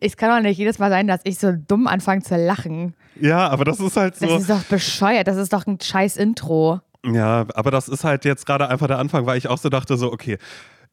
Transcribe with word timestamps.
Es 0.00 0.16
kann 0.16 0.30
doch 0.30 0.42
nicht 0.42 0.58
jedes 0.58 0.78
Mal 0.78 0.90
sein, 0.90 1.06
dass 1.06 1.20
ich 1.24 1.38
so 1.38 1.52
dumm 1.52 1.86
anfange 1.86 2.22
zu 2.22 2.36
lachen. 2.36 2.94
Ja, 3.20 3.48
aber 3.48 3.64
das 3.64 3.80
ist 3.80 3.96
halt 3.96 4.16
so. 4.16 4.26
Das 4.26 4.42
ist 4.42 4.50
doch 4.50 4.62
bescheuert. 4.64 5.26
Das 5.26 5.36
ist 5.36 5.52
doch 5.52 5.66
ein 5.66 5.78
scheiß 5.80 6.16
Intro. 6.16 6.80
Ja, 7.04 7.46
aber 7.54 7.70
das 7.70 7.88
ist 7.88 8.04
halt 8.04 8.24
jetzt 8.24 8.46
gerade 8.46 8.68
einfach 8.68 8.86
der 8.86 8.98
Anfang, 8.98 9.26
weil 9.26 9.38
ich 9.38 9.48
auch 9.48 9.58
so 9.58 9.68
dachte, 9.68 9.96
so, 9.96 10.12
okay, 10.12 10.38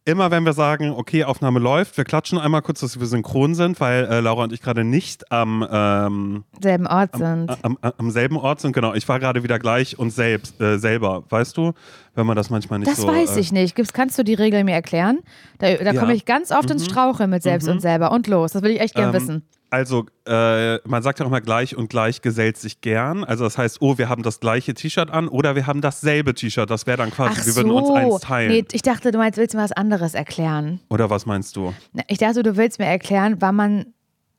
immer 0.07 0.31
wenn 0.31 0.45
wir 0.45 0.53
sagen, 0.53 0.91
okay, 0.91 1.25
Aufnahme 1.25 1.59
läuft, 1.59 1.97
wir 1.97 2.05
klatschen 2.05 2.37
einmal 2.39 2.61
kurz, 2.61 2.79
dass 2.79 2.97
wir 2.99 3.05
synchron 3.05 3.55
sind, 3.55 3.79
weil 3.81 4.05
äh, 4.05 4.19
Laura 4.21 4.45
und 4.45 4.53
ich 4.53 4.61
gerade 4.61 4.83
nicht 4.83 5.31
am 5.31 5.67
ähm, 5.69 6.43
selben 6.61 6.87
Ort 6.87 7.17
sind. 7.17 7.49
Am, 7.49 7.77
am, 7.81 7.93
am, 7.97 8.11
selben 8.11 8.37
Ort 8.37 8.61
sind, 8.61 8.71
genau. 8.71 8.93
Ich 8.93 9.07
war 9.09 9.19
gerade 9.19 9.43
wieder 9.43 9.59
gleich 9.59 9.99
und 9.99 10.11
selbst 10.11 10.59
äh, 10.61 10.77
selber, 10.77 11.23
weißt 11.29 11.57
du, 11.57 11.73
wenn 12.15 12.25
man 12.25 12.37
das 12.37 12.49
manchmal 12.49 12.79
nicht 12.79 12.89
das 12.89 12.99
so. 12.99 13.07
Das 13.07 13.15
weiß 13.15 13.35
äh, 13.35 13.39
ich 13.41 13.51
nicht. 13.51 13.75
Gibt's, 13.75 13.91
kannst 13.91 14.17
du 14.17 14.23
die 14.23 14.33
Regel 14.33 14.63
mir 14.63 14.73
erklären? 14.73 15.19
Da, 15.59 15.73
da 15.75 15.91
ja. 15.91 15.99
komme 15.99 16.13
ich 16.13 16.25
ganz 16.25 16.51
oft 16.51 16.65
mhm. 16.65 16.73
ins 16.73 16.85
Straucheln 16.85 17.29
mit 17.29 17.43
selbst 17.43 17.65
mhm. 17.65 17.73
und 17.73 17.79
selber 17.81 18.11
und 18.11 18.27
los. 18.27 18.53
Das 18.53 18.61
will 18.61 18.71
ich 18.71 18.79
echt 18.79 18.95
gern 18.95 19.13
ähm, 19.13 19.21
wissen. 19.21 19.43
Also, 19.69 20.05
äh, 20.25 20.77
man 20.87 21.03
sagt 21.03 21.19
ja 21.19 21.25
auch 21.25 21.29
immer 21.29 21.41
gleich 21.41 21.75
und 21.75 21.89
gleich 21.89 22.21
gesellt 22.21 22.57
sich 22.57 22.79
gern. 22.79 23.23
Also, 23.23 23.43
das 23.43 23.57
heißt, 23.57 23.81
oh, 23.81 23.97
wir 23.97 24.07
haben 24.07 24.23
das 24.23 24.39
gleiche 24.39 24.73
T-Shirt 24.73 25.09
an 25.11 25.27
oder 25.27 25.55
wir 25.55 25.67
haben 25.67 25.81
dasselbe 25.81 26.33
T-Shirt. 26.33 26.69
Das 26.69 26.87
wäre 26.87 26.97
dann 26.97 27.11
quasi, 27.11 27.39
Ach 27.41 27.45
wir 27.45 27.55
würden 27.55 27.71
uns 27.71 27.89
eins 27.89 28.19
teilen. 28.21 28.51
Nee, 28.51 28.65
ich 28.71 28.81
dachte, 28.81 29.11
du 29.11 29.17
meinst, 29.17 29.37
willst 29.37 29.55
mir 29.55 29.61
was 29.61 29.73
anderes 29.73 30.13
erklären. 30.13 30.79
Oder 30.89 31.09
was 31.09 31.25
meinst 31.25 31.55
du? 31.55 31.73
Ich 32.07 32.17
dachte, 32.17 32.43
du 32.43 32.55
willst 32.55 32.79
mir 32.79 32.85
erklären, 32.85 33.37
wann 33.39 33.55
man 33.55 33.85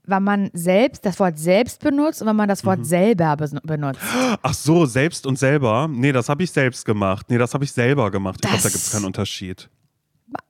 wann 0.08 0.24
man 0.24 0.50
selbst 0.54 1.04
das 1.04 1.20
Wort 1.20 1.38
selbst 1.38 1.80
benutzt 1.80 2.22
und 2.22 2.28
wann 2.28 2.36
man 2.36 2.48
das 2.48 2.64
Wort 2.64 2.80
mhm. 2.80 2.84
selber 2.84 3.36
benutzt. 3.36 4.00
Ach 4.42 4.54
so, 4.54 4.86
selbst 4.86 5.26
und 5.26 5.38
selber. 5.38 5.88
Nee, 5.90 6.12
das 6.12 6.28
habe 6.28 6.42
ich 6.42 6.50
selbst 6.50 6.84
gemacht. 6.84 7.26
Nee, 7.28 7.38
das 7.38 7.54
habe 7.54 7.64
ich 7.64 7.72
selber 7.72 8.10
gemacht. 8.10 8.36
Ich 8.42 8.48
glaube, 8.48 8.62
da 8.62 8.68
gibt 8.70 8.82
es 8.82 8.90
keinen 8.90 9.04
Unterschied. 9.04 9.68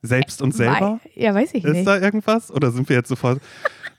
Selbst 0.03 0.43
und 0.43 0.55
selber? 0.55 1.01
Ja, 1.15 1.35
weiß 1.35 1.55
ich 1.55 1.65
nicht. 1.65 1.77
Ist 1.79 1.87
da 1.87 1.99
irgendwas? 1.99 2.51
Oder 2.51 2.71
sind 2.71 2.89
wir 2.89 2.97
jetzt 2.97 3.09
sofort. 3.09 3.41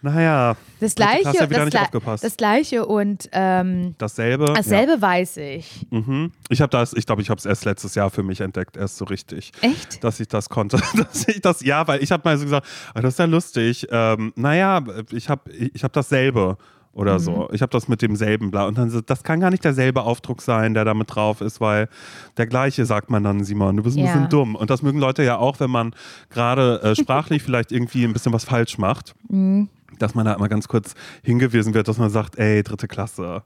Naja, 0.01 0.55
das 0.79 0.95
gleiche, 0.95 1.23
das, 1.23 2.21
das, 2.21 2.37
gleiche 2.37 2.85
und 2.85 3.29
ähm, 3.33 3.95
dasselbe. 3.97 4.45
Dasselbe 4.45 4.93
ja. 4.93 5.01
weiß 5.01 5.37
ich. 5.37 5.87
Mhm. 5.89 6.31
Ich 6.47 6.61
habe 6.61 6.69
das, 6.69 6.93
ich 6.93 7.05
glaube, 7.05 7.21
ich 7.21 7.29
habe 7.29 7.37
es 7.37 7.45
erst 7.45 7.65
letztes 7.65 7.95
Jahr 7.95 8.09
für 8.09 8.23
mich 8.23 8.39
entdeckt, 8.39 8.77
erst 8.77 8.95
so 8.95 9.03
richtig. 9.05 9.51
Echt? 9.59 10.01
Dass 10.01 10.21
ich 10.21 10.29
das 10.29 10.47
konnte. 10.47 10.77
dass 10.95 11.27
ich 11.27 11.41
das, 11.41 11.61
ja, 11.65 11.85
weil 11.85 12.01
ich 12.01 12.13
habe 12.13 12.21
mal 12.23 12.37
so 12.37 12.45
gesagt, 12.45 12.65
oh, 12.95 13.01
das 13.01 13.15
ist 13.15 13.19
ja 13.19 13.25
lustig. 13.25 13.87
Ähm, 13.91 14.31
naja, 14.37 14.81
ich 15.11 15.27
habe 15.27 15.51
ich 15.51 15.83
hab 15.83 15.91
dasselbe 15.91 16.57
oder 16.93 17.15
mhm. 17.15 17.19
so. 17.19 17.49
Ich 17.51 17.61
habe 17.61 17.71
das 17.71 17.89
mit 17.89 18.01
demselben 18.01 18.51
bla. 18.51 18.67
Und 18.67 18.77
dann 18.77 18.89
so, 18.89 19.01
das 19.01 19.23
kann 19.23 19.41
gar 19.41 19.49
nicht 19.49 19.65
derselbe 19.65 20.03
Aufdruck 20.03 20.41
sein, 20.41 20.75
der 20.75 20.85
damit 20.85 21.13
drauf 21.13 21.41
ist, 21.41 21.59
weil 21.59 21.89
der 22.37 22.47
gleiche 22.47 22.85
sagt 22.85 23.09
man 23.09 23.25
dann, 23.25 23.43
Simon, 23.43 23.75
du 23.75 23.83
bist 23.83 23.97
ein 23.97 24.05
ja. 24.05 24.13
bisschen 24.13 24.29
dumm. 24.29 24.55
Und 24.55 24.69
das 24.69 24.81
mögen 24.81 24.99
Leute 24.99 25.23
ja 25.23 25.37
auch, 25.37 25.59
wenn 25.59 25.69
man 25.69 25.93
gerade 26.29 26.81
äh, 26.83 26.95
sprachlich 26.95 27.43
vielleicht 27.43 27.73
irgendwie 27.73 28.05
ein 28.05 28.13
bisschen 28.13 28.31
was 28.31 28.45
falsch 28.45 28.77
macht. 28.77 29.13
Mhm 29.27 29.67
dass 30.01 30.15
man 30.15 30.25
da 30.25 30.33
immer 30.33 30.49
ganz 30.49 30.67
kurz 30.67 30.93
hingewiesen 31.23 31.73
wird, 31.73 31.87
dass 31.87 31.97
man 31.97 32.09
sagt, 32.09 32.37
ey, 32.37 32.63
dritte 32.63 32.87
Klasse. 32.87 33.43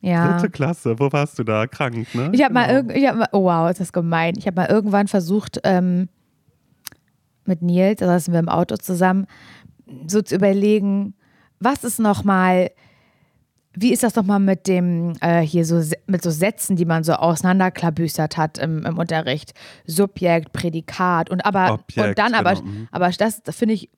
Ja. 0.00 0.32
Dritte 0.32 0.50
Klasse, 0.50 0.98
wo 0.98 1.10
warst 1.12 1.38
du 1.38 1.44
da? 1.44 1.66
Krank, 1.66 2.14
ne? 2.14 2.30
Ich 2.32 2.42
habe 2.42 2.54
genau. 2.54 2.82
mal, 2.82 2.90
ich 2.96 3.06
hab 3.06 3.16
mal, 3.16 3.28
oh 3.32 3.44
wow, 3.44 3.70
ist 3.70 3.80
das 3.80 3.92
gemein. 3.92 4.34
Ich 4.36 4.46
habe 4.46 4.56
mal 4.56 4.68
irgendwann 4.68 5.08
versucht, 5.08 5.60
ähm, 5.64 6.08
mit 7.46 7.62
Nils, 7.62 8.00
da 8.00 8.06
saßen 8.06 8.32
wir 8.32 8.40
im 8.40 8.48
Auto 8.48 8.76
zusammen, 8.76 9.26
so 10.06 10.22
zu 10.22 10.34
überlegen, 10.34 11.14
was 11.60 11.84
ist 11.84 11.98
nochmal 11.98 12.70
wie 13.74 13.92
ist 13.92 14.02
das 14.02 14.14
nochmal 14.14 14.40
mit 14.40 14.66
dem, 14.68 15.14
äh, 15.20 15.40
hier 15.40 15.64
so, 15.64 15.82
mit 16.06 16.22
so 16.22 16.30
Sätzen, 16.30 16.76
die 16.76 16.84
man 16.84 17.04
so 17.04 17.14
auseinanderklabüstert 17.14 18.36
hat 18.36 18.58
im, 18.58 18.84
im 18.86 18.98
Unterricht? 18.98 19.52
Subjekt, 19.86 20.52
Prädikat 20.52 21.30
und 21.30 21.44
aber, 21.44 21.74
Objekt, 21.74 22.08
und 22.08 22.18
dann 22.18 22.34
aber, 22.34 22.54
genau. 22.54 22.66
Mhm. 22.66 22.88
aber 22.92 23.10
das, 23.10 23.42
das 23.42 23.56
finde 23.56 23.74
ich, 23.74 23.90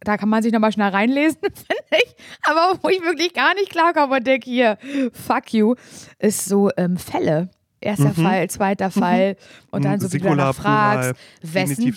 da 0.00 0.16
kann 0.16 0.28
man 0.28 0.42
sich 0.42 0.52
nochmal 0.52 0.72
schnell 0.72 0.90
reinlesen, 0.90 1.38
finde 1.42 2.04
ich. 2.04 2.14
Aber 2.42 2.78
wo 2.82 2.88
ich 2.88 3.00
wirklich 3.02 3.32
gar 3.32 3.54
nicht 3.54 3.70
klarkomme 3.70 4.16
und 4.16 4.26
denke, 4.26 4.50
hier, 4.50 4.78
fuck 5.12 5.52
you, 5.54 5.74
ist 6.18 6.44
so 6.46 6.70
ähm, 6.76 6.96
Fälle. 6.96 7.50
Erster 7.82 8.12
mhm. 8.16 8.22
Fall, 8.22 8.50
zweiter 8.50 8.88
mhm. 8.88 9.00
Fall 9.00 9.36
und 9.70 9.84
dann 9.84 10.00
so 10.00 10.12
wie 10.12 10.18
du 10.18 10.52
fragst, 10.52 11.14
wessen, 11.42 11.94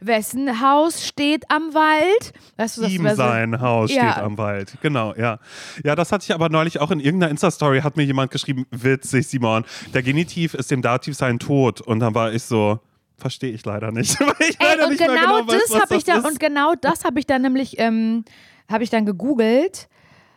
wessen 0.00 0.60
Haus 0.60 1.06
steht 1.06 1.44
am 1.50 1.72
Wald? 1.74 2.32
Weißt 2.56 2.76
du, 2.76 2.82
das 2.82 2.90
Ihm 2.92 3.08
sein 3.14 3.60
Haus 3.60 3.92
ja. 3.92 4.12
steht 4.12 4.22
am 4.22 4.38
Wald, 4.38 4.74
genau, 4.82 5.14
ja. 5.14 5.38
Ja, 5.82 5.94
das 5.94 6.12
hatte 6.12 6.24
ich 6.24 6.34
aber 6.34 6.48
neulich 6.48 6.80
auch 6.80 6.90
in 6.90 7.00
irgendeiner 7.00 7.30
Insta-Story, 7.30 7.80
hat 7.80 7.96
mir 7.96 8.04
jemand 8.04 8.30
geschrieben, 8.30 8.66
witzig, 8.70 9.26
Simon, 9.26 9.64
der 9.92 10.02
Genitiv 10.02 10.54
ist 10.54 10.70
dem 10.70 10.82
Dativ 10.82 11.16
sein 11.16 11.38
Tod 11.38 11.80
und 11.80 12.00
dann 12.00 12.14
war 12.14 12.32
ich 12.32 12.42
so, 12.42 12.80
verstehe 13.16 13.52
ich 13.52 13.64
leider 13.64 13.92
nicht. 13.92 14.20
ich 14.38 14.60
Ey, 14.60 14.84
und 14.84 14.98
genau, 14.98 15.14
genau 15.14 15.42
das 15.42 15.80
habe 15.80 15.96
ich 15.96 16.04
da, 16.04 16.18
und 16.18 16.38
genau 16.38 16.74
das 16.74 17.04
habe 17.04 17.18
ich 17.18 17.26
dann 17.26 17.42
nämlich, 17.42 17.78
ähm, 17.78 18.24
habe 18.70 18.84
ich 18.84 18.90
dann 18.90 19.06
gegoogelt, 19.06 19.88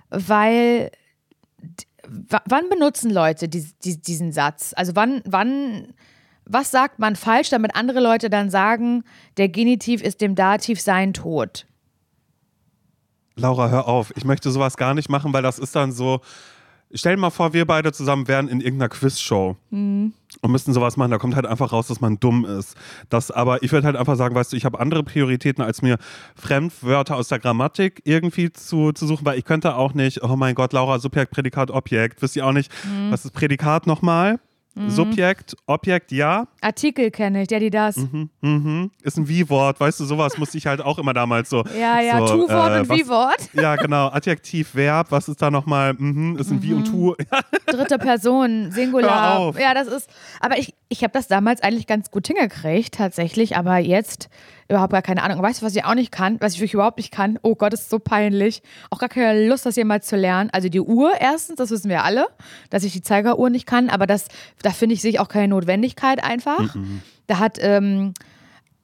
weil 0.10 0.92
wann 2.46 2.70
benutzen 2.70 3.12
Leute 3.12 3.48
die, 3.48 3.68
die, 3.84 4.02
diesen 4.02 4.32
Satz? 4.32 4.74
Also 4.76 4.96
wann, 4.96 5.22
wann, 5.26 5.94
was 6.46 6.72
sagt 6.72 7.00
man 7.00 7.16
falsch, 7.16 7.50
damit 7.50 7.76
andere 7.76 8.00
Leute 8.00 8.30
dann 8.30 8.50
sagen, 8.50 9.04
der 9.38 9.50
Genitiv 9.50 10.02
ist 10.02 10.22
dem 10.22 10.36
Dativ 10.36 10.80
sein 10.82 11.14
Tod? 11.14 11.66
Laura, 13.36 13.70
hör 13.70 13.88
auf. 13.88 14.12
Ich 14.16 14.26
möchte 14.26 14.50
sowas 14.52 14.78
gar 14.78 14.94
nicht 14.94 15.10
machen, 15.10 15.32
weil 15.34 15.44
das 15.44 15.60
ist 15.60 15.76
dann 15.76 15.92
so, 15.92 16.22
Stell 16.94 17.16
dir 17.16 17.22
mal 17.22 17.32
vor, 17.32 17.54
wir 17.54 17.66
beide 17.66 17.92
zusammen 17.92 18.28
wären 18.28 18.48
in 18.48 18.62
irgendeiner 18.62 18.88
Quizshow 18.88 19.58
mhm. 19.72 20.14
und 20.42 20.52
müssten 20.52 20.72
sowas 20.72 20.96
machen. 20.96 21.12
Da 21.12 21.18
kommt 21.18 21.36
halt 21.36 21.46
einfach 21.46 21.74
raus, 21.74 21.88
dass 21.88 22.00
man 22.00 22.18
dumm 22.20 22.46
ist. 22.46 22.76
Das, 23.10 23.30
aber 23.30 23.62
ich 23.62 23.74
würde 23.74 23.86
halt 23.86 23.98
einfach 23.98 24.16
sagen, 24.16 24.36
weißt 24.36 24.54
du, 24.54 24.58
ich 24.58 24.64
habe 24.64 24.80
andere 24.80 25.04
Prioritäten, 25.04 25.62
als 25.62 25.82
mir 25.82 25.98
Fremdwörter 26.36 27.18
aus 27.18 27.28
der 27.28 27.40
Grammatik 27.40 28.02
irgendwie 28.06 28.54
zu, 28.54 28.94
zu 28.94 29.06
suchen, 29.06 29.26
weil 29.26 29.38
ich 29.38 29.44
könnte 29.44 29.76
auch 29.76 29.94
nicht, 29.94 30.24
oh 30.24 30.36
mein 30.38 30.56
Gott, 30.56 30.72
Laura, 30.72 31.00
Subjekt, 31.00 31.32
Prädikat, 31.32 31.72
Objekt. 31.72 32.22
Wisst 32.22 32.38
ihr 32.38 32.46
auch 32.46 32.54
nicht, 32.54 32.72
mhm. 32.86 33.12
was 33.12 33.26
ist 33.26 33.32
Prädikat 33.32 33.86
nochmal? 33.86 34.40
Mhm. 34.78 34.90
Subjekt, 34.90 35.56
Objekt, 35.66 36.12
ja. 36.12 36.48
Artikel 36.62 37.10
kenne 37.12 37.42
ich, 37.42 37.48
der 37.48 37.60
die 37.60 37.70
das. 37.70 37.98
Mhm, 37.98 38.30
mhm. 38.42 38.92
Ist 39.02 39.18
ein 39.18 39.28
Wie-Wort, 39.28 39.80
weißt 39.80 40.00
du, 40.00 40.06
sowas 40.06 40.38
musste 40.38 40.58
ich 40.58 40.68
halt 40.68 40.82
auch 40.82 41.00
immer 41.00 41.14
damals 41.14 41.50
so. 41.50 41.64
Ja, 41.80 42.00
ja, 42.00 42.20
so, 42.20 42.46
Tu-Wort 42.46 42.72
äh, 42.72 42.80
und 42.80 42.90
Wie-Wort. 42.90 43.38
Ja, 43.54 43.76
genau. 43.76 44.08
Adjektiv, 44.10 44.76
Verb, 44.76 45.08
was 45.10 45.28
ist 45.28 45.42
da 45.42 45.50
nochmal? 45.50 45.94
Mhm, 45.94 46.38
ist 46.38 46.52
ein 46.52 46.62
Wie 46.62 46.74
und 46.74 46.86
Tu. 46.86 47.16
Dritte 47.66 47.98
Person, 47.98 48.72
Singular. 48.72 49.34
Hör 49.34 49.40
auf. 49.40 49.60
Ja, 49.60 49.74
das 49.74 49.88
ist. 49.88 50.10
Aber 50.40 50.58
ich, 50.60 50.76
ich 50.90 51.04
habe 51.04 51.14
das 51.14 51.28
damals 51.28 51.62
eigentlich 51.62 51.88
ganz 51.88 52.12
gut 52.12 52.28
hingekriegt, 52.28 52.94
tatsächlich. 52.94 53.58
Aber 53.58 53.78
jetzt 53.78 54.30
überhaupt 54.70 54.92
gar 54.92 55.02
keine 55.02 55.24
Ahnung. 55.24 55.42
weißt 55.42 55.62
du, 55.62 55.66
was 55.66 55.76
ich 55.76 55.86
auch 55.86 55.96
nicht 55.96 56.12
kann, 56.12 56.38
was 56.40 56.54
ich 56.54 56.60
wirklich 56.60 56.74
überhaupt 56.74 56.98
nicht 56.98 57.12
kann? 57.12 57.40
Oh 57.42 57.56
Gott, 57.56 57.74
das 57.74 57.82
ist 57.82 57.90
so 57.90 58.00
peinlich. 58.00 58.62
Auch 58.90 59.00
gar 59.00 59.10
keine 59.10 59.48
Lust, 59.48 59.66
das 59.66 59.76
jemals 59.76 60.08
zu 60.08 60.16
lernen. 60.16 60.50
Also 60.52 60.70
die 60.70 60.82
Uhr 60.82 61.14
erstens, 61.20 61.58
das 61.58 61.72
wissen 61.72 61.90
wir 61.90 62.04
alle, 62.04 62.28
dass 62.70 62.84
ich 62.84 62.94
die 62.94 63.02
Zeigeruhr 63.02 63.50
nicht 63.50 63.66
kann, 63.66 63.90
aber 63.90 64.08
das, 64.08 64.28
da 64.62 64.72
finde 64.72 64.96
ich, 64.96 65.02
sehe 65.02 65.12
ich 65.12 65.20
auch 65.20 65.30
keine 65.30 65.48
Notwendigkeit 65.50 66.24
einfach. 66.24 66.76
Mhm. 66.76 67.02
Da 67.28 67.40
hat, 67.40 67.58
ähm, 67.62 68.14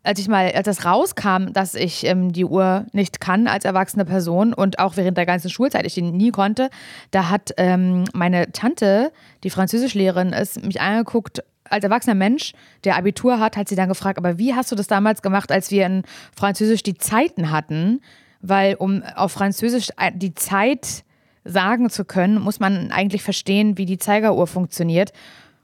als 0.04 0.20
ich 0.20 0.28
mal, 0.28 0.52
als 0.52 0.66
das 0.66 0.86
rauskam, 0.86 1.54
dass 1.54 1.76
ich 1.76 2.06
ähm, 2.06 2.34
die 2.34 2.46
Uhr 2.46 2.86
nicht 2.92 3.22
kann 3.22 3.48
als 3.48 3.66
erwachsene 3.66 4.06
Person 4.06 4.54
und 4.54 4.80
auch 4.80 4.98
während 4.98 5.18
der 5.18 5.26
ganzen 5.26 5.50
Schulzeit 5.50 5.86
ich 5.86 5.94
die 5.94 6.02
nie 6.02 6.32
konnte, 6.32 6.70
da 7.12 7.30
hat 7.30 7.54
ähm, 7.58 8.04
meine 8.14 8.52
Tante, 8.52 9.12
die 9.44 9.50
Französischlehrerin 9.50 10.34
ist, 10.34 10.64
mich 10.64 10.82
angeguckt 10.82 11.44
als 11.70 11.84
erwachsener 11.84 12.16
Mensch, 12.16 12.54
der 12.84 12.98
Abitur 12.98 13.40
hat, 13.40 13.58
hat 13.58 13.70
sie 13.70 13.76
dann 13.76 13.90
gefragt, 13.90 14.18
aber 14.18 14.38
wie 14.38 14.54
hast 14.54 14.72
du 14.72 14.76
das 14.76 14.88
damals 14.88 15.22
gemacht, 15.22 15.52
als 15.52 15.72
wir 15.72 15.86
in 15.86 16.04
Französisch 16.36 16.84
die 16.84 16.98
Zeiten 16.98 17.52
hatten? 17.52 18.02
Weil 18.42 18.76
um 18.76 19.04
auf 19.16 19.32
Französisch 19.32 19.90
äh, 19.98 20.12
die 20.14 20.34
Zeit 20.36 21.04
sagen 21.46 21.90
zu 21.90 22.06
können, 22.06 22.40
muss 22.40 22.60
man 22.60 22.92
eigentlich 22.92 23.24
verstehen, 23.24 23.78
wie 23.78 23.86
die 23.86 23.98
Zeigeruhr 23.98 24.48
funktioniert. 24.48 25.12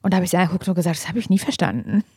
Und 0.02 0.14
da 0.14 0.18
habe 0.18 0.26
ich 0.26 0.32
sie 0.32 0.38
angeguckt 0.38 0.68
und 0.68 0.76
gesagt, 0.76 0.98
das 0.98 1.08
habe 1.08 1.20
ich 1.20 1.30
nie 1.30 1.40
verstanden. 1.40 2.04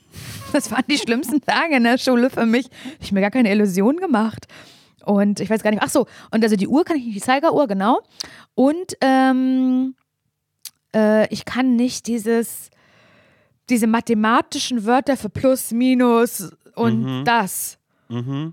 Das 0.52 0.70
waren 0.70 0.84
die 0.90 0.98
schlimmsten 0.98 1.40
Tage 1.40 1.76
in 1.76 1.84
der 1.84 1.96
Schule 1.96 2.28
für 2.28 2.44
mich. 2.44 2.66
Ich 3.00 3.06
habe 3.06 3.14
mir 3.14 3.20
gar 3.22 3.30
keine 3.30 3.50
Illusion 3.50 3.96
gemacht. 3.96 4.46
Und 5.06 5.40
ich 5.40 5.48
weiß 5.48 5.62
gar 5.62 5.70
nicht, 5.70 5.82
ach 5.82 5.88
so, 5.88 6.06
und 6.30 6.44
also 6.44 6.56
die 6.56 6.68
Uhr 6.68 6.84
kann 6.84 6.98
ich 6.98 7.06
nicht, 7.06 7.16
die 7.16 7.22
Zeigeruhr, 7.22 7.66
genau. 7.66 8.00
Und 8.54 8.94
ähm, 9.00 9.94
äh, 10.94 11.26
ich 11.32 11.46
kann 11.46 11.76
nicht 11.76 12.06
dieses, 12.06 12.68
diese 13.72 13.86
mathematischen 13.86 14.84
Wörter 14.84 15.16
für 15.16 15.30
Plus, 15.30 15.72
Minus 15.72 16.52
und 16.74 17.02
mhm. 17.02 17.24
das. 17.24 17.78
Mhm. 18.08 18.52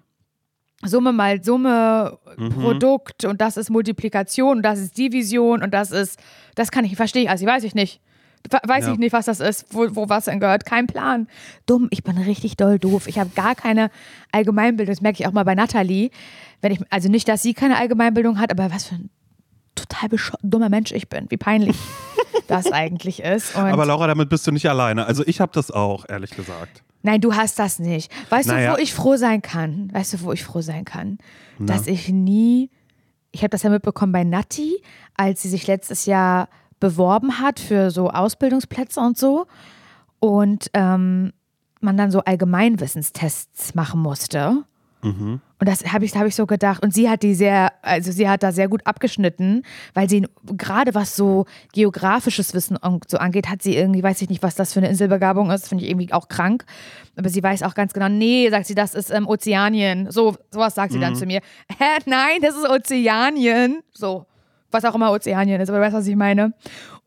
Summe 0.84 1.12
mal 1.12 1.44
Summe, 1.44 2.18
mhm. 2.38 2.50
Produkt 2.52 3.26
und 3.26 3.42
das 3.42 3.58
ist 3.58 3.70
Multiplikation 3.70 4.58
und 4.58 4.64
das 4.64 4.80
ist 4.80 4.98
Division 4.98 5.62
und 5.62 5.74
das 5.74 5.92
ist, 5.92 6.20
das 6.56 6.72
kann 6.72 6.86
ich, 6.86 6.96
verstehe 6.96 7.24
ich, 7.24 7.30
also 7.30 7.46
weiß 7.46 7.66
ich 7.66 7.76
nicht. 7.76 8.02
Weiß 8.66 8.86
ja. 8.86 8.94
ich 8.94 8.98
nicht, 8.98 9.12
was 9.12 9.26
das 9.26 9.42
ist, 9.42 9.66
wo, 9.76 9.94
wo 9.98 10.08
was 10.08 10.26
denn 10.26 10.40
gehört. 10.40 10.66
Kein 10.66 10.88
Plan. 10.88 11.28
Dumm, 11.66 11.90
ich 11.92 12.04
bin 12.04 12.18
richtig 12.18 12.56
doll 12.56 12.80
doof. 12.80 13.08
Ich 13.08 13.20
habe 13.20 13.30
gar 13.36 13.54
keine 13.54 13.92
Allgemeinbildung. 14.32 14.96
Das 14.96 15.02
merke 15.02 15.20
ich 15.20 15.28
auch 15.28 15.34
mal 15.34 15.44
bei 15.44 15.56
Nathalie. 15.56 16.10
Wenn 16.62 16.72
ich, 16.72 16.80
also 16.90 17.10
nicht, 17.10 17.28
dass 17.28 17.42
sie 17.42 17.54
keine 17.54 17.78
Allgemeinbildung 17.78 18.40
hat, 18.40 18.50
aber 18.52 18.72
was 18.72 18.86
für 18.86 18.96
ein 18.96 19.10
total 19.76 20.10
dummer 20.42 20.70
Mensch 20.70 20.94
ich 20.94 21.10
bin. 21.10 21.30
Wie 21.30 21.36
peinlich 21.36 21.76
das 22.48 22.72
eigentlich 22.72 23.22
ist. 23.22 23.56
Und 23.56 23.64
Aber 23.64 23.86
Laura, 23.86 24.08
damit 24.08 24.30
bist 24.30 24.46
du 24.48 24.52
nicht 24.52 24.70
alleine. 24.70 25.06
Also 25.06 25.24
ich 25.26 25.40
habe 25.42 25.52
das 25.54 25.72
auch, 25.72 26.06
ehrlich 26.08 26.32
gesagt. 26.32 26.84
Nein, 27.02 27.22
du 27.22 27.34
hast 27.34 27.58
das 27.60 27.80
nicht. 27.80 28.12
Weißt 28.30 28.50
Naja. 28.50 28.72
du, 28.72 28.78
wo 28.78 28.82
ich 28.82 28.94
froh 28.94 29.16
sein 29.16 29.42
kann? 29.42 29.90
Weißt 29.94 30.14
du, 30.14 30.22
wo 30.22 30.34
ich 30.34 30.44
froh 30.44 30.62
sein 30.62 30.84
kann? 30.86 31.18
Na. 31.58 31.74
Dass 31.74 31.88
ich 31.88 32.10
nie, 32.10 32.70
ich 33.32 33.42
habe 33.42 33.50
das 33.50 33.64
ja 33.64 33.70
mitbekommen 33.70 34.12
bei 34.12 34.24
Natti, 34.24 34.82
als 35.16 35.42
sie 35.42 35.50
sich 35.50 35.66
letztes 35.68 36.06
Jahr 36.06 36.50
beworben 36.80 37.40
hat 37.40 37.60
für 37.60 37.92
so 37.92 38.10
Ausbildungsplätze 38.10 39.00
und 39.00 39.18
so. 39.18 39.48
Und 40.20 40.70
ähm, 40.74 41.32
man 41.82 41.96
dann 41.96 42.12
so 42.12 42.20
Allgemeinwissenstests 42.20 43.76
machen 43.76 44.02
musste. 44.02 44.64
Mhm. 45.02 45.42
Und 45.60 45.68
das 45.68 45.84
habe 45.92 46.06
ich, 46.06 46.16
hab 46.16 46.26
ich 46.26 46.36
so 46.36 46.46
gedacht. 46.46 46.84
Und 46.84 46.94
sie 46.94 47.10
hat 47.10 47.24
die 47.24 47.36
sehr, 47.36 47.72
also 47.82 48.12
sie 48.12 48.28
hat 48.30 48.44
da 48.44 48.52
sehr 48.52 48.68
gut 48.68 48.86
abgeschnitten, 48.86 49.64
weil 49.94 50.10
sie 50.10 50.26
gerade 50.46 50.96
was 50.96 51.16
so 51.16 51.46
geografisches 51.74 52.54
Wissen 52.54 52.78
so 53.08 53.18
angeht, 53.18 53.50
hat 53.50 53.62
sie 53.62 53.76
irgendwie, 53.76 54.04
weiß 54.04 54.22
ich 54.22 54.30
nicht, 54.30 54.44
was 54.44 54.56
das 54.56 54.74
für 54.74 54.80
eine 54.80 54.90
Inselbegabung 54.90 55.52
ist, 55.52 55.68
finde 55.68 55.84
ich 55.84 55.90
irgendwie 55.90 56.12
auch 56.14 56.28
krank. 56.28 56.66
Aber 57.16 57.30
sie 57.30 57.44
weiß 57.44 57.64
auch 57.64 57.76
ganz 57.76 57.94
genau, 57.94 58.10
nee, 58.10 58.50
sagt 58.50 58.68
sie, 58.68 58.76
das 58.76 58.94
ist 58.94 59.12
ähm, 59.12 59.28
Ozeanien. 59.28 60.12
So, 60.12 60.36
sowas 60.52 60.76
sagt 60.76 60.94
sie 60.94 61.00
dann 61.00 61.16
zu 61.16 61.26
mir. 61.26 61.42
Hä, 61.78 62.00
nein, 62.06 62.40
das 62.42 62.56
ist 62.56 62.70
Ozeanien. 62.70 63.82
So, 63.92 64.26
was 64.72 64.86
auch 64.86 64.96
immer 64.96 65.12
Ozeanien 65.12 65.60
ist, 65.62 65.70
aber 65.70 65.80
du 65.80 65.86
weißt, 65.86 65.96
was 65.96 66.08
ich 66.08 66.16
meine. 66.16 66.54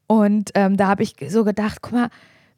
Und 0.06 0.50
ähm, 0.55 0.77
da 0.77 0.88
habe 0.88 1.03
ich 1.03 1.15
so 1.29 1.45
gedacht, 1.45 1.79
guck 1.81 1.93
mal, 1.93 2.09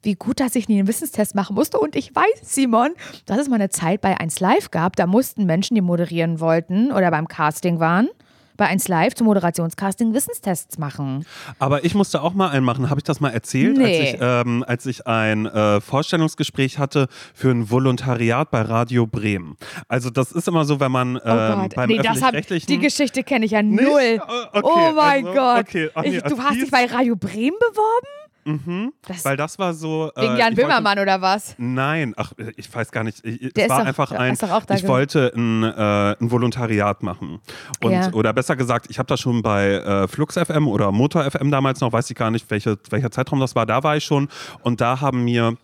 wie 0.04 0.14
gut, 0.14 0.40
dass 0.40 0.54
ich 0.54 0.68
nie 0.68 0.78
einen 0.78 0.88
Wissenstest 0.88 1.34
machen 1.34 1.54
musste. 1.54 1.78
Und 1.78 1.96
ich 1.96 2.14
weiß, 2.14 2.24
Simon, 2.42 2.90
dass 3.26 3.38
es 3.38 3.48
mal 3.48 3.56
eine 3.56 3.70
Zeit 3.70 4.00
bei 4.00 4.18
1 4.20 4.40
Live 4.40 4.70
gab, 4.70 4.96
da 4.96 5.06
mussten 5.06 5.46
Menschen, 5.46 5.74
die 5.74 5.80
moderieren 5.80 6.40
wollten 6.40 6.92
oder 6.92 7.10
beim 7.10 7.26
Casting 7.28 7.80
waren, 7.80 8.08
bei 8.56 8.66
1 8.66 8.86
Live 8.86 9.14
zum 9.16 9.26
Moderationscasting 9.26 10.14
Wissenstests 10.14 10.78
machen. 10.78 11.26
Aber 11.58 11.84
ich 11.84 11.96
musste 11.96 12.22
auch 12.22 12.34
mal 12.34 12.50
einen 12.50 12.64
machen. 12.64 12.88
Habe 12.88 13.00
ich 13.00 13.04
das 13.04 13.18
mal 13.20 13.30
erzählt, 13.30 13.76
Nee. 13.76 13.84
als, 13.84 14.14
ich, 14.14 14.18
ähm, 14.20 14.64
als 14.68 14.86
ich 14.86 15.06
ein 15.08 15.46
äh, 15.46 15.80
Vorstellungsgespräch 15.80 16.78
hatte 16.78 17.08
für 17.34 17.50
ein 17.50 17.68
Volontariat 17.68 18.52
bei 18.52 18.62
Radio 18.62 19.08
Bremen. 19.08 19.56
Also 19.88 20.08
das 20.10 20.30
ist 20.30 20.46
immer 20.46 20.64
so, 20.64 20.78
wenn 20.78 20.92
man 20.92 21.16
Oh 21.16 21.20
ähm, 21.24 21.60
Gott. 21.62 21.74
beim 21.74 21.88
Nee, 21.88 21.98
öffentlich-rechtlichen... 21.98 22.66
die 22.68 22.78
Geschichte 22.78 23.24
kenne 23.24 23.44
ich 23.46 23.50
ja 23.50 23.62
Nicht? 23.62 23.82
null. 23.82 24.20
Oh, 24.22 24.58
okay, 24.58 24.60
oh 24.62 24.92
mein 24.94 25.26
also, 25.26 25.36
Gott. 25.38 25.60
okay. 25.60 25.90
Ach 25.94 26.02
nee, 26.02 26.16
ich, 26.18 26.22
du 26.22 26.38
hast 26.38 26.54
dich 26.54 26.70
bei 26.70 26.84
Radio 26.84 27.16
Bremen 27.16 27.56
beworben? 27.58 28.23
Mhm, 28.44 28.92
Das, 29.06 29.24
weil 29.24 29.36
das 29.36 29.58
war 29.58 29.72
so... 29.74 30.10
äh, 30.16 30.20
wegen 30.22 30.36
Jan 30.36 30.52
ich 30.52 30.58
wollte- 30.58 30.68
Böhmermann 30.68 30.98
oder 30.98 31.20
was? 31.22 31.54
Nein, 31.58 32.14
ach, 32.16 32.32
ich 32.56 32.72
weiß 32.74 32.92
gar 32.92 33.04
nicht. 33.04 33.24
Ich, 33.24 33.52
Der 33.54 33.64
es 33.64 33.64
ist 33.64 33.68
war 33.70 33.80
doch- 33.80 33.86
einfach 33.86 34.12
ein. 34.12 34.34
Ich 34.74 34.86
wollte 34.86 35.32
ein, 35.34 35.62
äh, 35.62 36.16
ein 36.20 36.30
Volontariat 36.30 37.02
machen. 37.02 37.40
Und, 37.82 37.92
Ja. 37.92 38.12
Oder 38.12 38.32
besser 38.32 38.56
gesagt, 38.56 38.86
ich 38.90 38.98
habe 38.98 39.06
das 39.06 39.20
schon 39.20 39.42
bei 39.42 39.68
äh, 39.72 40.08
Flux 40.08 40.36
FM 40.36 40.68
oder 40.68 40.92
Motor 40.92 41.24
FM 41.30 41.50
damals 41.50 41.80
noch, 41.80 41.92
weiß 41.92 42.10
ich 42.10 42.16
gar 42.16 42.30
nicht, 42.30 42.50
welche, 42.50 42.78
welcher 42.90 43.10
Zeitraum 43.10 43.40
das 43.40 43.54
war. 43.56 43.66
Da 43.66 43.82
war 43.82 43.96
ich 43.96 44.04
schon. 44.04 44.28
Und 44.62 44.80
da 44.80 45.00
haben 45.00 45.24
mir. 45.24 45.56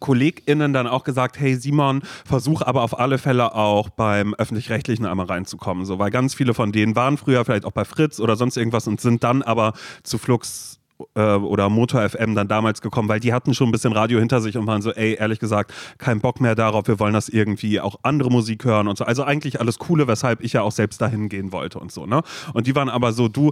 KollegInnen 0.00 0.74
dann 0.74 0.86
auch 0.86 1.02
gesagt, 1.04 1.38
hey 1.40 1.54
Simon, 1.54 2.02
versuch 2.26 2.60
aber 2.60 2.82
auf 2.82 2.98
alle 2.98 3.16
Fälle 3.16 3.54
auch 3.54 3.88
beim 3.88 4.34
Öffentlich-Rechtlichen 4.34 5.06
einmal 5.06 5.24
reinzukommen. 5.26 5.86
So, 5.86 5.98
weil 5.98 6.10
ganz 6.10 6.34
viele 6.34 6.52
von 6.52 6.72
denen 6.72 6.94
waren 6.94 7.16
früher 7.16 7.42
vielleicht 7.46 7.64
auch 7.64 7.72
bei 7.72 7.86
Fritz 7.86 8.20
oder 8.20 8.36
sonst 8.36 8.58
irgendwas 8.58 8.86
und 8.86 9.00
sind 9.00 9.24
dann 9.24 9.40
aber 9.42 9.72
zu 10.02 10.18
Flux 10.18 10.78
äh, 10.78 10.83
oder 11.14 11.68
Motor 11.70 12.08
FM 12.08 12.34
dann 12.34 12.46
damals 12.46 12.80
gekommen, 12.80 13.08
weil 13.08 13.20
die 13.20 13.32
hatten 13.32 13.52
schon 13.52 13.68
ein 13.68 13.72
bisschen 13.72 13.92
Radio 13.92 14.18
hinter 14.20 14.40
sich 14.40 14.56
und 14.56 14.66
waren 14.66 14.80
so, 14.80 14.92
ey, 14.92 15.14
ehrlich 15.14 15.40
gesagt, 15.40 15.72
kein 15.98 16.20
Bock 16.20 16.40
mehr 16.40 16.54
darauf, 16.54 16.86
wir 16.86 17.00
wollen 17.00 17.14
das 17.14 17.28
irgendwie 17.28 17.80
auch 17.80 17.96
andere 18.02 18.30
Musik 18.30 18.64
hören 18.64 18.86
und 18.86 18.96
so. 18.96 19.04
Also 19.04 19.24
eigentlich 19.24 19.60
alles 19.60 19.78
Coole, 19.78 20.06
weshalb 20.06 20.40
ich 20.40 20.52
ja 20.52 20.62
auch 20.62 20.72
selbst 20.72 21.00
dahin 21.00 21.28
gehen 21.28 21.50
wollte 21.52 21.78
und 21.80 21.90
so, 21.90 22.06
ne? 22.06 22.22
Und 22.52 22.66
die 22.66 22.76
waren 22.76 22.88
aber 22.88 23.12
so, 23.12 23.26
du, 23.26 23.50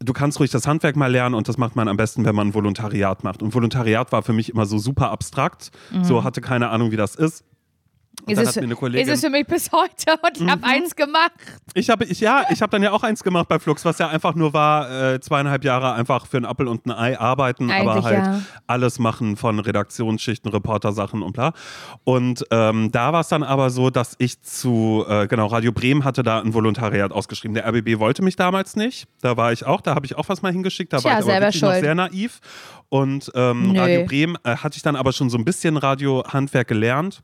du 0.00 0.12
kannst 0.12 0.40
ruhig 0.40 0.50
das 0.50 0.66
Handwerk 0.66 0.96
mal 0.96 1.10
lernen 1.10 1.34
und 1.34 1.48
das 1.48 1.58
macht 1.58 1.76
man 1.76 1.86
am 1.86 1.96
besten, 1.96 2.24
wenn 2.24 2.34
man 2.34 2.48
ein 2.48 2.54
Volontariat 2.54 3.22
macht. 3.22 3.42
Und 3.42 3.54
Volontariat 3.54 4.10
war 4.10 4.22
für 4.22 4.32
mich 4.32 4.50
immer 4.50 4.66
so 4.66 4.78
super 4.78 5.10
abstrakt, 5.10 5.70
so 6.02 6.24
hatte 6.24 6.40
keine 6.40 6.70
Ahnung, 6.70 6.90
wie 6.90 6.96
das 6.96 7.14
ist. 7.14 7.44
Und 8.26 8.30
Ist 8.32 8.36
dann 8.38 8.46
es, 8.46 8.48
hat 8.50 8.56
mir 8.56 8.62
eine 8.64 8.72
ist 8.74 8.78
Kollegin, 8.80 9.06
Mhm. 9.06 9.12
es 9.14 9.20
für 9.20 9.30
mich 9.30 9.46
bis 9.46 9.72
heute 9.72 10.18
und 10.22 10.40
ich 10.40 10.48
habe 10.48 10.64
eins 10.64 10.94
gemacht. 10.96 11.32
ich 11.74 11.90
habe, 11.90 12.04
ich, 12.04 12.20
ja, 12.20 12.44
ich 12.50 12.62
habe 12.62 12.70
dann 12.70 12.82
ja 12.82 12.92
auch 12.92 13.02
eins 13.02 13.22
gemacht 13.22 13.48
bei 13.48 13.58
Flux, 13.58 13.84
was 13.84 13.98
ja 13.98 14.08
einfach 14.08 14.34
nur 14.34 14.52
war, 14.52 14.90
äh, 15.14 15.20
zweieinhalb 15.20 15.64
Jahre 15.64 15.92
einfach 15.94 16.26
für 16.26 16.36
einen 16.36 16.46
Appel 16.46 16.68
und 16.68 16.86
ein 16.86 16.92
Ei 16.92 17.18
arbeiten, 17.18 17.70
aber 17.70 17.92
Eigentlich, 17.92 18.04
halt 18.04 18.16
ja. 18.18 18.40
alles 18.66 18.98
machen 18.98 19.36
von 19.36 19.58
Redaktionsschichten, 19.58 20.50
Reportersachen 20.50 21.22
und 21.22 21.32
bla. 21.32 21.52
Und 22.04 22.44
ähm, 22.50 22.90
da 22.92 23.12
war 23.12 23.20
es 23.20 23.28
dann 23.28 23.42
aber 23.42 23.70
so, 23.70 23.90
dass 23.90 24.14
ich 24.18 24.40
zu, 24.42 25.04
äh, 25.08 25.26
genau, 25.26 25.46
Radio 25.46 25.72
Bremen 25.72 26.04
hatte 26.04 26.22
da 26.22 26.40
ein 26.40 26.54
Volontariat 26.54 27.12
ausgeschrieben. 27.12 27.54
Der 27.54 27.66
RBB 27.66 27.98
wollte 27.98 28.22
mich 28.22 28.36
damals 28.36 28.76
nicht. 28.76 29.06
Da 29.20 29.36
war 29.36 29.52
ich 29.52 29.64
auch, 29.66 29.80
da 29.80 29.94
habe 29.94 30.06
ich 30.06 30.16
auch 30.16 30.28
was 30.28 30.42
mal 30.42 30.52
hingeschickt. 30.52 30.92
Da 30.92 30.98
Tja, 30.98 31.10
war 31.12 31.20
ich 31.20 31.62
aber 31.64 31.74
noch 31.74 31.80
sehr 31.80 31.94
naiv. 31.94 32.40
Und 32.88 33.30
ähm. 33.34 33.74
Radio 33.76 34.04
Bremen 34.04 34.36
äh, 34.44 34.56
hatte 34.56 34.76
ich 34.76 34.82
dann 34.82 34.96
aber 34.96 35.12
schon 35.12 35.30
so 35.30 35.38
ein 35.38 35.44
bisschen 35.44 35.76
Radiohandwerk 35.76 36.66
gelernt. 36.68 37.22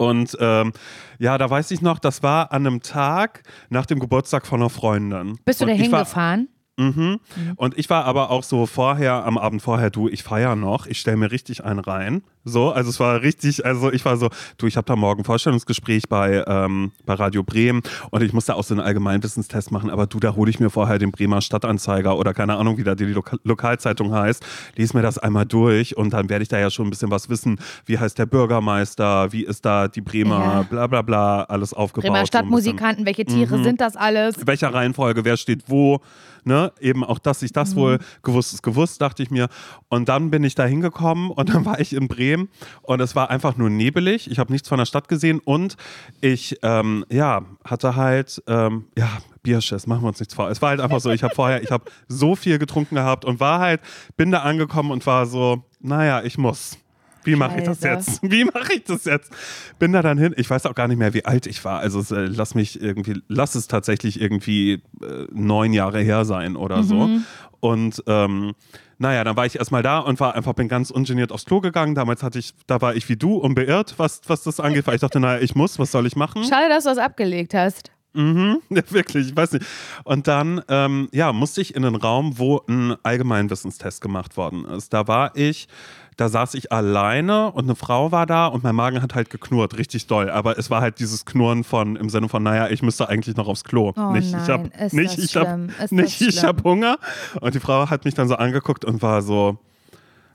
Und 0.00 0.34
ähm, 0.40 0.72
ja, 1.18 1.36
da 1.36 1.50
weiß 1.50 1.70
ich 1.72 1.82
noch, 1.82 1.98
das 1.98 2.22
war 2.22 2.52
an 2.52 2.66
einem 2.66 2.80
Tag 2.80 3.42
nach 3.68 3.84
dem 3.84 4.00
Geburtstag 4.00 4.46
von 4.46 4.60
einer 4.60 4.70
Freundin. 4.70 5.38
Bist 5.44 5.60
du 5.60 5.66
da 5.66 5.72
hingefahren? 5.72 6.48
Mhm. 6.78 7.20
Und 7.56 7.76
ich 7.78 7.90
war 7.90 8.04
aber 8.06 8.30
auch 8.30 8.42
so 8.42 8.64
vorher, 8.66 9.26
am 9.26 9.36
Abend 9.36 9.60
vorher, 9.60 9.90
du, 9.90 10.08
ich 10.08 10.22
feier 10.22 10.56
noch, 10.56 10.86
ich 10.86 10.98
stelle 10.98 11.18
mir 11.18 11.30
richtig 11.30 11.62
einen 11.64 11.78
rein. 11.80 12.22
So, 12.44 12.70
also 12.72 12.88
es 12.88 12.98
war 12.98 13.20
richtig, 13.20 13.66
also 13.66 13.92
ich 13.92 14.02
war 14.06 14.16
so, 14.16 14.30
du, 14.56 14.66
ich 14.66 14.78
habe 14.78 14.86
da 14.86 14.96
morgen 14.96 15.24
Vorstellungsgespräch 15.24 16.04
bei, 16.08 16.42
ähm, 16.46 16.92
bei 17.04 17.12
Radio 17.12 17.42
Bremen 17.42 17.82
und 18.10 18.22
ich 18.22 18.32
muss 18.32 18.46
da 18.46 18.54
auch 18.54 18.64
so 18.64 18.72
einen 18.72 18.80
Allgemeinwissenstest 18.80 19.70
machen, 19.72 19.90
aber 19.90 20.06
du, 20.06 20.20
da 20.20 20.34
hole 20.36 20.48
ich 20.48 20.58
mir 20.58 20.70
vorher 20.70 20.98
den 20.98 21.10
Bremer 21.10 21.42
Stadtanzeiger 21.42 22.16
oder 22.16 22.32
keine 22.32 22.56
Ahnung, 22.56 22.78
wie 22.78 22.84
da 22.84 22.94
die 22.94 23.04
Loka 23.04 23.36
Lokalzeitung 23.44 24.14
heißt, 24.14 24.42
lies 24.76 24.94
mir 24.94 25.02
das 25.02 25.18
einmal 25.18 25.44
durch 25.44 25.98
und 25.98 26.14
dann 26.14 26.30
werde 26.30 26.42
ich 26.42 26.48
da 26.48 26.58
ja 26.58 26.70
schon 26.70 26.86
ein 26.86 26.90
bisschen 26.90 27.10
was 27.10 27.28
wissen. 27.28 27.60
Wie 27.84 27.98
heißt 27.98 28.18
der 28.18 28.24
Bürgermeister, 28.26 29.32
wie 29.32 29.44
ist 29.44 29.66
da 29.66 29.88
die 29.88 30.00
Bremer, 30.00 30.40
Ja. 30.40 30.62
bla 30.62 30.86
bla 30.86 31.02
bla, 31.02 31.42
alles 31.44 31.74
aufgebaut. 31.74 32.06
Bremer 32.10 32.20
so. 32.20 32.26
Stadtmusikanten, 32.26 33.04
welche 33.04 33.26
Tiere 33.26 33.58
Mhm. 33.58 33.64
sind 33.64 33.80
das 33.82 33.96
alles? 33.96 34.38
In 34.38 34.46
welcher 34.46 34.72
Reihenfolge, 34.72 35.26
wer 35.26 35.36
steht 35.36 35.64
wo, 35.66 36.00
ne? 36.44 36.72
Eben 36.80 37.04
auch, 37.04 37.18
dass 37.18 37.42
ich 37.42 37.52
das 37.52 37.76
wohl 37.76 37.98
gewusst 38.22 38.54
ist, 38.54 38.62
gewusst, 38.62 39.00
dachte 39.00 39.22
ich 39.22 39.30
mir. 39.30 39.48
Und 39.88 40.08
dann 40.08 40.30
bin 40.30 40.44
ich 40.44 40.54
da 40.54 40.64
hingekommen 40.64 41.30
und 41.30 41.48
dann 41.54 41.64
war 41.64 41.80
ich 41.80 41.92
in 41.92 42.08
Bremen 42.08 42.48
und 42.82 43.00
es 43.00 43.16
war 43.16 43.30
einfach 43.30 43.56
nur 43.56 43.70
nebelig. 43.70 44.30
Ich 44.30 44.38
habe 44.38 44.52
nichts 44.52 44.68
von 44.68 44.78
der 44.78 44.86
Stadt 44.86 45.08
gesehen 45.08 45.40
und 45.44 45.76
ich, 46.20 46.58
ähm, 46.62 47.04
ja, 47.10 47.42
hatte 47.64 47.96
halt, 47.96 48.42
ähm, 48.46 48.86
ja, 48.96 49.08
Bierschiss, 49.42 49.86
machen 49.86 50.02
wir 50.02 50.08
uns 50.08 50.20
nichts 50.20 50.34
vor. 50.34 50.50
Es 50.50 50.60
war 50.60 50.70
halt 50.70 50.80
einfach 50.80 51.00
so, 51.00 51.10
ich 51.10 51.22
habe 51.22 51.34
vorher, 51.34 51.62
ich 51.62 51.70
habe 51.70 51.84
so 52.08 52.36
viel 52.36 52.58
getrunken 52.58 52.96
gehabt 52.96 53.24
und 53.24 53.40
war 53.40 53.58
halt, 53.58 53.80
bin 54.16 54.30
da 54.30 54.40
angekommen 54.40 54.90
und 54.90 55.06
war 55.06 55.26
so, 55.26 55.64
naja, 55.80 56.22
ich 56.22 56.36
muss. 56.36 56.76
Wie 57.24 57.36
mache 57.36 57.58
ich 57.58 57.64
das 57.64 57.82
jetzt? 57.82 58.20
Wie 58.22 58.44
mache 58.44 58.74
ich 58.74 58.84
das 58.84 59.04
jetzt? 59.04 59.30
Bin 59.78 59.92
da 59.92 60.02
dann 60.02 60.18
hin. 60.18 60.34
Ich 60.36 60.48
weiß 60.48 60.66
auch 60.66 60.74
gar 60.74 60.88
nicht 60.88 60.98
mehr, 60.98 61.14
wie 61.14 61.24
alt 61.24 61.46
ich 61.46 61.64
war. 61.64 61.80
Also 61.80 62.00
äh, 62.14 62.26
lass 62.26 62.54
mich 62.54 62.80
irgendwie, 62.80 63.22
lass 63.28 63.54
es 63.54 63.68
tatsächlich 63.68 64.20
irgendwie 64.20 64.82
äh, 65.02 65.26
neun 65.32 65.72
Jahre 65.72 66.00
her 66.00 66.24
sein 66.24 66.56
oder 66.56 66.82
so. 66.82 67.06
Mhm. 67.06 67.24
Und 67.60 68.02
ähm, 68.06 68.54
naja, 68.98 69.24
dann 69.24 69.36
war 69.36 69.46
ich 69.46 69.56
erstmal 69.56 69.82
da 69.82 69.98
und 69.98 70.20
war 70.20 70.34
einfach, 70.34 70.54
bin 70.54 70.68
ganz 70.68 70.90
ungeniert 70.90 71.32
aufs 71.32 71.44
Klo 71.44 71.60
gegangen. 71.60 71.94
Damals 71.94 72.22
hatte 72.22 72.38
ich, 72.38 72.54
da 72.66 72.80
war 72.80 72.94
ich 72.94 73.08
wie 73.08 73.16
du 73.16 73.36
unbeirrt, 73.36 73.94
was, 73.98 74.22
was 74.26 74.42
das 74.42 74.60
angeht, 74.60 74.86
weil 74.86 74.94
ich 74.94 75.00
dachte, 75.00 75.20
naja, 75.20 75.40
ich 75.40 75.54
muss, 75.54 75.78
was 75.78 75.92
soll 75.92 76.06
ich 76.06 76.16
machen? 76.16 76.44
Schade, 76.44 76.68
dass 76.68 76.84
du 76.84 76.90
das 76.90 76.98
abgelegt 76.98 77.54
hast. 77.54 77.90
Mhm, 78.12 78.60
ja, 78.70 78.82
wirklich, 78.90 79.28
ich 79.28 79.36
weiß 79.36 79.52
nicht. 79.52 79.66
Und 80.04 80.26
dann, 80.26 80.62
ähm, 80.68 81.08
ja, 81.12 81.32
musste 81.32 81.60
ich 81.60 81.74
in 81.74 81.84
einen 81.84 81.96
Raum, 81.96 82.38
wo 82.38 82.60
ein 82.68 82.96
Allgemeinwissenstest 83.02 84.00
gemacht 84.00 84.36
worden 84.36 84.64
ist. 84.64 84.92
Da 84.92 85.06
war 85.06 85.36
ich, 85.36 85.68
da 86.16 86.28
saß 86.28 86.54
ich 86.54 86.70
alleine 86.70 87.50
und 87.52 87.64
eine 87.64 87.76
Frau 87.76 88.12
war 88.12 88.26
da 88.26 88.46
und 88.46 88.62
mein 88.62 88.74
Magen 88.74 89.00
hat 89.00 89.14
halt 89.14 89.30
geknurrt, 89.30 89.78
richtig 89.78 90.06
doll. 90.06 90.28
Aber 90.28 90.58
es 90.58 90.70
war 90.70 90.80
halt 90.82 90.98
dieses 90.98 91.24
Knurren 91.24 91.64
von, 91.64 91.96
im 91.96 92.10
Sinne 92.10 92.28
von, 92.28 92.42
naja, 92.42 92.68
ich 92.68 92.82
müsste 92.82 93.08
eigentlich 93.08 93.36
noch 93.36 93.48
aufs 93.48 93.64
Klo. 93.64 93.92
Oh 93.96 94.12
nicht, 94.12 94.32
nein, 94.32 94.42
ich 94.42 94.50
hab, 94.50 94.80
ist 94.80 94.92
nicht, 94.92 95.18
ich 95.18 95.36
hab, 95.36 95.46
schlimm, 95.46 95.70
ist 95.82 95.92
nicht, 95.92 96.20
ich 96.20 96.44
hab. 96.44 96.64
Hunger. 96.64 96.98
Und 97.40 97.54
die 97.54 97.60
Frau 97.60 97.88
hat 97.88 98.04
mich 98.04 98.14
dann 98.14 98.28
so 98.28 98.34
angeguckt 98.34 98.84
und 98.84 99.00
war 99.00 99.22
so, 99.22 99.58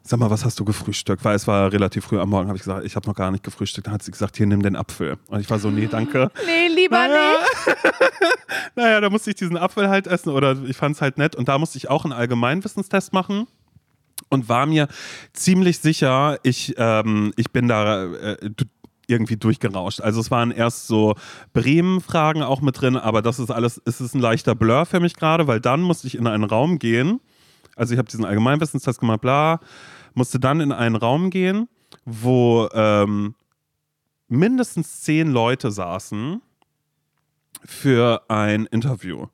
Sag 0.07 0.19
mal, 0.19 0.29
was 0.29 0.45
hast 0.45 0.59
du 0.59 0.65
gefrühstückt? 0.65 1.25
Weil 1.25 1.35
es 1.35 1.47
war 1.47 1.71
relativ 1.71 2.05
früh 2.05 2.19
am 2.19 2.29
Morgen, 2.29 2.47
habe 2.47 2.57
ich 2.57 2.63
gesagt, 2.63 2.85
ich 2.85 2.95
habe 2.95 3.07
noch 3.07 3.15
gar 3.15 3.31
nicht 3.31 3.43
gefrühstückt. 3.43 3.87
Dann 3.87 3.93
hat 3.95 4.03
sie 4.03 4.11
gesagt, 4.11 4.37
hier 4.37 4.45
nimm 4.45 4.61
den 4.61 4.75
Apfel. 4.75 5.17
Und 5.29 5.39
ich 5.39 5.49
war 5.49 5.57
so, 5.57 5.71
nee, 5.71 5.87
danke. 5.87 6.29
Nee, 6.45 6.67
lieber 6.75 6.95
Naja. 7.07 7.31
nicht. 7.65 7.77
naja, 8.75 9.01
da 9.01 9.09
musste 9.09 9.31
ich 9.31 9.35
diesen 9.35 9.57
Apfel 9.57 9.89
halt 9.89 10.05
essen 10.05 10.29
oder 10.29 10.55
ich 10.67 10.77
fand 10.77 10.95
es 10.95 11.01
halt 11.01 11.17
nett. 11.17 11.35
Und 11.35 11.47
da 11.47 11.57
musste 11.57 11.79
ich 11.79 11.89
auch 11.89 12.03
einen 12.03 12.13
Allgemeinwissenstest 12.13 13.13
machen 13.13 13.47
und 14.29 14.47
war 14.47 14.67
mir 14.67 14.87
ziemlich 15.33 15.79
sicher, 15.79 16.37
ich, 16.43 16.75
ähm, 16.77 17.33
ich 17.35 17.51
bin 17.51 17.67
da 17.67 18.05
äh, 18.05 18.37
irgendwie 19.07 19.37
durchgerauscht. 19.37 20.01
Also 20.01 20.19
es 20.19 20.29
waren 20.29 20.51
erst 20.51 20.85
so 20.85 21.15
Bremen-Fragen 21.53 22.43
auch 22.43 22.61
mit 22.61 22.79
drin, 22.79 22.95
aber 22.95 23.23
das 23.23 23.39
ist 23.39 23.49
alles, 23.49 23.81
es 23.85 24.01
ist 24.01 24.13
ein 24.13 24.21
leichter 24.21 24.53
Blur 24.53 24.85
für 24.85 24.99
mich 24.99 25.15
gerade, 25.15 25.47
weil 25.47 25.59
dann 25.59 25.81
musste 25.81 26.05
ich 26.05 26.15
in 26.15 26.27
einen 26.27 26.43
Raum 26.43 26.77
gehen. 26.77 27.21
Also 27.75 27.93
ich 27.93 27.97
habe 27.97 28.07
diesen 28.07 28.23
Allgemeinwissenstest 28.23 28.99
gemacht, 28.99 29.21
bla, 29.21 29.59
musste 30.15 30.39
dann 30.39 30.59
in 30.59 30.71
einen 30.71 30.95
Raum 30.95 31.29
gehen, 31.29 31.69
wo 32.05 32.67
ähm, 32.73 33.35
mindestens 34.27 35.01
zehn 35.01 35.29
Leute 35.29 35.71
saßen 35.71 36.41
für 37.63 38.23
ein 38.29 38.65
Interview. 38.65 39.27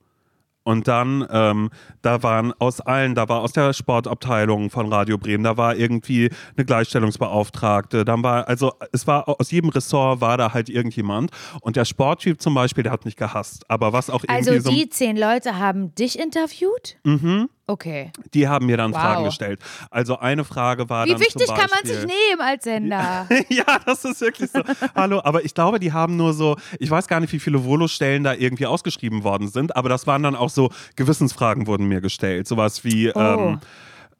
Und 0.64 0.86
dann, 0.86 1.26
ähm, 1.30 1.70
da 2.02 2.22
waren 2.22 2.52
aus 2.58 2.80
allen, 2.80 3.14
da 3.14 3.28
war 3.28 3.40
aus 3.40 3.52
der 3.52 3.72
Sportabteilung 3.72 4.70
von 4.70 4.92
Radio 4.92 5.18
Bremen, 5.18 5.42
da 5.42 5.56
war 5.56 5.74
irgendwie 5.74 6.30
eine 6.56 6.64
Gleichstellungsbeauftragte, 6.64 8.04
dann 8.04 8.22
war, 8.22 8.46
also 8.46 8.72
es 8.92 9.06
war 9.06 9.28
aus 9.28 9.50
jedem 9.50 9.70
Ressort 9.70 10.20
war 10.20 10.36
da 10.36 10.54
halt 10.54 10.68
irgendjemand. 10.68 11.32
Und 11.62 11.74
der 11.74 11.84
Sporttyp 11.84 12.40
zum 12.40 12.54
Beispiel, 12.54 12.84
der 12.84 12.92
hat 12.92 13.04
mich 13.04 13.16
gehasst. 13.16 13.68
Aber 13.68 13.92
was 13.92 14.08
auch 14.08 14.22
irgendwie. 14.22 14.50
Also 14.50 14.70
die 14.70 14.82
so, 14.82 14.88
zehn 14.88 15.16
Leute 15.16 15.58
haben 15.58 15.94
dich 15.96 16.18
interviewt? 16.18 16.96
Mhm. 17.02 17.48
Okay. 17.66 18.10
Die 18.34 18.48
haben 18.48 18.66
mir 18.66 18.76
dann 18.76 18.92
Wow. 18.92 19.00
Fragen 19.00 19.24
gestellt. 19.24 19.60
Also 19.90 20.18
eine 20.18 20.44
Frage 20.44 20.88
war 20.90 21.06
Wie 21.06 21.10
dann 21.12 21.20
wichtig 21.20 21.46
zum 21.46 21.56
kann 21.56 21.70
man 21.70 21.80
Beispiel, 21.82 21.94
sich 21.94 22.06
nehmen 22.06 22.40
als 22.40 22.64
Sender? 22.64 23.28
ja, 23.48 23.78
das 23.86 24.04
ist 24.04 24.20
wirklich 24.20 24.50
so. 24.50 24.62
Hallo, 24.94 25.20
aber 25.22 25.44
ich 25.44 25.54
glaube, 25.54 25.78
die 25.78 25.92
haben 25.92 26.16
nur 26.16 26.34
so, 26.34 26.56
ich 26.80 26.90
weiß 26.90 27.06
gar 27.06 27.20
nicht, 27.20 27.32
wie 27.32 27.38
viele 27.38 27.64
Volostellen 27.64 28.24
da 28.24 28.34
irgendwie 28.34 28.66
ausgeschrieben 28.66 29.22
worden 29.24 29.48
sind, 29.48 29.76
aber 29.76 29.88
das 29.88 30.06
waren 30.06 30.22
dann 30.22 30.34
auch 30.34 30.50
so 30.50 30.70
Gewissensfragen 30.96 31.66
wurden 31.66 31.86
mir 31.86 32.00
gestellt. 32.00 32.48
Sowas 32.48 32.84
wie, 32.84 33.10
Oh. 33.14 33.20
ähm, 33.20 33.60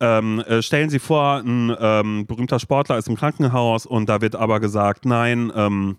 ähm, 0.01 0.41
äh, 0.41 0.63
stellen 0.63 0.91
Sie 0.91 0.99
vor, 0.99 1.43
ein 1.45 1.77
ähm, 1.81 2.27
berühmter 2.27 2.59
Sportler 2.59 2.97
ist 2.99 3.09
im 3.09 3.17
Krankenhaus 3.17 3.87
und 3.87 4.09
da 4.09 4.21
wird 4.21 4.35
aber 4.37 4.61
gesagt, 4.61 5.05
nein, 5.05 5.53
ähm, 5.55 5.97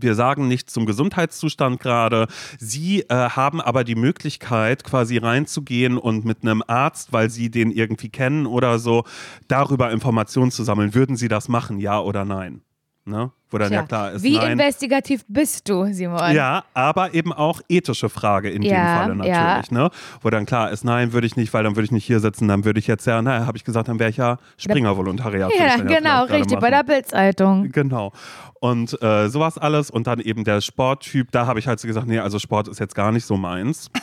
wir 0.00 0.14
sagen 0.14 0.48
nichts 0.48 0.72
zum 0.72 0.86
Gesundheitszustand 0.86 1.80
gerade. 1.80 2.26
Sie 2.58 3.02
äh, 3.02 3.14
haben 3.14 3.60
aber 3.60 3.84
die 3.84 3.94
Möglichkeit, 3.94 4.84
quasi 4.84 5.18
reinzugehen 5.18 5.98
und 5.98 6.24
mit 6.24 6.42
einem 6.42 6.62
Arzt, 6.66 7.12
weil 7.12 7.30
Sie 7.30 7.50
den 7.50 7.70
irgendwie 7.70 8.08
kennen 8.08 8.46
oder 8.46 8.78
so, 8.78 9.04
darüber 9.48 9.90
Informationen 9.90 10.50
zu 10.50 10.64
sammeln. 10.64 10.94
Würden 10.94 11.16
Sie 11.16 11.28
das 11.28 11.48
machen, 11.48 11.78
ja 11.78 12.00
oder 12.00 12.24
nein? 12.24 12.62
Ne? 13.08 13.30
Wo 13.50 13.58
dann 13.58 13.68
Tja, 13.68 13.80
ja 13.82 13.86
klar 13.86 14.12
ist, 14.12 14.24
Wie 14.24 14.36
nein. 14.36 14.52
investigativ 14.52 15.24
bist 15.28 15.68
du, 15.68 15.86
Simon? 15.92 16.34
Ja, 16.34 16.64
aber 16.74 17.14
eben 17.14 17.32
auch 17.32 17.60
ethische 17.68 18.08
Frage 18.08 18.50
in 18.50 18.62
Ja, 18.62 18.70
dem 18.70 19.14
Falle 19.14 19.28
ja. 19.28 19.44
natürlich, 19.44 19.70
ne? 19.70 19.90
Wo 20.22 20.30
dann 20.30 20.44
klar 20.44 20.72
ist, 20.72 20.84
nein, 20.84 21.12
würde 21.12 21.28
ich 21.28 21.36
nicht, 21.36 21.54
weil 21.54 21.62
dann 21.62 21.76
würde 21.76 21.84
ich 21.84 21.92
nicht 21.92 22.04
hier 22.04 22.18
sitzen, 22.18 22.48
dann 22.48 22.64
würde 22.64 22.80
ich 22.80 22.88
jetzt 22.88 23.06
ja, 23.06 23.22
naja, 23.22 23.46
habe 23.46 23.56
ich 23.56 23.62
gesagt, 23.62 23.86
dann 23.86 24.00
wäre 24.00 24.10
ich 24.10 24.16
ja 24.16 24.38
Springer-Volontariat. 24.56 25.52
Ja, 25.56 25.66
ja 25.66 25.76
genau, 25.76 26.24
richtig, 26.24 26.58
bei 26.58 26.70
der 26.70 26.82
Bildzeitung. 26.82 27.70
Genau. 27.70 28.12
Und 28.58 29.00
äh, 29.00 29.28
sowas 29.28 29.56
alles 29.56 29.88
und 29.90 30.08
dann 30.08 30.18
eben 30.18 30.42
der 30.42 30.60
Sporttyp, 30.60 31.30
da 31.30 31.46
habe 31.46 31.60
ich 31.60 31.68
halt 31.68 31.78
so 31.78 31.86
gesagt, 31.86 32.08
nee, 32.08 32.18
also 32.18 32.40
Sport 32.40 32.66
ist 32.66 32.80
jetzt 32.80 32.96
gar 32.96 33.12
nicht 33.12 33.24
so 33.24 33.36
meins. 33.36 33.88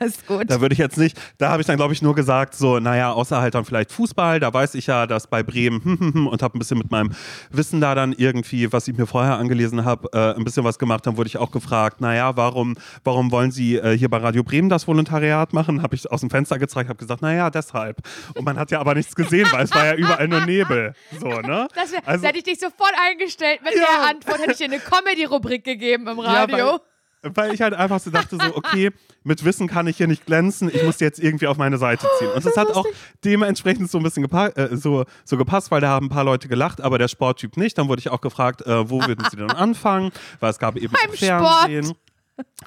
Ist 0.04 0.26
gut. 0.26 0.50
Da 0.50 0.60
würde 0.60 0.72
ich 0.72 0.78
jetzt 0.78 0.96
nicht, 0.98 1.18
da 1.38 1.50
habe 1.50 1.60
ich 1.60 1.66
dann 1.66 1.76
glaube 1.76 1.92
ich 1.92 2.02
nur 2.02 2.14
gesagt, 2.14 2.54
so, 2.54 2.78
naja, 2.78 3.12
außer 3.12 3.40
halt 3.40 3.54
dann 3.54 3.64
vielleicht 3.64 3.90
Fußball, 3.92 4.40
da 4.40 4.52
weiß 4.52 4.74
ich 4.74 4.86
ja, 4.86 5.06
dass 5.06 5.26
bei 5.26 5.42
Bremen 5.42 6.26
und 6.30 6.42
habe 6.42 6.56
ein 6.56 6.58
bisschen 6.58 6.78
mit 6.78 6.90
meinem 6.90 7.10
Wissen 7.50 7.80
da 7.80 7.94
dann 7.94 8.12
irgendwie, 8.12 8.72
was 8.72 8.86
ich 8.88 8.96
mir 8.96 9.06
vorher 9.06 9.38
angelesen 9.38 9.84
habe, 9.84 10.08
äh, 10.12 10.34
ein 10.36 10.44
bisschen 10.44 10.64
was 10.64 10.78
gemacht. 10.78 11.06
Dann 11.06 11.16
wurde 11.16 11.28
ich 11.28 11.36
auch 11.38 11.50
gefragt, 11.50 12.00
naja, 12.00 12.36
warum, 12.36 12.76
warum 13.04 13.30
wollen 13.30 13.50
Sie 13.50 13.76
äh, 13.76 13.96
hier 13.96 14.08
bei 14.08 14.18
Radio 14.18 14.42
Bremen 14.42 14.68
das 14.68 14.86
Volontariat 14.86 15.52
machen? 15.52 15.82
Habe 15.82 15.94
ich 15.96 16.10
aus 16.10 16.20
dem 16.20 16.30
Fenster 16.30 16.58
gezeigt, 16.58 16.88
habe 16.88 16.98
gesagt, 16.98 17.22
naja, 17.22 17.50
deshalb. 17.50 17.98
Und 18.34 18.44
man 18.44 18.58
hat 18.58 18.70
ja 18.70 18.80
aber 18.80 18.94
nichts 18.94 19.14
gesehen, 19.14 19.48
weil 19.52 19.64
es 19.64 19.74
war 19.74 19.86
ja 19.86 19.94
überall 19.96 20.28
nur 20.28 20.40
Nebel. 20.46 20.94
So, 21.20 21.28
ne? 21.28 21.68
Das, 21.74 21.92
wär, 21.92 22.00
Also- 22.06 22.26
hätte 22.26 22.38
ich 22.38 22.44
dich 22.44 22.58
sofort 22.58 22.92
eingestellt. 23.10 23.60
Mit 23.62 23.74
Ja. 23.74 23.80
der 24.00 24.08
Antwort 24.10 24.38
hätte 24.40 24.52
ich 24.52 24.58
dir 24.58 24.64
eine 24.66 24.78
Comedy-Rubrik 24.78 25.64
gegeben 25.64 26.06
im 26.08 26.18
Radio. 26.20 26.56
Ja, 26.56 26.78
weil, 27.34 27.54
ich 27.54 27.60
halt 27.60 27.74
einfach 27.74 28.00
so 28.00 28.10
dachte, 28.10 28.36
so, 28.36 28.56
okay, 28.56 28.90
mit 29.24 29.44
Wissen 29.44 29.68
kann 29.68 29.86
ich 29.86 29.96
hier 29.96 30.06
nicht 30.06 30.26
glänzen, 30.26 30.70
ich 30.72 30.82
muss 30.82 31.00
jetzt 31.00 31.18
irgendwie 31.18 31.46
auf 31.46 31.56
meine 31.56 31.78
Seite 31.78 32.06
ziehen. 32.18 32.30
Und 32.30 32.44
das 32.44 32.56
hat 32.56 32.74
auch 32.74 32.86
dementsprechend 33.24 33.90
so 33.90 33.98
ein 33.98 34.04
bisschen 34.04 34.22
gepa 34.22 34.48
äh, 34.48 34.76
so, 34.76 35.04
so 35.24 35.36
gepasst, 35.36 35.70
weil 35.70 35.80
da 35.80 35.88
haben 35.88 36.06
ein 36.06 36.10
paar 36.10 36.24
Leute 36.24 36.48
gelacht, 36.48 36.80
aber 36.80 36.98
der 36.98 37.08
Sporttyp 37.08 37.56
nicht. 37.56 37.76
Dann 37.78 37.88
wurde 37.88 38.00
ich 38.00 38.10
auch 38.10 38.20
gefragt, 38.20 38.62
äh, 38.62 38.88
wo 38.88 39.00
würden 39.06 39.24
sie 39.30 39.36
denn 39.36 39.50
anfangen? 39.50 40.10
Weil 40.40 40.50
es 40.50 40.58
gab 40.58 40.76
eben 40.76 40.92
Beim 40.92 41.10
auch 41.10 41.14
Fernsehen. 41.14 41.94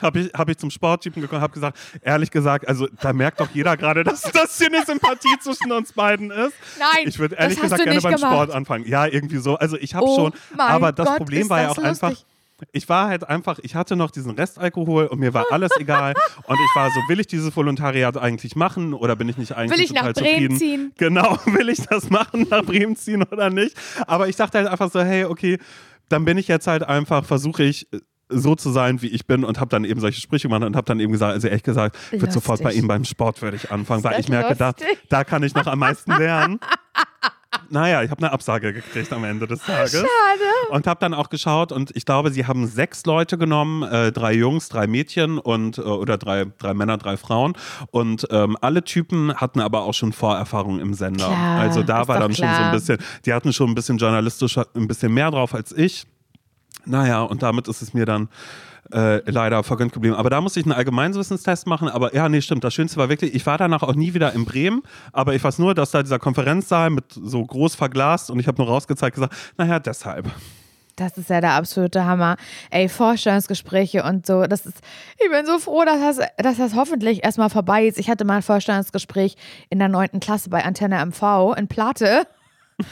Habe 0.02 0.20
ich, 0.20 0.34
hab 0.34 0.50
ich 0.50 0.58
zum 0.58 0.70
Sporttypen 0.70 1.22
gekommen, 1.22 1.42
habe 1.42 1.54
gesagt, 1.54 1.78
ehrlich 2.02 2.30
gesagt, 2.30 2.68
also 2.68 2.88
da 3.02 3.14
merkt 3.14 3.40
doch 3.40 3.50
jeder 3.54 3.78
gerade, 3.78 4.04
dass 4.04 4.22
das 4.22 4.58
hier 4.58 4.68
eine 4.68 4.86
Sympathie 4.86 5.40
zwischen 5.40 5.72
uns 5.72 5.94
beiden 5.94 6.30
ist. 6.30 6.54
Nein, 6.78 7.08
Ich 7.08 7.20
würde 7.20 7.36
ehrlich 7.36 7.60
gesagt 7.60 7.82
gerne 7.82 8.02
beim 8.02 8.16
gemacht. 8.16 8.34
Sport 8.34 8.52
anfangen. 8.52 8.86
Ja, 8.86 9.06
irgendwie 9.06 9.38
so. 9.38 9.56
Also 9.56 9.78
ich 9.78 9.96
habe 9.96 10.06
Oh 10.06 10.16
schon, 10.16 10.34
aber 10.58 10.92
das 10.92 11.08
Gott, 11.08 11.18
Problem 11.20 11.50
war 11.50 11.62
ja 11.62 11.70
das 11.70 11.78
auch 11.78 11.84
einfach, 11.84 12.10
lustig. 12.10 12.26
Ich 12.72 12.90
war 12.90 13.08
halt 13.08 13.28
einfach, 13.28 13.60
ich 13.60 13.76
hatte 13.76 13.96
noch 13.96 14.12
diesen 14.12 14.32
Restalkohol 14.32 15.08
und 15.08 15.20
mir 15.20 15.34
war 15.34 15.46
alles 15.52 15.72
egal. 15.80 16.14
Und 16.44 16.56
ich 16.56 16.76
war 16.76 16.90
so, 16.92 17.00
will 17.08 17.20
ich 17.20 17.28
dieses 17.28 17.56
Volontariat 17.56 18.18
eigentlich 18.18 18.56
machen 18.56 18.94
oder 18.94 19.16
bin 19.16 19.30
ich 19.30 19.38
nicht 19.38 19.54
eigentlich 19.54 19.78
Will 19.78 19.86
ich 19.86 19.94
nach 19.94 20.14
Bremen 20.14 20.16
zufrieden? 20.16 20.58
ziehen? 20.58 20.94
Genau, 20.98 21.38
will 21.46 21.70
ich 21.70 21.86
das 21.88 22.10
machen, 22.10 22.48
nach 22.50 22.64
Bremen 22.64 22.96
ziehen 22.96 23.24
oder 23.24 23.50
nicht? 23.50 23.76
Aber 24.08 24.28
ich 24.28 24.36
dachte 24.36 24.60
halt 24.60 24.68
einfach 24.68 24.92
so, 24.92 25.02
hey, 25.02 25.26
okay, 25.26 25.58
dann 26.10 26.26
bin 26.26 26.38
ich 26.38 26.48
jetzt 26.48 26.68
halt 26.68 26.84
einfach, 26.84 27.26
versuche 27.26 27.64
ich 27.64 27.88
so 28.34 28.56
zu 28.56 28.72
sein, 28.72 29.02
wie 29.02 29.08
ich 29.08 29.28
bin 29.28 29.44
und 29.44 29.60
habe 29.60 29.70
dann 29.70 29.84
eben 29.84 30.00
solche 30.00 30.22
Sprüche 30.22 30.48
gemacht 30.48 30.64
und 30.64 30.76
habe 30.76 30.86
dann 30.86 31.00
eben 31.00 31.12
gesagt, 31.12 31.34
also 31.34 31.48
ehrlich 31.48 31.64
gesagt, 31.64 31.98
ich 32.12 32.22
würde 32.22 32.34
sofort 32.34 32.64
bei 32.64 32.72
ihm 32.72 32.88
beim 32.88 33.04
Sport 33.04 33.42
würde 33.42 33.58
ich 33.58 33.72
anfangen, 33.72 34.04
weil 34.04 34.20
ich 34.20 34.30
merke, 34.30 34.56
da, 34.56 34.68
lustig? 34.68 35.00
da 35.10 35.24
kann 35.24 35.44
ich 35.44 35.54
noch 35.54 35.68
am 35.68 35.80
meisten 35.80 36.12
lernen. 36.12 36.60
Naja, 37.72 38.04
ich 38.04 38.12
habe 38.12 38.22
eine 38.24 38.34
Absage 38.34 38.74
gekriegt 38.74 39.12
am 39.14 39.24
Ende 39.24 39.48
des 39.48 39.64
Tages. 39.64 39.94
Schade. 39.94 40.08
Und 40.70 40.88
habe 40.88 41.00
dann 41.00 41.14
auch 41.14 41.30
geschaut 41.30 41.72
und 41.72 41.96
ich 41.96 42.06
glaube, 42.06 42.30
sie 42.32 42.46
haben 42.46 42.68
sechs 42.68 43.06
Leute 43.06 43.38
genommen, 43.38 43.84
äh, 43.84 44.12
drei 44.12 44.34
Jungs, 44.34 44.68
drei 44.68 44.88
Mädchen 44.88 45.38
und 45.38 45.78
äh, 45.78 45.82
oder 45.82 46.18
drei, 46.18 46.46
drei 46.60 46.74
Männer, 46.74 46.98
drei 46.98 47.16
Frauen. 47.16 47.54
Und 47.92 48.28
ähm, 48.30 48.58
alle 48.60 48.84
Typen 48.84 49.34
hatten 49.34 49.62
aber 49.62 49.84
auch 49.84 49.94
schon 49.94 50.12
Vorerfahrung 50.12 50.80
im 50.80 50.94
Sender. 50.94 51.28
Klar, 51.28 51.60
also 51.62 51.82
da 51.82 52.08
war 52.08 52.20
dann 52.20 52.36
schon 52.36 52.48
so 52.48 52.62
ein 52.62 52.72
bisschen, 52.72 52.98
die 53.26 53.34
hatten 53.34 53.54
schon 53.54 53.70
ein 53.70 53.76
bisschen 53.76 53.98
journalistisch 53.98 54.58
ein 54.58 54.88
bisschen 54.88 55.14
mehr 55.14 55.32
drauf 55.32 55.56
als 55.56 55.72
ich. 55.72 56.06
Naja, 56.86 57.22
und 57.24 57.42
damit 57.42 57.68
ist 57.68 57.82
es 57.82 57.94
mir 57.94 58.06
dann 58.06 58.28
äh, 58.94 59.30
leider 59.30 59.64
vergönnt 59.64 59.94
geblieben. 59.94 60.16
Aber 60.16 60.30
da 60.30 60.42
musste 60.42 60.60
ich 60.60 60.66
einen 60.66 60.74
Allgemeinwissenstest 60.74 61.68
machen. 61.68 61.88
Aber 61.88 62.14
ja, 62.16 62.28
nee, 62.30 62.42
stimmt. 62.42 62.64
Das 62.64 62.74
Schönste 62.74 62.98
war 62.98 63.10
wirklich, 63.10 63.34
ich 63.34 63.46
war 63.46 63.58
danach 63.58 63.84
auch 63.84 63.96
nie 63.96 64.14
wieder 64.14 64.34
in 64.34 64.46
Bremen. 64.46 64.84
Aber 65.14 65.34
ich 65.34 65.44
weiß 65.44 65.60
nur, 65.60 65.74
dass 65.74 65.92
da 65.92 66.04
dieser 66.04 66.20
Konferenzsaal 66.20 66.90
mit 66.90 67.06
so 67.12 67.44
groß 67.46 67.76
verglast 67.76 68.32
und 68.32 68.40
ich 68.40 68.48
habe 68.48 68.62
nur 68.62 68.68
rausgezeigt 68.68 69.16
gesagt, 69.16 69.34
naja, 69.58 69.80
deshalb. 69.80 70.30
Das 70.96 71.18
ist 71.18 71.30
ja 71.30 71.42
der 71.42 71.54
absolute 71.54 72.06
Hammer. 72.06 72.38
Ey, 72.70 72.90
Vorstellungsgespräche 72.90 74.04
und 74.04 74.26
so. 74.26 74.44
Das 74.44 74.66
ist, 74.66 74.82
ich 75.18 75.30
bin 75.30 75.46
so 75.46 75.58
froh, 75.58 75.84
dass 75.86 76.18
das, 76.18 76.28
dass 76.38 76.58
das 76.58 76.76
hoffentlich 76.76 77.24
erstmal 77.24 77.50
vorbei 77.50 77.86
ist. 77.86 77.98
Ich 77.98 78.10
hatte 78.10 78.26
mal 78.26 78.38
ein 78.38 78.42
Vorstellungsgespräch 78.42 79.36
in 79.70 79.80
der 79.80 79.88
neunten 79.88 80.20
Klasse 80.20 80.50
bei 80.50 80.64
Antenne 80.64 81.04
MV 81.04 81.56
in 81.58 81.68
Plate. 81.68 82.28
und 82.78 82.88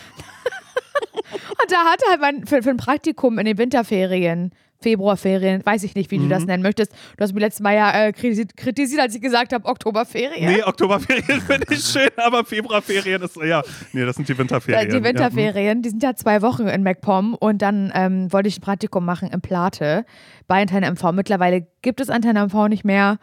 da 1.71 1.77
hatte 1.85 2.05
halt 2.09 2.21
mein, 2.21 2.47
für, 2.47 2.63
für 2.63 2.69
ein 2.69 2.77
Praktikum 2.77 3.37
in 3.37 3.45
den 3.45 3.57
Winterferien, 3.57 4.53
Februarferien, 4.81 5.65
weiß 5.65 5.83
ich 5.83 5.95
nicht, 5.95 6.09
wie 6.11 6.17
du 6.17 6.23
Mhm. 6.23 6.29
das 6.29 6.45
nennen 6.45 6.63
möchtest. 6.63 6.93
Du 7.17 7.23
hast 7.23 7.33
mich 7.33 7.41
letztes 7.41 7.61
Mal 7.61 7.75
ja 7.75 7.91
äh, 8.05 8.11
kritisiert, 8.13 8.55
kritisiert, 8.55 9.01
als 9.01 9.13
ich 9.15 9.21
gesagt 9.21 9.51
habe, 9.53 9.65
Oktoberferien. 9.67 10.45
Nee, 10.53 10.63
Oktoberferien 10.63 11.41
finde 11.47 11.65
ich 11.73 11.83
schön, 11.83 12.09
aber 12.17 12.45
Februarferien 12.45 13.21
ist, 13.21 13.35
ja, 13.37 13.61
nee, 13.93 14.05
das 14.05 14.15
sind 14.15 14.27
die 14.29 14.33
Ja, 14.33 14.37
Winterferien. 14.39 14.89
die 14.89 15.03
Winterferien, 15.03 15.81
die 15.81 15.89
sind 15.89 16.01
ja 16.03 16.15
zwei 16.15 16.41
Wochen 16.41 16.67
in 16.67 16.83
MacPom 16.83 17.33
und 17.35 17.61
dann 17.61 17.91
ähm, 17.93 18.31
wollte 18.31 18.47
ich 18.47 18.57
ein 18.57 18.61
Praktikum 18.61 19.03
machen 19.05 19.29
in 19.29 19.41
Plate 19.41 20.05
bei 20.47 20.61
Antenne 20.61 20.89
MV. 20.91 21.11
Mittlerweile 21.11 21.67
gibt 21.81 21.99
es 21.99 22.09
Antenne 22.09 22.45
MV 22.45 22.67
nicht 22.69 22.85
mehr. 22.85 23.17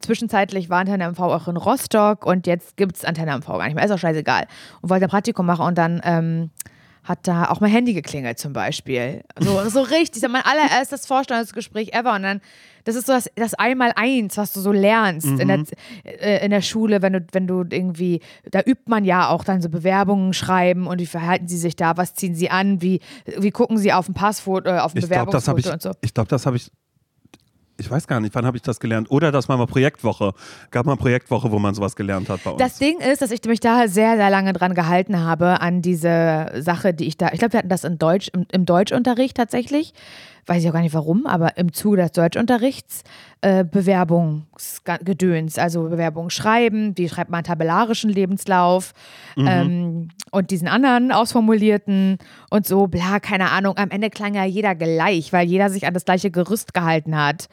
Zwischenzeitlich 0.00 0.68
war 0.70 0.78
Antenne 0.80 1.10
MV 1.10 1.20
auch 1.20 1.48
in 1.48 1.56
Rostock 1.56 2.24
und 2.26 2.46
jetzt 2.46 2.76
gibt 2.76 2.96
es 2.96 3.04
Antenne 3.04 3.32
MV 3.38 3.46
gar 3.46 3.64
nicht 3.66 3.74
mehr. 3.74 3.84
Ist 3.84 3.90
auch 3.92 3.98
scheißegal. 3.98 4.46
Und 4.80 4.90
wollte 4.90 5.04
ein 5.04 5.10
Praktikum 5.10 5.46
machen 5.46 5.66
und 5.66 5.76
dann 5.78 6.00
ähm, 6.04 6.50
hat 7.06 7.20
da 7.28 7.50
auch 7.50 7.60
mein 7.60 7.70
Handy 7.70 7.94
geklingelt 7.94 8.38
zum 8.38 8.52
Beispiel. 8.52 9.22
So, 9.38 9.68
so 9.68 9.80
richtig, 9.80 10.22
das 10.22 10.30
mein 10.30 10.42
allererstes 10.42 11.06
Vorstellungsgespräch 11.06 11.92
ever. 11.92 12.14
Und 12.14 12.24
dann, 12.24 12.40
das 12.82 12.96
ist 12.96 13.06
so 13.06 13.12
das, 13.12 13.30
das 13.36 13.54
Einmaleins, 13.54 14.36
was 14.36 14.52
du 14.52 14.60
so 14.60 14.72
lernst 14.72 15.26
in, 15.26 15.46
der, 15.46 15.62
äh, 16.04 16.44
in 16.44 16.50
der 16.50 16.62
Schule, 16.62 17.02
wenn 17.02 17.12
du, 17.12 17.26
wenn 17.30 17.46
du 17.46 17.64
irgendwie, 17.70 18.20
da 18.50 18.60
übt 18.60 18.84
man 18.86 19.04
ja 19.04 19.28
auch 19.28 19.44
dann 19.44 19.62
so 19.62 19.68
Bewerbungen 19.68 20.32
schreiben 20.32 20.88
und 20.88 21.00
wie 21.00 21.06
verhalten 21.06 21.46
sie 21.46 21.58
sich 21.58 21.76
da, 21.76 21.96
was 21.96 22.14
ziehen 22.14 22.34
sie 22.34 22.50
an, 22.50 22.82
wie, 22.82 23.00
wie 23.38 23.52
gucken 23.52 23.78
sie 23.78 23.92
auf 23.92 24.08
ein 24.08 24.14
Passfoto, 24.14 24.68
äh, 24.68 24.78
auf 24.78 24.92
ein 24.92 24.98
Ich 24.98 25.04
Bewerbungsfoto 25.04 25.58
ich, 25.58 25.72
und 25.72 25.82
so. 25.82 25.92
ich 26.00 26.12
glaube, 26.12 26.28
das 26.28 26.44
habe 26.44 26.56
ich, 26.56 26.72
ich 27.78 27.90
weiß 27.90 28.06
gar 28.06 28.20
nicht, 28.20 28.34
wann 28.34 28.46
habe 28.46 28.56
ich 28.56 28.62
das 28.62 28.80
gelernt? 28.80 29.10
Oder 29.10 29.32
das 29.32 29.48
war 29.48 29.56
mal 29.56 29.66
Projektwoche. 29.66 30.32
Gab 30.70 30.86
mal 30.86 30.96
Projektwoche, 30.96 31.50
wo 31.50 31.58
man 31.58 31.74
sowas 31.74 31.96
gelernt 31.96 32.28
hat 32.28 32.42
bei 32.44 32.50
uns. 32.50 32.58
Das 32.58 32.78
Ding 32.78 32.98
ist, 33.00 33.22
dass 33.22 33.30
ich 33.30 33.44
mich 33.44 33.60
da 33.60 33.88
sehr, 33.88 34.16
sehr 34.16 34.30
lange 34.30 34.52
dran 34.52 34.74
gehalten 34.74 35.20
habe, 35.20 35.60
an 35.60 35.82
diese 35.82 36.52
Sache, 36.58 36.94
die 36.94 37.06
ich 37.06 37.16
da, 37.16 37.30
ich 37.32 37.38
glaube, 37.38 37.52
wir 37.54 37.58
hatten 37.58 37.68
das 37.68 37.84
in 37.84 37.98
Deutsch, 37.98 38.30
im, 38.32 38.46
im 38.50 38.64
Deutschunterricht 38.64 39.36
tatsächlich, 39.36 39.92
weiß 40.46 40.62
ich 40.62 40.68
auch 40.68 40.72
gar 40.72 40.80
nicht 40.80 40.94
warum, 40.94 41.26
aber 41.26 41.56
im 41.56 41.72
Zuge 41.72 41.98
des 41.98 42.12
Deutschunterrichts, 42.12 43.02
äh, 43.40 43.64
Bewerbungsgedöns, 43.64 45.58
also 45.58 45.88
Bewerbung 45.88 46.30
schreiben, 46.30 46.96
wie 46.96 47.08
schreibt 47.08 47.30
man 47.30 47.38
einen 47.38 47.44
tabellarischen 47.44 48.10
Lebenslauf 48.10 48.92
ähm, 49.36 50.08
und 50.30 50.50
diesen 50.50 50.68
anderen 50.68 51.12
ausformulierten 51.12 52.18
und 52.50 52.66
so, 52.66 52.86
bla, 52.86 53.20
keine 53.20 53.50
Ahnung. 53.50 53.76
Am 53.76 53.90
Ende 53.90 54.08
klang 54.10 54.34
ja 54.34 54.44
jeder 54.44 54.74
gleich, 54.74 55.32
weil 55.32 55.46
jeder 55.46 55.68
sich 55.68 55.86
an 55.86 55.94
das 55.94 56.04
gleiche 56.04 56.30
Gerüst 56.30 56.74
gehalten 56.74 57.16
hat. 57.16 57.48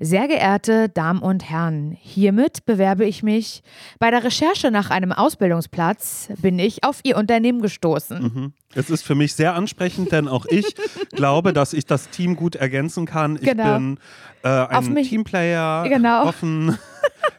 Sehr 0.00 0.28
geehrte 0.28 0.88
Damen 0.88 1.20
und 1.20 1.50
Herren, 1.50 1.96
hiermit 2.00 2.64
bewerbe 2.66 3.04
ich 3.04 3.24
mich. 3.24 3.62
Bei 3.98 4.10
der 4.12 4.22
Recherche 4.22 4.70
nach 4.70 4.90
einem 4.90 5.10
Ausbildungsplatz 5.10 6.28
bin 6.40 6.58
ich 6.60 6.84
auf 6.84 7.00
Ihr 7.02 7.16
Unternehmen 7.16 7.60
gestoßen. 7.62 8.52
Es 8.74 8.90
ist 8.90 9.02
für 9.02 9.16
mich 9.16 9.34
sehr 9.34 9.54
ansprechend, 9.54 10.12
denn 10.12 10.28
auch 10.28 10.46
ich 10.46 10.66
glaube, 11.10 11.52
dass 11.52 11.72
ich 11.72 11.84
das 11.84 12.10
Team 12.10 12.36
gut 12.36 12.54
ergänzen 12.54 13.06
kann. 13.06 13.36
Ich 13.36 13.48
Genau. 13.48 13.74
bin 13.74 13.98
äh, 14.44 14.48
ein 14.48 14.92
mich- 14.92 15.08
Teamplayer, 15.08 15.88
Genau. 15.88 16.26
offen, 16.26 16.78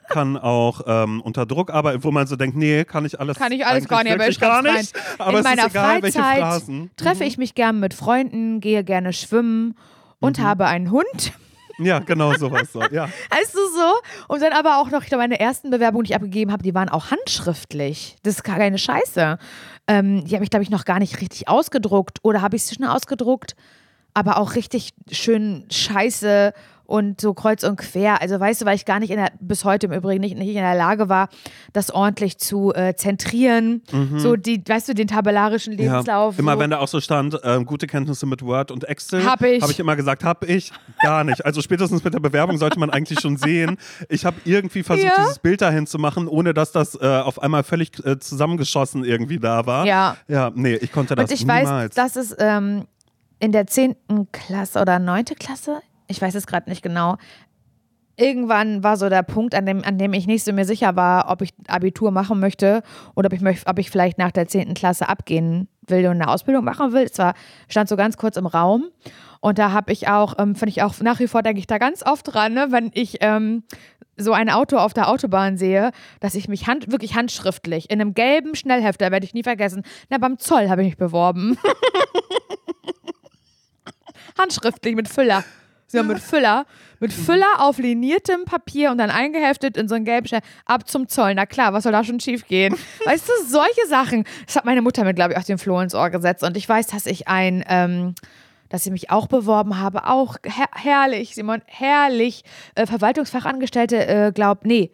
kann 0.09 0.35
auch 0.35 0.81
ähm, 0.85 1.21
unter 1.21 1.45
Druck 1.45 1.71
arbeiten, 1.71 2.03
wo 2.03 2.11
man 2.11 2.27
so 2.27 2.35
denkt, 2.35 2.57
nee, 2.57 2.83
kann 2.83 3.05
ich 3.05 3.19
alles 3.19 3.37
Kann 3.37 3.53
ich 3.53 3.65
alles 3.65 3.87
gar 3.87 4.03
nicht, 4.03 4.13
aber 4.13 4.27
ich 4.27 4.39
gar 4.39 4.61
nicht. 4.63 4.93
Aber 5.17 5.37
In 5.37 5.43
meiner 5.43 5.67
egal, 5.67 6.01
Freizeit 6.01 6.61
treffe 6.97 7.23
ich 7.23 7.37
mich 7.37 7.55
gern 7.55 7.79
mit 7.79 7.93
Freunden, 7.93 8.59
gehe 8.59 8.83
gerne 8.83 9.13
schwimmen 9.13 9.75
und 10.19 10.39
mhm. 10.39 10.43
habe 10.43 10.65
einen 10.65 10.91
Hund. 10.91 11.31
Ja, 11.79 11.99
genau 11.99 12.33
sowas 12.33 12.71
so, 12.71 12.81
ja. 12.91 13.05
Weißt 13.29 13.55
du 13.55 13.59
so? 13.59 13.93
Und 14.27 14.41
dann 14.41 14.53
aber 14.53 14.79
auch 14.79 14.91
noch, 14.91 15.01
ich 15.01 15.09
glaube, 15.09 15.23
meine 15.23 15.39
ersten 15.39 15.69
Bewerbungen, 15.69 16.03
die 16.03 16.11
ich 16.11 16.15
abgegeben 16.15 16.51
habe, 16.51 16.61
die 16.61 16.75
waren 16.75 16.89
auch 16.89 17.11
handschriftlich. 17.11 18.17
Das 18.23 18.35
ist 18.35 18.43
keine 18.43 18.77
Scheiße. 18.77 19.37
Ähm, 19.87 20.25
die 20.25 20.35
habe 20.35 20.43
ich, 20.43 20.49
glaube 20.49 20.63
ich, 20.63 20.69
noch 20.69 20.85
gar 20.85 20.99
nicht 20.99 21.21
richtig 21.21 21.47
ausgedruckt. 21.47 22.19
Oder 22.21 22.41
habe 22.41 22.55
ich 22.55 22.63
sie 22.65 22.75
schon 22.75 22.85
ausgedruckt? 22.85 23.55
Aber 24.13 24.37
auch 24.37 24.55
richtig 24.55 24.91
schön 25.11 25.65
scheiße 25.71 26.53
und 26.89 27.21
so 27.21 27.35
kreuz 27.35 27.63
und 27.63 27.77
quer. 27.77 28.21
Also 28.21 28.39
weißt 28.39 28.61
du, 28.61 28.65
weil 28.65 28.75
ich 28.75 28.85
gar 28.85 28.99
nicht 28.99 29.11
in 29.11 29.17
der, 29.17 29.31
bis 29.39 29.63
heute 29.63 29.85
im 29.85 29.93
Übrigen 29.93 30.21
nicht, 30.21 30.35
nicht 30.35 30.49
in 30.49 30.55
der 30.55 30.75
Lage 30.75 31.07
war, 31.07 31.29
das 31.71 31.91
ordentlich 31.91 32.39
zu 32.39 32.73
äh, 32.73 32.95
zentrieren. 32.95 33.83
Mhm. 33.91 34.19
So 34.19 34.35
die, 34.35 34.61
weißt 34.67 34.89
du, 34.89 34.95
den 34.95 35.07
tabellarischen 35.07 35.73
Lebenslauf. 35.73 36.35
Ja. 36.35 36.39
Immer 36.39 36.53
so. 36.53 36.59
wenn 36.59 36.71
da 36.71 36.79
auch 36.79 36.87
so 36.87 36.99
stand, 36.99 37.39
äh, 37.43 37.63
gute 37.63 37.85
Kenntnisse 37.85 38.25
mit 38.25 38.41
Word 38.41 38.71
und 38.71 38.85
Excel. 38.85 39.23
Habe 39.23 39.49
ich. 39.49 39.61
Habe 39.61 39.71
ich 39.71 39.79
immer 39.79 39.95
gesagt, 39.95 40.23
habe 40.23 40.47
ich 40.47 40.71
gar 41.03 41.23
nicht. 41.23 41.45
Also 41.45 41.61
spätestens 41.61 42.03
mit 42.03 42.15
der 42.15 42.19
Bewerbung 42.19 42.57
sollte 42.57 42.79
man 42.79 42.89
eigentlich 42.89 43.19
schon 43.19 43.37
sehen. 43.37 43.77
Ich 44.09 44.25
habe 44.25 44.37
irgendwie 44.43 44.81
versucht, 44.81 45.05
ja. 45.05 45.13
dieses 45.19 45.39
Bild 45.39 45.61
dahin 45.61 45.85
zu 45.85 45.99
machen, 45.99 46.27
ohne 46.27 46.55
dass 46.55 46.71
das 46.71 46.95
äh, 46.99 47.05
auf 47.05 47.41
einmal 47.41 47.63
völlig 47.63 48.03
äh, 48.03 48.17
zusammengeschossen 48.17 49.03
irgendwie 49.03 49.37
da 49.37 49.67
war. 49.67 49.85
Ja. 49.85 50.17
Ja, 50.27 50.51
nee, 50.55 50.75
ich 50.75 50.91
konnte 50.91 51.15
das 51.15 51.29
und 51.29 51.35
ich 51.35 51.41
niemals. 51.41 51.69
weiß, 51.69 51.89
dass 51.91 52.15
es 52.15 52.35
ähm, 52.39 52.85
in 53.39 53.51
der 53.51 53.67
10. 53.67 53.95
Klasse 54.31 54.79
oder 54.79 54.99
9. 54.99 55.25
Klasse, 55.39 55.81
ich 56.09 56.21
weiß 56.21 56.35
es 56.35 56.47
gerade 56.47 56.69
nicht 56.69 56.81
genau. 56.81 57.17
Irgendwann 58.17 58.83
war 58.83 58.97
so 58.97 59.07
der 59.07 59.23
Punkt, 59.23 59.55
an 59.55 59.65
dem, 59.65 59.81
an 59.85 59.97
dem 59.97 60.11
ich 60.11 60.27
nicht 60.27 60.43
so 60.43 60.51
mir 60.51 60.65
sicher 60.65 60.97
war, 60.97 61.31
ob 61.31 61.41
ich 61.41 61.53
Abitur 61.69 62.11
machen 62.11 62.41
möchte 62.41 62.83
oder 63.15 63.27
ob 63.27 63.33
ich, 63.33 63.41
ob 63.65 63.79
ich 63.79 63.89
vielleicht 63.89 64.17
nach 64.17 64.31
der 64.31 64.45
10. 64.45 64.73
Klasse 64.73 65.07
abgehen 65.07 65.69
will 65.87 66.05
und 66.07 66.21
eine 66.21 66.27
Ausbildung 66.27 66.65
machen 66.65 66.91
will. 66.91 67.03
Es 67.03 67.17
war, 67.17 67.33
stand 67.69 67.87
so 67.87 67.95
ganz 67.95 68.17
kurz 68.17 68.35
im 68.35 68.45
Raum. 68.45 68.89
Und 69.39 69.57
da 69.57 69.71
habe 69.71 69.93
ich 69.93 70.09
auch, 70.09 70.33
ähm, 70.37 70.55
finde 70.55 70.71
ich 70.71 70.81
auch 70.81 70.99
nach 70.99 71.19
wie 71.19 71.27
vor, 71.27 71.43
denke 71.43 71.59
ich 71.59 71.67
da 71.67 71.77
ganz 71.77 72.05
oft 72.05 72.33
dran, 72.33 72.53
ne, 72.53 72.67
wenn 72.71 72.91
ich 72.93 73.19
ähm, 73.21 73.63
so 74.17 74.33
ein 74.33 74.49
Auto 74.49 74.75
auf 74.77 74.93
der 74.93 75.07
Autobahn 75.07 75.55
sehe, 75.55 75.91
dass 76.19 76.35
ich 76.35 76.49
mich 76.49 76.67
hand, 76.67 76.91
wirklich 76.91 77.15
handschriftlich 77.15 77.89
in 77.89 78.01
einem 78.01 78.13
gelben 78.15 78.53
Schnellhefter, 78.53 79.11
werde 79.11 79.25
ich 79.25 79.33
nie 79.33 79.43
vergessen, 79.43 79.83
na, 80.09 80.17
beim 80.17 80.37
Zoll 80.39 80.69
habe 80.69 80.81
ich 80.81 80.89
mich 80.89 80.97
beworben. 80.97 81.57
handschriftlich 84.37 84.95
mit 84.95 85.07
Füller. 85.07 85.43
So 85.91 86.03
mit 86.03 86.19
Füller, 86.19 86.67
mit 86.99 87.11
Füller 87.11 87.47
auf 87.57 87.79
liniertem 87.79 88.45
Papier 88.45 88.91
und 88.91 88.99
dann 88.99 89.09
eingeheftet 89.09 89.75
in 89.75 89.87
so 89.87 89.95
ein 89.95 90.05
gelben 90.05 90.39
ab 90.65 90.87
zum 90.87 91.07
Zoll. 91.07 91.33
Na 91.33 91.47
klar, 91.47 91.73
was 91.73 91.83
soll 91.83 91.91
da 91.91 92.03
schon 92.03 92.19
schief 92.19 92.45
gehen? 92.45 92.75
Weißt 93.05 93.27
du, 93.27 93.33
solche 93.47 93.87
Sachen. 93.87 94.23
Das 94.45 94.55
hat 94.55 94.65
meine 94.65 94.83
Mutter 94.83 95.03
mir, 95.03 95.15
glaube 95.15 95.33
ich, 95.33 95.39
auch 95.39 95.43
den 95.43 95.57
Floh 95.57 95.79
ins 95.79 95.95
Ohr 95.95 96.11
gesetzt. 96.11 96.43
Und 96.43 96.57
ich 96.57 96.69
weiß, 96.69 96.87
dass 96.87 97.07
ich 97.07 97.27
ein, 97.27 97.65
ähm, 97.67 98.13
dass 98.69 98.85
ich 98.85 98.91
mich 98.91 99.09
auch 99.09 99.25
beworben 99.25 99.79
habe. 99.79 100.05
Auch 100.05 100.35
her 100.43 100.67
herrlich, 100.73 101.33
Simon, 101.33 101.63
herrlich. 101.65 102.43
Äh, 102.75 102.85
Verwaltungsfachangestellte, 102.85 104.05
äh, 104.05 104.31
glaub, 104.31 104.65
nee. 104.65 104.91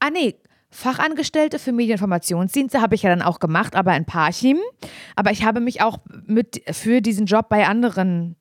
Ah, 0.00 0.08
nee, 0.10 0.36
Fachangestellte 0.70 1.58
für 1.58 1.72
Medieninformationsdienste 1.72 2.80
habe 2.80 2.94
ich 2.94 3.02
ja 3.02 3.10
dann 3.10 3.22
auch 3.22 3.40
gemacht, 3.40 3.76
aber 3.76 3.94
in 3.94 4.06
Parchim. 4.06 4.58
Aber 5.16 5.32
ich 5.32 5.44
habe 5.44 5.60
mich 5.60 5.82
auch 5.82 5.98
mit 6.26 6.62
für 6.70 7.02
diesen 7.02 7.26
Job 7.26 7.50
bei 7.50 7.66
anderen 7.66 8.36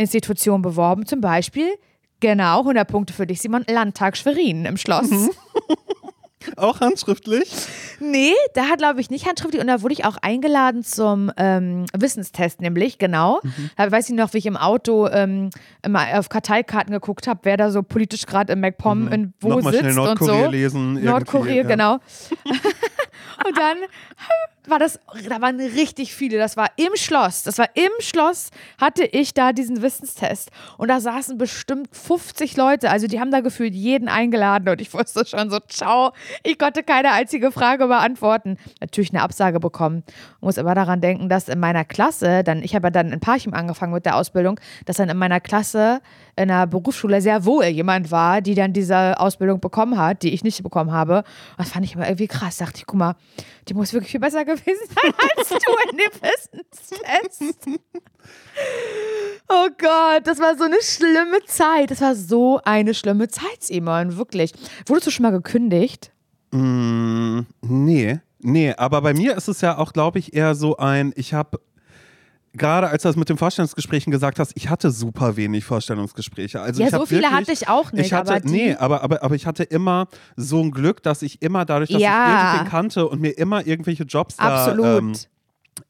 Institution 0.00 0.62
beworben, 0.62 1.06
zum 1.06 1.20
Beispiel, 1.20 1.68
genau, 2.20 2.60
100 2.60 2.88
Punkte 2.88 3.12
für 3.12 3.26
dich, 3.26 3.40
Simon, 3.40 3.64
Landtag 3.68 4.16
Schwerin 4.16 4.64
im 4.64 4.76
Schloss. 4.76 5.10
Mhm. 5.10 5.30
Auch 6.56 6.80
handschriftlich? 6.80 7.50
Nee, 8.00 8.32
da 8.54 8.64
hat, 8.64 8.78
glaube 8.78 9.00
ich, 9.00 9.10
nicht 9.10 9.26
handschriftlich. 9.26 9.60
Und 9.60 9.68
da 9.68 9.82
wurde 9.82 9.92
ich 9.92 10.06
auch 10.06 10.16
eingeladen 10.22 10.82
zum 10.82 11.30
ähm, 11.36 11.84
Wissenstest, 11.94 12.62
nämlich, 12.62 12.98
genau. 12.98 13.40
Mhm. 13.42 13.70
Da 13.76 13.92
weiß 13.92 14.08
ich 14.08 14.14
noch, 14.14 14.32
wie 14.32 14.38
ich 14.38 14.46
im 14.46 14.56
Auto 14.56 15.06
ähm, 15.08 15.50
immer 15.82 16.18
auf 16.18 16.30
Karteikarten 16.30 16.92
geguckt 16.92 17.26
habe, 17.26 17.40
wer 17.42 17.58
da 17.58 17.70
so 17.70 17.82
politisch 17.82 18.24
gerade 18.24 18.54
im 18.54 18.60
MacPom 18.60 19.04
mhm. 19.04 19.12
in 19.12 19.34
wo 19.40 19.48
Nochmal 19.50 19.72
sitzt 19.74 19.80
schnell 19.80 19.94
Nordkorea 19.94 20.34
und 20.34 20.44
so. 20.44 20.50
lesen. 20.50 21.04
Nordkorea, 21.04 21.54
ja. 21.56 21.62
genau. 21.62 21.94
und 23.46 23.58
dann 23.58 23.76
war 24.70 24.78
das, 24.78 24.98
da 25.28 25.40
waren 25.40 25.58
richtig 25.60 26.14
viele. 26.14 26.38
Das 26.38 26.56
war 26.56 26.68
im 26.76 26.94
Schloss. 26.94 27.42
Das 27.42 27.58
war 27.58 27.68
im 27.74 27.90
Schloss, 28.00 28.50
hatte 28.78 29.04
ich 29.04 29.34
da 29.34 29.52
diesen 29.52 29.82
Wissenstest. 29.82 30.50
Und 30.78 30.88
da 30.88 31.00
saßen 31.00 31.38
bestimmt 31.38 31.88
50 31.94 32.56
Leute. 32.56 32.90
Also 32.90 33.06
die 33.06 33.20
haben 33.20 33.30
da 33.30 33.40
gefühlt 33.40 33.74
jeden 33.74 34.08
eingeladen. 34.08 34.68
Und 34.68 34.80
ich 34.80 34.92
wusste 34.94 35.26
schon 35.26 35.50
so, 35.50 35.58
ciao, 35.68 36.12
ich 36.42 36.58
konnte 36.58 36.82
keine 36.82 37.12
einzige 37.12 37.52
Frage 37.52 37.86
beantworten. 37.86 38.56
Natürlich 38.80 39.10
eine 39.10 39.22
Absage 39.22 39.60
bekommen. 39.60 40.04
Muss 40.40 40.58
aber 40.58 40.74
daran 40.74 41.00
denken, 41.00 41.28
dass 41.28 41.48
in 41.48 41.60
meiner 41.60 41.84
Klasse, 41.84 42.44
dann, 42.44 42.62
ich 42.62 42.74
habe 42.74 42.86
ja 42.86 42.90
dann 42.90 43.12
in 43.12 43.20
Parchim 43.20 43.54
angefangen 43.54 43.92
mit 43.92 44.06
der 44.06 44.16
Ausbildung, 44.16 44.58
dass 44.86 44.96
dann 44.96 45.08
in 45.08 45.16
meiner 45.16 45.40
Klasse 45.40 46.00
in 46.36 46.48
der 46.48 46.66
Berufsschule 46.66 47.20
sehr 47.20 47.44
wohl 47.44 47.66
jemand 47.66 48.10
war, 48.10 48.40
die 48.40 48.54
dann 48.54 48.72
diese 48.72 49.18
Ausbildung 49.20 49.60
bekommen 49.60 49.98
hat, 49.98 50.22
die 50.22 50.32
ich 50.32 50.42
nicht 50.44 50.62
bekommen 50.62 50.92
habe. 50.92 51.24
Das 51.58 51.70
fand 51.70 51.84
ich 51.84 51.94
immer 51.94 52.06
irgendwie 52.06 52.28
krass. 52.28 52.58
Dachte 52.58 52.78
ich, 52.78 52.86
guck 52.86 52.98
mal, 52.98 53.16
die 53.70 53.74
muss 53.74 53.92
wirklich 53.92 54.10
viel 54.10 54.20
besser 54.20 54.44
gewesen 54.44 54.82
sein 54.88 55.14
als 55.36 55.48
du 55.48 55.56
in 55.90 55.96
dem 55.96 56.10
Wissenstest. 56.20 57.80
Oh 59.48 59.68
Gott, 59.78 60.26
das 60.26 60.40
war 60.40 60.56
so 60.58 60.64
eine 60.64 60.82
schlimme 60.82 61.38
Zeit. 61.46 61.92
Das 61.92 62.00
war 62.00 62.16
so 62.16 62.60
eine 62.64 62.94
schlimme 62.94 63.28
Zeit, 63.28 63.60
Simon, 63.60 64.16
wirklich. 64.16 64.52
Wurdest 64.86 65.06
du 65.06 65.10
schon 65.12 65.22
mal 65.22 65.30
gekündigt? 65.30 66.10
Mm, 66.50 67.42
nee, 67.60 68.18
nee, 68.40 68.74
aber 68.74 69.02
bei 69.02 69.14
mir 69.14 69.36
ist 69.36 69.46
es 69.46 69.60
ja 69.60 69.78
auch, 69.78 69.92
glaube 69.92 70.18
ich, 70.18 70.34
eher 70.34 70.56
so 70.56 70.76
ein, 70.76 71.12
ich 71.14 71.32
habe 71.32 71.60
gerade 72.52 72.88
als 72.88 73.02
du 73.02 73.08
das 73.08 73.16
mit 73.16 73.28
den 73.28 73.36
Vorstellungsgesprächen 73.36 74.10
gesagt 74.10 74.38
hast, 74.38 74.52
ich 74.56 74.68
hatte 74.68 74.90
super 74.90 75.36
wenig 75.36 75.64
Vorstellungsgespräche. 75.64 76.60
Also 76.60 76.82
ja, 76.82 76.90
so 76.90 77.06
viele 77.06 77.22
wirklich, 77.22 77.38
hatte 77.38 77.52
ich 77.52 77.68
auch 77.68 77.92
nicht. 77.92 78.06
Ich 78.06 78.12
hatte, 78.12 78.34
aber 78.34 78.48
nee, 78.48 78.74
aber, 78.74 79.02
aber, 79.02 79.22
aber 79.22 79.34
ich 79.34 79.46
hatte 79.46 79.62
immer 79.62 80.08
so 80.36 80.60
ein 80.60 80.70
Glück, 80.70 81.02
dass 81.02 81.22
ich 81.22 81.42
immer 81.42 81.64
dadurch, 81.64 81.90
dass 81.90 82.00
ja. 82.00 82.08
ich 82.26 82.54
irgendwen 82.54 82.70
kannte 82.70 83.08
und 83.08 83.20
mir 83.20 83.30
immer 83.30 83.66
irgendwelche 83.66 84.04
Jobs 84.04 84.38
Absolut. 84.38 84.84
da 84.84 84.98
ähm, 84.98 85.12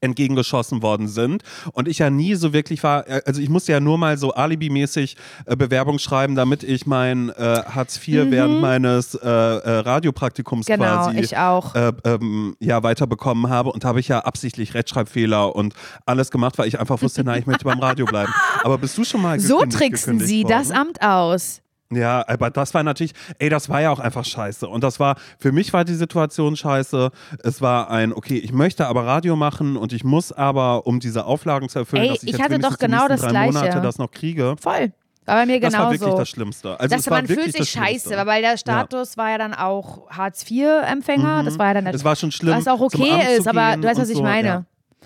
entgegengeschossen 0.01 0.83
worden 0.83 1.09
sind 1.09 1.43
und 1.73 1.89
ich 1.89 1.99
ja 1.99 2.11
nie 2.11 2.35
so 2.35 2.53
wirklich 2.53 2.83
war, 2.83 3.07
äh, 3.09 3.23
also 3.27 3.41
ich 3.41 3.49
musste 3.49 3.73
ja 3.73 3.81
nur 3.81 3.99
mal 3.99 4.19
so 4.19 4.33
alibimäßig 4.33 5.17
äh, 5.47 5.57
Bewerbung 5.57 5.99
schreiben, 5.99 6.35
damit 6.35 6.63
ich 6.63 6.87
mein 6.87 7.31
äh, 7.31 7.63
Hartz 7.67 7.97
IV 7.97 8.25
mhm. 8.25 8.31
während 8.31 8.61
meines 8.61 9.15
äh, 9.15 9.29
äh, 9.29 9.79
Radiopraktikums 9.81 10.67
genau, 10.67 10.85
quasi 10.85 11.19
ich 11.19 11.37
auch. 11.37 11.75
Äh, 11.75 11.93
ähm, 12.05 12.57
ja 12.61 12.83
weiterbekommen 12.83 13.51
habe 13.51 13.73
und 13.73 13.85
da 13.85 13.89
habe 13.89 14.01
ich 14.01 14.09
ja 14.09 14.21
absichtlich 14.21 14.75
Rechtschreibfehler 14.75 15.55
und 15.55 15.75
alles 16.07 16.31
gemacht, 16.31 16.59
weil 16.59 16.69
ich 16.69 16.79
einfach 16.79 17.01
wusste, 17.03 17.25
nein, 17.25 17.41
ich 17.41 17.47
möchte 17.47 17.65
beim 17.65 17.79
Radio 17.79 18.07
bleiben. 18.07 18.33
Aber 18.65 18.79
bist 18.79 18.97
du 18.97 19.05
schon 19.05 19.23
mal 19.23 19.39
So 19.39 19.65
tricksen 19.65 20.21
sie 20.21 20.45
worden? 20.45 20.53
das 20.53 20.71
Amt 20.71 21.03
aus. 21.03 21.63
Ja, 21.93 22.25
aber 22.29 22.51
das 22.51 22.73
war 22.73 22.85
natürlich, 22.85 23.13
ey, 23.39 23.49
das 23.49 23.69
war 23.69 23.81
ja 23.81 23.91
auch 23.91 23.99
einfach 23.99 24.25
scheiße. 24.25 24.69
Und 24.69 24.85
das 24.85 25.01
war, 25.01 25.17
für 25.39 25.51
mich 25.51 25.73
war 25.73 25.85
die 25.85 25.95
Situation 25.95 26.55
scheiße. 26.55 27.11
Es 27.43 27.61
war 27.61 27.91
ein, 27.91 28.13
okay, 28.13 28.39
ich 28.39 28.53
möchte 28.53 28.87
aber 28.87 29.07
Radio 29.07 29.35
machen 29.35 29.77
und 29.77 29.93
ich 29.93 30.05
muss 30.05 30.31
aber, 30.31 30.87
um 30.87 31.01
diese 31.01 31.25
Auflagen 31.25 31.69
zu 31.69 31.81
erfüllen, 31.81 32.05
ey, 32.05 32.09
dass 32.11 32.23
ich, 32.23 32.29
ich 32.29 32.39
jetzt 32.39 32.43
hatte 32.43 32.59
doch 32.61 32.79
genau 32.79 33.09
das 33.09 33.23
drei 33.23 33.31
Gleiche. 33.31 33.53
Monate 33.53 33.81
das 33.81 33.99
noch 33.99 34.13
kriege. 34.13 34.55
Voll. 34.61 34.93
War 35.27 35.37
bei 35.37 35.47
mir 35.47 35.59
genauso. 35.59 35.77
Das 35.77 35.83
war 35.83 35.93
wirklich 35.93 36.15
das 36.15 36.29
Schlimmste. 36.29 36.81
Also 36.81 36.95
das, 36.95 37.05
es 37.05 37.11
war 37.11 37.19
man 37.19 37.29
wirklich 37.29 37.45
fühlt 37.45 37.57
sich 37.57 37.73
das 37.75 37.85
scheiße, 37.85 38.27
weil 38.27 38.43
der 38.43 38.57
Status 38.57 39.17
ja. 39.17 39.23
war 39.23 39.31
ja 39.31 39.39
dann 39.39 39.55
auch 39.55 40.09
Hartz-IV-Empfänger. 40.11 41.43
Mhm. 41.43 41.45
Das 41.45 41.59
war 41.59 41.67
ja 41.67 41.75
dann 41.75 41.85
das 41.87 42.05
war 42.05 42.15
schon 42.15 42.31
schlimm. 42.31 42.57
Was 42.57 42.69
auch 42.69 42.81
okay 42.81 43.37
ist, 43.37 43.49
aber 43.49 43.77
du 43.77 43.83
weißt, 43.83 44.01
was 44.01 44.11
ich 44.11 44.17
so. 44.17 44.23
meine. 44.23 44.49
Ja. 44.49 44.65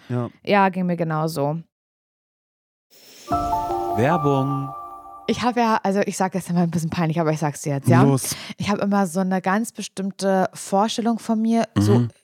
Ja. 0.08 0.28
ja, 0.42 0.68
ging 0.68 0.84
mir 0.84 0.96
genauso. 0.96 1.60
Werbung. 3.96 4.68
Ich 5.26 5.42
habe 5.42 5.60
ja, 5.60 5.80
also 5.82 6.00
ich 6.00 6.16
sage 6.16 6.38
jetzt 6.38 6.50
immer 6.50 6.60
ein 6.60 6.70
bisschen 6.70 6.90
peinlich, 6.90 7.18
aber 7.18 7.32
ich 7.32 7.38
sag's 7.38 7.62
dir 7.62 7.74
jetzt, 7.74 7.88
ja. 7.88 8.02
Los. 8.02 8.36
Ich 8.58 8.68
habe 8.68 8.82
immer 8.82 9.06
so 9.06 9.20
eine 9.20 9.40
ganz 9.40 9.72
bestimmte 9.72 10.50
Vorstellung 10.52 11.18
von 11.18 11.40
mir, 11.40 11.66
mhm. 11.74 11.80
so 11.80 12.06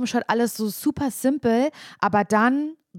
dem 0.00 0.06
Shirt, 0.06 0.24
alles 0.28 0.56
so 0.56 0.68
super 0.68 1.10
simpel, 1.10 1.70
aber 2.00 2.24
dann 2.24 2.76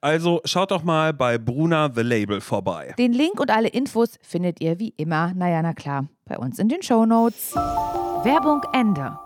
Also 0.00 0.40
schaut 0.44 0.70
doch 0.70 0.82
mal 0.82 1.12
bei 1.12 1.38
Bruna 1.38 1.90
The 1.94 2.02
Label 2.02 2.40
vorbei. 2.40 2.94
Den 2.98 3.12
Link 3.12 3.40
und 3.40 3.50
alle 3.50 3.68
Infos 3.68 4.18
findet 4.22 4.60
ihr 4.60 4.78
wie 4.78 4.94
immer, 4.96 5.32
naja, 5.34 5.62
na 5.62 5.72
klar, 5.72 6.06
bei 6.24 6.38
uns 6.38 6.58
in 6.58 6.68
den 6.68 6.82
Shownotes. 6.82 7.54
Werbung 7.54 8.62
Ende. 8.72 9.18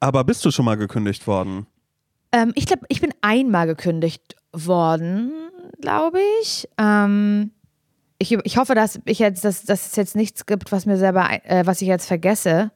Aber 0.00 0.24
bist 0.24 0.44
du 0.44 0.50
schon 0.50 0.64
mal 0.64 0.76
gekündigt 0.76 1.26
worden? 1.26 1.66
Ähm, 2.32 2.52
ich 2.54 2.66
glaube, 2.66 2.84
ich 2.88 3.00
bin 3.00 3.12
einmal 3.20 3.66
gekündigt 3.66 4.36
worden, 4.52 5.32
glaube 5.80 6.20
ich. 6.40 6.68
Ähm, 6.78 7.52
ich. 8.18 8.32
Ich 8.44 8.58
hoffe, 8.58 8.74
dass 8.74 9.00
ich 9.04 9.18
jetzt, 9.18 9.44
dass, 9.44 9.64
dass 9.64 9.86
es 9.86 9.96
jetzt 9.96 10.14
nichts 10.14 10.46
gibt, 10.46 10.70
was 10.72 10.86
mir 10.86 10.96
selber, 10.98 11.28
äh, 11.44 11.66
was 11.66 11.80
ich 11.80 11.88
jetzt 11.88 12.06
vergesse. 12.06 12.70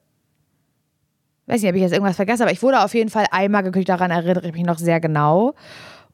Weiß 1.46 1.60
nicht, 1.62 1.70
ob 1.70 1.76
ich 1.76 1.82
jetzt 1.82 1.92
irgendwas 1.92 2.16
vergesse, 2.16 2.44
aber 2.44 2.52
ich 2.52 2.62
wurde 2.62 2.84
auf 2.84 2.94
jeden 2.94 3.10
Fall 3.10 3.26
einmal 3.30 3.62
gekündigt. 3.62 3.88
Daran 3.88 4.10
erinnere 4.10 4.46
ich 4.46 4.52
mich 4.52 4.64
noch 4.64 4.78
sehr 4.78 5.00
genau. 5.00 5.54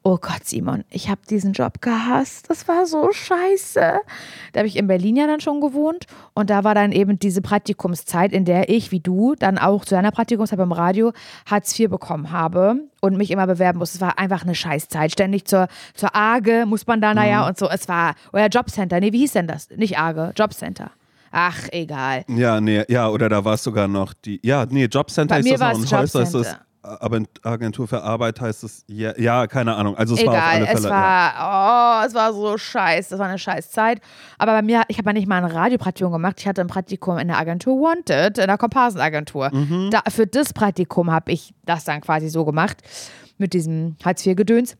Oh 0.01 0.17
Gott, 0.17 0.45
Simon, 0.45 0.85
ich 0.89 1.09
habe 1.09 1.19
diesen 1.29 1.51
Job 1.51 1.81
gehasst. 1.81 2.49
Das 2.49 2.69
war 2.69 2.85
so 2.85 3.11
scheiße. 3.11 3.99
Da 4.53 4.57
habe 4.57 4.67
ich 4.67 4.77
in 4.77 4.87
Berlin 4.87 5.17
ja 5.17 5.27
dann 5.27 5.41
schon 5.41 5.59
gewohnt 5.59 6.05
und 6.33 6.49
da 6.49 6.63
war 6.63 6.73
dann 6.73 6.93
eben 6.93 7.19
diese 7.19 7.41
Praktikumszeit, 7.41 8.31
in 8.31 8.45
der 8.45 8.69
ich, 8.69 8.93
wie 8.93 9.01
du, 9.01 9.35
dann 9.35 9.57
auch 9.57 9.83
zu 9.83 9.95
deiner 9.95 10.11
Praktikumszeit 10.11 10.57
beim 10.57 10.71
Radio 10.71 11.11
Hartz 11.45 11.77
IV 11.77 11.89
bekommen 11.89 12.31
habe 12.31 12.77
und 13.01 13.17
mich 13.17 13.29
immer 13.29 13.45
bewerben 13.45 13.79
musste. 13.79 13.97
Es 13.97 14.01
war 14.01 14.17
einfach 14.17 14.43
eine 14.43 14.55
Scheißzeit. 14.55 15.11
Ständig 15.11 15.45
zur, 15.45 15.67
zur 15.93 16.15
AGE 16.15 16.65
muss 16.65 16.87
man 16.87 17.01
da, 17.01 17.13
naja, 17.13 17.45
und 17.45 17.57
so. 17.57 17.69
Es 17.69 17.89
war, 17.89 18.15
oder 18.31 18.47
Jobcenter, 18.47 19.01
nee, 19.01 19.11
wie 19.11 19.19
hieß 19.19 19.33
denn 19.33 19.47
das? 19.47 19.69
Nicht 19.69 19.99
AGE, 19.99 20.31
Jobcenter. 20.33 20.91
Ach, 21.31 21.67
egal. 21.71 22.23
Ja, 22.27 22.59
nee, 22.59 22.83
ja, 22.87 23.09
oder 23.09 23.29
da 23.29 23.43
war 23.43 23.53
es 23.53 23.63
sogar 23.63 23.87
noch 23.87 24.13
die. 24.13 24.39
Ja, 24.43 24.65
nee, 24.69 24.85
Jobcenter 24.85 25.35
Bei 25.35 25.41
ist 25.41 25.51
das 25.51 25.59
noch 25.59 25.73
und 25.75 25.83
es 25.83 25.91
Häuser 25.91 26.21
ist. 26.23 26.33
Jobcenter. 26.33 26.59
Aber 26.81 27.21
Agentur 27.43 27.89
für 27.89 28.01
Arbeit 28.01 28.39
heißt 28.39 28.63
es, 28.63 28.85
ja, 28.87 29.13
ja 29.17 29.47
keine 29.47 29.75
Ahnung. 29.75 29.97
Also 29.97 30.15
es 30.15 30.25
war 30.25 30.33
auf 30.33 30.39
Egal, 30.39 30.55
alle 30.55 30.65
Fälle. 30.65 30.77
es 30.77 30.83
ja. 30.85 30.89
war, 30.89 32.03
oh, 32.03 32.07
es 32.07 32.13
war 32.13 32.33
so 32.33 32.57
scheiße, 32.57 33.09
das 33.11 33.19
war 33.19 33.27
eine 33.27 33.37
scheiß 33.37 33.69
Zeit. 33.71 33.99
Aber 34.37 34.53
bei 34.53 34.61
mir, 34.61 34.83
ich 34.87 34.97
habe 34.97 35.09
ja 35.09 35.13
nicht 35.13 35.27
mal 35.27 35.43
ein 35.43 35.51
Radiopraktikum 35.51 36.13
gemacht, 36.13 36.37
ich 36.39 36.47
hatte 36.47 36.61
ein 36.61 36.67
Praktikum 36.67 37.17
in 37.17 37.27
der 37.27 37.37
Agentur 37.37 37.75
Wanted, 37.81 38.37
in 38.37 38.47
der 38.47 38.57
Komparsenagentur. 38.57 39.49
Mhm. 39.53 39.89
Da, 39.91 40.03
für 40.09 40.25
das 40.25 40.53
Praktikum 40.53 41.11
habe 41.11 41.33
ich 41.33 41.53
das 41.65 41.83
dann 41.83 41.99
quasi 41.99 42.29
so 42.29 42.45
gemacht, 42.45 42.77
mit 43.37 43.53
diesem 43.53 43.97
Hartz-IV-Gedöns. 44.03 44.77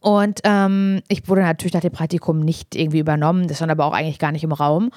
Und 0.00 0.40
ähm, 0.44 1.00
ich 1.08 1.26
wurde 1.26 1.40
natürlich 1.40 1.72
nach 1.72 1.80
dem 1.80 1.92
Praktikum 1.92 2.40
nicht 2.40 2.76
irgendwie 2.76 2.98
übernommen, 2.98 3.48
das 3.48 3.56
stand 3.56 3.72
aber 3.72 3.86
auch 3.86 3.92
eigentlich 3.94 4.18
gar 4.18 4.32
nicht 4.32 4.44
im 4.44 4.52
Raum. 4.52 4.90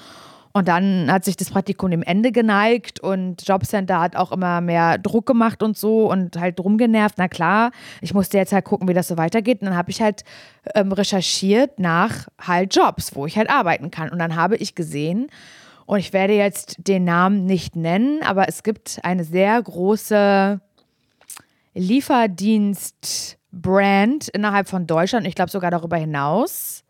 Und 0.52 0.68
dann 0.68 1.10
hat 1.10 1.24
sich 1.24 1.36
das 1.36 1.50
Praktikum 1.50 1.90
dem 1.90 2.02
Ende 2.02 2.30
geneigt 2.30 3.00
und 3.00 3.46
Jobcenter 3.46 4.00
hat 4.00 4.16
auch 4.16 4.32
immer 4.32 4.60
mehr 4.60 4.98
Druck 4.98 5.26
gemacht 5.26 5.62
und 5.62 5.78
so 5.78 6.10
und 6.10 6.38
halt 6.38 6.58
drum 6.58 6.76
genervt. 6.76 7.14
Na 7.16 7.28
klar, 7.28 7.70
ich 8.00 8.12
musste 8.12 8.36
jetzt 8.36 8.52
halt 8.52 8.66
gucken, 8.66 8.86
wie 8.86 8.94
das 8.94 9.08
so 9.08 9.16
weitergeht. 9.16 9.62
Und 9.62 9.68
dann 9.68 9.76
habe 9.76 9.90
ich 9.90 10.02
halt 10.02 10.24
ähm, 10.74 10.92
recherchiert 10.92 11.78
nach 11.78 12.28
halt 12.38 12.74
Jobs, 12.74 13.16
wo 13.16 13.24
ich 13.26 13.38
halt 13.38 13.48
arbeiten 13.48 13.90
kann. 13.90 14.10
Und 14.10 14.18
dann 14.18 14.36
habe 14.36 14.56
ich 14.56 14.74
gesehen, 14.74 15.28
und 15.86 15.98
ich 15.98 16.12
werde 16.12 16.34
jetzt 16.34 16.76
den 16.78 17.04
Namen 17.04 17.46
nicht 17.46 17.76
nennen, 17.76 18.22
aber 18.22 18.48
es 18.48 18.62
gibt 18.62 19.00
eine 19.02 19.24
sehr 19.24 19.60
große 19.60 20.60
Lieferdienst-Brand 21.74 24.28
innerhalb 24.28 24.68
von 24.68 24.86
Deutschland, 24.86 25.26
ich 25.26 25.34
glaube 25.34 25.50
sogar 25.50 25.70
darüber 25.70 25.96
hinaus, 25.96 26.84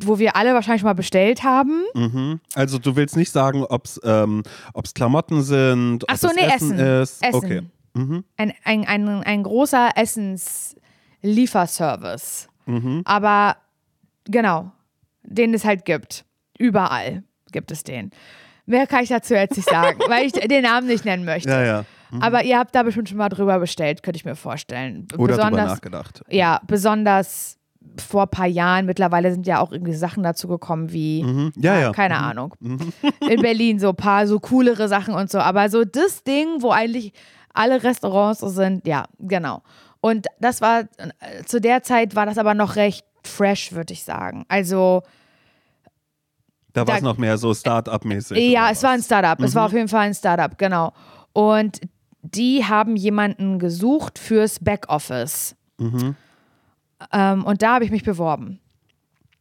wo 0.00 0.18
wir 0.18 0.36
alle 0.36 0.54
wahrscheinlich 0.54 0.84
mal 0.84 0.94
bestellt 0.94 1.42
haben. 1.42 1.82
Mhm. 1.94 2.40
Also 2.54 2.78
du 2.78 2.96
willst 2.96 3.14
nicht 3.16 3.30
sagen, 3.30 3.62
ob 3.64 3.84
es 3.84 4.00
ähm, 4.04 4.42
ob's 4.72 4.94
Klamotten 4.94 5.42
sind, 5.42 6.04
Ach 6.08 6.16
so, 6.16 6.28
nee, 6.28 6.46
Essen, 6.46 6.72
Essen. 6.72 6.78
ist. 7.02 7.22
Essen. 7.22 7.34
Okay. 7.36 7.60
Mhm. 7.94 8.24
Ein, 8.38 8.54
ein, 8.64 8.86
ein, 8.86 9.08
ein 9.22 9.42
großer 9.42 9.90
Essenslieferservice. 9.96 12.48
Mhm. 12.66 13.02
Aber 13.04 13.56
genau, 14.24 14.72
den 15.22 15.54
es 15.54 15.64
halt 15.64 15.84
gibt. 15.84 16.24
Überall 16.58 17.22
gibt 17.52 17.70
es 17.70 17.84
den. 17.84 18.10
Mehr 18.64 18.86
kann 18.86 19.02
ich 19.02 19.08
dazu 19.10 19.34
jetzt 19.34 19.56
nicht 19.56 19.68
sagen, 19.68 19.98
weil 20.08 20.26
ich 20.26 20.32
den 20.32 20.62
Namen 20.62 20.86
nicht 20.86 21.04
nennen 21.04 21.24
möchte. 21.24 21.50
Ja, 21.50 21.64
ja. 21.64 21.84
Aber 22.20 22.44
ihr 22.44 22.58
habt 22.58 22.74
da 22.74 22.82
bestimmt 22.82 23.08
schon 23.08 23.16
mal 23.18 23.30
drüber 23.30 23.58
bestellt, 23.58 24.02
könnte 24.02 24.18
ich 24.18 24.24
mir 24.26 24.36
vorstellen. 24.36 25.06
Oder 25.16 25.34
drüber 25.34 25.50
besonders, 25.50 25.70
nachgedacht. 25.70 26.22
ja, 26.28 26.60
besonders 26.66 27.56
vor 27.98 28.22
ein 28.22 28.28
paar 28.30 28.46
Jahren. 28.46 28.86
Mittlerweile 28.86 29.32
sind 29.32 29.46
ja 29.46 29.60
auch 29.60 29.72
irgendwie 29.72 29.94
Sachen 29.94 30.22
dazu 30.22 30.48
gekommen 30.48 30.92
wie, 30.92 31.22
Mhm. 31.22 31.52
Ja, 31.56 31.78
ja. 31.78 31.92
keine 31.92 32.16
Ahnung. 32.18 32.54
In 33.28 33.42
Berlin 33.42 33.78
so 33.78 33.90
ein 33.90 33.96
paar 33.96 34.26
so 34.26 34.40
coolere 34.40 34.88
Sachen 34.88 35.14
und 35.14 35.30
so. 35.30 35.38
Aber 35.38 35.68
so 35.68 35.84
das 35.84 36.22
Ding, 36.24 36.48
wo 36.60 36.70
eigentlich 36.70 37.12
alle 37.54 37.82
Restaurants 37.82 38.40
so 38.40 38.48
sind, 38.48 38.86
ja, 38.86 39.04
genau. 39.18 39.62
Und 40.00 40.26
das 40.40 40.60
war, 40.60 40.80
äh, 40.80 41.44
zu 41.44 41.60
der 41.60 41.82
Zeit 41.82 42.16
war 42.16 42.26
das 42.26 42.38
aber 42.38 42.54
noch 42.54 42.76
recht 42.76 43.04
fresh, 43.24 43.72
würde 43.72 43.92
ich 43.92 44.02
sagen. 44.04 44.44
Also, 44.48 45.02
Da 46.72 46.86
war 46.86 46.96
es 46.96 47.02
noch 47.02 47.18
mehr 47.18 47.36
so 47.36 47.52
Start-up-mäßig. 47.52 48.38
ja, 48.50 48.70
es 48.70 48.82
war 48.82 48.90
ein? 48.92 49.02
Startup. 49.02 49.38
Es 49.44 49.52
Mhm. 49.52 49.58
war 49.58 49.66
auf 49.66 49.72
jeden 49.72 49.88
Fall 49.88 50.06
ein 50.06 50.14
Startup, 50.14 50.56
genau. 50.56 50.92
Und 51.34 51.80
die 52.22 52.64
haben 52.64 52.96
jemanden 52.96 53.58
gesucht 53.58 54.18
fürs 54.18 54.58
Backoffice. 54.60 55.54
Mhm. 55.78 56.16
Ähm, 57.12 57.44
und 57.44 57.62
da 57.62 57.74
habe 57.74 57.84
ich 57.84 57.90
mich 57.90 58.04
beworben. 58.04 58.58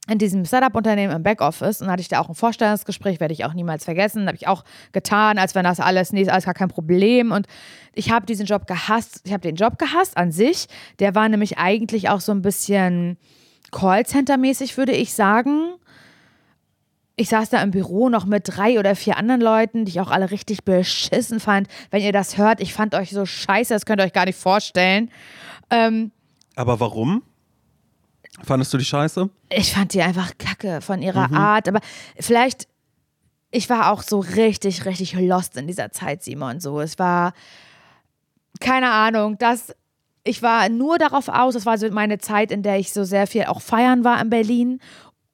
In 0.10 0.18
diesem 0.18 0.46
Startup-Unternehmen 0.46 1.16
im 1.16 1.24
Backoffice. 1.24 1.82
Und 1.82 1.90
hatte 1.90 2.02
ich 2.02 2.08
da 2.08 2.20
auch 2.20 2.28
ein 2.28 2.36
Vorstellungsgespräch, 2.36 3.20
werde 3.20 3.34
ich 3.34 3.46
auch 3.46 3.54
niemals 3.54 3.86
vergessen. 3.86 4.28
Habe 4.28 4.36
ich 4.36 4.48
auch 4.48 4.64
getan, 4.94 5.38
als 5.38 5.54
wenn 5.54 5.64
das 5.64 5.80
alles, 5.80 6.12
nee, 6.12 6.22
ist 6.22 6.30
alles 6.30 6.46
gar 6.46 6.54
kein 6.54 6.70
Problem. 6.70 7.32
Und 7.32 7.48
ich 7.94 8.12
habe 8.12 8.26
diesen 8.26 8.46
Job 8.46 8.68
gehasst. 8.68 9.22
Ich 9.24 9.32
habe 9.32 9.42
den 9.42 9.56
Job 9.56 9.78
gehasst 9.78 10.18
an 10.18 10.32
sich. 10.32 10.68
Der 11.00 11.14
war 11.16 11.30
nämlich 11.30 11.58
eigentlich 11.60 12.10
auch 12.10 12.20
so 12.20 12.32
ein 12.32 12.42
bisschen 12.42 13.18
Callcenter-mäßig, 13.72 14.76
würde 14.76 14.92
ich 14.92 15.14
sagen. 15.14 15.76
Ich 17.16 17.30
saß 17.30 17.52
da 17.52 17.62
im 17.62 17.72
Büro 17.72 18.10
noch 18.10 18.26
mit 18.26 18.44
drei 18.48 18.80
oder 18.80 18.96
vier 18.96 19.18
anderen 19.18 19.42
Leuten, 19.42 19.86
die 19.86 19.92
ich 19.92 20.02
auch 20.02 20.10
alle 20.10 20.32
richtig 20.32 20.64
beschissen 20.64 21.40
fand. 21.40 21.68
Wenn 21.92 22.02
ihr 22.02 22.12
das 22.12 22.38
hört, 22.38 22.62
ich 22.62 22.74
fand 22.74 22.96
euch 22.96 23.12
so 23.12 23.26
scheiße, 23.26 23.74
das 23.74 23.86
könnt 23.86 24.02
ihr 24.02 24.06
euch 24.06 24.14
gar 24.14 24.26
nicht 24.26 24.40
vorstellen. 24.40 25.12
Ähm, 25.70 26.12
Aber 26.56 26.80
warum? 26.80 27.22
Fandest 28.44 28.74
du 28.74 28.78
die 28.78 28.86
scheiße? 28.86 29.30
Ich 29.50 29.74
fand 29.74 29.94
die 29.94 30.02
einfach 30.02 30.32
kacke 30.38 30.82
von 30.82 31.02
ihrer 31.02 31.28
mhm. 31.28 31.36
Art. 31.36 31.68
Aber 31.68 31.80
vielleicht, 32.20 32.68
ich 33.52 33.70
war 33.70 33.92
auch 33.92 34.04
so 34.04 34.20
richtig, 34.20 34.86
richtig 34.86 35.14
lost 35.14 35.58
in 35.58 35.68
dieser 35.68 35.92
Zeit, 35.92 36.24
Simon. 36.24 36.60
So, 36.60 36.80
es 36.80 36.98
war, 36.98 37.34
keine 38.60 38.92
Ahnung, 38.92 39.38
das, 39.38 39.76
ich 40.24 40.42
war 40.42 40.70
nur 40.70 40.98
darauf 40.98 41.28
aus, 41.28 41.54
das 41.54 41.66
war 41.66 41.78
so 41.78 41.90
meine 41.92 42.20
Zeit, 42.20 42.52
in 42.52 42.64
der 42.64 42.80
ich 42.80 42.94
so 42.94 43.04
sehr 43.04 43.28
viel 43.28 43.46
auch 43.46 43.62
feiern 43.62 44.04
war 44.04 44.22
in 44.22 44.30
Berlin 44.30 44.80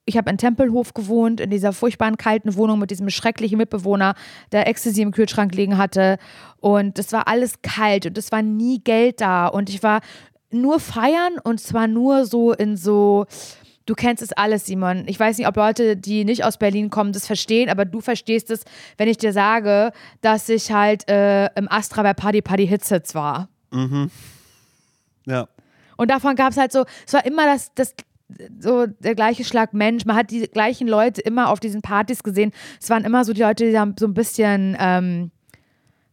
ich 0.08 0.18
habe 0.18 0.30
in 0.30 0.38
Tempelhof 0.38 0.94
gewohnt, 0.94 1.42
in 1.42 1.50
dieser 1.50 1.74
furchtbaren 1.74 2.18
kalten 2.18 2.56
Wohnung 2.56 2.80
mit 2.80 2.92
diesem 2.92 3.10
schrecklichen 3.10 3.58
Mitbewohner, 3.58 4.16
der 4.54 4.66
Ecstasy 4.66 5.02
im 5.02 5.12
Kühlschrank 5.12 5.54
liegen 5.54 5.78
hatte. 5.78 6.18
Und 6.62 6.98
es 6.98 7.12
war 7.12 7.28
alles 7.28 7.62
kalt 7.62 8.06
und 8.06 8.18
es 8.18 8.32
war 8.32 8.42
nie 8.42 8.80
Geld 8.80 9.20
da. 9.20 9.48
Und 9.48 9.70
ich 9.70 9.84
war 9.84 10.00
nur 10.52 10.80
feiern 10.80 11.40
und 11.44 11.60
zwar 11.60 11.88
nur 11.88 12.26
so 12.26 12.54
in 12.54 12.78
so. 12.78 13.26
Du 13.86 13.96
kennst 13.96 14.22
es 14.22 14.34
alles, 14.34 14.66
Simon. 14.66 15.06
Ich 15.08 15.18
weiß 15.18 15.38
nicht, 15.38 15.48
ob 15.48 15.56
Leute, 15.56 15.96
die 15.96 16.26
nicht 16.26 16.44
aus 16.44 16.58
Berlin 16.58 16.90
kommen, 16.90 17.14
das 17.14 17.26
verstehen, 17.26 17.70
aber 17.70 17.86
du 17.86 18.02
verstehst 18.02 18.52
es, 18.52 18.66
wenn 18.98 19.08
ich 19.08 19.18
dir 19.18 19.32
sage, 19.32 19.94
dass 20.20 20.50
ich 20.50 20.74
halt 20.74 21.10
äh, 21.10 21.46
im 21.56 21.72
Astra 21.72 22.04
bei 22.04 22.14
Party 22.14 22.42
Party 22.42 22.68
Hits 22.68 23.16
war. 23.16 23.48
Mhm. 23.72 24.12
Ja. 25.26 25.48
Und 25.96 26.12
davon 26.12 26.36
gab 26.36 26.52
es 26.52 26.58
halt 26.58 26.74
so, 26.74 26.84
es 27.06 27.14
war 27.14 27.26
immer 27.26 27.46
das, 27.46 27.74
das 27.76 27.96
so 28.60 28.88
der 28.88 29.16
gleiche 29.16 29.44
Schlag 29.44 29.74
Mensch. 29.74 30.06
Man 30.06 30.16
hat 30.16 30.32
die 30.32 30.48
gleichen 30.48 30.88
Leute 30.88 31.22
immer 31.22 31.50
auf 31.50 31.60
diesen 31.60 31.82
Partys 31.82 32.24
gesehen. 32.24 32.52
Es 32.82 32.90
waren 32.90 33.06
immer 33.06 33.24
so 33.24 33.34
die 33.34 33.42
Leute, 33.42 33.70
die 33.70 33.80
haben 33.80 33.96
so 33.98 34.06
ein 34.06 34.14
bisschen, 34.14 34.76
ähm, 34.80 35.32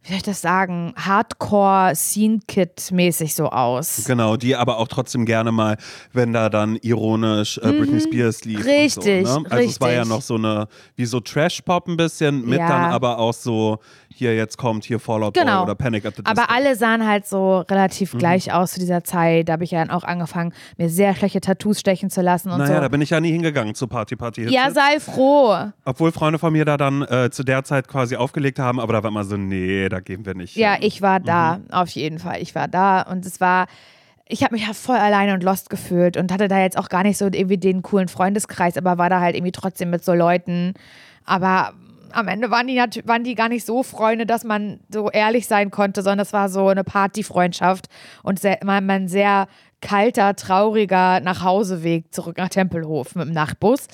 wie 0.05 0.11
soll 0.11 0.19
ich 0.19 0.23
das 0.23 0.43
sagen, 0.43 0.93
Hardcore-Scene-Kit-mäßig 0.97 3.35
so 3.35 3.49
aus. 3.49 4.05
Genau, 4.07 4.37
die 4.37 4.55
aber 4.55 4.77
auch 4.77 4.89
trotzdem 4.89 5.25
gerne 5.25 5.51
mal, 5.51 5.79
wenn 6.13 6.35
da 6.35 6.51
dann 6.51 6.77
ironisch 6.83 7.57
äh, 7.59 7.73
Britney 7.73 7.95
mhm, 7.95 8.01
Spears 8.01 8.45
lief. 8.45 8.67
Richtig, 8.67 9.27
so, 9.27 9.41
ne? 9.41 9.47
Also 9.47 9.57
richtig. 9.57 9.77
es 9.77 9.81
war 9.81 9.93
ja 9.93 10.05
noch 10.05 10.21
so 10.21 10.35
eine, 10.35 10.69
wie 10.97 11.07
so 11.07 11.21
Trash-Pop 11.21 11.89
ein 11.89 11.97
bisschen, 11.97 12.45
mit 12.45 12.59
ja. 12.59 12.69
dann 12.69 12.93
aber 12.93 13.19
auch 13.19 13.33
so 13.33 13.79
hier 14.15 14.35
jetzt 14.35 14.57
kommt 14.57 14.85
hier 14.85 15.01
Fallout 15.01 15.35
genau. 15.35 15.57
Boy 15.59 15.63
oder 15.65 15.75
Panic 15.75 16.07
at 16.07 16.17
the 16.17 16.23
Disco. 16.23 16.31
Aber 16.31 16.51
alle 16.51 16.77
sahen 16.77 17.07
halt 17.07 17.27
so 17.27 17.61
relativ 17.61 18.15
mhm. 18.15 18.19
gleich 18.19 18.53
aus 18.53 18.73
zu 18.73 18.81
dieser 18.81 19.05
Zeit. 19.05 19.49
Da 19.49 19.55
habe 19.55 19.65
ich 19.65 19.73
ja 19.73 19.81
dann 19.81 19.91
auch 19.91 20.05
angefangen, 20.05 20.53
mir 20.77 20.89
sehr 20.89 21.15
schlechte 21.15 21.41
Tattoos 21.41 21.81
stechen 21.81 22.11
zu 22.11 22.23
lassen 22.23 22.51
und 22.51 22.59
naja, 22.59 22.77
so. 22.77 22.81
da 22.81 22.89
bin 22.89 23.01
ich 23.01 23.11
ja 23.11 23.21
nie 23.21 23.33
hingegangen 23.33 23.75
zu 23.75 23.87
Party 23.87 24.17
Party 24.17 24.43
Hitze. 24.43 24.55
Ja, 24.55 24.71
sei 24.71 25.01
froh. 25.01 25.57
Obwohl 25.85 26.13
Freunde 26.13 26.39
von 26.39 26.53
mir 26.53 26.65
da 26.65 26.77
dann 26.77 27.03
äh, 27.03 27.31
zu 27.31 27.43
der 27.43 27.65
Zeit 27.65 27.89
quasi 27.89 28.17
aufgelegt 28.17 28.59
haben, 28.59 28.81
aber 28.81 28.93
da 28.93 29.03
war 29.03 29.11
immer 29.11 29.25
so, 29.25 29.37
nee, 29.37 29.89
da 29.89 30.01
gehen 30.01 30.25
wir 30.25 30.35
nicht. 30.35 30.57
Ja, 30.57 30.77
ich 30.81 31.03
war 31.03 31.21
da, 31.21 31.59
mhm. 31.59 31.71
auf 31.71 31.91
jeden 31.91 32.19
Fall. 32.19 32.41
Ich 32.41 32.55
war 32.55 32.69
da 32.69 33.03
und 33.03 33.27
es 33.27 33.41
war 33.41 33.67
ich 34.27 34.43
habe 34.43 34.55
mich 34.55 34.67
ja 34.67 34.73
voll 34.73 34.97
alleine 34.97 35.35
und 35.35 35.43
lost 35.43 35.69
gefühlt 35.69 36.17
und 36.17 36.33
hatte 36.33 36.49
da 36.49 36.59
jetzt 36.59 36.79
auch 36.79 36.89
gar 36.89 37.03
nicht 37.03 37.19
so 37.19 37.27
irgendwie 37.27 37.59
den 37.59 37.83
coolen 37.83 38.09
Freundeskreis, 38.09 38.79
aber 38.79 38.97
war 38.97 39.11
da 39.11 39.21
halt 39.21 39.37
irgendwie 39.37 39.53
trotzdem 39.53 39.91
mit 39.91 40.03
so 40.03 40.15
Leuten. 40.15 40.73
Aber 41.27 41.75
am 42.15 42.29
Ende 42.29 42.51
waren 42.51 42.67
die, 42.67 42.77
waren 43.05 43.25
die 43.25 43.35
gar 43.35 43.49
nicht 43.49 43.67
so 43.67 43.83
Freunde, 43.83 44.27
dass 44.27 44.45
man 44.45 44.81
so 44.89 45.11
ehrlich 45.11 45.47
sein 45.47 45.71
konnte, 45.71 46.03
sondern 46.03 46.21
es 46.21 46.33
war 46.33 46.49
so 46.49 46.69
eine 46.69 46.85
Partyfreundschaft 46.85 47.87
und 48.23 48.39
sehr, 48.39 48.59
man, 48.65 48.87
man 48.87 49.09
sehr 49.09 49.49
kalter, 49.81 50.35
trauriger 50.35 51.21
Nachhauseweg 51.21 52.13
zurück 52.13 52.39
nach 52.39 52.49
Tempelhof 52.49 53.15
mit 53.15 53.27
dem 53.27 53.35
Nachtbus. 53.35 53.87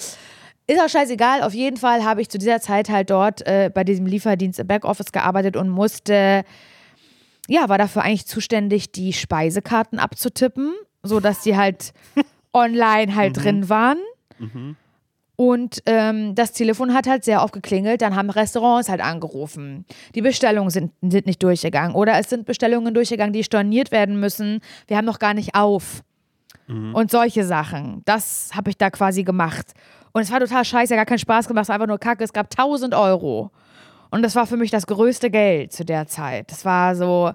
Ist 0.67 0.81
auch 0.81 0.89
scheißegal. 0.89 1.43
Auf 1.43 1.53
jeden 1.53 1.77
Fall 1.77 2.05
habe 2.05 2.21
ich 2.21 2.29
zu 2.29 2.39
dieser 2.39 2.61
Zeit 2.61 2.89
halt 2.91 3.11
dort 3.11 3.45
äh, 3.47 3.71
bei 3.75 3.83
diesem 3.83 4.07
Lieferdienst 4.07 4.61
im 4.61 4.69
Backoffice 4.69 5.11
gearbeitet 5.11 5.57
und 5.57 5.69
musste, 5.69 6.45
ja, 7.49 7.69
war 7.69 7.77
dafür 7.77 8.03
eigentlich 8.03 8.27
zuständig, 8.27 8.93
die 8.93 9.13
Speisekarten 9.13 9.99
abzutippen, 9.99 10.73
sodass 11.03 11.41
die 11.43 11.57
halt 11.57 11.93
online 12.53 13.17
halt 13.17 13.37
mhm. 13.37 13.43
drin 13.43 13.69
waren. 13.69 13.99
Mhm. 14.39 14.77
Und 15.41 15.83
ähm, 15.87 16.35
das 16.35 16.53
Telefon 16.53 16.93
hat 16.93 17.07
halt 17.07 17.25
sehr 17.25 17.43
oft 17.43 17.55
geklingelt, 17.55 18.03
dann 18.03 18.15
haben 18.15 18.29
Restaurants 18.29 18.91
halt 18.91 19.01
angerufen. 19.01 19.87
Die 20.15 20.21
Bestellungen 20.21 20.69
sind, 20.69 20.93
sind 21.01 21.25
nicht 21.25 21.43
durchgegangen. 21.43 21.97
Oder 21.97 22.19
es 22.19 22.29
sind 22.29 22.45
Bestellungen 22.45 22.93
durchgegangen, 22.93 23.33
die 23.33 23.43
storniert 23.43 23.91
werden 23.91 24.21
müssen. 24.21 24.61
Wir 24.87 24.99
haben 24.99 25.07
noch 25.07 25.19
gar 25.19 25.33
nicht 25.33 25.55
auf. 25.55 26.03
Mhm. 26.67 26.95
Und 26.95 27.11
solche 27.11 27.47
Sachen. 27.47 28.03
Das 28.05 28.51
habe 28.55 28.69
ich 28.69 28.77
da 28.77 28.91
quasi 28.91 29.23
gemacht. 29.23 29.73
Und 30.13 30.21
es 30.21 30.31
war 30.31 30.41
total 30.41 30.63
scheiße, 30.63 30.95
gar 30.95 31.07
keinen 31.07 31.19
Spaß 31.19 31.49
gemacht, 31.49 31.63
es 31.63 31.69
war 31.71 31.77
einfach 31.77 31.89
nur 31.89 31.97
Kacke. 31.97 32.23
Es 32.23 32.35
gab 32.35 32.51
1000 32.51 32.95
Euro. 32.95 33.51
Und 34.11 34.21
das 34.21 34.37
war 34.37 34.47
für 34.47 34.59
mich 34.59 34.71
das 34.71 34.87
größte 34.87 35.31
Geld 35.31 35.73
zu 35.73 35.87
der 35.87 36.07
Zeit. 36.07 36.53
Das 36.53 36.67
war 36.67 36.95
so, 36.95 37.33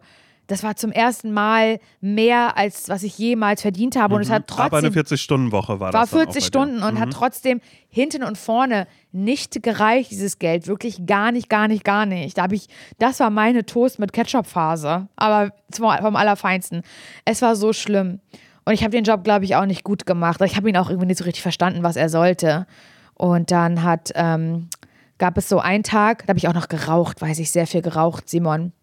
das 0.47 0.63
war 0.63 0.75
zum 0.75 0.91
ersten 0.91 1.31
Mal 1.31 1.79
mehr, 2.01 2.57
als 2.57 2.87
was 2.89 3.03
ich 3.03 3.17
jemals 3.17 3.61
verdient 3.61 3.95
habe. 3.95 4.15
Und 4.15 4.21
es 4.21 4.29
hat 4.29 4.43
mhm. 4.43 4.47
trotzdem. 4.47 4.65
Aber 4.65 4.77
eine 4.77 4.89
40-Stunden-Woche 4.89 5.79
war, 5.79 5.93
war 5.93 6.01
das. 6.03 6.13
War 6.13 6.19
40 6.25 6.45
Stunden 6.45 6.83
und 6.83 6.95
mhm. 6.95 6.99
hat 6.99 7.11
trotzdem 7.11 7.61
hinten 7.89 8.23
und 8.23 8.37
vorne 8.37 8.87
nicht 9.11 9.61
gereicht, 9.63 10.11
dieses 10.11 10.39
Geld. 10.39 10.67
Wirklich 10.67 11.05
gar 11.05 11.31
nicht, 11.31 11.49
gar 11.49 11.67
nicht, 11.67 11.83
gar 11.83 12.05
nicht. 12.05 12.37
Da 12.37 12.43
habe 12.43 12.55
ich, 12.55 12.67
das 12.99 13.19
war 13.19 13.29
meine 13.29 13.65
Toast 13.65 13.99
mit 13.99 14.13
Ketchup-Phase. 14.13 15.07
Aber 15.15 15.51
vom 15.71 16.15
Allerfeinsten. 16.15 16.83
Es 17.25 17.41
war 17.41 17.55
so 17.55 17.73
schlimm. 17.73 18.19
Und 18.65 18.73
ich 18.73 18.81
habe 18.81 18.91
den 18.91 19.03
Job, 19.03 19.23
glaube 19.23 19.45
ich, 19.45 19.55
auch 19.55 19.65
nicht 19.65 19.83
gut 19.83 20.05
gemacht. 20.05 20.41
Ich 20.41 20.55
habe 20.55 20.69
ihn 20.69 20.77
auch 20.77 20.89
irgendwie 20.89 21.07
nicht 21.07 21.19
so 21.19 21.23
richtig 21.23 21.43
verstanden, 21.43 21.83
was 21.83 21.95
er 21.95 22.09
sollte. 22.09 22.65
Und 23.13 23.51
dann 23.51 23.83
hat, 23.83 24.11
ähm, 24.15 24.69
gab 25.17 25.37
es 25.37 25.47
so 25.47 25.59
einen 25.59 25.83
Tag, 25.83 26.25
da 26.25 26.29
habe 26.29 26.39
ich 26.39 26.47
auch 26.47 26.53
noch 26.53 26.67
geraucht, 26.67 27.21
weiß 27.21 27.39
ich, 27.39 27.51
sehr 27.51 27.67
viel 27.67 27.81
geraucht, 27.81 28.27
Simon. 28.29 28.73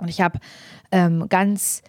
Und 0.00 0.08
ich 0.08 0.20
habe 0.20 0.38
ähm, 0.90 1.28
ganz, 1.28 1.82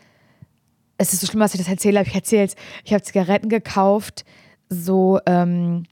es 0.98 1.14
ist 1.14 1.22
so 1.22 1.28
schlimm, 1.28 1.42
was 1.42 1.54
ich 1.54 1.60
das 1.60 1.70
erzähle, 1.70 2.00
habe 2.00 2.10
ich 2.10 2.16
erzählt, 2.16 2.56
ich 2.84 2.94
habe 2.94 3.04
Zigaretten 3.04 3.50
gekauft, 3.50 4.26
so, 4.70 5.20
ähm, 5.26 5.84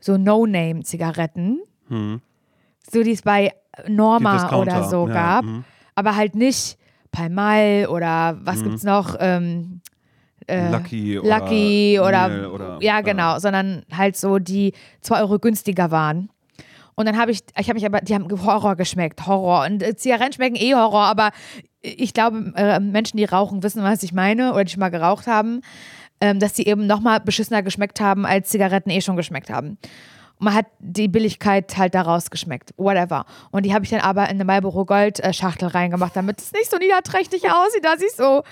so 0.00 0.16
No-Name-Zigaretten, 0.16 1.60
hm. 1.88 2.20
so 2.90 3.02
die 3.02 3.12
es 3.12 3.22
bei 3.22 3.52
Norma 3.86 4.56
oder 4.56 4.84
so 4.84 5.08
ja, 5.08 5.14
gab, 5.14 5.44
mh. 5.44 5.64
aber 5.94 6.16
halt 6.16 6.34
nicht 6.34 6.78
Palmal 7.10 7.86
oder 7.88 8.38
was 8.42 8.60
hm. 8.60 8.74
es 8.74 8.82
noch, 8.82 9.16
ähm, 9.18 9.80
äh, 10.46 10.70
Lucky, 10.70 11.16
Lucky 11.16 12.00
oder, 12.00 12.26
oder, 12.26 12.52
oder, 12.52 12.78
ja 12.80 13.02
genau, 13.02 13.32
ja. 13.32 13.40
sondern 13.40 13.84
halt 13.94 14.16
so 14.16 14.38
die 14.38 14.72
zwei 15.00 15.20
Euro 15.20 15.38
günstiger 15.38 15.90
waren. 15.90 16.30
Und 16.98 17.06
dann 17.06 17.16
habe 17.16 17.30
ich, 17.30 17.44
ich 17.56 17.68
habe 17.68 17.74
mich 17.74 17.86
aber, 17.86 18.00
die 18.00 18.12
haben 18.12 18.28
Horror 18.44 18.74
geschmeckt, 18.74 19.24
Horror. 19.24 19.64
Und 19.66 19.84
äh, 19.84 19.94
Zigaretten 19.94 20.32
schmecken 20.32 20.56
eh 20.56 20.74
Horror, 20.74 21.04
aber 21.04 21.30
ich 21.80 22.12
glaube, 22.12 22.52
äh, 22.56 22.80
Menschen, 22.80 23.18
die 23.18 23.24
rauchen, 23.24 23.62
wissen, 23.62 23.84
was 23.84 24.02
ich 24.02 24.12
meine 24.12 24.52
oder 24.52 24.64
die 24.64 24.72
schon 24.72 24.80
mal 24.80 24.88
geraucht 24.88 25.28
haben, 25.28 25.60
ähm, 26.20 26.40
dass 26.40 26.54
die 26.54 26.66
eben 26.66 26.88
nochmal 26.88 27.20
beschissener 27.20 27.62
geschmeckt 27.62 28.00
haben, 28.00 28.26
als 28.26 28.48
Zigaretten 28.48 28.90
eh 28.90 29.00
schon 29.00 29.14
geschmeckt 29.14 29.48
haben. 29.48 29.78
Und 30.40 30.46
man 30.46 30.54
hat 30.54 30.66
die 30.80 31.06
Billigkeit 31.06 31.76
halt 31.76 31.94
daraus 31.94 32.30
geschmeckt, 32.30 32.74
whatever. 32.76 33.26
Und 33.52 33.64
die 33.64 33.72
habe 33.72 33.84
ich 33.84 33.92
dann 33.92 34.00
aber 34.00 34.24
in 34.24 34.30
eine 34.30 34.44
Marlboro 34.44 34.84
Gold 34.84 35.20
äh, 35.20 35.32
Schachtel 35.32 35.68
reingemacht, 35.68 36.16
damit 36.16 36.40
es 36.40 36.50
nicht 36.50 36.68
so 36.68 36.78
niederträchtig 36.78 37.44
aussieht, 37.48 37.84
dass 37.84 38.02
ich 38.02 38.10
so, 38.10 38.42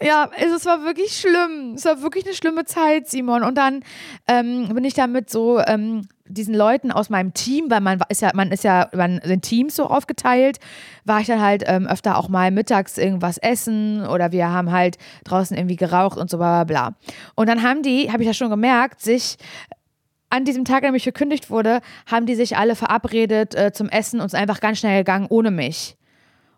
ja, 0.00 0.28
es 0.36 0.66
war 0.66 0.82
wirklich 0.82 1.16
schlimm. 1.16 1.74
Es 1.76 1.84
war 1.84 2.02
wirklich 2.02 2.26
eine 2.26 2.34
schlimme 2.34 2.64
Zeit, 2.64 3.08
Simon. 3.08 3.44
Und 3.44 3.56
dann 3.56 3.84
ähm, 4.26 4.74
bin 4.74 4.82
ich 4.82 4.94
damit 4.94 5.30
so 5.30 5.60
ähm, 5.60 6.08
diesen 6.32 6.54
Leuten 6.54 6.90
aus 6.90 7.10
meinem 7.10 7.34
Team, 7.34 7.70
weil 7.70 7.80
man 7.80 8.00
ist 8.08 8.22
ja, 8.22 8.30
man 8.34 8.50
ist 8.50 8.64
ja, 8.64 8.88
man 8.94 9.20
sind 9.22 9.42
Teams 9.42 9.76
so 9.76 9.86
aufgeteilt, 9.86 10.58
war 11.04 11.20
ich 11.20 11.26
dann 11.26 11.40
halt 11.40 11.64
ähm, 11.66 11.86
öfter 11.86 12.16
auch 12.16 12.28
mal 12.28 12.50
mittags 12.50 12.98
irgendwas 12.98 13.38
essen 13.38 14.06
oder 14.06 14.32
wir 14.32 14.48
haben 14.50 14.72
halt 14.72 14.98
draußen 15.24 15.56
irgendwie 15.56 15.76
geraucht 15.76 16.18
und 16.18 16.30
so 16.30 16.38
bla 16.38 16.64
bla 16.64 16.88
bla. 16.90 16.96
Und 17.34 17.48
dann 17.48 17.62
haben 17.62 17.82
die, 17.82 18.10
habe 18.10 18.22
ich 18.22 18.26
ja 18.26 18.34
schon 18.34 18.50
gemerkt, 18.50 19.00
sich 19.00 19.36
an 20.30 20.44
diesem 20.44 20.64
Tag, 20.64 20.82
an 20.82 20.90
dem 20.90 20.94
ich 20.94 21.04
gekündigt 21.04 21.50
wurde, 21.50 21.80
haben 22.06 22.24
die 22.24 22.34
sich 22.34 22.56
alle 22.56 22.74
verabredet 22.74 23.54
äh, 23.54 23.72
zum 23.72 23.88
Essen 23.88 24.20
und 24.20 24.30
sind 24.30 24.40
einfach 24.40 24.60
ganz 24.60 24.78
schnell 24.78 24.98
gegangen 24.98 25.26
ohne 25.28 25.50
mich. 25.50 25.96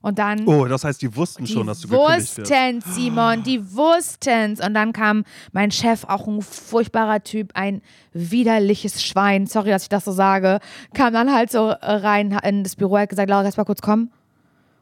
Und 0.04 0.18
dann. 0.18 0.46
Oh, 0.46 0.66
das 0.66 0.84
heißt, 0.84 1.00
die 1.00 1.16
wussten 1.16 1.46
schon, 1.46 1.66
dass 1.66 1.80
du 1.80 1.88
gekündigt 1.88 2.36
wirst. 2.36 2.50
Die 2.50 2.74
wussten, 2.76 2.92
Simon, 2.92 3.42
die 3.42 3.74
wussten 3.74 4.50
Und 4.62 4.74
dann 4.74 4.92
kam 4.92 5.24
mein 5.52 5.70
Chef, 5.70 6.04
auch 6.04 6.28
ein 6.28 6.42
furchtbarer 6.42 7.24
Typ, 7.24 7.52
ein 7.54 7.80
widerliches 8.12 9.02
Schwein, 9.02 9.46
sorry, 9.46 9.70
dass 9.70 9.84
ich 9.84 9.88
das 9.88 10.04
so 10.04 10.12
sage, 10.12 10.58
kam 10.92 11.14
dann 11.14 11.32
halt 11.32 11.50
so 11.50 11.70
rein 11.80 12.38
in 12.44 12.64
das 12.64 12.76
Büro, 12.76 12.98
hat 12.98 13.08
gesagt, 13.08 13.30
Laura, 13.30 13.44
kannst 13.44 13.56
mal 13.56 13.64
kurz 13.64 13.80
kommen? 13.80 14.12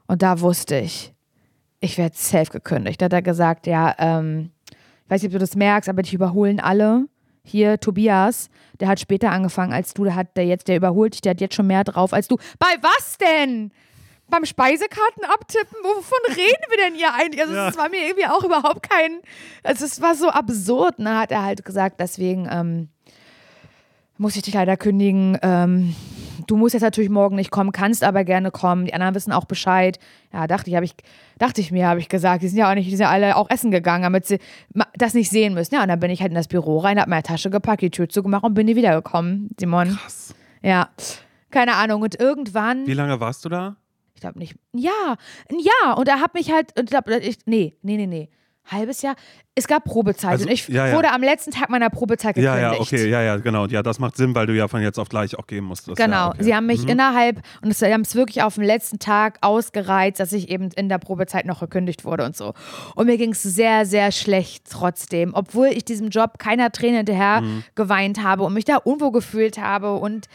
Und 0.08 0.22
da 0.22 0.40
wusste 0.40 0.80
ich, 0.80 1.14
ich 1.78 1.98
werde 1.98 2.16
safe 2.18 2.50
gekündigt. 2.50 3.00
Da 3.00 3.04
hat 3.04 3.12
er 3.12 3.22
gesagt, 3.22 3.68
ja, 3.68 3.94
ähm, 3.98 4.50
ich 4.72 5.10
weiß 5.10 5.22
nicht, 5.22 5.28
ob 5.28 5.34
du 5.34 5.38
das 5.38 5.54
merkst, 5.54 5.88
aber 5.88 6.02
dich 6.02 6.14
überholen 6.14 6.58
alle. 6.58 7.06
Hier, 7.44 7.78
Tobias, 7.78 8.50
der 8.80 8.88
hat 8.88 8.98
später 8.98 9.30
angefangen 9.30 9.72
als 9.72 9.94
du, 9.94 10.02
der 10.02 10.16
hat 10.16 10.36
der 10.36 10.46
jetzt, 10.46 10.66
der 10.66 10.78
überholt 10.78 11.14
dich, 11.14 11.20
der 11.20 11.30
hat 11.30 11.40
jetzt 11.40 11.54
schon 11.54 11.68
mehr 11.68 11.84
drauf 11.84 12.12
als 12.12 12.26
du. 12.26 12.38
Bei 12.58 12.74
was 12.80 13.18
denn? 13.18 13.70
Beim 14.32 14.46
Speisekarten 14.46 15.24
abtippen? 15.24 15.76
Wovon 15.82 16.34
reden 16.34 16.64
wir 16.70 16.76
denn 16.78 16.94
hier 16.94 17.14
eigentlich? 17.14 17.40
Also, 17.40 17.54
es 17.54 17.76
ja. 17.76 17.80
war 17.80 17.88
mir 17.90 18.02
irgendwie 18.06 18.26
auch 18.26 18.42
überhaupt 18.42 18.88
kein. 18.88 19.20
Also, 19.62 19.84
es 19.84 20.00
war 20.00 20.14
so 20.14 20.30
absurd. 20.30 20.98
Ne, 20.98 21.18
hat 21.18 21.30
er 21.30 21.44
halt 21.44 21.64
gesagt, 21.64 22.00
deswegen 22.00 22.48
ähm, 22.50 22.88
muss 24.16 24.34
ich 24.34 24.42
dich 24.42 24.54
leider 24.54 24.76
kündigen. 24.76 25.38
Ähm, 25.42 25.94
du 26.46 26.56
musst 26.56 26.72
jetzt 26.72 26.82
natürlich 26.82 27.10
morgen 27.10 27.36
nicht 27.36 27.50
kommen, 27.50 27.72
kannst 27.72 28.02
aber 28.02 28.24
gerne 28.24 28.50
kommen. 28.50 28.86
Die 28.86 28.94
anderen 28.94 29.14
wissen 29.14 29.32
auch 29.32 29.44
Bescheid. 29.44 29.98
Ja, 30.32 30.46
dachte 30.46 30.70
ich, 30.70 30.76
habe 30.76 30.86
ich, 30.86 30.94
dachte 31.38 31.60
ich 31.60 31.70
mir, 31.70 31.86
habe 31.86 32.00
ich 32.00 32.08
gesagt. 32.08 32.42
Die 32.42 32.48
sind 32.48 32.58
ja 32.58 32.70
auch 32.70 32.74
nicht, 32.74 32.86
die 32.86 32.96
sind 32.96 33.00
ja 33.00 33.10
alle 33.10 33.36
auch 33.36 33.50
essen 33.50 33.70
gegangen, 33.70 34.04
damit 34.04 34.26
sie 34.26 34.38
das 34.96 35.12
nicht 35.12 35.30
sehen 35.30 35.52
müssen. 35.52 35.74
Ja, 35.74 35.82
und 35.82 35.88
dann 35.88 36.00
bin 36.00 36.10
ich 36.10 36.22
halt 36.22 36.30
in 36.30 36.36
das 36.36 36.48
Büro 36.48 36.78
rein, 36.78 36.98
habe 36.98 37.10
meine 37.10 37.22
Tasche 37.22 37.50
gepackt, 37.50 37.82
die 37.82 37.90
Tür 37.90 38.08
zugemacht 38.08 38.44
und 38.44 38.54
bin 38.54 38.66
nie 38.66 38.76
wiedergekommen, 38.76 39.50
Simon. 39.60 39.90
Krass. 39.90 40.34
Ja, 40.62 40.88
keine 41.50 41.74
Ahnung. 41.74 42.00
Und 42.00 42.18
irgendwann. 42.18 42.86
Wie 42.86 42.94
lange 42.94 43.20
warst 43.20 43.44
du 43.44 43.50
da? 43.50 43.76
Ich 44.14 44.20
glaube 44.20 44.38
nicht. 44.38 44.54
Ja, 44.72 45.16
ja. 45.50 45.92
Und 45.94 46.08
er 46.08 46.20
hat 46.20 46.34
mich 46.34 46.52
halt, 46.52 46.72
ich 46.78 46.86
glaub, 46.86 47.08
ich, 47.08 47.38
nee, 47.46 47.76
nee, 47.82 47.96
nee, 47.96 48.06
nee 48.06 48.30
halbes 48.70 49.02
Jahr. 49.02 49.16
Es 49.54 49.68
gab 49.68 49.84
Probezeit 49.84 50.30
also, 50.30 50.46
und 50.46 50.50
ich 50.50 50.66
ja, 50.68 50.86
ja. 50.86 50.96
wurde 50.96 51.10
am 51.10 51.22
letzten 51.22 51.50
Tag 51.50 51.68
meiner 51.68 51.90
Probezeit 51.90 52.36
gekündigt. 52.36 52.62
Ja, 52.62 52.72
ja, 52.72 52.80
okay, 52.80 53.08
ja, 53.08 53.20
ja, 53.20 53.36
genau. 53.36 53.66
Ja, 53.66 53.82
das 53.82 53.98
macht 53.98 54.16
Sinn, 54.16 54.34
weil 54.34 54.46
du 54.46 54.56
ja 54.56 54.66
von 54.66 54.80
jetzt 54.80 54.98
auf 54.98 55.10
gleich 55.10 55.38
auch 55.38 55.46
gehen 55.46 55.64
musstest. 55.64 55.98
Genau. 55.98 56.16
Ja, 56.16 56.28
okay. 56.28 56.42
Sie 56.42 56.54
haben 56.54 56.66
mich 56.66 56.82
mhm. 56.84 56.88
innerhalb, 56.88 57.42
und 57.62 57.76
sie 57.76 57.92
haben 57.92 58.00
es 58.00 58.14
wirklich 58.14 58.42
auf 58.42 58.54
den 58.54 58.64
letzten 58.64 58.98
Tag 58.98 59.36
ausgereizt, 59.42 60.20
dass 60.20 60.32
ich 60.32 60.48
eben 60.48 60.70
in 60.74 60.88
der 60.88 60.98
Probezeit 60.98 61.44
noch 61.44 61.60
gekündigt 61.60 62.06
wurde 62.06 62.24
und 62.24 62.34
so. 62.34 62.54
Und 62.94 63.06
mir 63.06 63.18
ging 63.18 63.32
es 63.32 63.42
sehr, 63.42 63.84
sehr 63.84 64.10
schlecht 64.10 64.64
trotzdem, 64.70 65.34
obwohl 65.34 65.66
ich 65.66 65.84
diesem 65.84 66.08
Job 66.08 66.38
keiner 66.38 66.72
Träne 66.72 66.98
hinterher 66.98 67.42
mhm. 67.42 67.64
geweint 67.74 68.22
habe 68.22 68.44
und 68.44 68.54
mich 68.54 68.64
da 68.64 68.76
unwohl 68.76 69.12
gefühlt 69.12 69.58
habe 69.58 69.94
und 69.96 70.28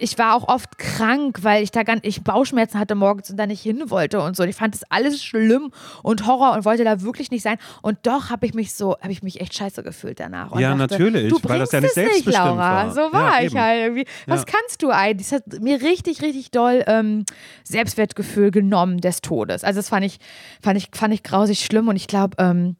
ich 0.00 0.16
war 0.18 0.34
auch 0.34 0.48
oft 0.48 0.78
krank, 0.78 1.38
weil 1.42 1.62
ich 1.62 1.70
da 1.70 1.82
ganz, 1.82 2.00
ich 2.04 2.24
Bauchschmerzen 2.24 2.78
hatte 2.78 2.94
morgens 2.94 3.30
und 3.30 3.36
da 3.36 3.46
nicht 3.46 3.60
hin 3.60 3.90
wollte 3.90 4.20
und 4.20 4.34
so. 4.34 4.42
Ich 4.44 4.56
fand 4.56 4.74
das 4.74 4.82
alles 4.90 5.22
schlimm 5.22 5.72
und 6.02 6.26
Horror 6.26 6.52
und 6.54 6.64
wollte 6.64 6.84
da 6.84 7.02
wirklich 7.02 7.30
nicht 7.30 7.42
sein. 7.42 7.58
Und 7.82 7.98
doch 8.04 8.30
habe 8.30 8.46
ich 8.46 8.54
mich 8.54 8.74
so, 8.74 8.96
habe 9.00 9.12
ich 9.12 9.22
mich 9.22 9.40
echt 9.40 9.54
scheiße 9.54 9.82
gefühlt 9.82 10.18
danach. 10.18 10.58
ja, 10.58 10.74
dachte, 10.74 10.94
natürlich, 10.94 11.32
weil 11.42 11.58
das 11.58 11.72
ja 11.72 11.80
nicht 11.80 11.94
selbstbestimmt 11.94 12.26
nicht, 12.26 12.38
Laura. 12.38 12.86
war. 12.86 12.90
So 12.92 13.00
war 13.12 13.40
ja, 13.42 13.46
ich 13.46 13.54
halt 13.54 13.80
irgendwie. 13.80 14.06
Was 14.26 14.40
ja. 14.40 14.46
kannst 14.46 14.82
du 14.82 14.90
eigentlich? 14.90 15.28
Das 15.28 15.40
hat 15.40 15.60
mir 15.60 15.82
richtig, 15.82 16.22
richtig 16.22 16.50
doll 16.50 16.82
ähm, 16.86 17.24
Selbstwertgefühl 17.64 18.50
genommen 18.50 18.98
des 18.98 19.20
Todes. 19.20 19.64
Also 19.64 19.80
das 19.80 19.90
fand 19.90 20.06
ich, 20.06 20.18
fand 20.62 20.78
ich, 20.78 20.88
fand 20.94 21.12
ich 21.12 21.22
grausig 21.22 21.64
schlimm 21.64 21.88
und 21.88 21.96
ich 21.96 22.06
glaube, 22.06 22.36
ähm, 22.38 22.76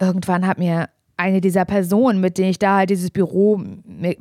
irgendwann 0.00 0.46
hat 0.46 0.58
mir 0.58 0.88
eine 1.16 1.40
dieser 1.40 1.64
Personen, 1.64 2.20
mit 2.20 2.38
denen 2.38 2.50
ich 2.50 2.58
da 2.58 2.78
halt 2.78 2.90
dieses 2.90 3.10
Büro 3.10 3.62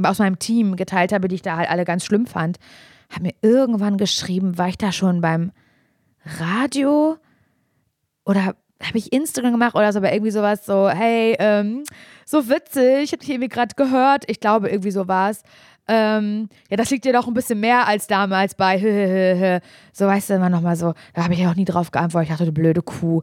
aus 0.03 0.19
meinem 0.19 0.39
Team 0.39 0.75
geteilt 0.75 1.11
habe, 1.11 1.27
die 1.27 1.35
ich 1.35 1.41
da 1.41 1.57
halt 1.57 1.69
alle 1.69 1.85
ganz 1.85 2.05
schlimm 2.05 2.25
fand, 2.25 2.57
hat 3.09 3.21
mir 3.21 3.33
irgendwann 3.41 3.97
geschrieben, 3.97 4.57
war 4.57 4.69
ich 4.69 4.77
da 4.77 4.91
schon 4.91 5.21
beim 5.21 5.51
Radio? 6.39 7.17
Oder 8.25 8.55
habe 8.81 8.97
ich 8.97 9.13
Instagram 9.13 9.51
gemacht 9.51 9.75
oder 9.75 9.91
so, 9.91 9.99
aber 9.99 10.13
irgendwie 10.13 10.31
sowas 10.31 10.65
so, 10.65 10.89
hey, 10.89 11.35
ähm, 11.39 11.83
so 12.25 12.49
witzig, 12.49 13.03
ich 13.03 13.11
habe 13.11 13.19
dich 13.19 13.29
irgendwie 13.29 13.49
gerade 13.49 13.75
gehört, 13.75 14.25
ich 14.27 14.39
glaube 14.39 14.69
irgendwie 14.69 14.91
so 14.91 15.07
war 15.07 15.29
es. 15.29 15.43
Ähm, 15.87 16.49
ja, 16.71 16.77
das 16.77 16.89
liegt 16.89 17.05
dir 17.05 17.13
doch 17.13 17.27
ein 17.27 17.35
bisschen 17.35 17.59
mehr 17.59 17.87
als 17.87 18.07
damals 18.07 18.55
bei 18.55 19.61
so 19.93 20.07
weißt 20.07 20.31
du 20.31 20.33
immer 20.33 20.49
nochmal 20.49 20.75
so, 20.75 20.93
da 21.13 21.23
habe 21.23 21.35
ich 21.35 21.39
ja 21.39 21.51
auch 21.51 21.55
nie 21.55 21.65
drauf 21.65 21.91
geantwortet, 21.91 22.29
ich 22.29 22.33
dachte, 22.35 22.45
du 22.45 22.51
blöde 22.51 22.81
Kuh, 22.81 23.21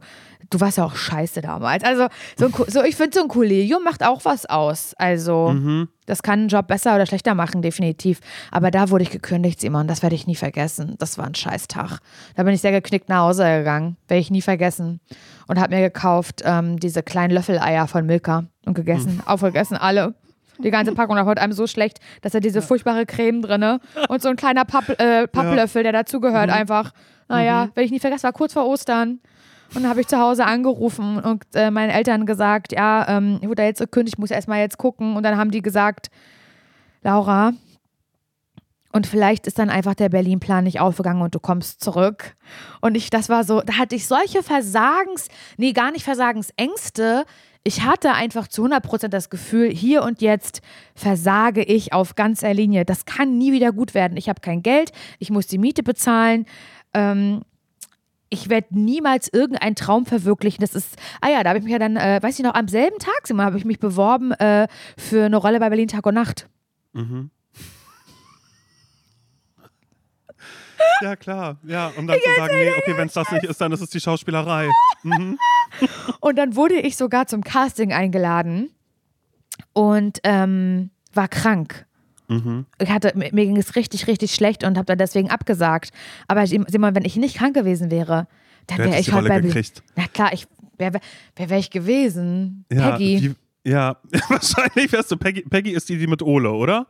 du 0.49 0.59
warst 0.59 0.77
ja 0.77 0.85
auch 0.85 0.95
scheiße 0.95 1.41
damals. 1.41 1.83
Also, 1.83 2.07
so, 2.37 2.45
ein, 2.45 2.53
so 2.67 2.83
ich 2.83 2.95
finde, 2.95 3.17
so 3.17 3.23
ein 3.23 3.27
Kollegium 3.27 3.83
macht 3.83 4.03
auch 4.05 4.23
was 4.23 4.45
aus. 4.45 4.93
Also, 4.97 5.49
mhm. 5.49 5.89
das 6.05 6.23
kann 6.23 6.39
einen 6.39 6.47
Job 6.47 6.67
besser 6.67 6.95
oder 6.95 7.05
schlechter 7.05 7.35
machen, 7.35 7.61
definitiv. 7.61 8.19
Aber 8.51 8.71
da 8.71 8.89
wurde 8.89 9.03
ich 9.03 9.09
gekündigt, 9.09 9.59
Simon, 9.59 9.87
das 9.87 10.01
werde 10.01 10.15
ich 10.15 10.27
nie 10.27 10.35
vergessen. 10.35 10.95
Das 10.99 11.17
war 11.17 11.25
ein 11.25 11.35
Scheißtag. 11.35 11.99
Da 12.35 12.43
bin 12.43 12.53
ich 12.53 12.61
sehr 12.61 12.71
geknickt 12.71 13.09
nach 13.09 13.21
Hause 13.21 13.43
gegangen, 13.43 13.97
werde 14.07 14.21
ich 14.21 14.31
nie 14.31 14.41
vergessen. 14.41 14.99
Und 15.47 15.59
habe 15.59 15.75
mir 15.75 15.81
gekauft 15.81 16.41
ähm, 16.45 16.79
diese 16.79 17.03
kleinen 17.03 17.33
Löffeleier 17.33 17.87
von 17.87 18.05
Milka 18.05 18.45
und 18.65 18.73
gegessen, 18.73 19.15
mhm. 19.15 19.27
aufgegessen, 19.27 19.77
alle. 19.77 20.13
Die 20.59 20.69
ganze 20.69 20.93
Packung, 20.93 21.15
da 21.15 21.25
wurde 21.25 21.41
einem 21.41 21.53
so 21.53 21.65
schlecht, 21.65 21.99
dass 22.21 22.33
er 22.33 22.39
diese 22.39 22.61
furchtbare 22.61 23.05
Creme 23.05 23.41
drinne 23.41 23.79
und 24.07 24.21
so 24.21 24.29
ein 24.29 24.35
kleiner 24.35 24.65
Papp, 24.65 24.89
äh, 24.99 25.27
Papplöffel, 25.27 25.81
der 25.83 25.91
dazugehört, 25.91 26.47
mhm. 26.47 26.53
einfach. 26.53 26.91
Naja, 27.27 27.65
mhm. 27.65 27.75
werde 27.75 27.85
ich 27.85 27.91
nie 27.91 27.99
vergessen, 27.99 28.23
war 28.23 28.33
kurz 28.33 28.53
vor 28.53 28.67
Ostern. 28.67 29.19
Und 29.73 29.81
dann 29.81 29.89
habe 29.89 30.01
ich 30.01 30.07
zu 30.07 30.19
Hause 30.19 30.45
angerufen 30.45 31.17
und 31.19 31.43
äh, 31.55 31.71
meinen 31.71 31.89
Eltern 31.89 32.27
gesagt, 32.27 32.73
ja, 32.73 33.07
ähm, 33.07 33.39
ich 33.41 33.49
wurde 33.49 33.63
jetzt 33.63 33.79
gekündigt, 33.79 34.15
ich 34.15 34.19
muss 34.19 34.29
erstmal 34.29 34.59
jetzt 34.59 34.77
gucken. 34.77 35.15
Und 35.15 35.23
dann 35.23 35.37
haben 35.37 35.49
die 35.49 35.63
gesagt, 35.63 36.09
Laura, 37.01 37.53
und 38.91 39.07
vielleicht 39.07 39.47
ist 39.47 39.57
dann 39.57 39.71
einfach 39.71 39.95
der 39.95 40.09
Berlin-Plan 40.09 40.63
nicht 40.63 40.79
aufgegangen 40.79 41.23
und 41.23 41.33
du 41.33 41.39
kommst 41.39 41.83
zurück. 41.83 42.35
Und 42.79 42.95
ich, 42.95 43.09
das 43.09 43.27
war 43.27 43.43
so, 43.43 43.61
da 43.61 43.79
hatte 43.79 43.95
ich 43.95 44.07
solche 44.07 44.43
Versagens, 44.43 45.29
nee, 45.57 45.73
gar 45.73 45.91
nicht 45.91 46.03
Versagensängste. 46.03 47.25
Ich 47.65 47.83
hatte 47.83 48.13
einfach 48.13 48.49
zu 48.49 48.65
100% 48.65 49.07
das 49.07 49.29
Gefühl, 49.29 49.69
hier 49.69 50.03
und 50.03 50.21
jetzt 50.21 50.61
versage 50.95 51.63
ich 51.63 51.93
auf 51.93 52.15
ganzer 52.15 52.53
Linie. 52.53 52.83
Das 52.83 53.05
kann 53.05 53.37
nie 53.37 53.53
wieder 53.53 53.71
gut 53.71 53.93
werden. 53.93 54.17
Ich 54.17 54.27
habe 54.27 54.41
kein 54.41 54.63
Geld, 54.63 54.91
ich 55.19 55.29
muss 55.29 55.47
die 55.47 55.57
Miete 55.57 55.81
bezahlen. 55.81 56.45
Ähm, 56.93 57.43
ich 58.29 58.49
werde 58.49 58.67
niemals 58.71 59.31
irgendeinen 59.31 59.75
Traum 59.75 60.05
verwirklichen. 60.05 60.61
Das 60.61 60.73
ist, 60.75 60.97
ah 61.21 61.29
ja, 61.29 61.43
da 61.43 61.49
habe 61.49 61.59
ich 61.59 61.63
mich 61.63 61.71
ja 61.71 61.79
dann, 61.79 61.95
äh, 61.95 62.19
weiß 62.21 62.37
ich 62.37 62.43
noch, 62.43 62.55
am 62.55 62.67
selben 62.67 62.97
Tag 62.99 63.29
habe 63.37 63.57
ich 63.57 63.63
mich 63.63 63.79
beworben 63.79 64.31
äh, 64.33 64.67
für 64.97 65.25
eine 65.25 65.37
Rolle 65.37 65.59
bei 65.59 65.69
Berlin 65.69 65.87
Tag 65.87 66.05
und 66.05 66.15
Nacht. 66.15 66.49
Mhm. 66.93 67.29
Ja, 71.01 71.15
klar. 71.15 71.57
Ja, 71.63 71.91
um 71.97 72.07
dann 72.07 72.17
zu 72.17 72.29
sagen, 72.37 72.55
nee, 72.57 72.71
okay, 72.77 72.97
wenn 72.97 73.07
es 73.07 73.13
das 73.13 73.31
nicht 73.31 73.45
ist, 73.45 73.59
dann 73.59 73.71
ist 73.71 73.81
es 73.81 73.89
die 73.89 73.99
Schauspielerei. 73.99 74.69
Mhm. 75.03 75.37
Und 76.19 76.37
dann 76.37 76.55
wurde 76.55 76.75
ich 76.75 76.95
sogar 76.97 77.27
zum 77.27 77.43
Casting 77.43 77.93
eingeladen 77.93 78.69
und 79.73 80.19
ähm, 80.23 80.91
war 81.13 81.27
krank. 81.27 81.85
Mhm. 82.27 82.65
Ich 82.79 82.89
hatte, 82.89 83.11
mir 83.15 83.31
ging 83.31 83.57
es 83.57 83.75
richtig, 83.75 84.07
richtig 84.07 84.33
schlecht 84.33 84.63
und 84.63 84.77
habe 84.77 84.85
dann 84.85 84.97
deswegen 84.97 85.29
abgesagt. 85.29 85.91
Aber 86.27 86.45
Simon, 86.47 86.95
wenn 86.95 87.05
ich 87.05 87.15
nicht 87.17 87.37
krank 87.37 87.53
gewesen 87.53 87.91
wäre, 87.91 88.27
dann 88.67 88.77
wäre 88.79 88.99
ich 88.99 89.11
halt 89.11 89.27
bei. 89.27 89.41
Gekriegt. 89.41 89.83
Na 89.95 90.07
klar, 90.07 90.33
ich 90.33 90.47
wer, 90.77 90.93
wer 91.35 91.49
wäre 91.49 91.59
ich 91.59 91.69
gewesen? 91.69 92.65
Ja, 92.71 92.91
Peggy. 92.91 93.35
Wie, 93.63 93.69
ja, 93.69 93.97
wahrscheinlich 94.29 94.91
wärst 94.91 95.11
du 95.11 95.17
Peggy. 95.17 95.41
Peggy 95.41 95.71
ist 95.71 95.89
die, 95.89 95.97
die 95.97 96.07
mit 96.07 96.21
Ole, 96.21 96.51
oder? 96.51 96.87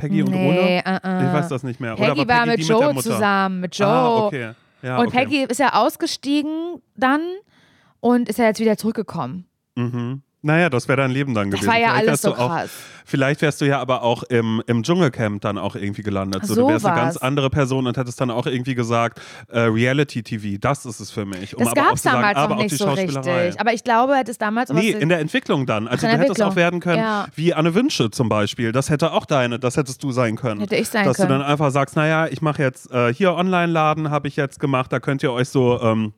Peggy 0.00 0.22
und 0.22 0.30
nee, 0.30 0.48
Ole? 0.48 0.82
Uh 0.84 1.06
-uh. 1.06 1.26
Ich 1.26 1.32
weiß 1.32 1.48
das 1.48 1.62
nicht 1.62 1.78
mehr. 1.78 1.94
Peggy, 1.94 2.10
oder 2.22 2.28
war, 2.28 2.44
Peggy 2.46 2.58
mit 2.58 2.68
Joe 2.68 2.94
mit 2.94 3.02
zusammen, 3.02 3.60
mit 3.60 3.80
ah, 3.80 3.84
Joe. 3.84 3.88
Ah, 3.88 4.26
okay. 4.26 4.52
Ja, 4.82 4.98
und 4.98 5.08
okay. 5.08 5.18
Peggy 5.18 5.44
ist 5.44 5.58
ja 5.58 5.74
ausgestiegen 5.74 6.80
dann 6.96 7.20
und 8.00 8.28
ist 8.28 8.38
ja 8.38 8.46
jetzt 8.46 8.60
wieder 8.60 8.76
zurückgekommen. 8.76 9.46
Mhm. 9.76 10.22
Naja, 10.42 10.70
das 10.70 10.88
wäre 10.88 10.96
dein 10.96 11.10
Leben 11.10 11.34
dann 11.34 11.50
gewesen. 11.50 11.66
Das 11.66 11.74
war 11.74 11.80
ja 11.80 11.88
vielleicht 11.90 12.08
alles 12.08 12.22
so 12.22 12.34
auch, 12.34 12.48
krass. 12.48 12.70
Vielleicht 13.04 13.42
wärst 13.42 13.60
du 13.60 13.66
ja 13.66 13.80
aber 13.80 14.02
auch 14.02 14.22
im, 14.22 14.62
im 14.66 14.82
Dschungelcamp 14.82 15.42
dann 15.42 15.58
auch 15.58 15.74
irgendwie 15.74 16.02
gelandet. 16.02 16.46
So, 16.46 16.54
so 16.54 16.62
du 16.62 16.68
wärst 16.68 16.84
was. 16.84 16.92
eine 16.92 17.00
ganz 17.00 17.16
andere 17.16 17.50
Person 17.50 17.86
und 17.86 17.96
hättest 17.96 18.20
dann 18.20 18.30
auch 18.30 18.46
irgendwie 18.46 18.74
gesagt, 18.74 19.20
äh, 19.48 19.60
Reality-TV, 19.60 20.58
das 20.60 20.86
ist 20.86 21.00
es 21.00 21.10
für 21.10 21.26
mich. 21.26 21.56
Um 21.56 21.64
das 21.64 21.74
gab 21.74 21.94
es 21.94 22.02
damals 22.02 22.36
sagen, 22.36 22.54
noch 22.54 22.62
nicht 22.62 22.76
so 22.76 22.88
richtig. 22.88 23.60
Aber 23.60 23.72
ich 23.72 23.84
glaube, 23.84 24.14
hätte 24.14 24.30
es 24.30 24.38
damals... 24.38 24.70
Nee, 24.70 24.90
in 24.90 25.08
der 25.08 25.18
Entwicklung 25.18 25.66
dann. 25.66 25.88
Also 25.88 26.06
du 26.06 26.16
hättest 26.16 26.40
auch 26.40 26.56
werden 26.56 26.80
können, 26.80 27.02
ja. 27.02 27.26
wie 27.34 27.52
Anne 27.52 27.74
Wünsche 27.74 28.10
zum 28.10 28.28
Beispiel. 28.28 28.72
Das 28.72 28.90
hätte 28.90 29.12
auch 29.12 29.26
deine, 29.26 29.58
das 29.58 29.76
hättest 29.76 30.02
du 30.04 30.12
sein 30.12 30.36
können. 30.36 30.60
Hätte 30.60 30.76
ich 30.76 30.88
sein 30.88 31.04
Dass 31.04 31.16
können. 31.16 31.28
Dass 31.30 31.38
du 31.38 31.42
dann 31.42 31.50
einfach 31.50 31.70
sagst, 31.72 31.96
naja, 31.96 32.28
ich 32.28 32.40
mache 32.42 32.62
jetzt 32.62 32.90
äh, 32.92 33.12
hier 33.12 33.34
Online-Laden, 33.34 34.10
habe 34.10 34.28
ich 34.28 34.36
jetzt 34.36 34.60
gemacht, 34.60 34.92
da 34.92 35.00
könnt 35.00 35.22
ihr 35.22 35.32
euch 35.32 35.48
so... 35.48 35.82
Ähm, 35.82 36.14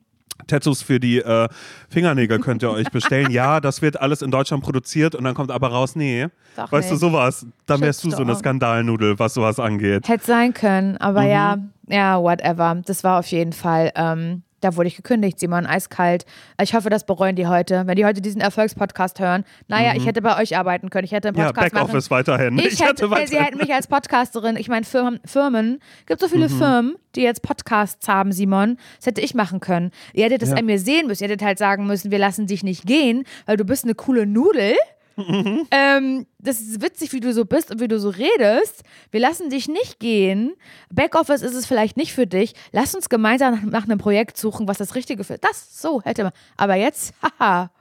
Tattoos 0.47 0.81
für 0.81 0.99
die 0.99 1.19
äh, 1.19 1.47
Fingernägel 1.89 2.39
könnt 2.39 2.63
ihr 2.63 2.71
euch 2.71 2.89
bestellen. 2.91 3.31
ja, 3.31 3.59
das 3.59 3.81
wird 3.81 3.99
alles 4.01 4.21
in 4.21 4.31
Deutschland 4.31 4.63
produziert 4.63 5.15
und 5.15 5.23
dann 5.23 5.35
kommt 5.35 5.51
aber 5.51 5.69
raus, 5.69 5.95
nee. 5.95 6.27
Doch 6.55 6.71
weißt 6.71 6.91
nicht. 6.91 7.01
du, 7.01 7.07
sowas. 7.07 7.45
Dann 7.65 7.81
wärst 7.81 8.03
du 8.03 8.11
so 8.11 8.23
eine 8.23 8.35
Skandalnudel, 8.35 9.19
was 9.19 9.33
sowas 9.33 9.59
angeht. 9.59 10.07
Hätte 10.07 10.25
sein 10.25 10.53
können, 10.53 10.97
aber 10.97 11.21
mhm. 11.21 11.29
ja, 11.29 11.57
ja, 11.87 12.21
whatever. 12.21 12.81
Das 12.85 13.03
war 13.03 13.19
auf 13.19 13.27
jeden 13.27 13.53
Fall 13.53 13.91
ähm, 13.95 14.42
da 14.63 14.75
wurde 14.75 14.87
ich 14.87 14.95
gekündigt, 14.95 15.39
Simon, 15.39 15.65
eiskalt. 15.65 16.25
Ich 16.61 16.73
hoffe, 16.73 16.89
das 16.89 17.05
bereuen 17.05 17.35
die 17.35 17.47
heute. 17.47 17.85
Wenn 17.85 17.95
die 17.95 18.05
heute 18.05 18.21
diesen 18.21 18.41
Erfolgspodcast 18.41 19.19
hören. 19.19 19.43
Naja, 19.67 19.91
mhm. 19.91 19.99
ich 19.99 20.05
hätte 20.05 20.21
bei 20.21 20.39
euch 20.41 20.57
arbeiten 20.57 20.89
können. 20.89 21.05
Ich 21.05 21.11
hätte 21.11 21.29
einen 21.29 21.37
Podcast 21.37 21.73
ja, 21.73 21.79
Backoffice 21.79 22.09
weiterhin. 22.11 22.57
Ich, 22.57 22.65
ich 22.65 22.71
hätte, 22.79 22.89
hätte 22.89 23.11
weiterhin. 23.11 23.27
Sie 23.27 23.39
hätten 23.39 23.57
mich 23.57 23.73
als 23.73 23.87
Podcasterin, 23.87 24.55
ich 24.55 24.69
meine, 24.69 24.85
Firmen, 24.85 25.19
Firmen, 25.25 25.79
gibt 26.05 26.21
so 26.21 26.27
viele 26.27 26.49
mhm. 26.49 26.57
Firmen, 26.57 26.95
die 27.15 27.21
jetzt 27.21 27.41
Podcasts 27.41 28.07
haben, 28.07 28.31
Simon. 28.31 28.77
Das 28.97 29.07
hätte 29.07 29.21
ich 29.21 29.33
machen 29.33 29.59
können. 29.59 29.91
Ihr 30.13 30.25
hättet 30.25 30.41
das 30.41 30.49
ja. 30.49 30.55
an 30.55 30.65
mir 30.65 30.79
sehen 30.79 31.07
müssen. 31.07 31.23
Ihr 31.23 31.29
hättet 31.29 31.45
halt 31.45 31.57
sagen 31.57 31.85
müssen, 31.85 32.11
wir 32.11 32.19
lassen 32.19 32.47
dich 32.47 32.63
nicht 32.63 32.85
gehen, 32.85 33.23
weil 33.45 33.57
du 33.57 33.65
bist 33.65 33.83
eine 33.83 33.95
coole 33.95 34.25
Nudel. 34.25 34.75
Mhm. 35.15 35.67
Ähm, 35.71 36.25
das 36.39 36.59
ist 36.59 36.81
witzig, 36.81 37.13
wie 37.13 37.19
du 37.19 37.33
so 37.33 37.45
bist 37.45 37.71
und 37.71 37.79
wie 37.79 37.87
du 37.87 37.99
so 37.99 38.09
redest. 38.09 38.83
Wir 39.11 39.19
lassen 39.19 39.49
dich 39.49 39.67
nicht 39.67 39.99
gehen. 39.99 40.53
Backoffice 40.91 41.41
ist 41.41 41.53
es 41.53 41.65
vielleicht 41.65 41.97
nicht 41.97 42.13
für 42.13 42.27
dich. 42.27 42.53
Lass 42.71 42.95
uns 42.95 43.09
gemeinsam 43.09 43.53
nach, 43.53 43.63
nach 43.63 43.83
einem 43.83 43.99
Projekt 43.99 44.37
suchen, 44.37 44.67
was 44.67 44.77
das 44.77 44.95
Richtige 44.95 45.23
für 45.23 45.37
das 45.37 45.81
so 45.81 46.01
hätte 46.01 46.23
man. 46.23 46.33
Aber 46.57 46.75
jetzt, 46.75 47.13
haha. 47.39 47.71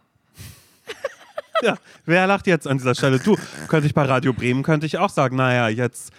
ja, 1.62 1.76
wer 2.04 2.26
lacht 2.26 2.46
jetzt 2.46 2.66
an 2.66 2.78
dieser 2.78 2.94
Stelle? 2.94 3.18
Du, 3.18 3.36
könnte 3.68 3.86
ich 3.86 3.94
bei 3.94 4.02
Radio 4.02 4.32
Bremen, 4.32 4.62
könnte 4.62 4.86
ich 4.86 4.98
auch 4.98 5.10
sagen, 5.10 5.36
naja, 5.36 5.68
jetzt 5.68 6.12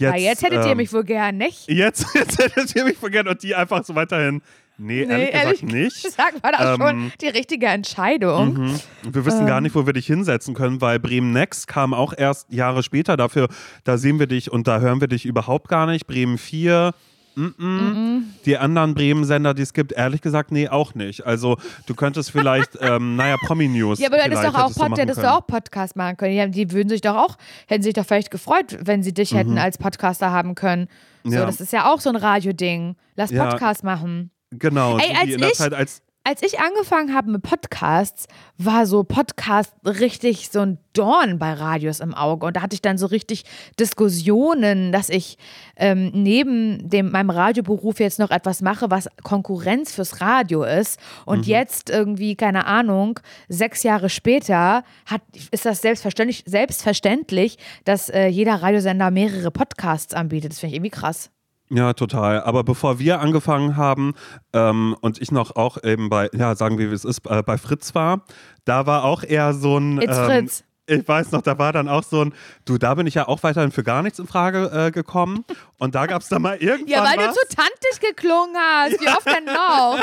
Jetzt, 0.00 0.14
ja, 0.14 0.16
jetzt 0.16 0.42
hättet 0.42 0.62
ähm, 0.62 0.68
ihr 0.70 0.76
mich 0.76 0.92
wohl 0.94 1.04
gern, 1.04 1.36
nicht? 1.36 1.68
Jetzt, 1.68 2.06
jetzt 2.14 2.38
hättet 2.38 2.74
ihr 2.74 2.84
mich 2.84 2.96
voll 2.96 3.10
gern 3.10 3.28
und 3.28 3.42
die 3.42 3.54
einfach 3.54 3.84
so 3.84 3.94
weiterhin. 3.94 4.40
Nee, 4.82 5.04
Nee, 5.06 5.28
ehrlich, 5.30 5.60
gesagt 5.60 5.72
nicht. 5.74 6.02
gesagt 6.04 6.42
war 6.42 6.52
das 6.52 6.74
Ähm, 6.74 6.80
schon 6.80 7.12
die 7.20 7.28
richtige 7.28 7.66
Entscheidung. 7.66 8.54
Mhm. 8.54 8.80
Wir 9.12 9.24
wissen 9.26 9.46
gar 9.46 9.58
Ähm. 9.58 9.64
nicht, 9.64 9.74
wo 9.74 9.84
wir 9.86 9.92
dich 9.92 10.06
hinsetzen 10.06 10.54
können, 10.54 10.80
weil 10.80 10.98
Bremen 10.98 11.32
Next 11.32 11.68
kam 11.68 11.92
auch 11.94 12.14
erst 12.16 12.50
Jahre 12.52 12.82
später. 12.82 13.16
Dafür, 13.16 13.48
da 13.84 13.98
sehen 13.98 14.18
wir 14.18 14.26
dich 14.26 14.50
und 14.50 14.66
da 14.66 14.80
hören 14.80 15.00
wir 15.00 15.08
dich 15.08 15.26
überhaupt 15.26 15.68
gar 15.68 15.86
nicht. 15.86 16.06
Bremen 16.06 16.38
4. 16.38 16.92
Mm 17.36 17.44
-mm. 17.58 18.22
Die 18.44 18.58
anderen 18.58 18.94
Bremen-Sender, 18.94 19.54
die 19.54 19.62
es 19.62 19.72
gibt, 19.72 19.92
ehrlich 19.92 20.20
gesagt, 20.20 20.50
nee, 20.50 20.68
auch 20.68 20.94
nicht. 20.96 21.24
Also 21.24 21.58
du 21.86 21.94
könntest 21.94 22.32
vielleicht, 22.32 22.70
ähm, 22.80 23.14
naja, 23.14 23.36
Promi-News. 23.46 24.00
Ja, 24.00 24.08
aber 24.08 24.16
du 24.16 24.24
hättest 24.24 24.42
doch 24.44 24.54
auch, 24.54 24.64
hättest 24.64 24.80
du 24.80 24.86
Pod, 24.88 24.98
hättest 24.98 25.18
du 25.18 25.22
können. 25.22 25.32
auch 25.34 25.46
Podcast 25.46 25.94
machen 25.96 26.16
können. 26.16 26.34
Ja, 26.34 26.46
die 26.48 26.72
würden 26.72 26.88
sich 26.88 27.00
doch 27.02 27.14
auch, 27.16 27.36
hätten 27.68 27.82
sich 27.84 27.94
doch 27.94 28.04
vielleicht 28.04 28.32
gefreut, 28.32 28.78
wenn 28.82 29.02
sie 29.04 29.14
dich 29.14 29.32
hätten 29.32 29.58
als 29.58 29.78
Podcaster 29.78 30.30
haben 30.32 30.54
können. 30.56 30.88
So, 31.22 31.30
Mhm. 31.30 31.34
Ja. 31.36 31.46
das 31.46 31.60
ist 31.60 31.72
ja 31.72 31.92
auch 31.92 32.00
so 32.00 32.10
ein 32.10 32.16
Radioding. 32.16 32.96
Lass 33.14 33.30
Ja. 33.30 33.46
Podcast 33.48 33.84
machen. 33.84 34.30
Genau, 34.50 34.98
Ey, 34.98 35.14
als 35.16 35.26
wie 35.28 35.32
in 35.34 35.40
der 35.40 35.48
ich- 35.50 35.54
Zeit, 35.56 35.74
als 35.74 36.02
Als 36.22 36.42
ich 36.42 36.60
angefangen 36.60 37.14
habe 37.14 37.30
mit 37.30 37.42
Podcasts, 37.42 38.26
war 38.58 38.84
so 38.84 39.04
Podcast 39.04 39.72
richtig 39.86 40.50
so 40.50 40.60
ein 40.60 40.76
Dorn 40.92 41.38
bei 41.38 41.54
Radios 41.54 42.00
im 42.00 42.12
Auge. 42.12 42.44
Und 42.44 42.56
da 42.56 42.62
hatte 42.62 42.74
ich 42.74 42.82
dann 42.82 42.98
so 42.98 43.06
richtig 43.06 43.44
Diskussionen, 43.80 44.92
dass 44.92 45.08
ich 45.08 45.38
ähm, 45.76 46.10
neben 46.12 46.88
dem, 46.90 47.10
meinem 47.10 47.30
Radioberuf 47.30 48.00
jetzt 48.00 48.18
noch 48.18 48.30
etwas 48.30 48.60
mache, 48.60 48.90
was 48.90 49.08
Konkurrenz 49.22 49.94
fürs 49.94 50.20
Radio 50.20 50.62
ist. 50.64 51.00
Und 51.24 51.46
jetzt 51.46 51.88
irgendwie, 51.88 52.36
keine 52.36 52.66
Ahnung, 52.66 53.18
sechs 53.48 53.82
Jahre 53.82 54.10
später 54.10 54.84
hat, 55.06 55.22
ist 55.52 55.64
das 55.64 55.80
selbstverständlich, 55.80 56.44
selbstverständlich, 56.46 57.56
dass 57.84 58.10
äh, 58.10 58.26
jeder 58.26 58.56
Radiosender 58.56 59.10
mehrere 59.10 59.50
Podcasts 59.50 60.12
anbietet. 60.12 60.52
Das 60.52 60.60
finde 60.60 60.72
ich 60.72 60.76
irgendwie 60.76 60.90
krass. 60.90 61.30
Ja, 61.72 61.92
total. 61.92 62.42
Aber 62.42 62.64
bevor 62.64 62.98
wir 62.98 63.20
angefangen 63.20 63.76
haben 63.76 64.14
ähm, 64.52 64.96
und 65.00 65.22
ich 65.22 65.30
noch 65.30 65.54
auch 65.54 65.82
eben 65.84 66.08
bei, 66.08 66.28
ja, 66.32 66.56
sagen 66.56 66.78
wir, 66.78 66.90
wie 66.90 66.94
es 66.94 67.04
ist, 67.04 67.24
äh, 67.30 67.42
bei 67.44 67.58
Fritz 67.58 67.94
war, 67.94 68.22
da 68.64 68.86
war 68.86 69.04
auch 69.04 69.22
eher 69.22 69.54
so 69.54 69.78
ein. 69.78 70.00
It's 70.02 70.18
ähm, 70.18 70.24
Fritz. 70.24 70.64
Ich 70.86 71.06
weiß 71.06 71.30
noch, 71.30 71.42
da 71.42 71.56
war 71.56 71.72
dann 71.72 71.88
auch 71.88 72.02
so 72.02 72.24
ein, 72.24 72.34
du, 72.64 72.76
da 72.76 72.94
bin 72.94 73.06
ich 73.06 73.14
ja 73.14 73.28
auch 73.28 73.44
weiterhin 73.44 73.70
für 73.70 73.84
gar 73.84 74.02
nichts 74.02 74.18
in 74.18 74.26
Frage 74.26 74.70
äh, 74.74 74.90
gekommen. 74.90 75.44
Und 75.78 75.94
da 75.94 76.06
gab 76.06 76.20
es 76.22 76.28
dann 76.28 76.42
mal 76.42 76.56
irgendwann. 76.56 76.88
Ja, 76.88 77.04
weil 77.04 77.28
was. 77.28 77.36
du 77.36 77.40
zu 77.46 77.56
tantig 77.56 78.00
geklungen 78.00 78.56
hast. 78.56 79.00
Wie 79.00 79.06
oft 79.06 79.26
denn 79.26 79.44
noch? 79.44 80.02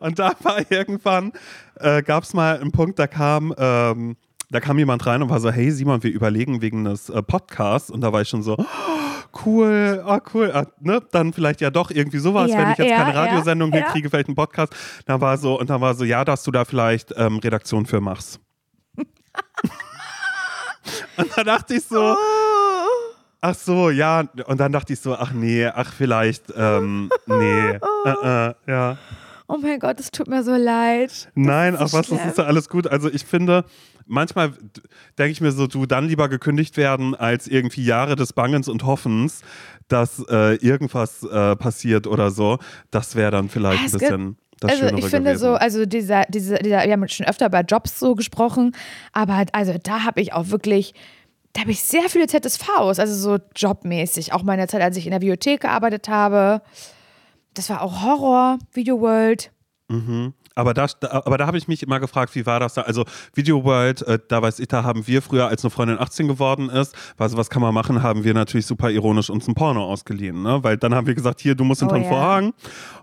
Und 0.00 0.18
da 0.18 0.32
war 0.42 0.68
irgendwann, 0.72 1.32
äh, 1.76 2.02
gab 2.02 2.24
es 2.24 2.34
mal 2.34 2.58
einen 2.58 2.72
Punkt, 2.72 2.98
da 2.98 3.06
kam, 3.06 3.54
ähm, 3.56 4.16
da 4.50 4.58
kam 4.58 4.78
jemand 4.78 5.06
rein 5.06 5.22
und 5.22 5.28
war 5.28 5.38
so, 5.40 5.50
hey 5.50 5.70
Simon, 5.70 6.02
wir 6.02 6.10
überlegen 6.10 6.62
wegen 6.62 6.84
des 6.84 7.10
äh, 7.10 7.22
Podcasts. 7.22 7.88
Und 7.88 8.00
da 8.00 8.12
war 8.12 8.22
ich 8.22 8.28
schon 8.28 8.42
so, 8.42 8.56
oh, 8.58 9.07
cool, 9.44 10.02
ah, 10.04 10.20
cool. 10.32 10.50
Ah, 10.52 10.66
ne? 10.80 11.02
Dann 11.10 11.32
vielleicht 11.32 11.60
ja 11.60 11.70
doch 11.70 11.90
irgendwie 11.90 12.18
sowas, 12.18 12.50
Ja, 12.50 12.58
wenn 12.58 12.70
ich 12.72 12.78
jetzt 12.78 12.90
ja, 12.90 12.96
keine 12.96 13.14
Radiosendung 13.14 13.70
ja, 13.72 13.78
hier 13.78 13.86
kriege, 13.86 14.10
vielleicht 14.10 14.28
einen 14.28 14.36
Podcast. 14.36 14.74
Da 15.06 15.20
war 15.20 15.38
so, 15.38 15.58
und 15.58 15.70
dann 15.70 15.80
war 15.80 15.94
so, 15.94 16.04
ja, 16.04 16.24
dass 16.24 16.42
du 16.42 16.50
da 16.50 16.64
vielleicht 16.64 17.14
ähm, 17.16 17.38
Redaktion 17.38 17.86
für 17.86 18.00
machst. 18.00 18.40
und 21.16 21.36
da 21.36 21.44
dachte 21.44 21.74
ich 21.74 21.84
so, 21.84 22.16
ach 23.40 23.54
so, 23.54 23.90
ja. 23.90 24.24
Und 24.46 24.58
dann 24.60 24.72
dachte 24.72 24.92
ich 24.92 25.00
so, 25.00 25.14
ach 25.14 25.32
nee, 25.32 25.66
ach 25.66 25.92
vielleicht, 25.92 26.44
ähm, 26.56 27.10
nee, 27.26 27.70
äh, 27.70 27.78
äh, 28.04 28.54
ja. 28.66 28.98
Oh 29.50 29.56
mein 29.56 29.78
Gott, 29.78 29.98
es 29.98 30.10
tut 30.10 30.28
mir 30.28 30.44
so 30.44 30.54
leid. 30.54 31.30
Nein, 31.34 31.74
ist 31.74 31.80
ach 31.80 31.88
so 31.88 31.98
was, 31.98 32.08
das 32.08 32.26
ist 32.26 32.38
ja 32.38 32.44
alles 32.44 32.68
gut. 32.68 32.86
Also 32.86 33.08
ich 33.08 33.24
finde, 33.24 33.64
manchmal 34.08 34.52
denke 35.18 35.32
ich 35.32 35.40
mir 35.40 35.52
so, 35.52 35.66
du 35.66 35.86
dann 35.86 36.08
lieber 36.08 36.28
gekündigt 36.28 36.76
werden, 36.76 37.14
als 37.14 37.46
irgendwie 37.46 37.84
Jahre 37.84 38.16
des 38.16 38.32
Bangens 38.32 38.68
und 38.68 38.84
Hoffens, 38.84 39.42
dass 39.86 40.24
äh, 40.28 40.56
irgendwas 40.56 41.22
äh, 41.22 41.56
passiert 41.56 42.06
oder 42.06 42.30
so. 42.30 42.58
Das 42.90 43.14
wäre 43.14 43.30
dann 43.30 43.48
vielleicht 43.48 43.86
Es 43.86 43.94
ein 43.94 43.98
bisschen 44.00 44.36
das 44.60 44.72
Also 44.72 44.84
Schönere 44.84 44.98
ich 44.98 45.06
finde 45.06 45.30
gewesen. 45.30 45.40
so, 45.40 45.54
also 45.54 45.86
dieser, 45.86 46.24
dieser, 46.24 46.58
dieser, 46.58 46.84
wir 46.84 46.92
haben 46.92 47.08
schon 47.08 47.26
öfter 47.26 47.48
bei 47.48 47.60
Jobs 47.60 47.98
so 47.98 48.14
gesprochen, 48.14 48.74
aber 49.12 49.44
also 49.52 49.76
da 49.80 50.04
habe 50.04 50.20
ich 50.20 50.32
auch 50.32 50.48
wirklich, 50.48 50.94
da 51.52 51.60
habe 51.60 51.70
ich 51.70 51.80
sehr 51.80 52.08
viele 52.08 52.26
ZSVs, 52.26 52.98
also 52.98 53.14
so 53.14 53.38
jobmäßig. 53.54 54.32
Auch 54.32 54.42
meine 54.42 54.66
Zeit, 54.66 54.82
als 54.82 54.96
ich 54.96 55.06
in 55.06 55.12
der 55.12 55.20
Bibliothek 55.20 55.60
gearbeitet 55.60 56.08
habe. 56.08 56.62
Das 57.54 57.70
war 57.70 57.82
auch 57.82 58.02
Horror, 58.02 58.58
Video 58.72 59.00
World. 59.00 59.50
Aber 60.58 60.74
da, 60.74 60.86
aber 61.00 61.38
da 61.38 61.46
habe 61.46 61.56
ich 61.56 61.68
mich 61.68 61.84
immer 61.84 62.00
gefragt, 62.00 62.34
wie 62.34 62.44
war 62.44 62.58
das 62.58 62.74
da? 62.74 62.82
Also 62.82 63.04
Video 63.32 63.62
World, 63.62 64.02
äh, 64.02 64.18
da 64.26 64.42
weiß 64.42 64.58
ich, 64.58 64.66
da 64.66 64.82
haben 64.82 65.06
wir 65.06 65.22
früher, 65.22 65.46
als 65.46 65.62
eine 65.62 65.70
Freundin 65.70 66.00
18 66.00 66.26
geworden 66.26 66.68
ist, 66.68 66.96
was 67.16 67.48
kann 67.48 67.62
man 67.62 67.72
machen, 67.72 68.02
haben 68.02 68.24
wir 68.24 68.34
natürlich 68.34 68.66
super 68.66 68.90
ironisch 68.90 69.30
uns 69.30 69.46
ein 69.46 69.54
Porno 69.54 69.84
ausgeliehen, 69.84 70.42
ne? 70.42 70.58
Weil 70.64 70.76
dann 70.76 70.96
haben 70.96 71.06
wir 71.06 71.14
gesagt, 71.14 71.40
hier, 71.40 71.54
du 71.54 71.62
musst 71.62 71.78
hinter 71.80 71.94
Oh 71.94 71.98
den 71.98 72.04
ja. 72.04 72.10
Vorhang 72.10 72.54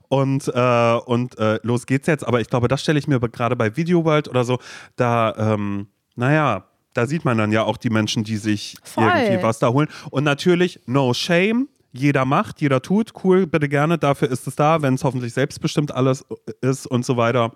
und, 0.09 0.49
äh, 0.49 0.99
und 1.05 1.39
äh, 1.39 1.59
los 1.63 1.85
geht's 1.85 2.07
jetzt. 2.07 2.27
Aber 2.27 2.41
ich 2.41 2.49
glaube, 2.49 2.67
das 2.67 2.81
stelle 2.81 2.99
ich 2.99 3.07
mir 3.07 3.21
gerade 3.21 3.55
bei 3.55 3.77
Video 3.77 4.03
World 4.03 4.27
oder 4.27 4.43
so, 4.43 4.59
da, 4.97 5.33
ähm, 5.37 5.87
naja, 6.17 6.65
da 6.93 7.05
sieht 7.07 7.23
man 7.23 7.37
dann 7.37 7.53
ja 7.53 7.63
auch 7.63 7.77
die 7.77 7.89
Menschen, 7.89 8.25
die 8.25 8.35
sich 8.35 8.75
Voll. 8.83 9.05
irgendwie 9.05 9.41
was 9.43 9.59
da 9.59 9.69
holen. 9.69 9.87
Und 10.11 10.25
natürlich, 10.25 10.81
no 10.87 11.13
shame. 11.13 11.69
Jeder 11.97 12.25
macht, 12.25 12.61
jeder 12.61 12.81
tut, 12.81 13.13
cool, 13.23 13.47
bitte 13.47 13.69
gerne, 13.69 13.97
dafür 13.97 14.29
ist 14.29 14.47
es 14.47 14.55
da, 14.55 14.81
wenn 14.81 14.95
es 14.95 15.03
hoffentlich 15.03 15.33
selbstbestimmt 15.33 15.93
alles 15.93 16.25
ist 16.61 16.87
und 16.87 17.05
so 17.05 17.17
weiter. 17.17 17.51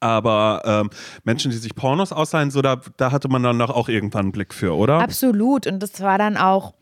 Aber 0.00 0.62
ähm, 0.64 0.90
Menschen, 1.24 1.50
die 1.50 1.58
sich 1.58 1.74
Pornos 1.74 2.12
ausleihen, 2.12 2.50
so 2.50 2.62
da, 2.62 2.80
da 2.96 3.12
hatte 3.12 3.28
man 3.28 3.42
dann 3.42 3.58
doch 3.58 3.70
auch 3.70 3.88
irgendwann 3.88 4.26
einen 4.26 4.32
Blick 4.32 4.54
für, 4.54 4.74
oder? 4.74 5.00
Absolut. 5.00 5.66
Und 5.66 5.82
das 5.82 6.00
war 6.00 6.16
dann 6.16 6.38
auch, 6.38 6.74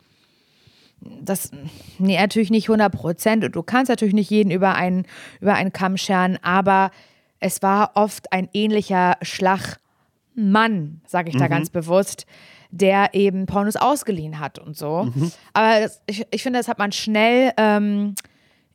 das, 1.00 1.50
nee, 1.98 2.16
natürlich 2.16 2.50
nicht 2.50 2.68
100 2.68 2.92
Prozent. 2.92 3.44
Und 3.44 3.56
du 3.56 3.62
kannst 3.62 3.88
natürlich 3.88 4.14
nicht 4.14 4.30
jeden 4.30 4.50
über 4.52 4.74
einen, 4.74 5.04
über 5.40 5.54
einen 5.54 5.72
Kamm 5.72 5.96
scheren, 5.96 6.38
aber 6.42 6.92
es 7.40 7.62
war 7.62 7.92
oft 7.94 8.32
ein 8.32 8.48
ähnlicher 8.52 9.16
Schlagmann, 9.22 11.00
sage 11.06 11.30
ich 11.30 11.36
da 11.36 11.48
ganz 11.48 11.70
bewusst, 11.70 12.26
der 12.70 13.14
eben 13.14 13.46
Pornos 13.46 13.76
ausgeliehen 13.76 14.38
hat 14.40 14.58
und 14.58 14.76
so. 14.76 15.10
Aber 15.52 15.80
das, 15.80 16.02
ich, 16.06 16.26
ich 16.30 16.42
finde, 16.42 16.58
das 16.58 16.68
hat 16.68 16.78
man 16.78 16.92
schnell 16.92 17.52
ähm, 17.56 18.14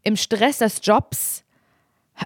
im 0.03 0.15
Stress 0.15 0.57
des 0.59 0.79
Jobs 0.83 1.43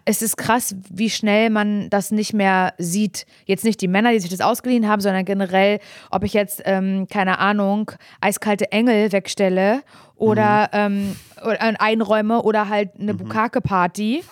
es 0.06 0.22
ist 0.22 0.38
krass, 0.38 0.76
wie 0.90 1.10
schnell 1.10 1.50
man 1.50 1.90
das 1.90 2.12
nicht 2.12 2.34
mehr 2.34 2.74
sieht. 2.78 3.26
Jetzt 3.46 3.64
nicht 3.64 3.82
die 3.82 3.88
Männer, 3.88 4.12
die 4.12 4.20
sich 4.20 4.30
das 4.30 4.42
ausgeliehen 4.42 4.88
haben, 4.88 5.02
sondern 5.02 5.26
generell, 5.26 5.80
ob 6.12 6.24
ich 6.24 6.34
jetzt, 6.34 6.62
ähm, 6.66 7.08
keine 7.10 7.40
Ahnung, 7.40 7.92
eiskalte 8.20 8.72
Engel 8.72 9.12
wegstelle 9.12 9.84
oder, 10.16 10.70
ähm, 10.74 11.16
oder 11.42 11.80
einräume 11.80 12.42
oder 12.42 12.70
halt 12.70 13.00
eine 13.00 13.14
Bukake-Party. 13.14 14.24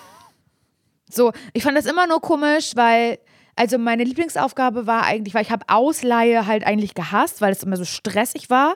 So, 1.09 1.31
ich 1.53 1.63
fand 1.63 1.77
das 1.77 1.86
immer 1.86 2.07
nur 2.07 2.19
komisch, 2.19 2.71
weil, 2.75 3.19
also 3.56 3.78
meine 3.78 4.03
Lieblingsaufgabe 4.03 4.86
war 4.86 5.03
eigentlich, 5.03 5.34
weil 5.34 5.43
ich 5.43 5.51
habe 5.51 5.66
Ausleihe 5.68 6.45
halt 6.45 6.66
eigentlich 6.66 6.93
gehasst, 6.93 7.41
weil 7.41 7.51
es 7.51 7.64
immer 7.64 7.78
so 7.78 7.86
stressig 7.86 8.49
war. 8.49 8.76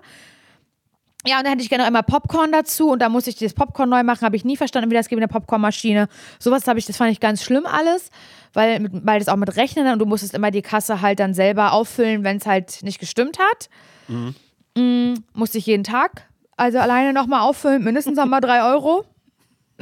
Ja, 1.26 1.38
und 1.38 1.44
dann 1.44 1.52
hätte 1.52 1.64
ich 1.64 1.70
gerne 1.70 1.84
noch 1.84 1.88
einmal 1.88 2.04
Popcorn 2.04 2.54
dazu 2.54 2.92
und 2.92 3.02
da 3.02 3.10
musste 3.10 3.30
ich 3.30 3.36
das 3.36 3.54
Popcorn 3.54 3.90
neu 3.90 4.04
machen, 4.04 4.22
habe 4.22 4.38
ich 4.38 4.46
nie 4.46 4.56
verstanden, 4.56 4.90
wie 4.90 4.96
das 4.96 5.10
geht 5.10 5.20
mit 5.20 5.30
der 5.30 5.34
Popcornmaschine. 5.34 6.08
Sowas 6.40 6.66
habe 6.66 6.80
ich, 6.80 6.86
das 6.86 6.96
fand 6.96 7.12
ich 7.12 7.20
ganz 7.20 7.44
schlimm 7.44 7.66
alles, 7.66 8.10
weil, 8.54 8.88
weil 8.92 9.20
das 9.20 9.28
auch 9.28 9.36
mit 9.36 9.54
Rechnen 9.58 9.92
und 9.92 10.00
du 10.00 10.06
musstest 10.06 10.34
immer 10.34 10.50
die 10.50 10.62
Kasse 10.62 11.02
halt 11.02 11.20
dann 11.20 11.34
selber 11.34 11.74
auffüllen, 11.74 12.24
wenn 12.24 12.38
es 12.38 12.46
halt 12.46 12.84
nicht 12.84 13.00
gestimmt 13.00 13.38
hat. 13.38 13.70
Mm, 14.78 15.16
musste 15.34 15.58
ich 15.58 15.66
jeden 15.66 15.84
Tag, 15.84 16.26
also 16.56 16.80
alleine 16.80 17.12
nochmal 17.12 17.42
auffüllen, 17.42 17.84
mindestens 17.84 18.18
nochmal 18.18 18.40
drei 18.40 18.64
Euro. 18.64 19.04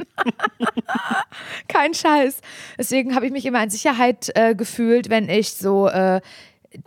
Kein 1.68 1.94
Scheiß. 1.94 2.40
Deswegen 2.78 3.14
habe 3.14 3.26
ich 3.26 3.32
mich 3.32 3.46
immer 3.46 3.62
in 3.62 3.70
Sicherheit 3.70 4.30
äh, 4.34 4.54
gefühlt, 4.54 5.10
wenn 5.10 5.28
ich 5.28 5.52
so 5.52 5.88
äh, 5.88 6.20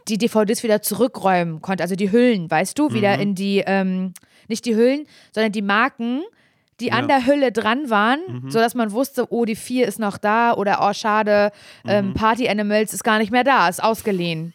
die 0.07 0.17
DVDs 0.17 0.63
wieder 0.63 0.81
zurückräumen 0.81 1.61
konnte, 1.61 1.83
also 1.83 1.95
die 1.95 2.11
Hüllen, 2.11 2.49
weißt 2.49 2.77
du, 2.77 2.93
wieder 2.93 3.17
in 3.17 3.35
die, 3.35 3.63
ähm, 3.65 4.13
nicht 4.47 4.65
die 4.65 4.75
Hüllen, 4.75 5.05
sondern 5.33 5.51
die 5.51 5.61
Marken, 5.61 6.21
die 6.79 6.91
an 6.91 7.07
Ja. 7.09 7.19
der 7.19 7.25
Hülle 7.27 7.51
dran 7.51 7.89
waren, 7.89 8.19
sodass 8.49 8.73
man 8.75 8.91
wusste, 8.91 9.31
oh, 9.31 9.45
die 9.45 9.55
4 9.55 9.87
ist 9.87 9.99
noch 9.99 10.17
da 10.17 10.53
oder 10.53 10.79
oh, 10.81 10.93
schade, 10.93 11.51
ähm, 11.87 12.13
Party 12.13 12.47
Animals 12.49 12.93
ist 12.93 13.03
gar 13.03 13.19
nicht 13.19 13.31
mehr 13.31 13.43
da, 13.43 13.67
ist 13.69 13.83
ausgeliehen. 13.83 14.53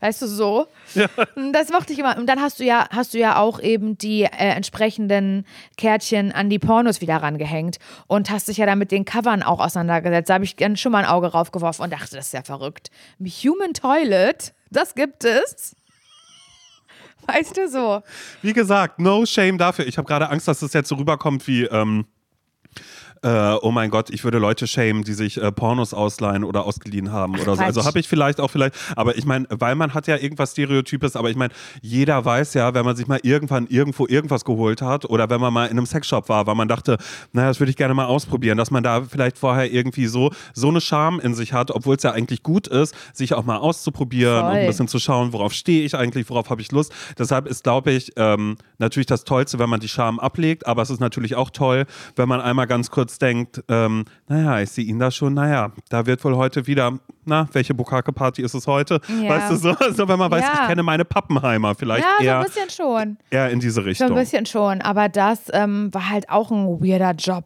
Weißt 0.00 0.22
du 0.22 0.26
so? 0.26 0.66
Das 1.52 1.70
mochte 1.70 1.92
ich 1.92 1.98
immer. 1.98 2.16
Und 2.16 2.26
dann 2.26 2.40
hast 2.40 2.60
du 2.60 2.64
ja, 2.64 2.86
hast 2.90 3.14
du 3.14 3.18
ja 3.18 3.36
auch 3.36 3.60
eben 3.60 3.96
die 3.98 4.22
äh, 4.22 4.28
entsprechenden 4.28 5.44
Kärtchen 5.76 6.32
an 6.32 6.50
die 6.50 6.58
Pornos 6.58 7.00
wieder 7.00 7.16
rangehängt 7.16 7.78
und 8.06 8.30
hast 8.30 8.48
dich 8.48 8.58
ja 8.58 8.66
dann 8.66 8.78
mit 8.78 8.90
den 8.90 9.04
Covern 9.04 9.42
auch 9.42 9.60
auseinandergesetzt. 9.60 10.30
Da 10.30 10.34
habe 10.34 10.44
ich 10.44 10.56
dann 10.56 10.76
schon 10.76 10.92
mal 10.92 11.04
ein 11.04 11.10
Auge 11.10 11.28
raufgeworfen 11.28 11.84
und 11.84 11.92
dachte, 11.92 12.16
das 12.16 12.26
ist 12.26 12.32
ja 12.32 12.42
verrückt. 12.42 12.90
Human 13.20 13.74
Toilet, 13.74 14.54
das 14.70 14.94
gibt 14.94 15.24
es. 15.24 15.76
Weißt 17.26 17.56
du 17.56 17.68
so? 17.68 18.02
Wie 18.42 18.52
gesagt, 18.52 18.98
no 18.98 19.26
shame 19.26 19.58
dafür. 19.58 19.86
Ich 19.86 19.98
habe 19.98 20.06
gerade 20.06 20.30
Angst, 20.30 20.48
dass 20.48 20.62
es 20.62 20.72
jetzt 20.72 20.88
so 20.88 20.96
rüberkommt 20.96 21.46
wie, 21.46 21.64
ähm, 21.64 22.06
äh, 23.22 23.54
oh 23.60 23.70
mein 23.70 23.90
Gott, 23.90 24.10
ich 24.10 24.24
würde 24.24 24.38
Leute 24.38 24.66
schämen, 24.66 25.04
die 25.04 25.12
sich 25.12 25.36
äh, 25.36 25.52
Pornos 25.52 25.92
ausleihen 25.92 26.42
oder 26.42 26.64
ausgeliehen 26.64 27.12
haben 27.12 27.34
Ach, 27.36 27.42
oder 27.42 27.56
so. 27.56 27.62
Also 27.62 27.84
habe 27.84 28.00
ich 28.00 28.08
vielleicht 28.08 28.40
auch 28.40 28.50
vielleicht, 28.50 28.74
aber 28.96 29.16
ich 29.18 29.26
meine, 29.26 29.46
weil 29.50 29.74
man 29.74 29.92
hat 29.92 30.06
ja 30.06 30.16
irgendwas 30.16 30.52
Stereotypes, 30.52 31.16
aber 31.16 31.28
ich 31.28 31.36
meine, 31.36 31.52
jeder 31.82 32.24
weiß 32.24 32.54
ja, 32.54 32.72
wenn 32.72 32.84
man 32.84 32.96
sich 32.96 33.06
mal 33.06 33.20
irgendwann 33.22 33.66
irgendwo 33.66 34.06
irgendwas 34.06 34.44
geholt 34.44 34.80
hat 34.80 35.04
oder 35.04 35.28
wenn 35.28 35.40
man 35.40 35.52
mal 35.52 35.66
in 35.66 35.72
einem 35.72 35.86
Sexshop 35.86 36.28
war, 36.30 36.46
weil 36.46 36.54
man 36.54 36.68
dachte, 36.68 36.96
naja, 37.32 37.48
das 37.48 37.60
würde 37.60 37.70
ich 37.70 37.76
gerne 37.76 37.92
mal 37.92 38.06
ausprobieren, 38.06 38.56
dass 38.56 38.70
man 38.70 38.82
da 38.82 39.02
vielleicht 39.02 39.36
vorher 39.36 39.70
irgendwie 39.70 40.06
so, 40.06 40.30
so 40.54 40.68
eine 40.68 40.80
Scham 40.80 41.20
in 41.20 41.34
sich 41.34 41.52
hat, 41.52 41.70
obwohl 41.70 41.96
es 41.96 42.02
ja 42.02 42.12
eigentlich 42.12 42.42
gut 42.42 42.68
ist, 42.68 42.94
sich 43.12 43.34
auch 43.34 43.44
mal 43.44 43.58
auszuprobieren 43.58 44.40
Voll. 44.40 44.50
und 44.50 44.56
ein 44.56 44.66
bisschen 44.66 44.88
zu 44.88 44.98
schauen, 44.98 45.34
worauf 45.34 45.52
stehe 45.52 45.84
ich 45.84 45.94
eigentlich, 45.94 46.30
worauf 46.30 46.48
habe 46.48 46.62
ich 46.62 46.72
Lust. 46.72 46.92
Deshalb 47.18 47.46
ist, 47.46 47.64
glaube 47.64 47.90
ich, 47.92 48.12
ähm, 48.16 48.56
natürlich 48.78 49.06
das 49.06 49.24
Tollste, 49.24 49.58
wenn 49.58 49.68
man 49.68 49.80
die 49.80 49.88
Scham 49.88 50.18
ablegt, 50.18 50.66
aber 50.66 50.80
es 50.80 50.88
ist 50.88 51.00
natürlich 51.00 51.34
auch 51.34 51.50
toll, 51.50 51.84
wenn 52.16 52.28
man 52.28 52.40
einmal 52.40 52.66
ganz 52.66 52.90
kurz 52.90 53.09
denkt, 53.18 53.62
ähm, 53.68 54.04
naja, 54.28 54.60
ich 54.60 54.70
sehe 54.70 54.84
ihn 54.84 54.98
da 54.98 55.10
schon, 55.10 55.34
naja, 55.34 55.72
da 55.88 56.06
wird 56.06 56.24
wohl 56.24 56.36
heute 56.36 56.66
wieder, 56.66 56.98
na, 57.24 57.48
welche 57.52 57.74
Bukake-Party 57.74 58.42
ist 58.42 58.54
es 58.54 58.66
heute? 58.66 59.00
Ja. 59.22 59.30
Weißt 59.30 59.50
du, 59.52 59.56
so, 59.56 59.76
so 59.92 60.08
wenn 60.08 60.18
man 60.18 60.30
weiß, 60.30 60.42
ja. 60.42 60.52
ich 60.62 60.68
kenne 60.68 60.82
meine 60.82 61.04
Pappenheimer, 61.04 61.74
vielleicht 61.74 62.04
ja, 62.04 62.24
eher, 62.24 62.32
so 62.32 62.38
ein 62.38 62.44
bisschen 62.44 62.70
schon. 62.70 63.18
eher 63.30 63.50
in 63.50 63.60
diese 63.60 63.84
Richtung. 63.84 64.08
So 64.08 64.14
ein 64.14 64.20
bisschen 64.20 64.46
schon, 64.46 64.80
aber 64.80 65.08
das 65.08 65.40
ähm, 65.52 65.92
war 65.92 66.10
halt 66.10 66.28
auch 66.30 66.50
ein 66.50 66.80
weirder 66.80 67.12
Job 67.12 67.44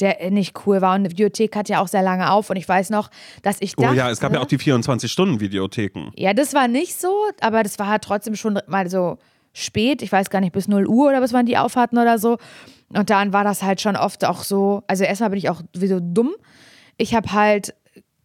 der 0.00 0.30
nicht 0.30 0.66
cool 0.66 0.80
war. 0.80 0.94
Und 0.94 1.04
die 1.04 1.10
Videothek 1.10 1.54
hat 1.56 1.68
ja 1.68 1.80
auch 1.80 1.88
sehr 1.88 2.02
lange 2.02 2.30
auf. 2.30 2.50
Und 2.50 2.56
ich 2.56 2.68
weiß 2.68 2.90
noch, 2.90 3.10
dass 3.42 3.58
ich 3.60 3.76
dachte. 3.76 3.92
Oh 3.92 3.94
ja, 3.94 4.10
es 4.10 4.20
gab 4.20 4.32
ja 4.32 4.40
auch 4.40 4.46
die 4.46 4.58
24-Stunden-Videotheken. 4.58 6.12
Ja, 6.16 6.34
das 6.34 6.54
war 6.54 6.68
nicht 6.68 6.98
so, 7.00 7.14
aber 7.40 7.62
das 7.62 7.78
war 7.78 7.88
halt 7.88 8.02
trotzdem 8.02 8.34
schon 8.34 8.58
mal 8.66 8.88
so 8.88 9.18
spät. 9.52 10.02
Ich 10.02 10.12
weiß 10.12 10.30
gar 10.30 10.40
nicht, 10.40 10.52
bis 10.52 10.68
0 10.68 10.86
Uhr 10.86 11.08
oder 11.08 11.20
was 11.20 11.32
wann 11.32 11.46
die 11.46 11.58
aufhatten 11.58 11.98
oder 11.98 12.18
so. 12.18 12.38
Und 12.88 13.10
dann 13.10 13.32
war 13.32 13.44
das 13.44 13.62
halt 13.62 13.80
schon 13.80 13.96
oft 13.96 14.24
auch 14.24 14.42
so. 14.42 14.82
Also 14.86 15.04
erstmal 15.04 15.30
bin 15.30 15.38
ich 15.38 15.50
auch 15.50 15.62
wie 15.74 15.88
so 15.88 15.98
dumm. 16.00 16.32
Ich 16.96 17.14
habe 17.14 17.32
halt 17.32 17.74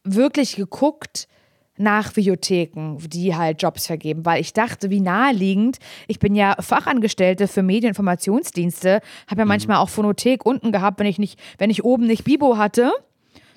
wirklich 0.03 0.55
geguckt, 0.55 1.27
nach 1.77 2.15
Videotheken, 2.15 2.97
die 2.99 3.35
halt 3.35 3.61
Jobs 3.61 3.87
vergeben, 3.87 4.25
weil 4.25 4.41
ich 4.41 4.53
dachte, 4.53 4.89
wie 4.89 4.99
naheliegend, 4.99 5.77
ich 6.07 6.19
bin 6.19 6.35
ja 6.35 6.55
Fachangestellte 6.59 7.47
für 7.47 7.63
Medieninformationsdienste, 7.63 9.01
habe 9.27 9.41
ja 9.41 9.45
mhm. 9.45 9.49
manchmal 9.49 9.77
auch 9.77 9.89
Phonothek 9.89 10.45
unten 10.45 10.71
gehabt, 10.71 10.99
wenn 10.99 11.07
ich 11.07 11.19
nicht, 11.19 11.39
wenn 11.57 11.69
ich 11.69 11.83
oben 11.83 12.07
nicht 12.07 12.23
Bibo 12.23 12.57
hatte, 12.57 12.91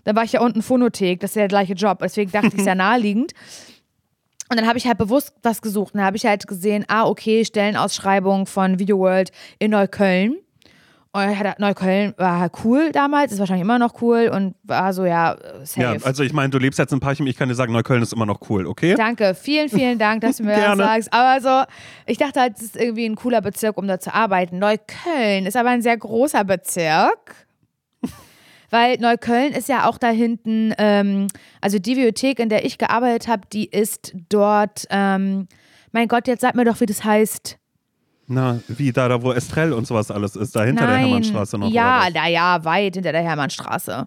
dann 0.04 0.16
war 0.16 0.24
ich 0.24 0.32
ja 0.32 0.40
unten 0.40 0.62
Phonothek, 0.62 1.20
das 1.20 1.30
ist 1.30 1.36
ja 1.36 1.42
der 1.42 1.48
gleiche 1.48 1.74
Job, 1.74 1.98
deswegen 2.02 2.30
dachte 2.30 2.56
ich, 2.56 2.62
sehr 2.62 2.74
naheliegend. 2.74 3.32
Und 4.50 4.56
dann 4.58 4.66
habe 4.66 4.78
ich 4.78 4.86
halt 4.86 4.98
bewusst 4.98 5.32
was 5.42 5.62
gesucht. 5.62 5.94
Dann 5.94 6.02
habe 6.02 6.16
ich 6.16 6.26
halt 6.26 6.46
gesehen, 6.46 6.84
ah, 6.88 7.06
okay, 7.06 7.44
Stellenausschreibung 7.44 8.46
von 8.46 8.80
Video 8.80 8.98
World 8.98 9.30
in 9.60 9.70
Neukölln. 9.70 10.38
Neukölln 11.12 12.14
war 12.18 12.50
cool 12.64 12.92
damals, 12.92 13.32
ist 13.32 13.38
wahrscheinlich 13.40 13.62
immer 13.64 13.80
noch 13.80 14.00
cool 14.00 14.30
und 14.32 14.54
war 14.62 14.92
so, 14.92 15.04
ja, 15.04 15.36
safe. 15.64 15.80
Ja, 15.80 15.96
also 16.04 16.22
ich 16.22 16.32
meine, 16.32 16.50
du 16.50 16.58
lebst 16.58 16.78
jetzt 16.78 16.92
in 16.92 17.00
Parchim, 17.00 17.26
ich 17.26 17.36
kann 17.36 17.48
dir 17.48 17.56
sagen, 17.56 17.72
Neukölln 17.72 18.02
ist 18.02 18.12
immer 18.12 18.26
noch 18.26 18.48
cool, 18.48 18.66
okay? 18.66 18.94
Danke, 18.94 19.34
vielen, 19.34 19.68
vielen 19.68 19.98
Dank, 19.98 20.20
dass 20.20 20.36
du 20.36 20.44
mir 20.44 20.56
das 20.56 20.78
sagst. 20.78 21.12
Aber 21.12 21.40
so, 21.40 21.72
ich 22.06 22.18
dachte 22.18 22.40
halt, 22.40 22.56
es 22.56 22.62
ist 22.62 22.76
irgendwie 22.76 23.06
ein 23.06 23.16
cooler 23.16 23.40
Bezirk, 23.40 23.76
um 23.76 23.88
da 23.88 23.98
zu 23.98 24.14
arbeiten. 24.14 24.58
Neukölln 24.58 25.46
ist 25.46 25.56
aber 25.56 25.70
ein 25.70 25.82
sehr 25.82 25.96
großer 25.96 26.44
Bezirk. 26.44 27.46
Weil 28.70 28.98
Neukölln 28.98 29.52
ist 29.52 29.68
ja 29.68 29.88
auch 29.88 29.98
da 29.98 30.08
hinten, 30.08 30.72
ähm, 30.78 31.26
also 31.60 31.78
die 31.78 31.94
Bibliothek, 31.94 32.38
in 32.38 32.48
der 32.48 32.64
ich 32.64 32.78
gearbeitet 32.78 33.28
habe, 33.28 33.42
die 33.52 33.66
ist 33.66 34.14
dort, 34.28 34.86
ähm, 34.90 35.48
mein 35.92 36.08
Gott, 36.08 36.28
jetzt 36.28 36.40
sag 36.40 36.54
mir 36.54 36.64
doch, 36.64 36.80
wie 36.80 36.86
das 36.86 37.04
heißt. 37.04 37.58
Na, 38.28 38.60
wie 38.68 38.92
da, 38.92 39.08
da 39.08 39.22
wo 39.22 39.32
Estrell 39.32 39.72
und 39.72 39.88
sowas 39.88 40.12
alles 40.12 40.36
ist, 40.36 40.54
da 40.54 40.62
hinter 40.62 40.84
Nein. 40.84 40.90
der 40.90 40.98
Hermannstraße 41.00 41.58
noch. 41.58 41.70
Ja, 41.70 42.10
da 42.10 42.28
ja, 42.28 42.64
weit 42.64 42.94
hinter 42.94 43.10
der 43.10 43.22
Hermannstraße. 43.22 44.06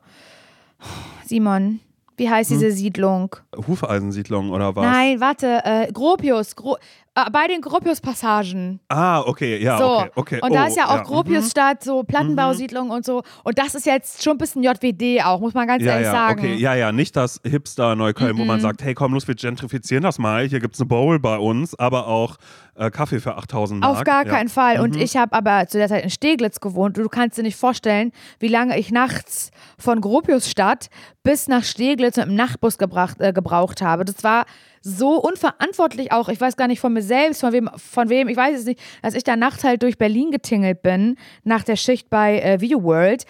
Simon, 1.25 1.81
wie 2.15 2.29
heißt 2.29 2.51
hm? 2.51 2.59
diese 2.59 2.71
Siedlung? 2.71 3.35
Hufeisensiedlung 3.67 4.51
oder 4.51 4.75
was? 4.75 4.85
Nein, 4.85 5.19
warte, 5.19 5.61
äh, 5.65 5.91
Gropius. 5.91 6.55
Gro 6.55 6.77
äh, 7.15 7.29
bei 7.31 7.47
den 7.47 7.61
Gropius-Passagen. 7.61 8.79
Ah, 8.89 9.21
okay, 9.21 9.61
ja, 9.61 9.77
so. 9.77 9.99
okay, 9.99 10.11
okay. 10.15 10.39
Und 10.41 10.53
da 10.53 10.65
ist 10.67 10.77
ja 10.77 10.87
auch 10.87 10.97
ja. 10.97 11.03
Gropiusstadt, 11.03 11.81
mhm. 11.81 11.85
so 11.85 12.03
Plattenbausiedlung 12.03 12.87
mhm. 12.87 12.93
und 12.93 13.05
so. 13.05 13.21
Und 13.43 13.59
das 13.59 13.75
ist 13.75 13.85
jetzt 13.85 14.23
schon 14.23 14.33
ein 14.33 14.37
bisschen 14.39 14.63
JWD 14.63 15.23
auch, 15.23 15.39
muss 15.39 15.53
man 15.53 15.67
ganz 15.67 15.83
ja, 15.83 15.91
ehrlich 15.91 16.07
ja, 16.07 16.11
sagen. 16.11 16.39
Okay, 16.39 16.55
ja, 16.55 16.73
ja, 16.73 16.91
nicht 16.91 17.15
das 17.15 17.39
Hipster 17.43 17.95
Neukölln, 17.95 18.35
mhm. 18.35 18.39
wo 18.39 18.45
man 18.45 18.61
sagt, 18.61 18.83
hey, 18.83 18.93
komm, 18.93 19.13
los, 19.13 19.27
wir 19.27 19.35
gentrifizieren 19.35 20.03
das 20.03 20.17
mal. 20.17 20.47
Hier 20.47 20.59
gibt 20.59 20.73
es 20.73 20.81
eine 20.81 20.87
Bowl 20.87 21.19
bei 21.19 21.37
uns, 21.37 21.77
aber 21.77 22.07
auch 22.07 22.37
äh, 22.75 22.89
Kaffee 22.89 23.19
für 23.19 23.37
8000 23.37 23.81
Mark. 23.81 23.97
Auf 23.97 24.03
gar 24.03 24.25
keinen 24.25 24.49
Fall. 24.49 24.79
Und 24.79 24.95
mhm. 24.95 25.01
ich 25.01 25.15
habe 25.15 25.33
aber 25.33 25.67
zu 25.67 25.77
der 25.77 25.89
Zeit 25.89 26.03
in 26.03 26.09
Steglitz 26.09 26.59
gewohnt. 26.59 26.97
Und 26.97 27.03
du 27.03 27.09
kannst 27.09 27.37
dir 27.37 27.43
nicht 27.43 27.57
vorstellen, 27.57 28.11
wie 28.39 28.47
lange 28.47 28.77
ich 28.79 28.91
nachts 28.91 29.51
von 29.77 30.01
Gropiusstadt 30.01 30.87
bis 31.21 31.47
nach 31.47 31.63
Steglitz 31.63 32.17
mit 32.17 32.25
dem 32.25 32.35
Nachtbus 32.35 32.77
gebracht, 32.77 33.21
äh, 33.21 33.33
gebraucht 33.33 33.81
habe. 33.81 34.03
Das 34.05 34.23
war 34.23 34.45
so 34.83 35.19
unverantwortlich 35.19 36.11
auch. 36.11 36.29
Ich 36.29 36.39
weiß 36.39 36.57
gar 36.57 36.67
nicht 36.67 36.81
von 36.81 36.93
mir 36.93 37.01
selbst, 37.01 37.41
von 37.41 37.53
wem, 37.53 37.69
von 37.75 38.09
wem, 38.09 38.27
ich 38.27 38.37
weiß 38.37 38.59
es 38.59 38.65
nicht, 38.65 38.81
dass 39.01 39.15
ich 39.15 39.23
da 39.23 39.35
nachts 39.35 39.63
halt 39.63 39.81
durch 39.81 39.97
Berlin 39.97 40.29
getingelt 40.29 40.81
bin, 40.81 41.15
nach 41.43 41.63
der 41.63 41.77
Schicht 41.77 42.09
bei 42.09 42.39
äh, 42.39 42.61
Video 42.61 42.83
World. 42.83 43.25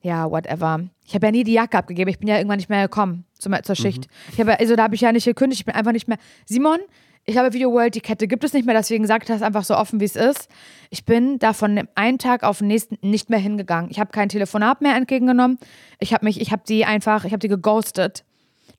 Ja, 0.00 0.30
whatever. 0.30 0.80
Ich 1.04 1.14
habe 1.14 1.26
ja 1.26 1.32
nie 1.32 1.44
die 1.44 1.52
Jacke 1.52 1.76
abgegeben. 1.76 2.08
Ich 2.08 2.18
bin 2.18 2.28
ja 2.28 2.36
irgendwann 2.36 2.56
nicht 2.56 2.68
mehr 2.68 2.82
gekommen 2.82 3.24
zum, 3.38 3.54
zur 3.62 3.74
Schicht. 3.74 4.06
Mhm. 4.06 4.32
Ich 4.32 4.40
habe 4.40 4.58
also 4.58 4.76
da 4.76 4.84
habe 4.84 4.94
ich 4.94 5.00
ja 5.00 5.12
nicht 5.12 5.24
gekündigt. 5.24 5.60
Ich 5.60 5.66
bin 5.66 5.74
einfach 5.74 5.92
nicht 5.92 6.08
mehr. 6.08 6.18
Simon, 6.46 6.78
ich 7.24 7.36
habe 7.36 7.52
Video 7.52 7.72
World, 7.72 7.94
die 7.94 8.00
Kette 8.00 8.26
gibt 8.26 8.42
es 8.42 8.52
nicht 8.52 8.66
mehr, 8.66 8.74
deswegen 8.74 9.04
ich 9.04 9.26
das 9.26 9.42
einfach 9.42 9.64
so 9.64 9.76
offen, 9.76 10.00
wie 10.00 10.04
es 10.04 10.16
ist. 10.16 10.48
Ich 10.90 11.04
bin 11.04 11.38
da 11.38 11.52
von 11.52 11.88
einem 11.94 12.18
Tag 12.18 12.42
auf 12.42 12.58
den 12.58 12.66
nächsten 12.66 12.98
nicht 13.00 13.30
mehr 13.30 13.38
hingegangen. 13.38 13.90
Ich 13.90 14.00
habe 14.00 14.10
kein 14.10 14.28
Telefonat 14.28 14.80
mehr 14.80 14.96
entgegengenommen. 14.96 15.58
Ich 16.00 16.12
habe 16.12 16.24
mich, 16.24 16.40
ich 16.40 16.50
habe 16.50 16.62
die 16.66 16.84
einfach, 16.84 17.24
ich 17.24 17.32
habe 17.32 17.38
die 17.38 17.48
geghostet. 17.48 18.24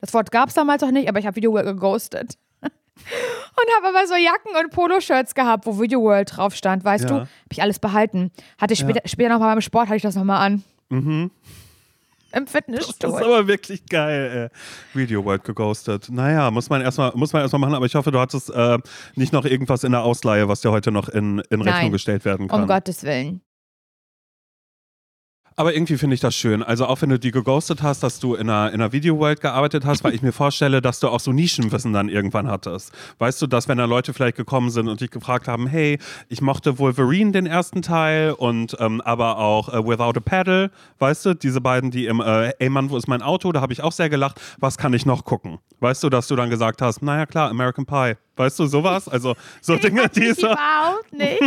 Das 0.00 0.12
Wort 0.14 0.30
gab 0.30 0.48
es 0.48 0.54
damals 0.54 0.82
noch 0.82 0.90
nicht, 0.90 1.08
aber 1.08 1.18
ich 1.18 1.26
habe 1.26 1.36
Video 1.36 1.52
World 1.52 1.66
geghostet. 1.66 2.36
und 2.62 3.76
habe 3.76 3.96
aber 3.96 4.06
so 4.06 4.14
Jacken 4.14 4.52
und 4.62 4.70
Poloshirts 4.70 5.34
gehabt, 5.34 5.66
wo 5.66 5.80
Video 5.80 6.00
World 6.02 6.36
drauf 6.36 6.54
stand, 6.54 6.84
weißt 6.84 7.04
ja. 7.04 7.10
du? 7.10 7.14
Habe 7.20 7.28
ich 7.50 7.62
alles 7.62 7.78
behalten. 7.78 8.30
Hatte 8.58 8.74
ich 8.74 8.80
später, 8.80 9.00
ja. 9.02 9.08
später 9.08 9.30
nochmal 9.30 9.54
beim 9.54 9.60
Sport, 9.60 9.86
hatte 9.86 9.96
ich 9.96 10.02
das 10.02 10.16
nochmal 10.16 10.44
an. 10.46 10.64
Mhm. 10.88 11.30
Im 12.34 12.46
Fitnessstudio. 12.48 13.10
Das 13.12 13.20
ist 13.20 13.26
aber 13.26 13.46
wirklich 13.46 13.86
geil, 13.86 14.50
ey. 14.52 14.98
Video 14.98 15.24
World 15.24 15.44
geghostet. 15.44 16.08
Naja, 16.10 16.50
muss 16.50 16.68
man 16.68 16.82
erstmal 16.82 17.12
erst 17.14 17.56
machen, 17.56 17.74
aber 17.74 17.86
ich 17.86 17.94
hoffe, 17.94 18.10
du 18.10 18.18
hattest 18.18 18.50
äh, 18.50 18.78
nicht 19.14 19.32
noch 19.32 19.44
irgendwas 19.44 19.84
in 19.84 19.92
der 19.92 20.02
Ausleihe, 20.02 20.48
was 20.48 20.60
dir 20.60 20.72
heute 20.72 20.90
noch 20.90 21.08
in, 21.08 21.38
in 21.50 21.62
Rechnung 21.62 21.82
Nein, 21.82 21.92
gestellt 21.92 22.24
werden 22.24 22.48
kann. 22.48 22.62
Um 22.62 22.66
Gottes 22.66 23.04
Willen. 23.04 23.40
Aber 25.56 25.72
irgendwie 25.72 25.96
finde 25.96 26.14
ich 26.14 26.20
das 26.20 26.34
schön. 26.34 26.64
Also 26.64 26.86
auch 26.86 27.00
wenn 27.00 27.10
du 27.10 27.18
die 27.18 27.30
geghostet 27.30 27.80
hast, 27.82 28.02
dass 28.02 28.18
du 28.18 28.34
in 28.34 28.50
einer, 28.50 28.72
in 28.72 28.80
einer 28.80 28.90
Video-World 28.90 29.40
gearbeitet 29.40 29.84
hast, 29.84 30.02
weil 30.02 30.12
ich 30.12 30.20
mir 30.20 30.32
vorstelle, 30.32 30.82
dass 30.82 30.98
du 30.98 31.08
auch 31.08 31.20
so 31.20 31.32
Nischenwissen 31.32 31.92
dann 31.92 32.08
irgendwann 32.08 32.48
hattest. 32.48 32.92
Weißt 33.18 33.40
du, 33.40 33.46
dass 33.46 33.68
wenn 33.68 33.78
da 33.78 33.84
Leute 33.84 34.12
vielleicht 34.12 34.36
gekommen 34.36 34.70
sind 34.70 34.88
und 34.88 35.00
dich 35.00 35.12
gefragt 35.12 35.46
haben, 35.46 35.68
hey, 35.68 35.98
ich 36.28 36.40
mochte 36.40 36.80
Wolverine 36.80 37.30
den 37.30 37.46
ersten 37.46 37.82
Teil 37.82 38.32
und 38.32 38.76
ähm, 38.80 39.00
aber 39.02 39.38
auch 39.38 39.68
äh, 39.68 39.86
Without 39.86 40.18
a 40.18 40.20
Paddle, 40.20 40.72
weißt 40.98 41.26
du, 41.26 41.34
diese 41.34 41.60
beiden, 41.60 41.92
die 41.92 42.06
im, 42.06 42.20
äh, 42.20 42.50
ey 42.58 42.68
Mann, 42.68 42.90
wo 42.90 42.96
ist 42.96 43.06
mein 43.06 43.22
Auto? 43.22 43.52
Da 43.52 43.60
habe 43.60 43.72
ich 43.72 43.80
auch 43.80 43.92
sehr 43.92 44.10
gelacht. 44.10 44.40
Was 44.58 44.76
kann 44.76 44.92
ich 44.92 45.06
noch 45.06 45.24
gucken? 45.24 45.58
Weißt 45.78 46.02
du, 46.02 46.08
dass 46.10 46.26
du 46.26 46.34
dann 46.34 46.50
gesagt 46.50 46.82
hast, 46.82 47.00
naja 47.00 47.26
klar, 47.26 47.48
American 47.50 47.86
Pie. 47.86 48.16
Weißt 48.36 48.58
du, 48.58 48.66
sowas? 48.66 49.08
Also 49.08 49.34
so 49.60 49.76
Dinge, 49.76 50.08
die 50.08 50.32
so. 50.32 50.46
Überhaupt 50.48 51.12
nicht. 51.12 51.40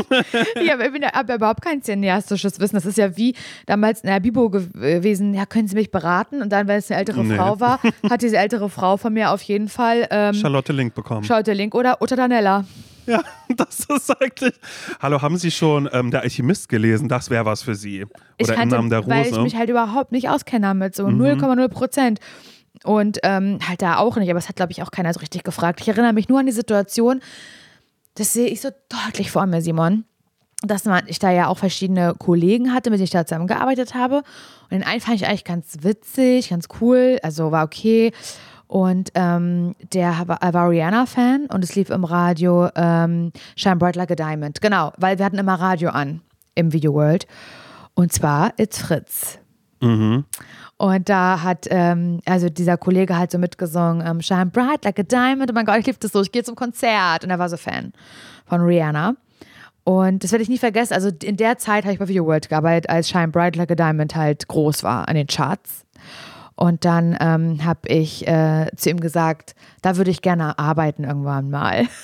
Ich 0.61 0.71
habe 0.71 0.83
hab 0.85 1.29
überhaupt 1.29 1.61
kein 1.61 1.81
cineastisches 1.81 2.59
Wissen. 2.59 2.75
Das 2.75 2.85
ist 2.85 2.97
ja 2.97 3.17
wie 3.17 3.35
damals 3.65 4.01
in 4.01 4.07
der 4.07 4.19
Bibo 4.19 4.49
gewesen, 4.49 5.33
ja, 5.33 5.45
können 5.45 5.67
Sie 5.67 5.75
mich 5.75 5.91
beraten? 5.91 6.41
Und 6.41 6.49
dann, 6.51 6.67
wenn 6.67 6.77
es 6.77 6.89
eine 6.89 6.99
ältere 6.99 7.23
nee. 7.23 7.35
Frau 7.35 7.59
war, 7.59 7.79
hat 8.09 8.21
diese 8.21 8.37
ältere 8.37 8.69
Frau 8.69 8.97
von 8.97 9.13
mir 9.13 9.31
auf 9.31 9.41
jeden 9.41 9.67
Fall 9.67 10.07
ähm, 10.11 10.33
Charlotte 10.33 10.71
Link 10.71 10.95
bekommen. 10.95 11.23
Charlotte 11.25 11.53
Link 11.53 11.75
oder 11.75 12.01
Uta 12.01 12.15
Danella. 12.15 12.63
Ja, 13.07 13.21
das 13.55 13.85
ist 13.89 14.21
eigentlich. 14.21 14.53
Hallo, 15.01 15.21
haben 15.21 15.37
Sie 15.37 15.51
schon 15.51 15.89
ähm, 15.91 16.11
Der 16.11 16.21
Alchemist 16.21 16.69
gelesen? 16.69 17.07
Das 17.07 17.29
wäre 17.29 17.45
was 17.45 17.63
für 17.63 17.75
Sie. 17.75 18.03
Oder 18.03 18.13
ich 18.37 18.47
kannte, 18.47 18.63
im 18.63 18.69
Namen 18.69 18.89
der 18.89 18.99
Rose. 18.99 19.09
Weil 19.09 19.27
ich 19.27 19.37
mich 19.37 19.55
halt 19.55 19.69
überhaupt 19.69 20.11
nicht 20.11 20.29
auskenne 20.29 20.67
damit, 20.67 20.95
so 20.95 21.05
0,0 21.05 21.55
mhm. 21.55 21.69
Prozent. 21.69 22.19
Und 22.83 23.19
ähm, 23.23 23.59
halt 23.67 23.81
da 23.81 23.97
auch 23.97 24.15
nicht, 24.17 24.29
aber 24.29 24.39
es 24.39 24.49
hat, 24.49 24.55
glaube 24.55 24.71
ich, 24.71 24.83
auch 24.83 24.91
keiner 24.91 25.13
so 25.13 25.19
richtig 25.19 25.43
gefragt. 25.43 25.81
Ich 25.81 25.87
erinnere 25.87 26.13
mich 26.13 26.29
nur 26.29 26.39
an 26.39 26.45
die 26.45 26.51
Situation, 26.51 27.21
das 28.15 28.33
sehe 28.33 28.47
ich 28.47 28.61
so 28.61 28.69
deutlich 28.89 29.31
vor 29.31 29.45
mir, 29.45 29.61
Simon, 29.61 30.05
dass 30.63 30.85
man, 30.85 31.03
ich 31.07 31.19
da 31.19 31.31
ja 31.31 31.47
auch 31.47 31.57
verschiedene 31.57 32.15
Kollegen 32.17 32.73
hatte, 32.73 32.89
mit 32.89 32.99
denen 32.99 33.05
ich 33.05 33.11
da 33.11 33.25
zusammengearbeitet 33.25 33.93
habe. 33.93 34.17
Und 34.63 34.71
den 34.71 34.83
einen 34.83 35.01
fand 35.01 35.17
ich 35.17 35.27
eigentlich 35.27 35.43
ganz 35.43 35.77
witzig, 35.81 36.49
ganz 36.49 36.67
cool, 36.81 37.19
also 37.21 37.51
war 37.51 37.63
okay. 37.63 38.11
Und 38.67 39.11
ähm, 39.15 39.75
der 39.93 40.27
war, 40.27 40.39
war 40.53 40.69
Rihanna-Fan 40.69 41.47
und 41.47 41.63
es 41.63 41.75
lief 41.75 41.89
im 41.89 42.03
Radio 42.03 42.69
ähm, 42.75 43.31
Shine 43.55 43.77
Bright 43.77 43.95
Like 43.95 44.11
a 44.11 44.15
Diamond. 44.15 44.59
Genau, 44.61 44.91
weil 44.97 45.17
wir 45.19 45.25
hatten 45.25 45.37
immer 45.37 45.55
Radio 45.55 45.89
an 45.89 46.21
im 46.55 46.73
Video 46.73 46.93
World. 46.93 47.27
Und 47.93 48.11
zwar 48.11 48.53
It's 48.57 48.79
Fritz. 48.79 49.39
Mhm. 49.81 50.25
Und 50.77 51.09
da 51.09 51.41
hat, 51.41 51.65
ähm, 51.69 52.19
also 52.25 52.49
dieser 52.49 52.77
Kollege 52.77 53.17
halt 53.17 53.31
so 53.31 53.37
mitgesungen, 53.37 54.05
ähm, 54.05 54.21
Shine 54.21 54.47
Bright 54.47 54.85
Like 54.85 54.99
a 54.99 55.03
Diamond. 55.03 55.49
Oh 55.49 55.53
mein 55.53 55.65
Gott, 55.65 55.79
ich 55.79 55.87
liebe 55.87 55.97
das 55.99 56.11
so, 56.11 56.21
ich 56.21 56.31
gehe 56.31 56.43
zum 56.43 56.55
Konzert. 56.55 57.23
Und 57.23 57.31
er 57.31 57.39
war 57.39 57.49
so 57.49 57.57
Fan 57.57 57.93
von 58.45 58.61
Rihanna. 58.61 59.15
Und 59.83 60.23
das 60.23 60.31
werde 60.31 60.43
ich 60.43 60.49
nie 60.49 60.57
vergessen. 60.57 60.93
Also 60.93 61.09
in 61.23 61.37
der 61.37 61.57
Zeit 61.57 61.85
habe 61.85 61.93
ich 61.93 61.99
bei 61.99 62.07
Video 62.07 62.25
World 62.25 62.49
gearbeitet, 62.49 62.89
als 62.89 63.09
Shine 63.09 63.29
Bright 63.29 63.55
Like 63.55 63.71
a 63.71 63.75
Diamond 63.75 64.15
halt 64.15 64.47
groß 64.47 64.83
war 64.83 65.07
an 65.07 65.15
den 65.15 65.27
Charts. 65.27 65.85
Und 66.55 66.85
dann 66.85 67.15
ähm, 67.19 67.63
habe 67.63 67.87
ich 67.87 68.27
äh, 68.27 68.67
zu 68.75 68.89
ihm 68.89 68.99
gesagt, 68.99 69.55
da 69.81 69.95
würde 69.95 70.11
ich 70.11 70.21
gerne 70.21 70.59
arbeiten 70.59 71.03
irgendwann 71.03 71.49
mal. 71.49 71.85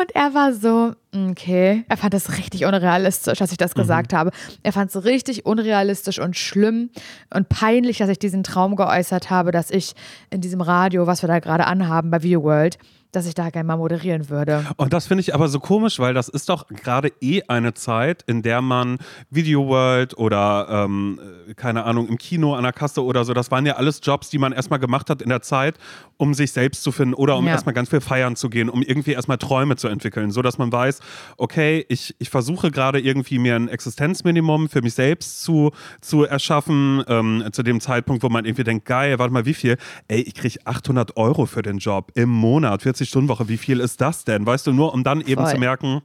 Und 0.00 0.14
er 0.14 0.32
war 0.32 0.54
so, 0.54 0.94
okay, 1.14 1.84
er 1.86 1.96
fand 1.98 2.14
das 2.14 2.38
richtig 2.38 2.64
unrealistisch, 2.64 3.38
dass 3.38 3.52
ich 3.52 3.58
das 3.58 3.74
mhm. 3.74 3.80
gesagt 3.80 4.14
habe. 4.14 4.30
Er 4.62 4.72
fand 4.72 4.94
es 4.94 5.04
richtig 5.04 5.44
unrealistisch 5.44 6.18
und 6.18 6.38
schlimm 6.38 6.88
und 7.34 7.50
peinlich, 7.50 7.98
dass 7.98 8.08
ich 8.08 8.18
diesen 8.18 8.42
Traum 8.42 8.76
geäußert 8.76 9.28
habe, 9.28 9.52
dass 9.52 9.70
ich 9.70 9.92
in 10.30 10.40
diesem 10.40 10.62
Radio, 10.62 11.06
was 11.06 11.22
wir 11.22 11.26
da 11.26 11.38
gerade 11.38 11.66
anhaben 11.66 12.10
bei 12.10 12.22
Video 12.22 12.42
World, 12.42 12.78
dass 13.12 13.26
ich 13.26 13.34
da 13.34 13.50
gerne 13.50 13.66
mal 13.66 13.76
moderieren 13.76 14.28
würde. 14.28 14.66
Und 14.76 14.92
das 14.92 15.06
finde 15.06 15.20
ich 15.22 15.34
aber 15.34 15.48
so 15.48 15.60
komisch, 15.60 15.98
weil 15.98 16.14
das 16.14 16.28
ist 16.28 16.48
doch 16.48 16.66
gerade 16.68 17.12
eh 17.20 17.42
eine 17.48 17.74
Zeit, 17.74 18.22
in 18.26 18.42
der 18.42 18.62
man 18.62 18.98
Video 19.30 19.66
World 19.66 20.16
oder 20.16 20.66
ähm, 20.70 21.18
keine 21.56 21.84
Ahnung, 21.84 22.08
im 22.08 22.18
Kino 22.18 22.54
an 22.54 22.62
der 22.62 22.72
Kasse 22.72 23.04
oder 23.04 23.24
so, 23.24 23.34
das 23.34 23.50
waren 23.50 23.66
ja 23.66 23.74
alles 23.74 24.00
Jobs, 24.02 24.30
die 24.30 24.38
man 24.38 24.52
erstmal 24.52 24.78
gemacht 24.78 25.10
hat 25.10 25.22
in 25.22 25.28
der 25.28 25.42
Zeit, 25.42 25.76
um 26.16 26.34
sich 26.34 26.52
selbst 26.52 26.82
zu 26.82 26.92
finden 26.92 27.14
oder 27.14 27.36
um 27.36 27.46
ja. 27.46 27.52
erstmal 27.52 27.74
ganz 27.74 27.88
viel 27.88 28.00
feiern 28.00 28.36
zu 28.36 28.50
gehen, 28.50 28.68
um 28.68 28.82
irgendwie 28.82 29.12
erstmal 29.12 29.38
Träume 29.38 29.76
zu 29.76 29.88
entwickeln, 29.88 30.30
so 30.30 30.42
dass 30.42 30.58
man 30.58 30.70
weiß, 30.70 31.00
okay, 31.36 31.84
ich, 31.88 32.14
ich 32.18 32.30
versuche 32.30 32.70
gerade 32.70 33.00
irgendwie 33.00 33.38
mir 33.38 33.56
ein 33.56 33.68
Existenzminimum 33.68 34.68
für 34.68 34.82
mich 34.82 34.94
selbst 34.94 35.42
zu, 35.42 35.72
zu 36.00 36.24
erschaffen, 36.24 37.02
ähm, 37.08 37.44
zu 37.52 37.62
dem 37.62 37.80
Zeitpunkt, 37.80 38.22
wo 38.22 38.28
man 38.28 38.44
irgendwie 38.44 38.64
denkt, 38.64 38.84
geil, 38.84 39.18
warte 39.18 39.32
mal, 39.32 39.46
wie 39.46 39.54
viel? 39.54 39.76
Ey, 40.08 40.20
ich 40.20 40.34
kriege 40.34 40.58
800 40.64 41.16
Euro 41.16 41.46
für 41.46 41.62
den 41.62 41.78
Job 41.78 42.12
im 42.14 42.28
Monat, 42.28 42.84
40-Stunden-Woche, 43.00 43.48
wie 43.48 43.56
viel 43.56 43.80
ist 43.80 44.00
das 44.00 44.24
denn? 44.24 44.46
Weißt 44.46 44.66
du, 44.66 44.72
nur 44.72 44.94
um 44.94 45.04
dann 45.04 45.20
eben 45.20 45.42
Voll. 45.42 45.52
zu 45.52 45.58
merken, 45.58 46.02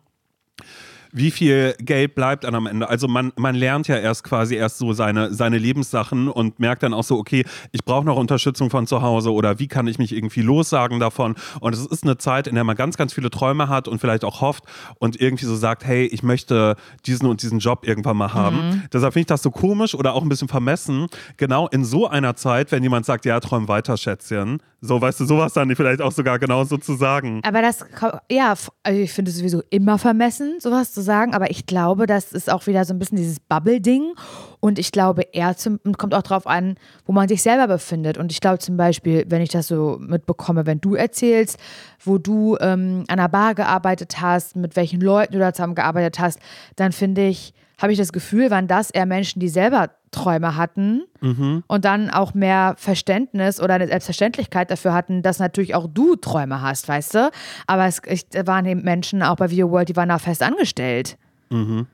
wie 1.16 1.32
viel 1.32 1.76
Geld 1.80 2.14
bleibt 2.14 2.43
dann 2.43 2.56
am 2.56 2.68
Ende? 2.68 2.89
Also 2.89 3.08
man, 3.08 3.32
man 3.38 3.56
lernt 3.56 3.88
ja 3.88 3.96
erst 3.96 4.26
quasi 4.26 4.56
erst 4.56 4.80
so 4.80 4.91
seine, 4.91 5.34
seine 5.34 5.58
Lebenssachen 5.58 6.28
und 6.28 6.60
merkt 6.60 6.84
dann 6.84 6.93
auch 6.93 7.06
so, 7.06 7.18
okay, 7.18 7.46
ich 7.72 7.86
brauche 7.86 8.04
noch 8.04 8.18
Unterstützung 8.18 8.70
von 8.70 8.86
zu 8.86 9.02
Hause 9.02 9.32
oder 9.32 9.58
wie 9.58 9.68
kann 9.68 9.88
ich 9.88 9.98
mich 9.98 10.14
irgendwie 10.14 10.41
lossagen 10.41 11.00
davon? 11.00 11.36
Und 11.62 11.74
es 11.74 11.86
ist 11.86 12.04
eine 12.04 12.18
Zeit, 12.18 12.48
in 12.48 12.56
der 12.56 12.66
man 12.66 12.76
ganz, 12.76 12.98
ganz 12.98 13.14
viele 13.14 13.30
Träume 13.30 13.70
hat 13.70 13.88
und 13.88 14.00
vielleicht 14.00 14.26
auch 14.26 14.41
hofft 14.41 14.66
und 15.00 15.20
irgendwie 15.20 15.46
so 15.46 15.56
sagt, 15.56 15.86
hey, 15.86 16.06
ich 16.06 16.22
möchte 16.22 16.76
diesen 17.06 17.28
und 17.28 17.41
diesen 17.41 17.60
Job 17.60 17.88
irgendwann 17.88 18.18
mal 18.18 18.34
haben. 18.34 18.58
Mhm. 18.58 18.84
Deshalb 18.91 19.14
finde 19.14 19.22
ich 19.22 19.28
das 19.28 19.41
so 19.41 19.52
komisch 19.52 19.96
oder 19.96 20.16
auch 20.16 20.22
ein 20.22 20.28
bisschen 20.28 20.50
vermessen, 20.50 21.08
genau 21.38 21.70
in 21.70 21.86
so 21.86 22.10
einer 22.10 22.36
Zeit, 22.36 22.74
wenn 22.74 22.84
jemand 22.84 23.06
sagt, 23.06 23.24
ja, 23.24 23.39
träum 23.39 23.70
weiter, 23.70 23.96
Schätzchen. 23.96 24.62
So, 24.82 25.02
weißt 25.02 25.20
du, 25.20 25.26
sowas 25.26 25.54
dann 25.54 25.76
vielleicht 25.76 26.02
auch 26.02 26.12
sogar 26.12 26.38
genauso 26.38 26.78
zu 26.78 26.96
sagen. 26.96 27.42
Aber 27.44 27.62
das, 27.62 27.86
ja, 28.30 28.54
also 28.84 29.00
ich 29.00 29.12
finde 29.12 29.32
es 29.32 29.38
sowieso 29.38 29.64
immer 29.70 29.98
vermessen, 29.98 30.60
sowas 30.60 30.94
zu 30.94 31.02
sagen, 31.02 31.34
aber 31.34 31.50
ich 31.50 31.66
glaube, 31.66 32.06
das 32.06 32.32
ist 32.32 32.52
auch 32.52 32.68
wieder 32.68 32.86
so 32.86 32.94
ein 32.94 33.00
bisschen 33.00 33.18
dieses 33.18 33.40
Bubble-Ding. 33.40 34.14
Und 34.60 34.80
ich 34.80 34.92
glaube, 34.92 35.24
er 35.34 35.56
kommt 35.98 36.14
auch 36.14 36.24
drauf 36.24 36.48
an, 36.48 36.76
wo 37.06 37.14
man 37.14 37.28
sich 37.28 37.42
selber 37.42 37.68
befindet. 37.68 38.18
Und 38.18 38.32
ich 38.32 38.42
glaube 38.42 38.60
zum 38.60 38.78
Beispiel, 38.78 39.26
wenn 39.28 39.42
ich 39.42 39.50
das 39.50 39.68
so 39.68 39.98
mitbekomme, 40.00 40.66
wenn 40.66 40.82
du 40.82 40.96
erzählst, 40.96 41.58
wo 42.04 42.18
du 42.18 42.58
ähm, 42.60 43.06
an 43.08 43.20
einer 43.20 43.30
Bar 43.30 43.56
gearbeitet 43.56 44.22
hast, 44.22 44.56
mit 44.56 44.76
welchen 44.76 45.02
Leuten 45.02 45.34
du 45.34 45.40
da 45.40 45.54
zusammen 45.54 45.76
gearbeitet 45.76 46.20
hast, 46.20 46.40
dann 46.76 46.92
finde 46.92 47.28
ich, 47.28 47.54
habe 47.82 47.92
ich 47.92 47.98
das 47.98 48.14
Gefühl, 48.14 48.52
waren 48.52 48.68
das 48.68 48.90
eher 48.90 49.06
Menschen, 49.06 49.40
die 49.40 49.50
selber 49.50 49.90
Träume 50.16 50.55
hatten 50.55 51.03
mhm. 51.22 51.63
und 51.68 51.86
dann 51.86 52.09
auch 52.09 52.34
mehr 52.34 52.76
Verständnis 52.78 53.61
oder 53.61 53.76
eine 53.76 53.88
Selbstverständlichkeit 53.88 54.72
dafür 54.72 54.93
hatten, 54.93 55.22
dass 55.22 55.39
natürlich 55.39 55.76
auch 55.76 55.88
du 55.88 56.16
Träume 56.16 56.61
hast, 56.61 56.88
weißt 56.88 57.16
du? 57.16 57.32
Aber 57.68 57.86
es 57.86 58.01
ich, 58.05 58.26
waren 58.45 58.66
eben 58.66 58.82
Menschen 58.82 59.22
auch 59.22 59.36
bei 59.36 59.49
Video 59.49 59.70
World, 59.70 59.89
die 59.89 59.95
waren 59.95 60.09
da 60.09 60.18
fest 60.18 60.41
angestellt. 60.41 61.18
Mhm. 61.49 61.88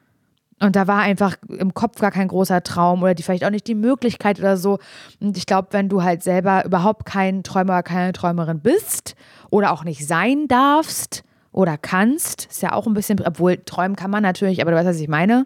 Und 0.59 0.75
da 0.75 0.87
war 0.87 0.99
einfach 0.99 1.37
im 1.49 1.73
Kopf 1.73 1.99
gar 1.99 2.11
kein 2.11 2.27
großer 2.27 2.61
Traum 2.61 3.01
oder 3.01 3.15
die 3.15 3.23
vielleicht 3.23 3.43
auch 3.43 3.49
nicht 3.49 3.67
die 3.67 3.75
Möglichkeit 3.75 4.39
oder 4.39 4.57
so. 4.57 4.77
Und 5.19 5.35
ich 5.35 5.47
glaube, 5.47 5.69
wenn 5.71 5.89
du 5.89 6.03
halt 6.03 6.21
selber 6.21 6.63
überhaupt 6.65 7.07
kein 7.07 7.41
Träumer 7.41 7.73
oder 7.73 7.83
keine 7.83 8.11
Träumerin 8.13 8.59
bist 8.59 9.15
oder 9.49 9.71
auch 9.71 9.83
nicht 9.83 10.07
sein 10.07 10.47
darfst, 10.47 11.23
oder 11.51 11.77
kannst, 11.77 12.45
ist 12.45 12.61
ja 12.61 12.73
auch 12.73 12.87
ein 12.87 12.93
bisschen, 12.93 13.19
obwohl 13.25 13.57
träumen 13.57 13.95
kann 13.95 14.11
man 14.11 14.23
natürlich, 14.23 14.61
aber 14.61 14.71
du 14.71 14.77
weißt, 14.77 14.87
was 14.87 14.99
ich 14.99 15.09
meine, 15.09 15.45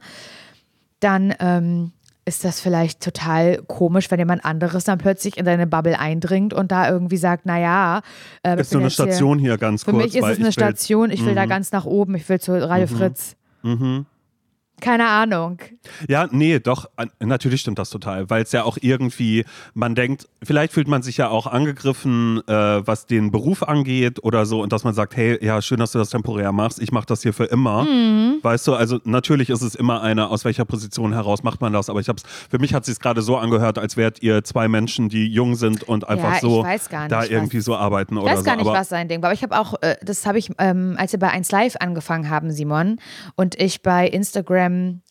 dann 1.00 1.34
ähm, 1.40 1.92
ist 2.26 2.44
das 2.44 2.60
vielleicht 2.60 3.02
total 3.02 3.62
komisch, 3.68 4.10
wenn 4.10 4.18
jemand 4.18 4.44
anderes 4.44 4.84
dann 4.84 4.98
plötzlich 4.98 5.38
in 5.38 5.46
deine 5.46 5.68
Bubble 5.68 6.00
eindringt 6.00 6.54
und 6.54 6.72
da 6.72 6.90
irgendwie 6.90 7.18
sagt, 7.18 7.46
naja, 7.46 8.02
äh, 8.44 8.60
ist 8.60 8.72
so 8.72 8.80
eine 8.80 8.90
Station 8.90 9.38
hier, 9.38 9.52
hier 9.52 9.58
ganz 9.60 9.84
für 9.84 9.92
kurz. 9.92 10.02
Für 10.02 10.08
mich 10.08 10.16
ist 10.16 10.38
es 10.38 10.40
eine 10.40 10.52
Station, 10.52 11.12
ich 11.12 11.24
will 11.24 11.34
mhm. 11.34 11.36
da 11.36 11.46
ganz 11.46 11.72
nach 11.72 11.86
oben, 11.86 12.16
ich 12.16 12.28
will 12.28 12.40
zu 12.40 12.54
Radio 12.54 12.88
mhm. 12.92 12.98
Fritz. 12.98 13.36
Mhm. 13.62 14.06
Keine 14.82 15.08
Ahnung. 15.08 15.60
Ja, 16.08 16.28
nee, 16.32 16.60
doch, 16.60 16.90
natürlich 17.20 17.62
stimmt 17.62 17.80
das 17.80 17.90
total, 17.90 18.30
weil 18.30 18.44
es 18.44 18.52
ja 18.52 18.64
auch 18.64 18.78
irgendwie, 18.82 19.46
man 19.74 19.96
denkt, 19.96 20.28
vielleicht 20.44 20.74
fühlt 20.74 20.88
man 20.88 21.02
sich 21.02 21.18
ja 21.18 21.30
auch 21.30 21.48
angegriffen, 21.48 22.42
äh, 22.48 22.54
was 22.54 23.06
den 23.06 23.32
Beruf 23.32 23.64
angeht 23.64 24.24
oder 24.24 24.46
so 24.46 24.62
und 24.62 24.74
dass 24.74 24.84
man 24.84 24.94
sagt, 24.94 25.16
hey, 25.16 25.44
ja, 25.44 25.62
schön, 25.62 25.80
dass 25.80 25.94
du 25.94 26.00
das 26.00 26.10
temporär 26.10 26.52
machst, 26.52 26.82
ich 26.82 26.92
mache 26.92 27.06
das 27.06 27.22
hier 27.24 27.34
für 27.34 27.46
immer. 27.46 27.84
Mhm. 27.84 28.40
Weißt 28.42 28.68
du, 28.68 28.74
also 28.74 29.00
natürlich 29.06 29.50
ist 29.50 29.62
es 29.62 29.76
immer 29.76 30.02
eine, 30.02 30.30
aus 30.30 30.44
welcher 30.44 30.66
Position 30.66 31.14
heraus 31.14 31.44
macht 31.44 31.62
man 31.62 31.72
das, 31.72 31.90
aber 31.90 32.02
ich 32.02 32.10
hab's, 32.10 32.24
für 32.50 32.60
mich 32.60 32.74
hat 32.74 32.84
es 32.84 32.88
sich 32.88 33.00
gerade 33.00 33.22
so 33.22 33.38
angehört, 33.38 33.80
als 33.80 33.96
wärt 33.96 34.22
ihr 34.22 34.44
zwei 34.44 34.68
Menschen, 34.68 35.08
die 35.08 35.28
jung 35.28 35.56
sind 35.56 35.84
und 35.84 36.08
einfach 36.08 36.36
ja, 36.36 36.40
so 36.40 36.66
da 37.08 37.24
irgendwie 37.24 37.62
so 37.62 37.76
arbeiten 37.76 38.18
oder 38.18 38.28
so. 38.28 38.32
Ich 38.32 38.38
weiß 38.40 38.44
gar 38.44 38.56
nicht, 38.58 38.66
was 38.66 38.90
sein 38.90 39.08
Ding 39.08 39.22
war, 39.22 39.30
aber 39.30 39.34
ich 39.34 39.44
habe 39.44 39.58
auch, 39.58 39.82
äh, 39.82 39.96
das 40.04 40.26
habe 40.26 40.38
ich, 40.38 40.52
ähm, 40.58 40.96
als 40.98 41.14
wir 41.14 41.20
bei 41.20 41.30
1 41.30 41.50
Live 41.52 41.76
angefangen 41.80 42.30
haben, 42.30 42.52
Simon, 42.52 43.00
und 43.36 43.60
ich 43.60 43.82
bei 43.82 44.08
Instagram 44.08 44.65
Instagram 44.66 45.02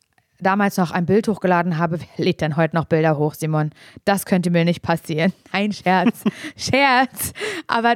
damals 0.40 0.76
noch 0.76 0.90
ein 0.90 1.06
Bild 1.06 1.28
hochgeladen 1.28 1.78
habe, 1.78 1.98
wer 2.16 2.24
lädt 2.24 2.40
denn 2.40 2.56
heute 2.56 2.76
noch 2.76 2.84
Bilder 2.84 3.18
hoch, 3.18 3.34
Simon? 3.34 3.70
Das 4.04 4.26
könnte 4.26 4.50
mir 4.50 4.64
nicht 4.64 4.82
passieren. 4.82 5.32
Ein 5.52 5.72
Scherz. 5.72 6.22
Scherz. 6.56 7.32
Aber 7.66 7.94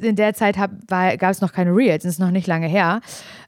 in 0.00 0.16
der 0.16 0.34
Zeit 0.34 0.56
gab 0.56 1.30
es 1.30 1.40
noch 1.40 1.52
keine 1.52 1.74
Reels, 1.74 2.02
das 2.02 2.12
ist 2.12 2.18
noch 2.18 2.30
nicht 2.30 2.46
lange 2.46 2.66
her. 2.66 3.00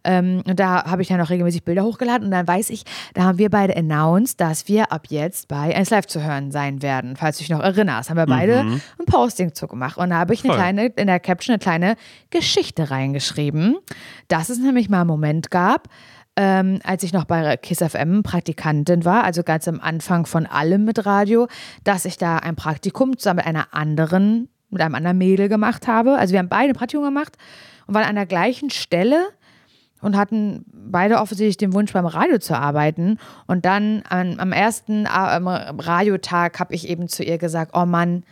Ähm, 0.04 0.42
und 0.46 0.60
da 0.60 0.84
habe 0.84 1.02
ich 1.02 1.08
dann 1.08 1.18
noch 1.18 1.30
regelmäßig 1.30 1.64
Bilder 1.64 1.82
hochgeladen 1.82 2.26
und 2.26 2.30
dann 2.30 2.46
weiß 2.46 2.70
ich, 2.70 2.84
da 3.14 3.24
haben 3.24 3.38
wir 3.38 3.50
beide 3.50 3.76
announced, 3.76 4.40
dass 4.40 4.68
wir 4.68 4.92
ab 4.92 5.06
jetzt 5.08 5.48
bei 5.48 5.74
1 5.74 5.90
Live 5.90 6.06
zu 6.06 6.22
hören 6.22 6.52
sein 6.52 6.80
werden. 6.82 7.16
Falls 7.16 7.38
du 7.38 7.42
dich 7.42 7.50
noch 7.50 7.60
erinnerst, 7.60 8.10
haben 8.10 8.16
wir 8.16 8.26
beide 8.26 8.62
mhm. 8.62 8.80
ein 9.00 9.06
Posting 9.06 9.54
zugemacht. 9.54 9.96
Und 9.96 10.10
da 10.10 10.18
habe 10.18 10.34
ich 10.34 10.44
eine 10.44 10.52
Voll. 10.52 10.58
kleine, 10.58 10.86
in 10.86 11.08
der 11.08 11.18
Caption 11.18 11.54
eine 11.54 11.58
kleine 11.58 11.96
Geschichte 12.30 12.90
reingeschrieben, 12.90 13.78
dass 14.28 14.48
es 14.48 14.58
nämlich 14.58 14.88
mal 14.88 15.00
einen 15.00 15.08
Moment 15.08 15.50
gab, 15.50 15.88
ähm, 16.36 16.80
als 16.84 17.02
ich 17.02 17.12
noch 17.12 17.24
bei 17.24 17.56
KISS 17.56 17.92
FM 17.92 18.22
Praktikantin 18.22 19.04
war, 19.04 19.24
also 19.24 19.42
ganz 19.42 19.66
am 19.68 19.80
Anfang 19.80 20.26
von 20.26 20.46
allem 20.46 20.84
mit 20.84 21.06
Radio, 21.06 21.48
dass 21.84 22.04
ich 22.04 22.18
da 22.18 22.36
ein 22.36 22.56
Praktikum 22.56 23.18
zusammen 23.18 23.38
mit 23.38 23.46
einer 23.46 23.72
anderen, 23.72 24.48
mit 24.70 24.82
einem 24.82 24.94
anderen 24.94 25.18
Mädel 25.18 25.48
gemacht 25.48 25.88
habe. 25.88 26.16
Also 26.18 26.32
wir 26.32 26.38
haben 26.38 26.48
beide 26.48 26.72
ein 26.72 26.76
Praktikum 26.76 27.04
gemacht 27.04 27.36
und 27.86 27.94
waren 27.94 28.04
an 28.04 28.16
der 28.16 28.26
gleichen 28.26 28.70
Stelle 28.70 29.26
und 30.02 30.16
hatten 30.16 30.66
beide 30.72 31.16
offensichtlich 31.16 31.56
den 31.56 31.72
Wunsch, 31.72 31.92
beim 31.92 32.06
Radio 32.06 32.38
zu 32.38 32.54
arbeiten. 32.54 33.18
Und 33.46 33.64
dann 33.64 34.02
an, 34.08 34.38
am 34.38 34.52
ersten 34.52 35.06
äh, 35.06 35.08
Radiotag 35.08 36.60
habe 36.60 36.74
ich 36.74 36.88
eben 36.88 37.08
zu 37.08 37.24
ihr 37.24 37.38
gesagt, 37.38 37.72
oh 37.74 37.86
Mann, 37.86 38.24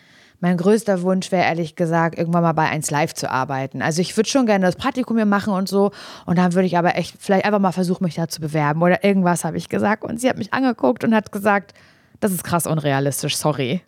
mein 0.44 0.58
größter 0.58 1.00
Wunsch 1.00 1.32
wäre 1.32 1.44
ehrlich 1.44 1.74
gesagt, 1.74 2.18
irgendwann 2.18 2.42
mal 2.42 2.52
bei 2.52 2.68
1 2.68 2.90
Live 2.90 3.14
zu 3.14 3.30
arbeiten. 3.30 3.80
Also 3.80 4.02
ich 4.02 4.14
würde 4.14 4.28
schon 4.28 4.44
gerne 4.44 4.66
das 4.66 4.76
Praktikum 4.76 5.16
hier 5.16 5.24
machen 5.24 5.54
und 5.54 5.70
so. 5.70 5.90
Und 6.26 6.36
dann 6.36 6.52
würde 6.52 6.66
ich 6.66 6.76
aber 6.76 6.96
echt 6.96 7.16
vielleicht 7.18 7.46
einfach 7.46 7.60
mal 7.60 7.72
versuchen, 7.72 8.04
mich 8.04 8.16
da 8.16 8.28
zu 8.28 8.42
bewerben 8.42 8.82
oder 8.82 9.02
irgendwas, 9.02 9.42
habe 9.44 9.56
ich 9.56 9.70
gesagt. 9.70 10.04
Und 10.04 10.20
sie 10.20 10.28
hat 10.28 10.36
mich 10.36 10.52
angeguckt 10.52 11.02
und 11.02 11.14
hat 11.14 11.32
gesagt, 11.32 11.72
das 12.20 12.30
ist 12.30 12.44
krass 12.44 12.66
unrealistisch, 12.66 13.38
sorry. 13.38 13.80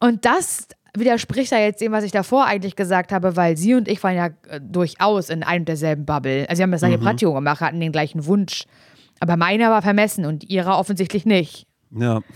Und 0.00 0.24
das 0.24 0.66
widerspricht 0.96 1.52
ja 1.52 1.58
jetzt 1.58 1.82
dem, 1.82 1.92
was 1.92 2.02
ich 2.02 2.12
davor 2.12 2.46
eigentlich 2.46 2.74
gesagt 2.74 3.12
habe, 3.12 3.36
weil 3.36 3.58
sie 3.58 3.74
und 3.74 3.88
ich 3.88 4.02
waren 4.02 4.16
ja 4.16 4.30
äh, 4.48 4.62
durchaus 4.62 5.28
in 5.28 5.42
einem 5.42 5.66
derselben 5.66 6.06
Bubble. 6.06 6.46
Also 6.48 6.60
wir 6.60 6.62
haben 6.62 6.72
das 6.72 6.80
gleiche 6.80 6.96
mhm. 6.96 7.02
Praktikum 7.02 7.34
gemacht, 7.34 7.60
hatten 7.60 7.80
den 7.80 7.92
gleichen 7.92 8.24
Wunsch. 8.24 8.64
Aber 9.20 9.36
meiner 9.36 9.68
war 9.68 9.82
vermessen 9.82 10.24
und 10.24 10.48
ihrer 10.48 10.78
offensichtlich 10.78 11.26
nicht. 11.26 11.66
Ja. 11.90 12.22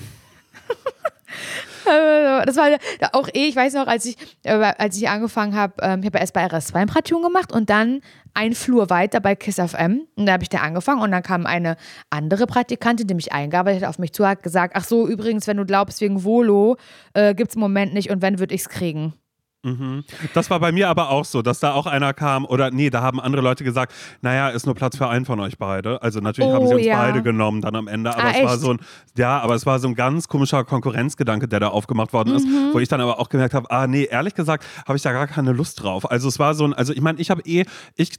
Das 1.84 2.56
war 2.56 2.68
auch 3.12 3.28
eh, 3.28 3.46
ich 3.46 3.56
weiß 3.56 3.74
noch, 3.74 3.86
als 3.86 4.04
ich, 4.06 4.16
äh, 4.44 4.52
als 4.52 4.96
ich 4.96 5.08
angefangen 5.08 5.54
habe, 5.54 5.74
ähm, 5.82 6.00
ich 6.00 6.06
habe 6.06 6.18
erst 6.18 6.32
bei 6.32 6.44
RS2 6.44 6.74
ein 6.74 6.86
Praktikum 6.88 7.22
gemacht 7.22 7.52
und 7.52 7.70
dann 7.70 8.00
ein 8.34 8.54
Flur 8.54 8.90
weiter 8.90 9.20
bei 9.20 9.34
KISS 9.34 9.56
FM. 9.56 10.06
Und 10.16 10.26
da 10.26 10.32
habe 10.32 10.42
ich 10.42 10.48
da 10.48 10.58
angefangen 10.58 11.02
und 11.02 11.10
dann 11.10 11.22
kam 11.22 11.46
eine 11.46 11.76
andere 12.10 12.46
Praktikantin, 12.46 13.06
die 13.06 13.14
mich 13.14 13.32
eingearbeitet 13.32 13.82
hat, 13.82 13.88
auf 13.88 13.98
mich 13.98 14.12
zu, 14.12 14.26
hat 14.26 14.42
gesagt, 14.42 14.74
ach 14.76 14.84
so, 14.84 15.08
übrigens, 15.08 15.46
wenn 15.46 15.56
du 15.56 15.64
glaubst, 15.64 16.00
wegen 16.00 16.24
Volo 16.24 16.76
äh, 17.14 17.34
gibt 17.34 17.50
es 17.50 17.56
im 17.56 17.60
Moment 17.60 17.94
nicht 17.94 18.10
und 18.10 18.22
wenn, 18.22 18.38
würde 18.38 18.54
ich 18.54 18.62
es 18.62 18.68
kriegen. 18.68 19.14
Mhm. 19.62 20.04
Das 20.32 20.48
war 20.48 20.58
bei 20.58 20.72
mir 20.72 20.88
aber 20.88 21.10
auch 21.10 21.24
so, 21.24 21.42
dass 21.42 21.60
da 21.60 21.72
auch 21.72 21.86
einer 21.86 22.14
kam, 22.14 22.46
oder 22.46 22.70
nee, 22.70 22.88
da 22.88 23.02
haben 23.02 23.20
andere 23.20 23.42
Leute 23.42 23.62
gesagt, 23.62 23.92
naja, 24.22 24.48
ist 24.48 24.64
nur 24.64 24.74
Platz 24.74 24.96
für 24.96 25.08
einen 25.08 25.26
von 25.26 25.38
euch 25.40 25.58
beide. 25.58 26.02
Also 26.02 26.20
natürlich 26.20 26.50
oh, 26.50 26.54
haben 26.54 26.66
sie 26.66 26.74
uns 26.74 26.86
ja. 26.86 26.96
beide 26.96 27.22
genommen 27.22 27.60
dann 27.60 27.76
am 27.76 27.86
Ende, 27.86 28.14
aber 28.14 28.24
ah, 28.24 28.30
es 28.30 28.36
echt? 28.36 28.46
war 28.46 28.58
so 28.58 28.72
ein, 28.72 28.78
ja, 29.16 29.38
aber 29.40 29.54
es 29.54 29.66
war 29.66 29.78
so 29.78 29.88
ein 29.88 29.94
ganz 29.94 30.28
komischer 30.28 30.64
Konkurrenzgedanke, 30.64 31.46
der 31.46 31.60
da 31.60 31.68
aufgemacht 31.68 32.12
worden 32.12 32.34
ist, 32.34 32.46
mhm. 32.46 32.70
wo 32.72 32.78
ich 32.78 32.88
dann 32.88 33.00
aber 33.00 33.18
auch 33.18 33.28
gemerkt 33.28 33.52
habe, 33.52 33.70
ah 33.70 33.86
nee, 33.86 34.04
ehrlich 34.04 34.34
gesagt, 34.34 34.64
habe 34.86 34.96
ich 34.96 35.02
da 35.02 35.12
gar 35.12 35.26
keine 35.26 35.52
Lust 35.52 35.82
drauf. 35.82 36.10
Also 36.10 36.28
es 36.28 36.38
war 36.38 36.54
so 36.54 36.64
ein, 36.64 36.72
also 36.72 36.94
ich 36.94 37.00
meine, 37.02 37.20
ich 37.20 37.30
habe 37.30 37.42
eh, 37.42 37.64
ich 37.96 38.12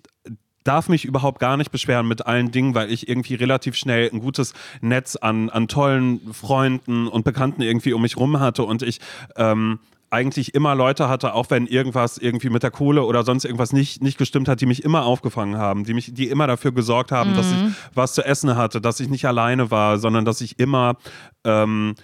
darf 0.64 0.89
mich 0.89 1.06
überhaupt 1.06 1.39
gar 1.39 1.58
nicht 1.58 1.72
beschweren 1.72 2.08
mit 2.08 2.26
allen 2.28 2.52
Dingen, 2.52 2.76
weil 2.76 2.92
ich 2.92 3.10
irgendwie 3.10 3.36
relativ 3.36 3.76
schnell 3.76 4.10
ein 4.14 4.20
gutes 4.20 4.54
Netz 4.82 5.16
an, 5.16 5.50
an 5.50 5.68
tollen 5.68 6.34
Freunden 6.34 7.08
und 7.08 7.24
Bekannten 7.24 7.62
irgendwie 7.62 7.94
um 7.94 8.02
mich 8.04 8.18
rum 8.18 8.39
hatte 8.39 8.64
und 8.64 8.84
ich 8.84 9.00
ähm, 9.36 9.80
eigentlich 10.12 10.53
immer 10.53 10.76
Leute 10.76 11.07
hatte, 11.07 11.34
auch 11.34 11.49
wenn 11.49 11.66
irgendwas 11.66 12.18
irgendwie 12.18 12.49
mit 12.49 12.64
der 12.64 12.72
Kohle 12.72 13.03
oder 13.03 13.24
sonst 13.24 13.45
irgendwas 13.45 13.72
nicht, 13.72 14.03
nicht 14.03 14.18
gestimmt 14.18 14.49
hat, 14.49 14.59
die 14.59 14.66
mich 14.66 14.84
immer 14.84 15.05
aufgefangen 15.05 15.57
haben, 15.57 15.86
die 15.86 15.93
mich, 15.93 16.14
die 16.14 16.28
immer 16.28 16.47
dafür 16.47 16.74
gesorgt 16.74 17.12
haben, 17.14 17.32
mhm. 17.32 17.36
dass 17.36 17.51
ich 17.51 17.57
mhm. 17.57 17.76
was 17.93 18.14
zu 18.14 18.24
essen 18.24 18.55
hatte, 18.57 18.82
dass 18.82 18.99
ich 18.99 19.09
nicht 19.09 19.26
alleine 19.26 19.72
war, 19.72 19.97
sondern 19.97 20.26
dass 20.26 20.41
ich 20.41 20.59
immer 20.59 20.97
ähm, 21.45 21.95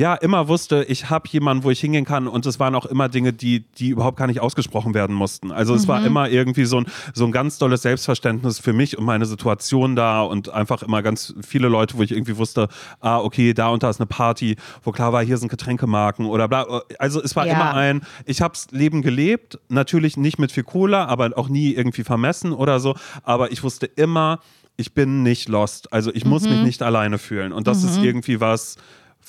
ja, 0.00 0.14
immer 0.14 0.48
wusste, 0.48 0.84
ich 0.88 1.10
habe 1.10 1.28
jemanden, 1.28 1.62
wo 1.62 1.70
ich 1.70 1.78
hingehen 1.78 2.06
kann 2.06 2.26
und 2.26 2.46
es 2.46 2.58
waren 2.58 2.74
auch 2.74 2.86
immer 2.86 3.10
Dinge, 3.10 3.34
die, 3.34 3.66
die 3.74 3.90
überhaupt 3.90 4.16
gar 4.16 4.26
nicht 4.26 4.40
ausgesprochen 4.40 4.94
werden 4.94 5.14
mussten. 5.14 5.52
Also 5.52 5.74
es 5.74 5.82
mhm. 5.82 5.88
war 5.88 6.06
immer 6.06 6.30
irgendwie 6.30 6.64
so 6.64 6.78
ein, 6.78 6.86
so 7.12 7.26
ein 7.26 7.32
ganz 7.32 7.58
tolles 7.58 7.82
Selbstverständnis 7.82 8.58
für 8.60 8.72
mich 8.72 8.96
und 8.96 9.04
meine 9.04 9.26
Situation 9.26 9.96
da 9.96 10.22
und 10.22 10.48
einfach 10.48 10.82
immer 10.82 11.02
ganz 11.02 11.34
viele 11.46 11.68
Leute, 11.68 11.98
wo 11.98 12.02
ich 12.02 12.12
irgendwie 12.12 12.38
wusste, 12.38 12.68
ah, 13.00 13.18
okay, 13.18 13.52
da 13.52 13.68
und 13.68 13.82
da 13.82 13.90
ist 13.90 14.00
eine 14.00 14.06
Party, 14.06 14.56
wo 14.82 14.90
klar 14.90 15.12
war, 15.12 15.22
hier 15.22 15.36
sind 15.36 15.50
Getränkemarken 15.50 16.24
oder 16.24 16.48
bla. 16.48 16.80
Also 16.98 17.22
es 17.22 17.36
war 17.36 17.46
ja. 17.46 17.52
immer 17.52 17.74
ein, 17.74 18.00
ich 18.24 18.40
habe 18.40 18.54
Leben 18.70 19.02
gelebt, 19.02 19.58
natürlich 19.68 20.16
nicht 20.16 20.38
mit 20.38 20.50
viel 20.50 20.64
Cola, 20.64 21.04
aber 21.08 21.32
auch 21.36 21.50
nie 21.50 21.74
irgendwie 21.74 22.04
vermessen 22.04 22.54
oder 22.54 22.80
so, 22.80 22.94
aber 23.22 23.52
ich 23.52 23.62
wusste 23.62 23.84
immer, 23.84 24.40
ich 24.78 24.94
bin 24.94 25.22
nicht 25.22 25.50
lost. 25.50 25.92
Also 25.92 26.10
ich 26.14 26.24
mhm. 26.24 26.30
muss 26.30 26.44
mich 26.44 26.56
mhm. 26.56 26.64
nicht 26.64 26.80
alleine 26.80 27.18
fühlen 27.18 27.52
und 27.52 27.66
das 27.66 27.82
mhm. 27.82 27.88
ist 27.90 27.98
irgendwie 27.98 28.40
was, 28.40 28.76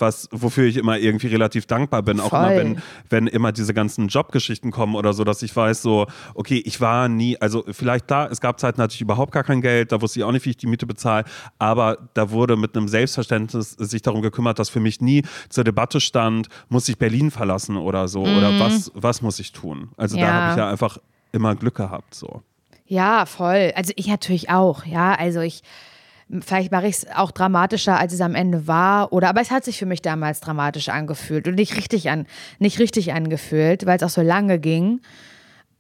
was, 0.02 0.28
wofür 0.32 0.66
ich 0.66 0.78
immer 0.78 0.97
irgendwie 0.97 1.28
relativ 1.28 1.66
dankbar 1.66 2.02
bin. 2.02 2.18
Voll. 2.18 2.28
Auch 2.28 2.34
immer, 2.34 2.56
wenn, 2.56 2.82
wenn 3.10 3.28
immer 3.28 3.52
diese 3.52 3.74
ganzen 3.74 4.08
Jobgeschichten 4.08 4.72
kommen 4.72 4.95
oder 4.95 5.14
so, 5.14 5.24
dass 5.24 5.41
ich 5.43 5.56
weiß, 5.56 5.82
so, 5.82 6.08
okay, 6.34 6.62
ich 6.66 6.82
war 6.82 7.08
nie, 7.08 7.38
also 7.39 7.64
vielleicht 7.72 8.10
da, 8.12 8.28
es 8.28 8.41
gab 8.41 8.60
Zeiten, 8.60 8.82
hatte 8.82 8.95
ich 8.95 9.02
überhaupt 9.02 9.32
gar 9.32 9.43
kein 9.43 9.62
Geld, 9.62 9.91
da 9.91 10.02
wusste 10.02 10.20
ich 10.20 10.24
auch 10.26 10.32
nicht, 10.32 10.45
wie 10.45 10.52
ich 10.52 10.58
die 10.58 10.68
Miete 10.68 10.86
bezahle, 10.86 11.26
aber 11.60 11.97
da 12.14 12.32
wurde 12.32 12.58
mit 12.58 12.76
einem 12.76 12.88
Selbstverständnis 12.88 13.72
sich 13.72 14.02
darum 14.02 14.22
gekümmert, 14.22 14.60
dass 14.60 14.70
für 14.70 14.80
mich 14.80 15.02
nie 15.02 15.24
zur 15.49 15.64
Debatte 15.64 16.02
stand, 16.02 16.47
muss 16.70 16.89
ich 16.89 16.97
Berlin 16.97 17.32
verlassen 17.32 17.78
oder 17.78 18.08
so, 18.08 18.26
mhm. 18.26 18.38
oder 18.38 18.60
was, 18.60 18.91
was 18.95 19.22
muss 19.22 19.39
ich 19.39 19.52
tun? 19.52 19.89
Also 19.97 20.18
ja. 20.18 20.26
da 20.26 20.34
habe 20.34 20.52
ich 20.52 20.58
ja 20.58 20.70
einfach 20.70 20.97
immer 21.32 21.56
Glück 21.56 21.76
gehabt, 21.76 22.16
so. 22.16 22.41
Ja, 22.86 23.26
voll. 23.26 23.72
Also 23.76 23.93
ich 23.95 24.08
natürlich 24.08 24.49
auch, 24.49 24.86
ja. 24.86 25.16
Also 25.16 25.39
ich 25.39 25.64
Vielleicht 26.40 26.72
mache 26.72 26.88
ich 26.88 26.98
es 26.98 27.08
auch 27.14 27.32
dramatischer, 27.32 28.00
als 28.00 28.14
es 28.14 28.22
am 28.22 28.36
Ende 28.36 28.68
war. 28.68 29.12
Oder 29.12 29.30
aber 29.30 29.42
es 29.42 29.52
hat 29.52 29.66
sich 29.66 29.78
für 29.78 29.86
mich 29.86 30.02
damals 30.02 30.40
dramatisch 30.40 30.90
angefühlt 30.90 31.48
und 31.48 31.56
nicht 31.56 31.76
richtig 31.76 32.10
an, 32.10 32.26
nicht 32.60 32.80
richtig 32.80 33.14
angefühlt, 33.14 33.86
weil 33.86 33.98
es 33.98 34.04
auch 34.04 34.10
so 34.10 34.22
lange 34.22 34.60
ging. 34.60 35.02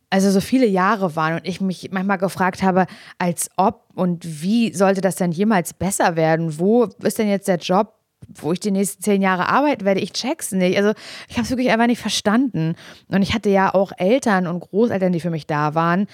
Also 0.09 0.29
so 0.29 0.41
viele 0.41 0.65
Jahre 0.65 1.15
waren 1.15 1.35
und 1.35 1.47
ich 1.47 1.61
mich 1.61 1.89
manchmal 1.91 2.17
gefragt 2.17 2.63
habe, 2.63 2.85
als 3.17 3.49
ob 3.55 3.85
und 3.95 4.43
wie 4.43 4.73
sollte 4.73 4.99
das 4.99 5.15
denn 5.15 5.31
jemals 5.31 5.73
besser 5.73 6.17
werden? 6.17 6.59
Wo 6.59 6.83
ist 7.01 7.17
denn 7.17 7.29
jetzt 7.29 7.47
der 7.47 7.57
Job, 7.57 7.93
wo 8.27 8.51
ich 8.51 8.59
die 8.59 8.71
nächsten 8.71 9.01
zehn 9.01 9.21
Jahre 9.21 9.47
arbeiten 9.47 9.85
werde? 9.85 10.01
Ich 10.01 10.11
check's 10.11 10.51
nicht. 10.51 10.77
Also 10.77 10.91
ich 11.29 11.37
habe 11.37 11.43
es 11.43 11.49
wirklich 11.49 11.71
einfach 11.71 11.87
nicht 11.87 12.01
verstanden. 12.01 12.75
Und 13.07 13.21
ich 13.21 13.33
hatte 13.33 13.49
ja 13.49 13.73
auch 13.73 13.93
Eltern 13.97 14.47
und 14.47 14.59
Großeltern, 14.59 15.13
die 15.13 15.21
für 15.21 15.29
mich 15.29 15.47
da 15.47 15.75
waren, 15.75 16.07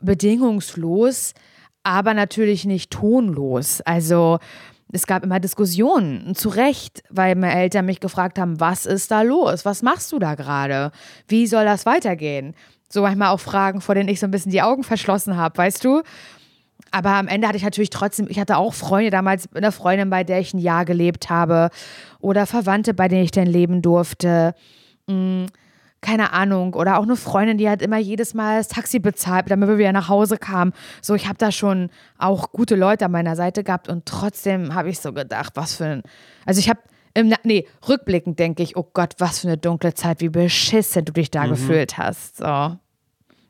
bedingungslos 0.00 1.34
aber 1.82 2.14
natürlich 2.14 2.64
nicht 2.64 2.90
tonlos. 2.90 3.80
Also 3.82 4.38
es 4.92 5.06
gab 5.06 5.24
immer 5.24 5.40
Diskussionen, 5.40 6.34
zu 6.34 6.50
Recht, 6.50 7.02
weil 7.08 7.34
meine 7.34 7.54
Eltern 7.54 7.86
mich 7.86 8.00
gefragt 8.00 8.38
haben, 8.38 8.60
was 8.60 8.86
ist 8.86 9.10
da 9.10 9.22
los? 9.22 9.64
Was 9.64 9.82
machst 9.82 10.12
du 10.12 10.18
da 10.18 10.34
gerade? 10.34 10.92
Wie 11.28 11.46
soll 11.46 11.64
das 11.64 11.86
weitergehen? 11.86 12.54
So 12.90 13.02
manchmal 13.02 13.28
auch 13.28 13.40
Fragen, 13.40 13.80
vor 13.80 13.94
denen 13.94 14.10
ich 14.10 14.20
so 14.20 14.26
ein 14.26 14.30
bisschen 14.30 14.52
die 14.52 14.62
Augen 14.62 14.84
verschlossen 14.84 15.36
habe, 15.36 15.56
weißt 15.56 15.82
du? 15.84 16.02
Aber 16.90 17.10
am 17.10 17.26
Ende 17.26 17.48
hatte 17.48 17.56
ich 17.56 17.62
natürlich 17.62 17.88
trotzdem, 17.88 18.26
ich 18.28 18.38
hatte 18.38 18.58
auch 18.58 18.74
Freunde 18.74 19.10
damals, 19.10 19.48
eine 19.54 19.72
Freundin, 19.72 20.10
bei 20.10 20.24
der 20.24 20.40
ich 20.40 20.52
ein 20.52 20.58
Jahr 20.58 20.84
gelebt 20.84 21.30
habe 21.30 21.70
oder 22.20 22.44
Verwandte, 22.44 22.92
bei 22.92 23.08
denen 23.08 23.24
ich 23.24 23.30
dann 23.30 23.46
leben 23.46 23.80
durfte. 23.80 24.54
Mhm 25.06 25.46
keine 26.02 26.32
Ahnung, 26.32 26.74
oder 26.74 26.98
auch 26.98 27.04
eine 27.04 27.16
Freundin, 27.16 27.56
die 27.56 27.70
hat 27.70 27.80
immer 27.80 27.96
jedes 27.96 28.34
Mal 28.34 28.58
das 28.58 28.68
Taxi 28.68 28.98
bezahlt, 28.98 29.50
damit 29.50 29.68
wir 29.68 29.78
wieder 29.78 29.92
nach 29.92 30.08
Hause 30.08 30.36
kamen. 30.36 30.72
So, 31.00 31.14
ich 31.14 31.26
habe 31.26 31.38
da 31.38 31.50
schon 31.50 31.90
auch 32.18 32.52
gute 32.52 32.74
Leute 32.74 33.06
an 33.06 33.12
meiner 33.12 33.36
Seite 33.36 33.64
gehabt 33.64 33.88
und 33.88 34.04
trotzdem 34.04 34.74
habe 34.74 34.90
ich 34.90 34.98
so 34.98 35.12
gedacht, 35.12 35.52
was 35.54 35.76
für 35.76 35.86
ein. 35.86 36.02
Also 36.44 36.58
ich 36.58 36.68
habe 36.68 36.80
im, 37.14 37.32
nee, 37.44 37.66
rückblickend 37.88 38.38
denke 38.38 38.62
ich, 38.62 38.76
oh 38.76 38.88
Gott, 38.92 39.14
was 39.18 39.40
für 39.40 39.48
eine 39.48 39.58
dunkle 39.58 39.94
Zeit, 39.94 40.20
wie 40.20 40.28
beschissen 40.28 41.04
du 41.04 41.12
dich 41.12 41.30
da 41.30 41.44
mhm. 41.44 41.50
gefühlt 41.50 41.98
hast. 41.98 42.38
So. 42.38 42.76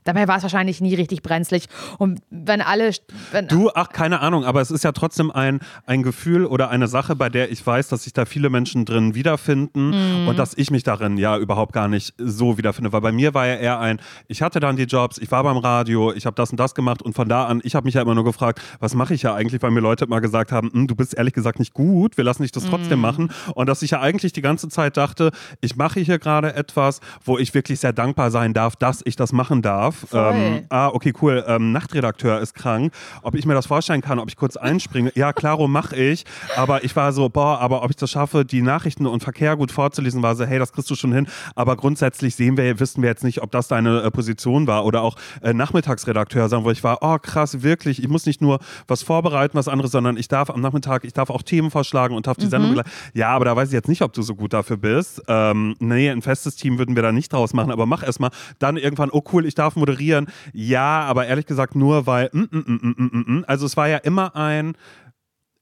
Dabei 0.04 0.26
war 0.28 0.36
es 0.36 0.42
wahrscheinlich 0.42 0.80
nie 0.80 0.94
richtig 0.94 1.22
brenzlig. 1.22 1.66
Und 1.98 2.20
wenn 2.30 2.60
alle. 2.60 2.90
Wenn 3.30 3.48
du, 3.48 3.70
ach, 3.74 3.90
keine 3.90 4.20
Ahnung, 4.20 4.44
aber 4.44 4.60
es 4.60 4.70
ist 4.70 4.84
ja 4.84 4.92
trotzdem 4.92 5.30
ein, 5.30 5.60
ein 5.86 6.02
Gefühl 6.02 6.44
oder 6.44 6.70
eine 6.70 6.88
Sache, 6.88 7.14
bei 7.14 7.28
der 7.28 7.50
ich 7.52 7.64
weiß, 7.64 7.88
dass 7.88 8.04
sich 8.04 8.12
da 8.12 8.24
viele 8.24 8.50
Menschen 8.50 8.84
drin 8.84 9.14
wiederfinden 9.14 10.22
mhm. 10.22 10.28
und 10.28 10.38
dass 10.38 10.54
ich 10.56 10.70
mich 10.70 10.82
darin 10.82 11.16
ja 11.18 11.36
überhaupt 11.36 11.72
gar 11.72 11.88
nicht 11.88 12.14
so 12.18 12.58
wiederfinde. 12.58 12.92
Weil 12.92 13.00
bei 13.00 13.12
mir 13.12 13.34
war 13.34 13.46
ja 13.46 13.54
eher 13.54 13.78
ein, 13.78 14.00
ich 14.26 14.42
hatte 14.42 14.60
dann 14.60 14.76
die 14.76 14.84
Jobs, 14.84 15.18
ich 15.18 15.30
war 15.30 15.42
beim 15.44 15.56
Radio, 15.56 16.12
ich 16.12 16.26
habe 16.26 16.34
das 16.34 16.50
und 16.50 16.58
das 16.58 16.74
gemacht 16.74 17.02
und 17.02 17.14
von 17.14 17.28
da 17.28 17.46
an, 17.46 17.60
ich 17.62 17.74
habe 17.74 17.84
mich 17.84 17.94
ja 17.94 18.02
immer 18.02 18.14
nur 18.14 18.24
gefragt, 18.24 18.60
was 18.80 18.94
mache 18.94 19.14
ich 19.14 19.22
ja 19.22 19.34
eigentlich, 19.34 19.62
weil 19.62 19.70
mir 19.70 19.80
Leute 19.80 20.04
immer 20.04 20.20
gesagt 20.20 20.52
haben, 20.52 20.70
hm, 20.72 20.86
du 20.88 20.96
bist 20.96 21.14
ehrlich 21.14 21.34
gesagt 21.34 21.58
nicht 21.58 21.74
gut, 21.74 22.16
wir 22.16 22.24
lassen 22.24 22.42
dich 22.42 22.52
das 22.52 22.64
trotzdem 22.64 22.98
mhm. 22.98 23.02
machen. 23.02 23.32
Und 23.54 23.68
dass 23.68 23.82
ich 23.82 23.92
ja 23.92 24.00
eigentlich 24.00 24.32
die 24.32 24.42
ganze 24.42 24.68
Zeit 24.68 24.96
dachte, 24.96 25.30
ich 25.60 25.76
mache 25.76 26.00
hier 26.00 26.18
gerade 26.18 26.54
etwas, 26.54 27.00
wo 27.24 27.38
ich 27.38 27.54
wirklich 27.54 27.80
sehr 27.80 27.92
dankbar 27.92 28.30
sein 28.30 28.52
darf, 28.52 28.76
dass 28.76 29.02
ich 29.04 29.16
das 29.16 29.32
machen 29.32 29.62
darf 29.62 29.91
darf. 30.10 30.34
Ähm, 30.34 30.64
ah, 30.68 30.88
okay, 30.88 31.12
cool. 31.20 31.44
Ähm, 31.46 31.72
Nachtredakteur 31.72 32.40
ist 32.40 32.54
krank. 32.54 32.92
Ob 33.22 33.34
ich 33.34 33.46
mir 33.46 33.54
das 33.54 33.66
vorstellen 33.66 34.00
kann, 34.00 34.18
ob 34.18 34.28
ich 34.28 34.36
kurz 34.36 34.56
einspringe. 34.56 35.12
Ja, 35.14 35.32
klaro, 35.32 35.68
mache 35.68 35.96
ich. 35.96 36.24
Aber 36.56 36.84
ich 36.84 36.94
war 36.96 37.12
so, 37.12 37.28
boah, 37.28 37.58
aber 37.60 37.82
ob 37.82 37.90
ich 37.90 37.96
das 37.96 38.10
schaffe, 38.10 38.44
die 38.44 38.62
Nachrichten 38.62 39.06
und 39.06 39.22
Verkehr 39.22 39.56
gut 39.56 39.72
vorzulesen, 39.72 40.22
war 40.22 40.34
so, 40.34 40.44
hey, 40.44 40.58
das 40.58 40.72
kriegst 40.72 40.90
du 40.90 40.94
schon 40.94 41.12
hin. 41.12 41.26
Aber 41.54 41.76
grundsätzlich 41.76 42.34
sehen 42.34 42.56
wir, 42.56 42.80
wissen 42.80 43.02
wir 43.02 43.08
jetzt 43.08 43.24
nicht, 43.24 43.42
ob 43.42 43.50
das 43.50 43.68
deine 43.68 44.02
äh, 44.02 44.10
Position 44.10 44.66
war 44.66 44.84
oder 44.84 45.02
auch 45.02 45.16
äh, 45.42 45.52
Nachmittagsredakteur 45.52 46.48
sein, 46.48 46.64
wo 46.64 46.70
ich 46.70 46.82
war, 46.84 46.98
oh 47.00 47.18
krass, 47.18 47.62
wirklich, 47.62 48.02
ich 48.02 48.08
muss 48.08 48.26
nicht 48.26 48.40
nur 48.40 48.58
was 48.88 49.02
vorbereiten, 49.02 49.56
was 49.56 49.68
anderes, 49.68 49.92
sondern 49.92 50.16
ich 50.16 50.28
darf 50.28 50.50
am 50.50 50.60
Nachmittag, 50.60 51.04
ich 51.04 51.12
darf 51.12 51.30
auch 51.30 51.42
Themen 51.42 51.70
vorschlagen 51.70 52.14
und 52.14 52.26
darf 52.26 52.36
die 52.36 52.46
mhm. 52.46 52.50
Sendung. 52.50 52.82
Ja, 53.14 53.28
aber 53.28 53.44
da 53.44 53.56
weiß 53.56 53.68
ich 53.68 53.74
jetzt 53.74 53.88
nicht, 53.88 54.02
ob 54.02 54.12
du 54.12 54.22
so 54.22 54.34
gut 54.34 54.52
dafür 54.52 54.76
bist. 54.76 55.22
Ähm, 55.28 55.74
nee, 55.78 56.10
ein 56.10 56.22
festes 56.22 56.56
Team 56.56 56.78
würden 56.78 56.96
wir 56.96 57.02
da 57.02 57.12
nicht 57.12 57.32
draus 57.32 57.52
machen, 57.52 57.70
aber 57.70 57.86
mach 57.86 58.02
erstmal. 58.02 58.30
Dann 58.58 58.76
irgendwann, 58.76 59.10
oh 59.10 59.22
cool, 59.32 59.46
ich 59.46 59.54
darf 59.54 59.76
moderieren. 59.82 60.26
Ja, 60.52 61.00
aber 61.02 61.26
ehrlich 61.26 61.46
gesagt 61.46 61.74
nur, 61.74 62.06
weil. 62.06 62.30
Mm, 62.32 62.44
mm, 62.50 63.24
mm, 63.26 63.44
also 63.46 63.66
es 63.66 63.76
war 63.76 63.88
ja 63.88 63.98
immer 63.98 64.36
ein 64.36 64.74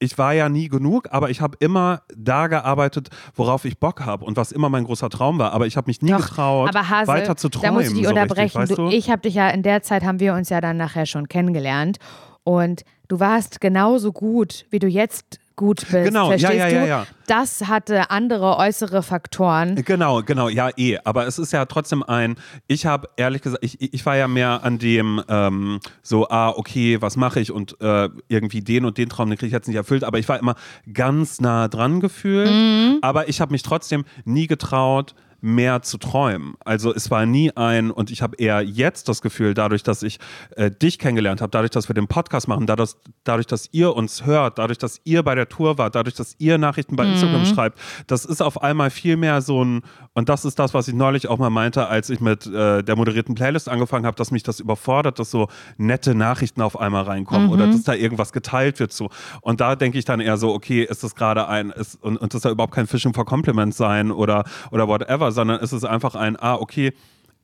ich 0.03 0.17
war 0.17 0.33
ja 0.33 0.49
nie 0.49 0.69
genug, 0.69 1.09
aber 1.11 1.29
ich 1.29 1.43
habe 1.43 1.57
immer 1.61 2.03
da 2.17 2.47
gearbeitet, 2.47 3.11
worauf 3.35 3.67
ich 3.67 3.79
Bock 3.79 4.01
habe 4.01 4.25
und 4.25 4.37
was 4.37 4.51
immer 4.51 4.71
mein 4.71 4.85
großer 4.85 5.11
Traum 5.11 5.39
war. 5.39 5.53
Aber 5.53 5.67
ich 5.67 5.77
habe 5.77 5.89
mich 5.89 6.01
nie 6.01 6.11
Doch, 6.11 6.27
getraut, 6.27 6.75
Hase, 6.75 7.07
weiter 7.07 7.37
zu 7.37 7.51
träumen. 7.51 7.69
Da 7.69 7.73
muss 7.73 7.89
ich 7.89 7.95
dich 7.95 8.05
so 8.05 8.09
unterbrechen. 8.09 8.61
Richtig, 8.61 8.79
weißt 8.79 8.93
du? 8.93 8.97
Ich 8.97 9.11
habe 9.11 9.21
dich 9.21 9.35
ja 9.35 9.51
in 9.51 9.63
der 9.63 9.83
Zeit 9.83 10.03
haben 10.03 10.19
wir 10.19 10.35
uns 10.35 10.49
ja 10.49 10.63
dann 10.63 10.79
nachher 10.79 11.05
schon 11.05 11.29
kennengelernt 11.29 11.99
und 12.45 12.83
du 13.09 13.21
warst 13.21 13.61
genauso 13.61 14.13
gut, 14.13 14.65
wie 14.71 14.79
du 14.79 14.87
jetzt 14.87 15.39
gut 15.61 15.81
bist. 15.91 16.07
Genau, 16.07 16.29
verstehst 16.29 16.55
ja, 16.55 16.69
ja, 16.69 16.81
ja, 16.81 16.87
ja. 16.87 17.07
Das 17.27 17.69
hatte 17.69 18.11
andere 18.11 18.57
äußere 18.57 19.03
Faktoren. 19.03 19.75
Genau, 19.85 20.23
genau, 20.23 20.49
ja, 20.49 20.71
eh. 20.75 20.97
Aber 21.05 21.27
es 21.27 21.39
ist 21.39 21.53
ja 21.53 21.67
trotzdem 21.67 22.03
ein, 22.03 22.37
ich 22.67 22.87
habe 22.87 23.11
ehrlich 23.19 23.43
gesagt, 23.43 23.63
ich, 23.63 23.93
ich 23.93 24.07
war 24.07 24.17
ja 24.17 24.27
mehr 24.27 24.65
an 24.65 24.79
dem 24.79 25.23
ähm, 25.29 25.81
so, 26.03 26.27
ah, 26.31 26.49
okay, 26.49 27.03
was 27.03 27.19
mache 27.19 27.41
ich 27.41 27.53
und 27.53 27.79
äh, 27.83 28.09
irgendwie 28.29 28.63
den 28.63 28.87
und 28.87 28.97
den 28.97 29.11
Traum, 29.11 29.29
den 29.29 29.37
kriege 29.37 29.49
ich 29.49 29.53
jetzt 29.53 29.69
nicht 29.69 29.77
erfüllt. 29.77 30.03
Aber 30.03 30.19
ich 30.19 30.29
war 30.31 30.39
immer 30.39 30.55
ganz 30.91 31.43
nah 31.43 31.69
dran 31.69 32.01
gefühlt. 32.01 32.51
Mhm. 32.51 32.99
Aber 33.03 33.29
ich 33.29 33.43
habe 33.43 33.53
mich 33.53 33.63
trotzdem 33.63 34.07
nie 34.25 34.47
getraut, 34.47 35.15
mehr 35.41 35.83
zu 35.83 35.99
träumen. 35.99 36.55
Also 36.65 36.95
es 36.95 37.11
war 37.11 37.27
nie 37.27 37.51
ein, 37.57 37.91
und 37.91 38.11
ich 38.11 38.23
habe 38.23 38.37
eher 38.37 38.63
jetzt 38.63 39.09
das 39.09 39.23
Gefühl, 39.23 39.55
dadurch, 39.55 39.83
dass 39.83 40.03
ich 40.03 40.19
äh, 40.57 40.71
dich 40.71 40.99
kennengelernt 40.99 41.41
habe, 41.41 41.51
dadurch, 41.51 41.71
dass 41.71 41.89
wir 41.89 41.95
den 41.95 42.07
Podcast 42.07 42.49
machen, 42.49 42.67
dadurch, 42.67 42.93
dadurch, 43.25 43.47
dass 43.47 43.69
ihr 43.73 43.95
uns 43.95 44.27
hört, 44.27 44.59
dadurch, 44.59 44.79
dass 44.79 45.01
ihr 45.05 45.23
bei 45.23 45.35
der 45.35 45.49
Tour 45.49 45.79
wart, 45.79 45.95
dadurch, 45.95 46.15
dass 46.15 46.35
ihr 46.39 46.59
Nachrichten 46.59 46.97
bei 46.97 47.05
mhm. 47.05 47.13
Instagram 47.13 47.47
schreibt, 47.47 47.79
das 48.07 48.25
ist 48.25 48.43
auf 48.43 48.63
einmal 48.63 48.91
viel 48.91 49.17
mehr 49.17 49.41
so 49.41 49.65
ein, 49.65 49.83
und 50.13 50.29
das 50.29 50.45
ist 50.45 50.59
das, 50.59 50.75
was 50.75 50.89
ich 50.89 50.95
neulich 50.95 51.29
auch 51.29 51.39
mal 51.39 51.51
meinte, 51.51 51.87
als 51.89 52.11
ich 52.11 52.21
mit 52.21 52.47
äh, 52.47 52.83
der 52.83 52.97
moderierten 52.97 53.35
Playlist 53.35 53.69
angefangen 53.69 54.07
habe, 54.07 54.17
dass 54.17 54.31
mich 54.31 54.43
das 54.43 54.61
überfordert, 54.61 55.19
dass 55.19 55.31
so 55.31 55.49
nette 55.77 56.15
Nachrichten 56.15 56.63
auf 56.63 56.79
einmal 56.79 57.05
reinkommen 57.05 57.47
mhm. 57.47 57.53
oder 57.53 57.67
dass 57.67 57.83
da 57.83 57.95
irgendwas 57.95 58.33
geteilt 58.33 58.81
wird 58.81 58.93
so. 58.93 59.11
Und 59.41 59.61
da 59.61 59.77
denke 59.77 59.99
ich 59.99 60.05
dann 60.05 60.21
eher 60.21 60.37
so, 60.37 60.53
okay, 60.53 60.83
ist 60.85 61.03
das 61.03 61.15
gerade 61.15 61.49
ein, 61.49 61.71
ist, 61.71 62.03
und, 62.03 62.17
und 62.17 62.35
das 62.35 62.43
soll 62.43 62.53
überhaupt 62.53 62.75
kein 62.75 62.87
Fishing 62.87 63.15
for 63.15 63.25
Compliments 63.25 63.77
sein 63.77 64.11
oder, 64.11 64.45
oder 64.71 64.89
whatever, 64.89 65.30
sondern 65.33 65.61
es 65.61 65.73
ist 65.73 65.85
einfach 65.85 66.15
ein, 66.15 66.37
ah, 66.37 66.55
okay, 66.55 66.93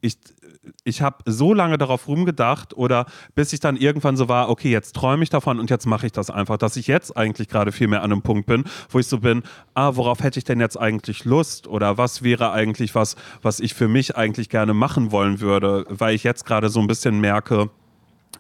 ich, 0.01 0.19
ich 0.85 1.03
habe 1.03 1.19
so 1.27 1.55
lange 1.55 1.79
darauf 1.79 2.09
rumgedacht 2.09 2.77
oder 2.77 3.07
bis 3.35 3.53
ich 3.53 3.61
dann 3.61 3.77
irgendwann 3.77 4.17
so 4.17 4.29
war, 4.29 4.49
okay, 4.49 4.71
jetzt 4.71 4.95
träume 4.95 5.23
ich 5.23 5.31
davon 5.31 5.59
und 5.59 5.71
jetzt 5.71 5.87
mache 5.87 6.07
ich 6.07 6.13
das 6.13 6.31
einfach, 6.31 6.57
dass 6.57 6.77
ich 6.77 6.87
jetzt 6.87 7.17
eigentlich 7.17 7.49
gerade 7.49 7.73
viel 7.73 7.89
mehr 7.89 8.03
an 8.03 8.13
einem 8.13 8.23
Punkt 8.23 8.47
bin, 8.47 8.65
wo 8.91 8.99
ich 8.99 9.07
so 9.07 9.19
bin, 9.19 9.43
ah, 9.75 9.93
worauf 9.95 10.23
hätte 10.23 10.39
ich 10.39 10.45
denn 10.45 10.61
jetzt 10.61 10.79
eigentlich 10.79 11.25
Lust 11.25 11.67
oder 11.67 11.99
was 11.99 12.23
wäre 12.23 12.53
eigentlich 12.53 12.95
was, 12.95 13.17
was 13.43 13.61
ich 13.61 13.75
für 13.75 13.89
mich 13.89 14.17
eigentlich 14.17 14.49
gerne 14.49 14.75
machen 14.75 15.13
wollen 15.13 15.41
würde, 15.41 15.87
weil 15.89 16.15
ich 16.15 16.25
jetzt 16.25 16.45
gerade 16.45 16.69
so 16.69 16.81
ein 16.81 16.87
bisschen 16.87 17.21
merke, 17.21 17.71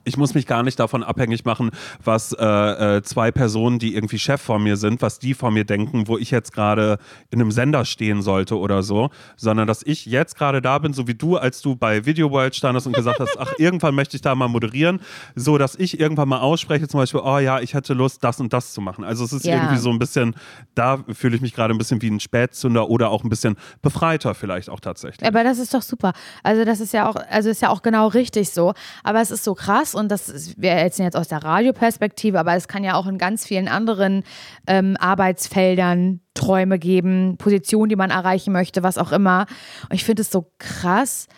ich 0.04 0.16
muss 0.16 0.34
mich 0.34 0.46
gar 0.46 0.62
nicht 0.62 0.78
davon 0.78 1.02
abhängig 1.02 1.44
machen, 1.44 1.70
was 2.02 2.32
äh, 2.32 2.96
äh, 2.96 3.02
zwei 3.02 3.30
Personen, 3.30 3.78
die 3.78 3.94
irgendwie 3.94 4.18
Chef 4.18 4.40
von 4.40 4.62
mir 4.62 4.76
sind, 4.76 5.02
was 5.02 5.18
die 5.18 5.34
von 5.34 5.54
mir 5.54 5.64
denken, 5.64 6.08
wo 6.08 6.18
ich 6.18 6.30
jetzt 6.30 6.52
gerade 6.52 6.98
in 7.30 7.40
einem 7.40 7.50
Sender 7.50 7.84
stehen 7.84 8.22
sollte 8.22 8.58
oder 8.58 8.82
so, 8.82 9.10
sondern 9.36 9.66
dass 9.66 9.82
ich 9.82 10.06
jetzt 10.06 10.36
gerade 10.36 10.62
da 10.62 10.78
bin, 10.78 10.92
so 10.92 11.06
wie 11.06 11.14
du, 11.14 11.36
als 11.36 11.62
du 11.62 11.76
bei 11.76 12.06
Video 12.06 12.30
World 12.30 12.54
standest 12.54 12.86
und 12.86 12.94
gesagt 12.94 13.20
hast, 13.20 13.38
ach, 13.38 13.52
irgendwann 13.58 13.94
möchte 13.94 14.16
ich 14.16 14.22
da 14.22 14.34
mal 14.34 14.48
moderieren, 14.48 15.00
so 15.34 15.58
dass 15.58 15.74
ich 15.74 16.00
irgendwann 16.00 16.28
mal 16.28 16.40
ausspreche, 16.40 16.88
zum 16.88 17.00
Beispiel, 17.00 17.20
oh 17.24 17.38
ja, 17.38 17.60
ich 17.60 17.74
hätte 17.74 17.94
Lust, 17.94 18.22
das 18.24 18.40
und 18.40 18.52
das 18.52 18.72
zu 18.72 18.80
machen. 18.80 19.04
Also 19.04 19.24
es 19.24 19.32
ist 19.32 19.44
ja. 19.44 19.54
irgendwie 19.54 19.78
so 19.78 19.90
ein 19.90 19.98
bisschen, 19.98 20.34
da 20.74 20.98
fühle 21.12 21.36
ich 21.36 21.42
mich 21.42 21.54
gerade 21.54 21.74
ein 21.74 21.78
bisschen 21.78 22.02
wie 22.02 22.10
ein 22.10 22.20
Spätzünder 22.20 22.88
oder 22.88 23.10
auch 23.10 23.24
ein 23.24 23.28
bisschen 23.28 23.56
befreiter 23.82 24.34
vielleicht 24.34 24.70
auch 24.70 24.80
tatsächlich. 24.80 25.26
Aber 25.26 25.44
das 25.44 25.58
ist 25.58 25.74
doch 25.74 25.82
super. 25.82 26.12
Also 26.42 26.64
das 26.64 26.80
ist 26.80 26.92
ja 26.92 27.08
auch, 27.08 27.16
also 27.30 27.50
ist 27.50 27.62
ja 27.62 27.70
auch 27.70 27.82
genau 27.82 28.08
richtig 28.08 28.50
so. 28.50 28.74
Aber 29.02 29.20
es 29.20 29.30
ist 29.30 29.44
so 29.44 29.54
krass 29.54 29.85
und 29.94 30.10
das 30.10 30.60
wäre 30.60 30.80
jetzt 30.80 30.98
jetzt 30.98 31.16
aus 31.16 31.28
der 31.28 31.42
Radioperspektive, 31.42 32.38
aber 32.38 32.54
es 32.54 32.68
kann 32.68 32.84
ja 32.84 32.94
auch 32.94 33.06
in 33.06 33.18
ganz 33.18 33.46
vielen 33.46 33.68
anderen 33.68 34.24
ähm, 34.66 34.96
Arbeitsfeldern 34.98 36.20
Träume 36.34 36.78
geben, 36.78 37.36
Positionen, 37.38 37.88
die 37.88 37.96
man 37.96 38.10
erreichen 38.10 38.52
möchte, 38.52 38.82
was 38.82 38.98
auch 38.98 39.12
immer. 39.12 39.46
Und 39.88 39.94
ich 39.94 40.04
finde 40.04 40.22
es 40.22 40.30
so 40.30 40.52
krass, 40.58 41.28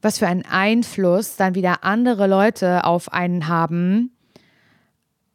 was 0.00 0.18
für 0.18 0.26
einen 0.26 0.44
Einfluss 0.44 1.36
dann 1.36 1.54
wieder 1.54 1.84
andere 1.84 2.26
Leute 2.26 2.84
auf 2.84 3.12
einen 3.12 3.48
haben. 3.48 4.12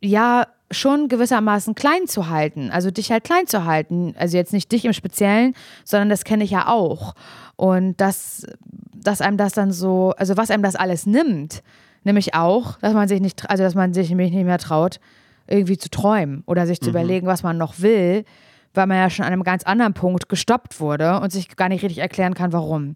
Ja, 0.01 0.47
schon 0.71 1.07
gewissermaßen 1.07 1.75
klein 1.75 2.07
zu 2.07 2.29
halten, 2.29 2.69
also 2.71 2.91
dich 2.91 3.11
halt 3.11 3.23
klein 3.23 3.47
zu 3.47 3.65
halten. 3.65 4.13
Also 4.17 4.37
jetzt 4.37 4.53
nicht 4.53 4.71
dich 4.71 4.85
im 4.85 4.93
Speziellen, 4.93 5.55
sondern 5.83 6.09
das 6.09 6.23
kenne 6.23 6.43
ich 6.43 6.51
ja 6.51 6.67
auch. 6.67 7.15
Und 7.55 7.99
das, 7.99 8.45
dass 8.93 9.21
einem 9.21 9.37
das 9.37 9.53
dann 9.53 9.71
so, 9.71 10.13
also 10.17 10.37
was 10.37 10.51
einem 10.51 10.63
das 10.63 10.75
alles 10.75 11.05
nimmt, 11.05 11.63
Nämlich 12.09 12.33
auch, 12.33 12.79
dass 12.79 12.95
man 12.95 13.07
sich 13.07 13.21
nicht, 13.21 13.47
also 13.51 13.61
dass 13.61 13.75
man 13.75 13.93
sich 13.93 14.09
nämlich 14.09 14.31
nicht 14.31 14.43
mehr 14.43 14.57
traut, 14.57 14.99
irgendwie 15.45 15.77
zu 15.77 15.91
träumen 15.91 16.41
oder 16.47 16.65
sich 16.65 16.79
zu 16.79 16.89
mhm. 16.89 16.95
überlegen, 16.95 17.27
was 17.27 17.43
man 17.43 17.55
noch 17.55 17.81
will, 17.81 18.25
weil 18.73 18.87
man 18.87 18.97
ja 18.97 19.11
schon 19.11 19.25
an 19.25 19.31
einem 19.31 19.43
ganz 19.43 19.61
anderen 19.61 19.93
Punkt 19.93 20.27
gestoppt 20.27 20.79
wurde 20.79 21.19
und 21.19 21.31
sich 21.31 21.55
gar 21.55 21.69
nicht 21.69 21.83
richtig 21.83 21.99
erklären 21.99 22.33
kann, 22.33 22.51
warum. 22.51 22.95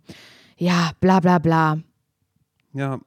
Ja, 0.57 0.93
bla 0.99 1.19
bla 1.19 1.37
bla. 1.37 1.77
Ja, 2.73 3.01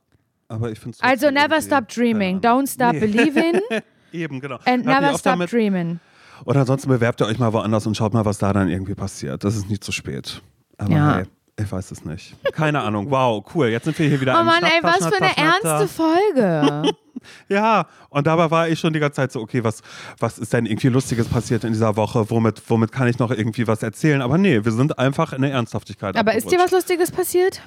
aber 0.47 0.71
ich 0.71 0.79
finde 0.79 0.95
es. 0.95 1.03
Also 1.03 1.33
never 1.33 1.61
stop 1.61 1.89
dreaming, 1.89 2.39
don't 2.39 2.73
stop 2.73 2.93
nee. 2.93 3.01
believing. 3.01 3.61
Eben, 4.13 4.39
genau. 4.39 4.61
And 4.65 4.85
never 4.85 5.19
stop 5.19 5.45
dreaming. 5.51 5.99
Oder 6.45 6.61
ansonsten 6.61 6.89
bewerbt 6.89 7.21
ihr 7.21 7.27
euch 7.27 7.41
mal 7.41 7.53
woanders 7.53 7.85
und 7.85 7.97
schaut 7.97 8.15
mal, 8.15 8.25
was 8.25 8.39
da 8.39 8.53
dann 8.53 8.69
irgendwie 8.69 8.95
passiert. 8.95 9.43
Das 9.43 9.57
ist 9.57 9.69
nicht 9.69 9.83
zu 9.83 9.91
spät. 9.91 10.41
Aber 10.79 10.93
ja. 10.93 11.17
hey, 11.17 11.25
ich 11.59 11.73
weiß 11.73 11.91
es 11.91 12.05
nicht. 12.05 12.35
Keine 12.53 12.81
Ahnung. 12.81 13.11
Wow, 13.11 13.45
cool. 13.55 13.69
Jetzt 13.69 13.85
sind 13.85 13.99
wir 13.99 14.09
hier 14.09 14.21
wieder. 14.21 14.39
Oh 14.39 14.45
Mann, 14.45 14.63
ey, 14.63 14.83
was 14.83 15.07
für 15.07 15.17
eine 15.17 15.37
ernste 15.37 15.89
Folge. 15.89 16.95
ja, 17.49 17.87
und 18.11 18.27
dabei 18.27 18.51
war 18.51 18.69
ich 18.69 18.79
schon 18.79 18.93
die 18.93 19.01
ganze 19.01 19.17
Zeit 19.17 19.33
so, 19.33 19.41
okay, 19.41 19.65
was, 19.65 19.83
was 20.19 20.39
ist 20.39 20.53
denn 20.53 20.67
irgendwie 20.67 20.89
Lustiges 20.89 21.27
passiert 21.29 21.65
in 21.65 21.73
dieser 21.73 21.97
Woche? 21.97 22.29
Womit, 22.29 22.63
womit 22.69 22.93
kann 22.93 23.09
ich 23.09 23.19
noch 23.19 23.31
irgendwie 23.31 23.67
was 23.67 23.83
erzählen? 23.83 24.21
Aber 24.21 24.37
nee, 24.37 24.65
wir 24.65 24.73
sind 24.73 24.99
einfach 24.99 25.33
in 25.33 25.43
der 25.43 25.53
Ernsthaftigkeit. 25.53 26.17
Aber 26.17 26.35
ist 26.35 26.51
dir 26.51 26.59
was 26.59 26.71
Lustiges 26.73 27.11
passiert? 27.11 27.63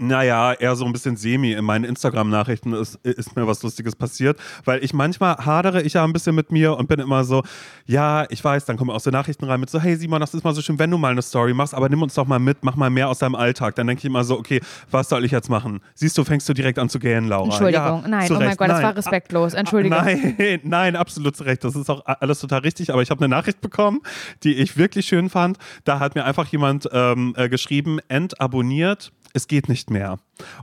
Naja, 0.00 0.54
eher 0.54 0.76
so 0.76 0.86
ein 0.86 0.92
bisschen 0.94 1.16
semi. 1.16 1.52
In 1.52 1.64
meinen 1.66 1.84
Instagram-Nachrichten 1.84 2.72
ist, 2.72 2.94
ist 3.04 3.36
mir 3.36 3.46
was 3.46 3.62
Lustiges 3.62 3.94
passiert, 3.94 4.38
weil 4.64 4.82
ich 4.82 4.94
manchmal 4.94 5.36
hadere 5.36 5.82
ich 5.82 5.92
ja 5.92 6.04
ein 6.04 6.14
bisschen 6.14 6.34
mit 6.34 6.50
mir 6.50 6.74
und 6.74 6.88
bin 6.88 7.00
immer 7.00 7.22
so, 7.22 7.42
ja, 7.84 8.24
ich 8.30 8.42
weiß, 8.42 8.64
dann 8.64 8.78
kommen 8.78 8.90
auch 8.90 9.00
so 9.00 9.10
Nachrichten 9.10 9.44
rein 9.44 9.60
mit 9.60 9.68
so, 9.68 9.78
hey 9.78 9.96
Simon, 9.96 10.20
das 10.20 10.32
ist 10.32 10.42
mal 10.42 10.54
so 10.54 10.62
schön, 10.62 10.78
wenn 10.78 10.90
du 10.90 10.96
mal 10.96 11.12
eine 11.12 11.20
Story 11.20 11.52
machst, 11.52 11.74
aber 11.74 11.90
nimm 11.90 12.00
uns 12.00 12.14
doch 12.14 12.26
mal 12.26 12.38
mit, 12.38 12.58
mach 12.62 12.76
mal 12.76 12.88
mehr 12.88 13.10
aus 13.10 13.18
deinem 13.18 13.34
Alltag. 13.34 13.74
Dann 13.74 13.86
denke 13.88 14.00
ich 14.00 14.06
immer 14.06 14.24
so, 14.24 14.38
okay, 14.38 14.62
was 14.90 15.10
soll 15.10 15.22
ich 15.26 15.32
jetzt 15.32 15.50
machen? 15.50 15.80
Siehst 15.94 16.16
du, 16.16 16.24
fängst 16.24 16.48
du 16.48 16.54
direkt 16.54 16.78
an 16.78 16.88
zu 16.88 16.98
gähnen, 16.98 17.28
Laura. 17.28 17.44
Entschuldigung, 17.44 18.02
ja, 18.02 18.08
nein, 18.08 18.32
oh 18.32 18.34
mein 18.36 18.56
Gott, 18.56 18.68
nein. 18.68 18.68
das 18.68 18.82
war 18.82 18.96
respektlos. 18.96 19.52
Entschuldigung. 19.52 19.98
Nein, 19.98 20.60
nein, 20.62 20.96
absolut 20.96 21.36
zu 21.36 21.44
Recht. 21.44 21.62
Das 21.62 21.76
ist 21.76 21.90
auch 21.90 22.06
alles 22.06 22.40
total 22.40 22.60
richtig, 22.60 22.90
aber 22.90 23.02
ich 23.02 23.10
habe 23.10 23.22
eine 23.22 23.28
Nachricht 23.28 23.60
bekommen, 23.60 24.00
die 24.44 24.54
ich 24.54 24.78
wirklich 24.78 25.04
schön 25.04 25.28
fand. 25.28 25.58
Da 25.84 26.00
hat 26.00 26.14
mir 26.14 26.24
einfach 26.24 26.46
jemand 26.46 26.88
ähm, 26.90 27.34
äh, 27.36 27.50
geschrieben, 27.50 27.98
entabonniert 28.08 29.12
es 29.32 29.48
geht 29.48 29.68
nicht 29.68 29.90
mehr. 29.90 30.18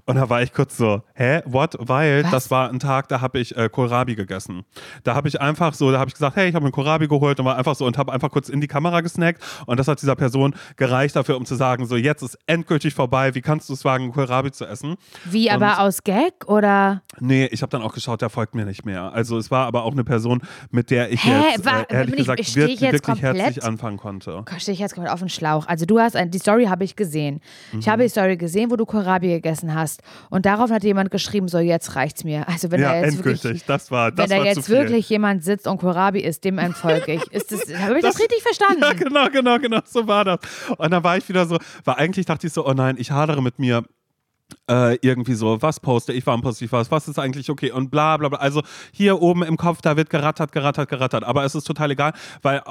Und 0.05 0.15
da 0.15 0.30
war 0.30 0.41
ich 0.41 0.53
kurz 0.53 0.78
so, 0.78 1.01
hä, 1.13 1.41
what? 1.45 1.75
Weil 1.80 2.23
Was? 2.23 2.32
das 2.32 2.51
war 2.51 2.69
ein 2.69 2.80
Tag, 2.80 3.07
da 3.07 3.21
habe 3.21 3.39
ich 3.39 3.55
äh, 3.55 3.69
Kohlrabi 3.69 4.15
gegessen. 4.15 4.63
Da 5.03 5.15
habe 5.15 5.28
ich 5.28 5.39
einfach 5.41 5.73
so, 5.73 5.91
da 5.91 5.99
habe 5.99 6.09
ich 6.09 6.13
gesagt, 6.13 6.36
hey, 6.36 6.49
ich 6.49 6.55
habe 6.55 6.65
mir 6.65 6.71
Kohlrabi 6.71 7.07
geholt 7.07 7.39
und 7.39 7.45
war 7.45 7.57
einfach 7.57 7.75
so 7.75 7.86
und 7.86 7.97
habe 7.97 8.11
einfach 8.11 8.32
kurz 8.32 8.49
in 8.49 8.61
die 8.61 8.67
Kamera 8.67 9.01
gesnackt 9.01 9.41
und 9.65 9.80
das 9.80 9.88
hat 9.88 10.01
dieser 10.01 10.15
Person 10.15 10.55
gereicht 10.75 11.15
dafür, 11.15 11.38
um 11.38 11.45
zu 11.45 11.55
sagen, 11.55 11.86
so 11.86 11.95
jetzt 11.95 12.21
ist 12.21 12.38
endgültig 12.45 12.93
vorbei, 12.93 13.36
wie 13.36 13.41
kannst 13.41 13.69
du 13.69 13.73
es 13.73 13.86
wagen, 13.86 14.11
Kohlrabi 14.11 14.51
zu 14.51 14.65
essen? 14.65 14.95
Wie, 15.25 15.47
und, 15.47 15.55
aber 15.55 15.82
aus 15.82 16.03
Gag 16.03 16.47
oder? 16.47 17.01
Nee, 17.19 17.45
ich 17.51 17.61
habe 17.61 17.69
dann 17.69 17.82
auch 17.82 17.93
geschaut, 17.93 18.21
der 18.21 18.30
folgt 18.30 18.55
mir 18.55 18.65
nicht 18.65 18.86
mehr. 18.86 19.13
Also 19.13 19.38
es 19.38 19.51
war 19.51 19.67
aber 19.67 19.84
auch 19.84 19.91
eine 19.91 20.03
Person, 20.03 20.41
mit 20.71 20.91
der 20.91 21.11
ich 21.11 21.23
Hä? 21.23 21.51
jetzt, 21.51 21.65
war, 21.65 21.89
äh, 21.89 21.95
ehrlich 21.95 22.13
ich, 22.13 22.19
gesagt, 22.19 22.55
wir, 22.55 22.67
jetzt 22.67 22.82
wirklich 22.82 23.01
komplett, 23.01 23.38
herzlich 23.38 23.63
anfangen 23.63 23.97
konnte. 23.97 24.43
Stehe 24.57 24.73
ich 24.73 24.80
jetzt 24.80 24.95
komplett 24.95 25.13
auf 25.13 25.19
den 25.19 25.30
Schlauch. 25.30 25.67
Also 25.67 25.86
du 25.86 25.99
hast, 25.99 26.15
ein, 26.15 26.32
die 26.32 26.39
Story 26.39 26.65
habe 26.65 26.84
ich 26.84 26.95
gesehen. 26.95 27.41
Mhm. 27.71 27.80
Ich 27.80 27.89
habe 27.89 28.03
die 28.03 28.09
Story 28.09 28.38
gesehen, 28.38 28.71
wo 28.71 28.75
du 28.75 28.86
Kohlrabi 28.86 29.30
gegessen 29.30 29.66
hast. 29.74 30.01
Und 30.30 30.45
darauf 30.45 30.72
hat 30.72 30.84
jemand 30.84 31.11
geschrieben, 31.11 31.47
so 31.47 31.59
jetzt 31.59 31.95
reicht's 31.95 32.24
mir. 32.24 32.47
Also 32.47 32.72
wenn 32.72 32.82
ja, 32.82 32.89
da 32.89 32.99
jetzt 32.99 33.15
endgültig. 33.15 33.43
Wirklich, 33.43 33.65
das 33.65 33.91
war, 33.91 34.11
das 34.11 34.30
wenn 34.30 34.38
da 34.38 34.45
jetzt 34.45 34.70
wirklich 34.70 35.09
jemand 35.09 35.43
sitzt 35.43 35.68
und 35.68 35.80
Kohlrabi 35.80 36.20
isst, 36.20 36.43
dem 36.43 36.57
entfolge 36.57 37.13
ich. 37.13 37.32
Ist 37.32 37.51
das, 37.51 37.61
habe 37.80 37.97
ich 37.97 38.01
das, 38.01 38.13
das, 38.13 38.22
richtig 38.22 38.41
verstanden? 38.43 38.82
Ja, 38.82 38.93
genau, 38.93 39.30
genau, 39.30 39.59
genau, 39.59 39.80
so 39.86 40.07
war 40.07 40.26
das. 40.26 40.39
Und 40.78 40.91
dann 40.91 41.03
war 41.03 41.18
ich 41.18 41.28
wieder 41.28 41.45
so, 41.45 41.57
weil 41.84 41.95
eigentlich 41.95 42.26
dachte 42.26 42.47
ich 42.47 42.53
so, 42.53 42.68
oh 42.68 42.74
nein, 42.74 42.95
ich 42.97 43.11
hadere 43.11 43.41
mit 43.41 43.59
mir, 43.59 43.84
äh, 44.70 44.97
irgendwie 45.01 45.34
so, 45.34 45.61
was 45.61 45.80
poste 45.80 46.13
ich, 46.13 46.26
warum 46.26 46.41
poste 46.41 46.65
ich 46.65 46.72
was, 46.72 46.89
was 46.91 47.07
ist 47.07 47.20
eigentlich 47.20 47.49
okay 47.49 47.72
und 47.72 47.89
bla 47.89 48.18
bla 48.18 48.30
bla. 48.30 48.39
Also 48.39 48.61
hier 48.91 49.22
oben 49.22 49.43
im 49.43 49.57
Kopf, 49.57 49.82
da 49.82 49.97
wird 49.97 50.09
gerattert, 50.09 50.51
gerattert, 50.51 50.89
gerattert. 50.89 51.24
Aber 51.24 51.43
es 51.43 51.55
ist 51.55 51.65
total 51.65 51.91
egal, 51.91 52.13
weil 52.41 52.61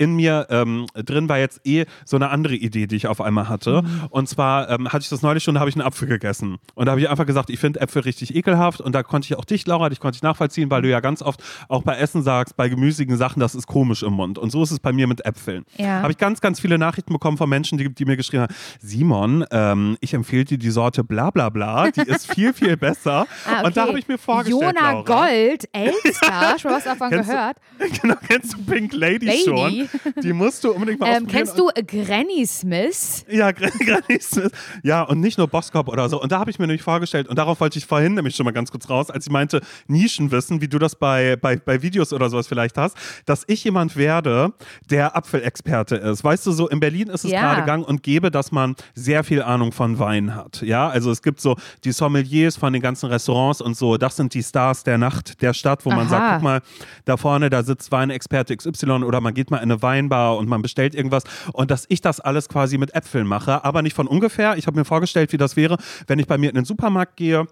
in 0.00 0.16
mir 0.16 0.46
ähm, 0.48 0.86
drin 0.94 1.28
war 1.28 1.38
jetzt 1.38 1.60
eh 1.66 1.84
so 2.06 2.16
eine 2.16 2.30
andere 2.30 2.54
Idee, 2.54 2.86
die 2.86 2.96
ich 2.96 3.06
auf 3.06 3.20
einmal 3.20 3.50
hatte. 3.50 3.82
Mhm. 3.82 4.06
Und 4.08 4.28
zwar 4.30 4.70
ähm, 4.70 4.88
hatte 4.88 5.02
ich 5.02 5.10
das 5.10 5.20
neulich 5.20 5.44
schon, 5.44 5.54
da 5.54 5.60
habe 5.60 5.68
ich 5.68 5.76
einen 5.76 5.86
Apfel 5.86 6.08
gegessen. 6.08 6.56
Und 6.74 6.86
da 6.86 6.92
habe 6.92 7.02
ich 7.02 7.10
einfach 7.10 7.26
gesagt, 7.26 7.50
ich 7.50 7.60
finde 7.60 7.80
Äpfel 7.80 8.02
richtig 8.02 8.34
ekelhaft. 8.34 8.80
Und 8.80 8.94
da 8.94 9.02
konnte 9.02 9.26
ich 9.26 9.36
auch 9.36 9.44
dich, 9.44 9.66
Laura, 9.66 9.90
dich 9.90 10.00
konnte 10.00 10.16
ich 10.16 10.22
nachvollziehen, 10.22 10.70
weil 10.70 10.80
du 10.80 10.88
ja 10.88 11.00
ganz 11.00 11.20
oft 11.20 11.42
auch 11.68 11.82
bei 11.82 11.96
Essen 11.96 12.22
sagst, 12.22 12.56
bei 12.56 12.70
gemüsigen 12.70 13.18
Sachen, 13.18 13.40
das 13.40 13.54
ist 13.54 13.66
komisch 13.66 14.02
im 14.02 14.14
Mund. 14.14 14.38
Und 14.38 14.50
so 14.50 14.62
ist 14.62 14.70
es 14.70 14.80
bei 14.80 14.92
mir 14.92 15.06
mit 15.06 15.26
Äpfeln. 15.26 15.66
Ja. 15.76 16.00
Habe 16.00 16.12
ich 16.12 16.18
ganz, 16.18 16.40
ganz 16.40 16.60
viele 16.60 16.78
Nachrichten 16.78 17.12
bekommen 17.12 17.36
von 17.36 17.50
Menschen, 17.50 17.76
die, 17.76 17.92
die 17.92 18.06
mir 18.06 18.16
geschrieben 18.16 18.44
haben, 18.44 18.54
Simon, 18.80 19.44
ähm, 19.50 19.98
ich 20.00 20.14
empfehle 20.14 20.46
dir 20.46 20.58
die 20.58 20.70
Sorte 20.70 21.04
bla 21.04 21.30
bla 21.30 21.50
bla, 21.50 21.90
die 21.90 22.00
ist 22.00 22.26
viel, 22.32 22.54
viel 22.54 22.78
besser. 22.78 23.26
ah, 23.44 23.58
okay. 23.58 23.66
Und 23.66 23.76
da 23.76 23.86
habe 23.86 23.98
ich 23.98 24.08
mir 24.08 24.16
vorgestellt, 24.16 24.62
Jona 24.62 24.92
Laura, 24.92 25.26
Gold, 25.26 25.68
Elster, 25.72 26.58
schon 26.58 26.70
was 26.70 26.84
davon 26.84 27.10
gehört. 27.10 27.58
Du, 27.78 27.86
genau, 28.00 28.14
kennst 28.26 28.54
du 28.54 28.64
Pink 28.64 28.94
Lady, 28.94 29.26
Lady. 29.26 29.44
schon? 29.44 29.89
Die 30.22 30.32
musst 30.32 30.64
du 30.64 30.72
unbedingt 30.72 31.00
mal 31.00 31.16
ähm, 31.16 31.26
Kennst 31.26 31.58
du 31.58 31.70
Granny 31.86 32.46
Smith? 32.46 33.24
Ja, 33.28 33.52
Granny 33.52 34.20
Smith. 34.20 34.50
Ja, 34.82 35.02
und 35.02 35.20
nicht 35.20 35.38
nur 35.38 35.48
Boskop 35.48 35.88
oder 35.88 36.08
so. 36.08 36.20
Und 36.20 36.32
da 36.32 36.38
habe 36.38 36.50
ich 36.50 36.58
mir 36.58 36.66
nämlich 36.66 36.82
vorgestellt, 36.82 37.28
und 37.28 37.36
darauf 37.36 37.60
wollte 37.60 37.78
ich 37.78 37.86
vorhin 37.86 38.14
nämlich 38.14 38.36
schon 38.36 38.44
mal 38.44 38.52
ganz 38.52 38.70
kurz 38.70 38.88
raus, 38.88 39.10
als 39.10 39.26
ich 39.26 39.32
meinte, 39.32 39.60
Nischenwissen, 39.86 40.60
wie 40.60 40.68
du 40.68 40.78
das 40.78 40.94
bei, 40.94 41.36
bei, 41.36 41.56
bei 41.56 41.82
Videos 41.82 42.12
oder 42.12 42.30
sowas 42.30 42.46
vielleicht 42.46 42.76
hast, 42.78 42.96
dass 43.26 43.44
ich 43.46 43.64
jemand 43.64 43.96
werde, 43.96 44.52
der 44.88 45.16
Apfelexperte 45.16 45.96
ist. 45.96 46.24
Weißt 46.24 46.46
du, 46.46 46.52
so 46.52 46.68
in 46.68 46.80
Berlin 46.80 47.08
ist 47.08 47.24
es 47.24 47.30
ja. 47.30 47.40
gerade 47.40 47.66
gang 47.66 47.86
und 47.86 48.02
gäbe, 48.02 48.30
dass 48.30 48.52
man 48.52 48.76
sehr 48.94 49.24
viel 49.24 49.42
Ahnung 49.42 49.72
von 49.72 49.98
Wein 49.98 50.34
hat. 50.34 50.62
Ja, 50.62 50.88
also 50.88 51.10
es 51.10 51.22
gibt 51.22 51.40
so 51.40 51.56
die 51.84 51.92
Sommeliers 51.92 52.56
von 52.56 52.72
den 52.72 52.82
ganzen 52.82 53.06
Restaurants 53.06 53.60
und 53.60 53.76
so, 53.76 53.96
das 53.96 54.16
sind 54.16 54.34
die 54.34 54.42
Stars 54.42 54.84
der 54.84 54.98
Nacht 54.98 55.42
der 55.42 55.54
Stadt, 55.54 55.84
wo 55.84 55.90
man 55.90 56.06
Aha. 56.06 56.08
sagt, 56.08 56.32
guck 56.34 56.42
mal, 56.42 56.62
da 57.04 57.16
vorne, 57.16 57.50
da 57.50 57.62
sitzt 57.62 57.92
Weinexperte 57.92 58.56
XY 58.56 59.04
oder 59.04 59.20
man 59.20 59.34
geht 59.34 59.50
mal 59.50 59.58
in 59.58 59.70
eine 59.70 59.79
Weinbar 59.82 60.36
und 60.36 60.48
man 60.48 60.62
bestellt 60.62 60.94
irgendwas 60.94 61.24
und 61.52 61.70
dass 61.70 61.86
ich 61.88 62.00
das 62.00 62.20
alles 62.20 62.48
quasi 62.48 62.78
mit 62.78 62.94
Äpfeln 62.94 63.26
mache, 63.26 63.64
aber 63.64 63.82
nicht 63.82 63.94
von 63.94 64.06
ungefähr. 64.06 64.56
Ich 64.56 64.66
habe 64.66 64.78
mir 64.78 64.84
vorgestellt, 64.84 65.32
wie 65.32 65.38
das 65.38 65.56
wäre, 65.56 65.76
wenn 66.06 66.18
ich 66.18 66.26
bei 66.26 66.38
mir 66.38 66.50
in 66.50 66.56
den 66.56 66.64
Supermarkt 66.64 67.16
gehe 67.16 67.46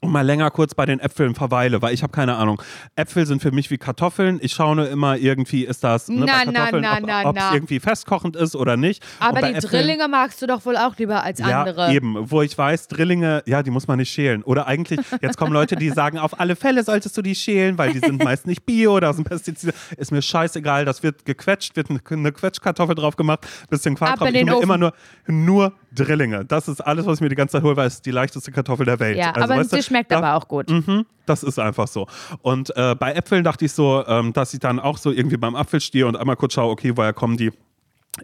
und 0.00 0.10
mal 0.10 0.22
länger 0.22 0.50
kurz 0.50 0.74
bei 0.74 0.86
den 0.86 1.00
Äpfeln 1.00 1.34
verweile, 1.34 1.82
weil 1.82 1.94
ich 1.94 2.02
habe 2.02 2.12
keine 2.12 2.36
Ahnung. 2.36 2.60
Äpfel 2.96 3.26
sind 3.26 3.42
für 3.42 3.52
mich 3.52 3.70
wie 3.70 3.78
Kartoffeln. 3.78 4.38
Ich 4.42 4.52
schaue 4.52 4.76
nur 4.76 4.88
immer 4.88 5.16
irgendwie, 5.16 5.64
ist 5.64 5.84
das 5.84 6.08
ne, 6.08 6.24
na, 6.26 6.44
bei 6.44 6.52
Kartoffeln, 6.52 6.82
na, 6.82 7.00
na, 7.00 7.28
ob 7.28 7.36
es 7.36 7.44
irgendwie 7.52 7.80
festkochend 7.80 8.36
ist 8.36 8.56
oder 8.56 8.76
nicht. 8.76 9.04
Aber 9.20 9.40
die 9.40 9.54
Äpfeln, 9.54 9.70
Drillinge 9.70 10.08
magst 10.08 10.42
du 10.42 10.46
doch 10.46 10.64
wohl 10.66 10.76
auch 10.76 10.96
lieber 10.96 11.22
als 11.22 11.40
andere. 11.40 11.88
Ja, 11.88 11.92
eben. 11.92 12.30
Wo 12.30 12.42
ich 12.42 12.56
weiß, 12.56 12.88
Drillinge, 12.88 13.42
ja, 13.46 13.62
die 13.62 13.70
muss 13.70 13.88
man 13.88 13.98
nicht 13.98 14.12
schälen. 14.12 14.42
Oder 14.42 14.66
eigentlich, 14.66 15.00
jetzt 15.20 15.36
kommen 15.36 15.52
Leute, 15.52 15.76
die 15.76 15.90
sagen, 15.90 16.18
auf 16.18 16.38
alle 16.40 16.56
Fälle 16.56 16.84
solltest 16.84 17.16
du 17.16 17.22
die 17.22 17.34
schälen, 17.34 17.78
weil 17.78 17.92
die 17.92 17.98
sind 17.98 18.22
meist 18.22 18.46
nicht 18.46 18.64
bio, 18.64 19.00
da 19.00 19.12
sind 19.12 19.28
Pestizide. 19.28 19.72
Ist 19.96 20.12
mir 20.12 20.22
scheißegal, 20.22 20.84
das 20.84 21.02
wird 21.02 21.24
gequetscht, 21.24 21.76
wird 21.76 21.88
eine 21.90 22.32
Quetschkartoffel 22.32 22.94
drauf 22.94 23.16
gemacht, 23.16 23.46
bisschen 23.70 23.94
Quark 23.94 24.18
drauf. 24.18 24.28
Ich 24.28 24.40
immer 24.62 24.78
nur, 24.78 24.92
nur 25.26 25.72
Drillinge. 25.94 26.44
Das 26.44 26.68
ist 26.68 26.80
alles, 26.80 27.06
was 27.06 27.18
ich 27.18 27.20
mir 27.20 27.28
die 27.28 27.34
ganze 27.34 27.52
Zeit 27.52 27.62
hole, 27.62 27.76
weil 27.76 27.86
es 27.86 28.00
die 28.00 28.10
leichteste 28.10 28.50
Kartoffel 28.50 28.86
der 28.86 28.98
Welt. 28.98 29.18
Ja, 29.18 29.32
also, 29.32 29.44
aber 29.44 29.60
weißt 29.60 29.72
du, 29.72 29.81
schmeckt 29.82 30.10
da, 30.10 30.18
aber 30.18 30.34
auch 30.34 30.48
gut. 30.48 30.70
Mhm, 30.70 31.06
das 31.26 31.42
ist 31.42 31.58
einfach 31.58 31.88
so. 31.88 32.06
Und 32.42 32.74
äh, 32.76 32.94
bei 32.94 33.12
Äpfeln 33.12 33.44
dachte 33.44 33.64
ich 33.64 33.72
so, 33.72 34.04
ähm, 34.06 34.32
dass 34.32 34.54
ich 34.54 34.60
dann 34.60 34.80
auch 34.80 34.98
so 34.98 35.10
irgendwie 35.10 35.36
beim 35.36 35.54
Apfel 35.54 35.80
stehe 35.80 36.06
und 36.06 36.16
einmal 36.16 36.36
kurz 36.36 36.54
schaue, 36.54 36.70
okay, 36.70 36.92
woher 36.96 37.12
kommen 37.12 37.36
die? 37.36 37.52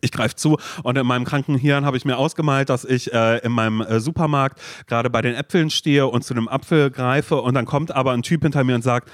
Ich 0.03 0.13
greife 0.13 0.37
zu 0.37 0.59
und 0.83 0.99
in 0.99 1.07
meinem 1.07 1.25
kranken 1.25 1.57
Hirn 1.57 1.87
habe 1.87 1.97
ich 1.97 2.05
mir 2.05 2.19
ausgemalt, 2.19 2.69
dass 2.69 2.85
ich 2.85 3.13
äh, 3.13 3.39
in 3.39 3.53
meinem 3.53 3.81
äh, 3.81 4.01
Supermarkt 4.01 4.61
gerade 4.87 5.09
bei 5.09 5.23
den 5.23 5.35
Äpfeln 5.35 5.71
stehe 5.71 6.07
und 6.07 6.25
zu 6.25 6.35
einem 6.35 6.47
Apfel 6.47 6.91
greife 6.91 7.41
und 7.41 7.55
dann 7.55 7.65
kommt 7.65 7.91
aber 7.91 8.13
ein 8.13 8.23
Typ 8.23 8.43
hinter 8.43 8.65
mir 8.65 8.75
und 8.75 8.83
sagt, 8.83 9.11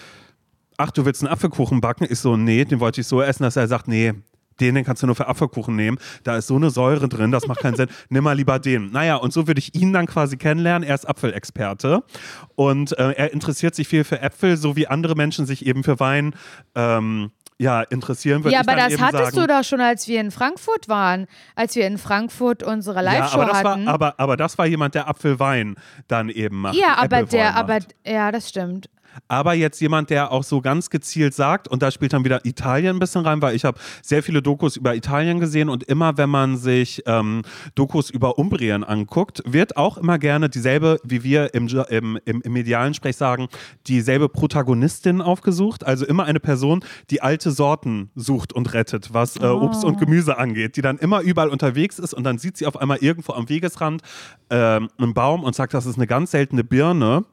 ach, 0.76 0.90
du 0.90 1.04
willst 1.04 1.22
einen 1.22 1.32
Apfelkuchen 1.32 1.80
backen? 1.80 2.06
Ich 2.10 2.18
so, 2.18 2.36
nee, 2.36 2.64
den 2.64 2.80
wollte 2.80 3.02
ich 3.02 3.06
so 3.06 3.22
essen, 3.22 3.44
dass 3.44 3.54
er 3.54 3.68
sagt, 3.68 3.86
nee, 3.86 4.14
den, 4.60 4.74
den 4.74 4.84
kannst 4.84 5.02
du 5.02 5.06
nur 5.06 5.16
für 5.16 5.26
Apfelkuchen 5.26 5.76
nehmen. 5.76 5.98
Da 6.22 6.36
ist 6.36 6.46
so 6.46 6.56
eine 6.56 6.70
Säure 6.70 7.08
drin, 7.08 7.30
das 7.30 7.46
macht 7.46 7.60
keinen 7.60 7.76
Sinn. 7.76 7.88
Nimm 8.08 8.24
mal 8.24 8.32
lieber 8.32 8.58
den. 8.58 8.90
Naja, 8.90 9.16
und 9.16 9.32
so 9.32 9.46
würde 9.46 9.58
ich 9.58 9.74
ihn 9.74 9.92
dann 9.92 10.06
quasi 10.06 10.36
kennenlernen. 10.36 10.88
Er 10.88 10.94
ist 10.94 11.08
Apfelexperte 11.08 12.02
und 12.54 12.96
äh, 12.98 13.12
er 13.12 13.32
interessiert 13.32 13.74
sich 13.74 13.88
viel 13.88 14.04
für 14.04 14.20
Äpfel, 14.20 14.56
so 14.56 14.76
wie 14.76 14.86
andere 14.86 15.14
Menschen 15.14 15.46
sich 15.46 15.66
eben 15.66 15.84
für 15.84 16.00
Wein 16.00 16.34
ähm, 16.74 17.30
ja, 17.58 17.82
interessieren 17.82 18.42
würde. 18.42 18.54
Ja, 18.54 18.60
aber 18.60 18.74
das 18.74 19.00
hattest 19.00 19.34
sagen, 19.34 19.36
du 19.36 19.46
doch 19.46 19.64
schon, 19.64 19.80
als 19.80 20.08
wir 20.08 20.20
in 20.20 20.30
Frankfurt 20.30 20.88
waren, 20.88 21.26
als 21.54 21.76
wir 21.76 21.86
in 21.86 21.98
Frankfurt 21.98 22.62
unsere 22.62 23.02
Live-Show 23.02 23.38
ja, 23.38 23.44
aber 23.44 23.52
hatten. 23.52 23.86
War, 23.86 23.94
aber, 23.94 24.14
aber 24.18 24.36
das 24.36 24.58
war 24.58 24.66
jemand, 24.66 24.94
der 24.94 25.08
Apfelwein 25.08 25.76
dann 26.08 26.28
eben 26.28 26.60
macht. 26.60 26.74
Ja, 26.74 26.96
aber 26.96 27.22
der, 27.22 27.54
aber 27.54 27.78
ja, 28.04 28.32
das 28.32 28.48
stimmt 28.48 28.88
aber 29.28 29.54
jetzt 29.54 29.80
jemand, 29.80 30.10
der 30.10 30.32
auch 30.32 30.44
so 30.44 30.60
ganz 30.60 30.90
gezielt 30.90 31.34
sagt, 31.34 31.68
und 31.68 31.82
da 31.82 31.90
spielt 31.90 32.12
dann 32.12 32.24
wieder 32.24 32.44
Italien 32.44 32.96
ein 32.96 32.98
bisschen 32.98 33.22
rein, 33.22 33.42
weil 33.42 33.54
ich 33.54 33.64
habe 33.64 33.78
sehr 34.02 34.22
viele 34.22 34.42
Dokus 34.42 34.76
über 34.76 34.94
Italien 34.94 35.40
gesehen 35.40 35.68
und 35.68 35.84
immer, 35.84 36.16
wenn 36.16 36.30
man 36.30 36.56
sich 36.56 37.02
ähm, 37.06 37.42
Dokus 37.74 38.10
über 38.10 38.38
Umbrien 38.38 38.84
anguckt, 38.84 39.42
wird 39.46 39.76
auch 39.76 39.98
immer 39.98 40.18
gerne 40.18 40.48
dieselbe, 40.48 41.00
wie 41.04 41.22
wir 41.22 41.54
im, 41.54 41.68
im, 41.88 42.18
im, 42.24 42.42
im 42.42 42.52
medialen 42.52 42.94
Sprech 42.94 43.16
sagen, 43.16 43.48
dieselbe 43.86 44.28
Protagonistin 44.28 45.20
aufgesucht. 45.20 45.84
Also 45.84 46.06
immer 46.06 46.24
eine 46.24 46.40
Person, 46.40 46.84
die 47.10 47.22
alte 47.22 47.50
Sorten 47.50 48.10
sucht 48.14 48.52
und 48.52 48.72
rettet, 48.74 49.12
was 49.12 49.36
äh, 49.36 49.46
Obst 49.46 49.84
und 49.84 49.96
oh. 49.96 49.98
Gemüse 49.98 50.38
angeht, 50.38 50.76
die 50.76 50.82
dann 50.82 50.98
immer 50.98 51.20
überall 51.20 51.48
unterwegs 51.48 51.98
ist 51.98 52.14
und 52.14 52.24
dann 52.24 52.38
sieht 52.38 52.56
sie 52.56 52.66
auf 52.66 52.76
einmal 52.76 52.98
irgendwo 52.98 53.32
am 53.32 53.48
Wegesrand 53.48 54.02
äh, 54.48 54.56
einen 54.56 55.14
Baum 55.14 55.44
und 55.44 55.54
sagt, 55.54 55.74
das 55.74 55.86
ist 55.86 55.96
eine 55.96 56.06
ganz 56.06 56.30
seltene 56.30 56.64
Birne 56.64 57.24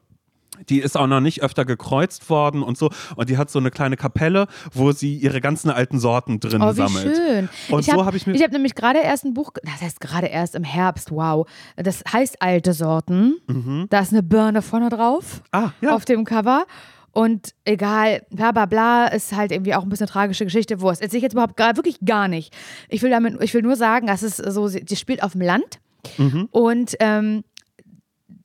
die 0.70 0.80
ist 0.80 0.98
auch 0.98 1.08
noch 1.08 1.22
nicht 1.22 1.42
öfter 1.44 1.66
gekreuzt 1.66 2.30
worden 2.30 2.62
und 2.62 2.78
so. 2.78 2.90
Und 3.16 3.30
die 3.30 3.38
hat 3.38 3.50
so 3.50 3.60
eine 3.60 3.72
kleine 3.72 3.98
Kapelle, 3.98 4.48
wo 4.74 4.92
sie 4.92 5.16
ihre 5.16 5.42
ganzen 5.42 5.70
alten 5.70 6.00
Sorten 6.00 6.40
drin 6.40 6.62
oh, 6.62 6.72
wie 6.72 6.76
sammelt. 6.76 7.16
Schön. 7.16 7.50
Und 7.70 7.80
ich 7.82 7.86
so 7.86 7.94
habe 7.94 8.06
hab 8.06 8.16
ich 8.16 8.28
mir. 8.28 8.34
Ich 8.34 8.44
habe 8.44 8.54
nämlich 8.54 8.76
gerade 8.76 9.00
erst 9.00 9.26
ein 9.26 9.34
Buch, 9.34 9.52
das 9.64 9.82
heißt 9.82 10.02
gerade 10.02 10.28
erst 10.28 10.56
im 10.56 10.64
Herbst, 10.64 11.12
wow. 11.12 11.48
Das 11.78 12.04
heißt 12.12 12.42
Alte 12.42 12.74
Sorten. 12.74 13.40
Mhm. 13.48 13.88
Da 13.90 14.00
ist 14.00 14.12
eine 14.12 14.24
Birne 14.24 14.62
vorne 14.62 14.90
drauf. 14.90 15.42
Ah, 15.52 15.72
ja. 15.82 15.96
Auf 15.96 16.06
dem 16.06 16.26
Cover. 16.26 16.66
Und 17.14 17.54
egal, 17.66 18.26
bla 18.30 18.52
bla 18.52 18.66
bla, 18.66 19.08
ist 19.08 19.36
halt 19.36 19.52
irgendwie 19.52 19.76
auch 19.76 19.84
ein 19.84 19.90
bisschen 19.90 20.06
eine 20.08 20.14
tragische 20.14 20.46
Geschichte. 20.46 20.80
Wurst. 20.80 21.02
Erzähle 21.02 21.18
ich 21.18 21.24
jetzt 21.24 21.34
überhaupt 21.34 21.58
gar, 21.58 21.76
wirklich 21.76 21.98
gar 22.06 22.28
nicht. 22.28 22.56
Ich 22.88 23.02
will 23.02 23.10
damit, 23.10 23.42
ich 23.42 23.54
will 23.54 23.62
nur 23.62 23.76
sagen, 23.76 24.08
dass 24.08 24.22
es 24.22 24.38
so, 24.38 24.70
die 24.70 24.96
spielt 24.96 25.22
auf 25.22 25.34
dem 25.34 25.42
Land. 25.42 25.80
Mhm. 26.18 26.48
Und 26.52 26.96
ähm, 27.00 27.44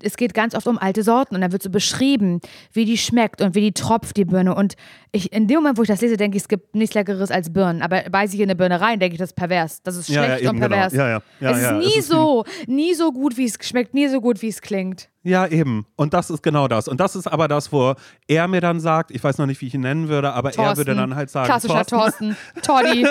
es 0.03 0.17
geht 0.17 0.35
ganz 0.35 0.55
oft 0.55 0.67
um 0.67 0.79
alte 0.79 1.03
Sorten 1.03 1.35
und 1.35 1.41
dann 1.41 1.53
wird 1.53 1.63
so 1.63 1.71
beschrieben, 1.71 2.41
wie 2.73 2.85
die 2.85 2.99
schmeckt 2.99 3.41
und 3.41 3.55
wie 3.55 3.61
die 3.61 3.73
tropft, 3.73 4.17
die 4.17 4.25
Birne. 4.25 4.55
Und 4.55 4.75
ich, 5.13 5.33
in 5.33 5.47
dem 5.47 5.59
Moment, 5.59 5.79
wo 5.79 5.83
ich 5.83 5.89
das 5.89 6.01
lese, 6.01 6.17
denke 6.17 6.37
ich, 6.37 6.43
es 6.43 6.49
gibt 6.49 6.75
nichts 6.75 6.95
Leckeres 6.95 7.31
als 7.31 7.53
Birnen. 7.53 7.83
Aber 7.83 8.03
beiße 8.11 8.35
ich 8.35 8.41
in 8.41 8.47
eine 8.47 8.57
Birne 8.57 8.81
rein, 8.81 8.99
denke 8.99 9.15
ich, 9.15 9.19
das 9.19 9.31
ist 9.31 9.37
pervers. 9.37 9.83
Das 9.83 9.97
ist 9.97 10.07
schlecht 10.07 10.21
ja, 10.21 10.37
ja, 10.39 10.51
und 10.51 10.57
genau. 10.57 10.69
pervers. 10.69 10.93
Genau. 10.93 11.05
Ja, 11.05 11.23
ja. 11.41 11.51
es 11.51 11.59
ist 11.59 11.73
nie 11.73 11.87
es 11.87 11.97
ist 11.97 12.09
so, 12.09 12.45
nie 12.67 12.95
so 12.95 13.13
gut, 13.13 13.37
wie 13.37 13.45
es 13.47 13.59
schmeckt, 13.61 13.95
nie 13.95 14.09
so 14.09 14.21
gut, 14.21 14.43
wie 14.43 14.49
es 14.49 14.61
klingt. 14.61 15.09
Ja, 15.27 15.45
eben. 15.49 15.87
Und 15.97 16.15
das 16.15 16.31
ist 16.31 16.41
genau 16.45 16.69
das. 16.69 16.87
Und 16.87 17.01
das 17.01 17.17
ist 17.17 17.27
aber 17.27 17.49
das, 17.49 17.73
wo 17.73 17.95
er 18.29 18.47
mir 18.47 18.61
dann 18.61 18.79
sagt, 18.79 19.11
ich 19.11 19.25
weiß 19.25 19.39
noch 19.39 19.47
nicht, 19.47 19.61
wie 19.61 19.67
ich 19.67 19.75
ihn 19.75 19.81
nennen 19.81 20.09
würde, 20.09 20.33
aber 20.33 20.53
Thorsten. 20.53 20.63
er 20.63 20.77
würde 20.77 20.95
dann 20.95 21.17
halt 21.17 21.31
sagen. 21.31 21.47
Klassischer 21.47 21.85
Thorsten. 21.85 22.37
Toddy. 22.63 23.09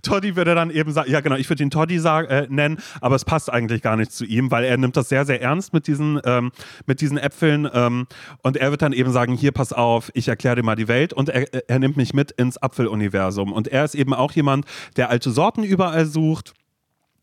Toddy 0.00 0.36
würde 0.36 0.54
dann 0.54 0.70
eben 0.70 0.90
sagen, 0.90 1.10
ja 1.10 1.20
genau, 1.20 1.36
ich 1.36 1.50
würde 1.50 1.62
ihn 1.62 1.68
Toddy 1.70 1.96
äh, 1.96 2.46
nennen, 2.48 2.78
aber 3.02 3.14
es 3.14 3.26
passt 3.26 3.52
eigentlich 3.52 3.82
gar 3.82 3.96
nicht 3.96 4.12
zu 4.12 4.24
ihm, 4.24 4.50
weil 4.50 4.64
er 4.64 4.78
nimmt 4.78 4.96
das 4.96 5.10
sehr, 5.10 5.26
sehr 5.26 5.42
ernst 5.42 5.74
mit 5.74 5.86
diesen, 5.86 6.18
ähm, 6.24 6.50
mit 6.86 7.02
diesen 7.02 7.18
Äpfeln. 7.18 7.68
Ähm, 7.70 8.06
und 8.42 8.56
er 8.56 8.70
wird 8.70 8.80
dann 8.80 8.94
eben 8.94 9.12
sagen, 9.12 9.34
hier, 9.34 9.52
pass 9.52 9.74
auf, 9.74 10.10
ich 10.14 10.28
erkläre 10.28 10.56
dir 10.56 10.62
mal 10.62 10.76
die 10.76 10.88
Welt. 10.88 11.12
Und 11.12 11.28
er, 11.28 11.68
er 11.68 11.78
nimmt 11.78 11.98
mich 11.98 12.14
mit 12.14 12.30
ins 12.30 12.56
Apfeluniversum. 12.56 13.52
Und 13.52 13.68
er 13.68 13.84
ist 13.84 13.96
eben 13.96 14.14
auch 14.14 14.32
jemand, 14.32 14.64
der 14.96 15.10
alte 15.10 15.30
Sorten 15.30 15.62
überall 15.62 16.06
sucht 16.06 16.54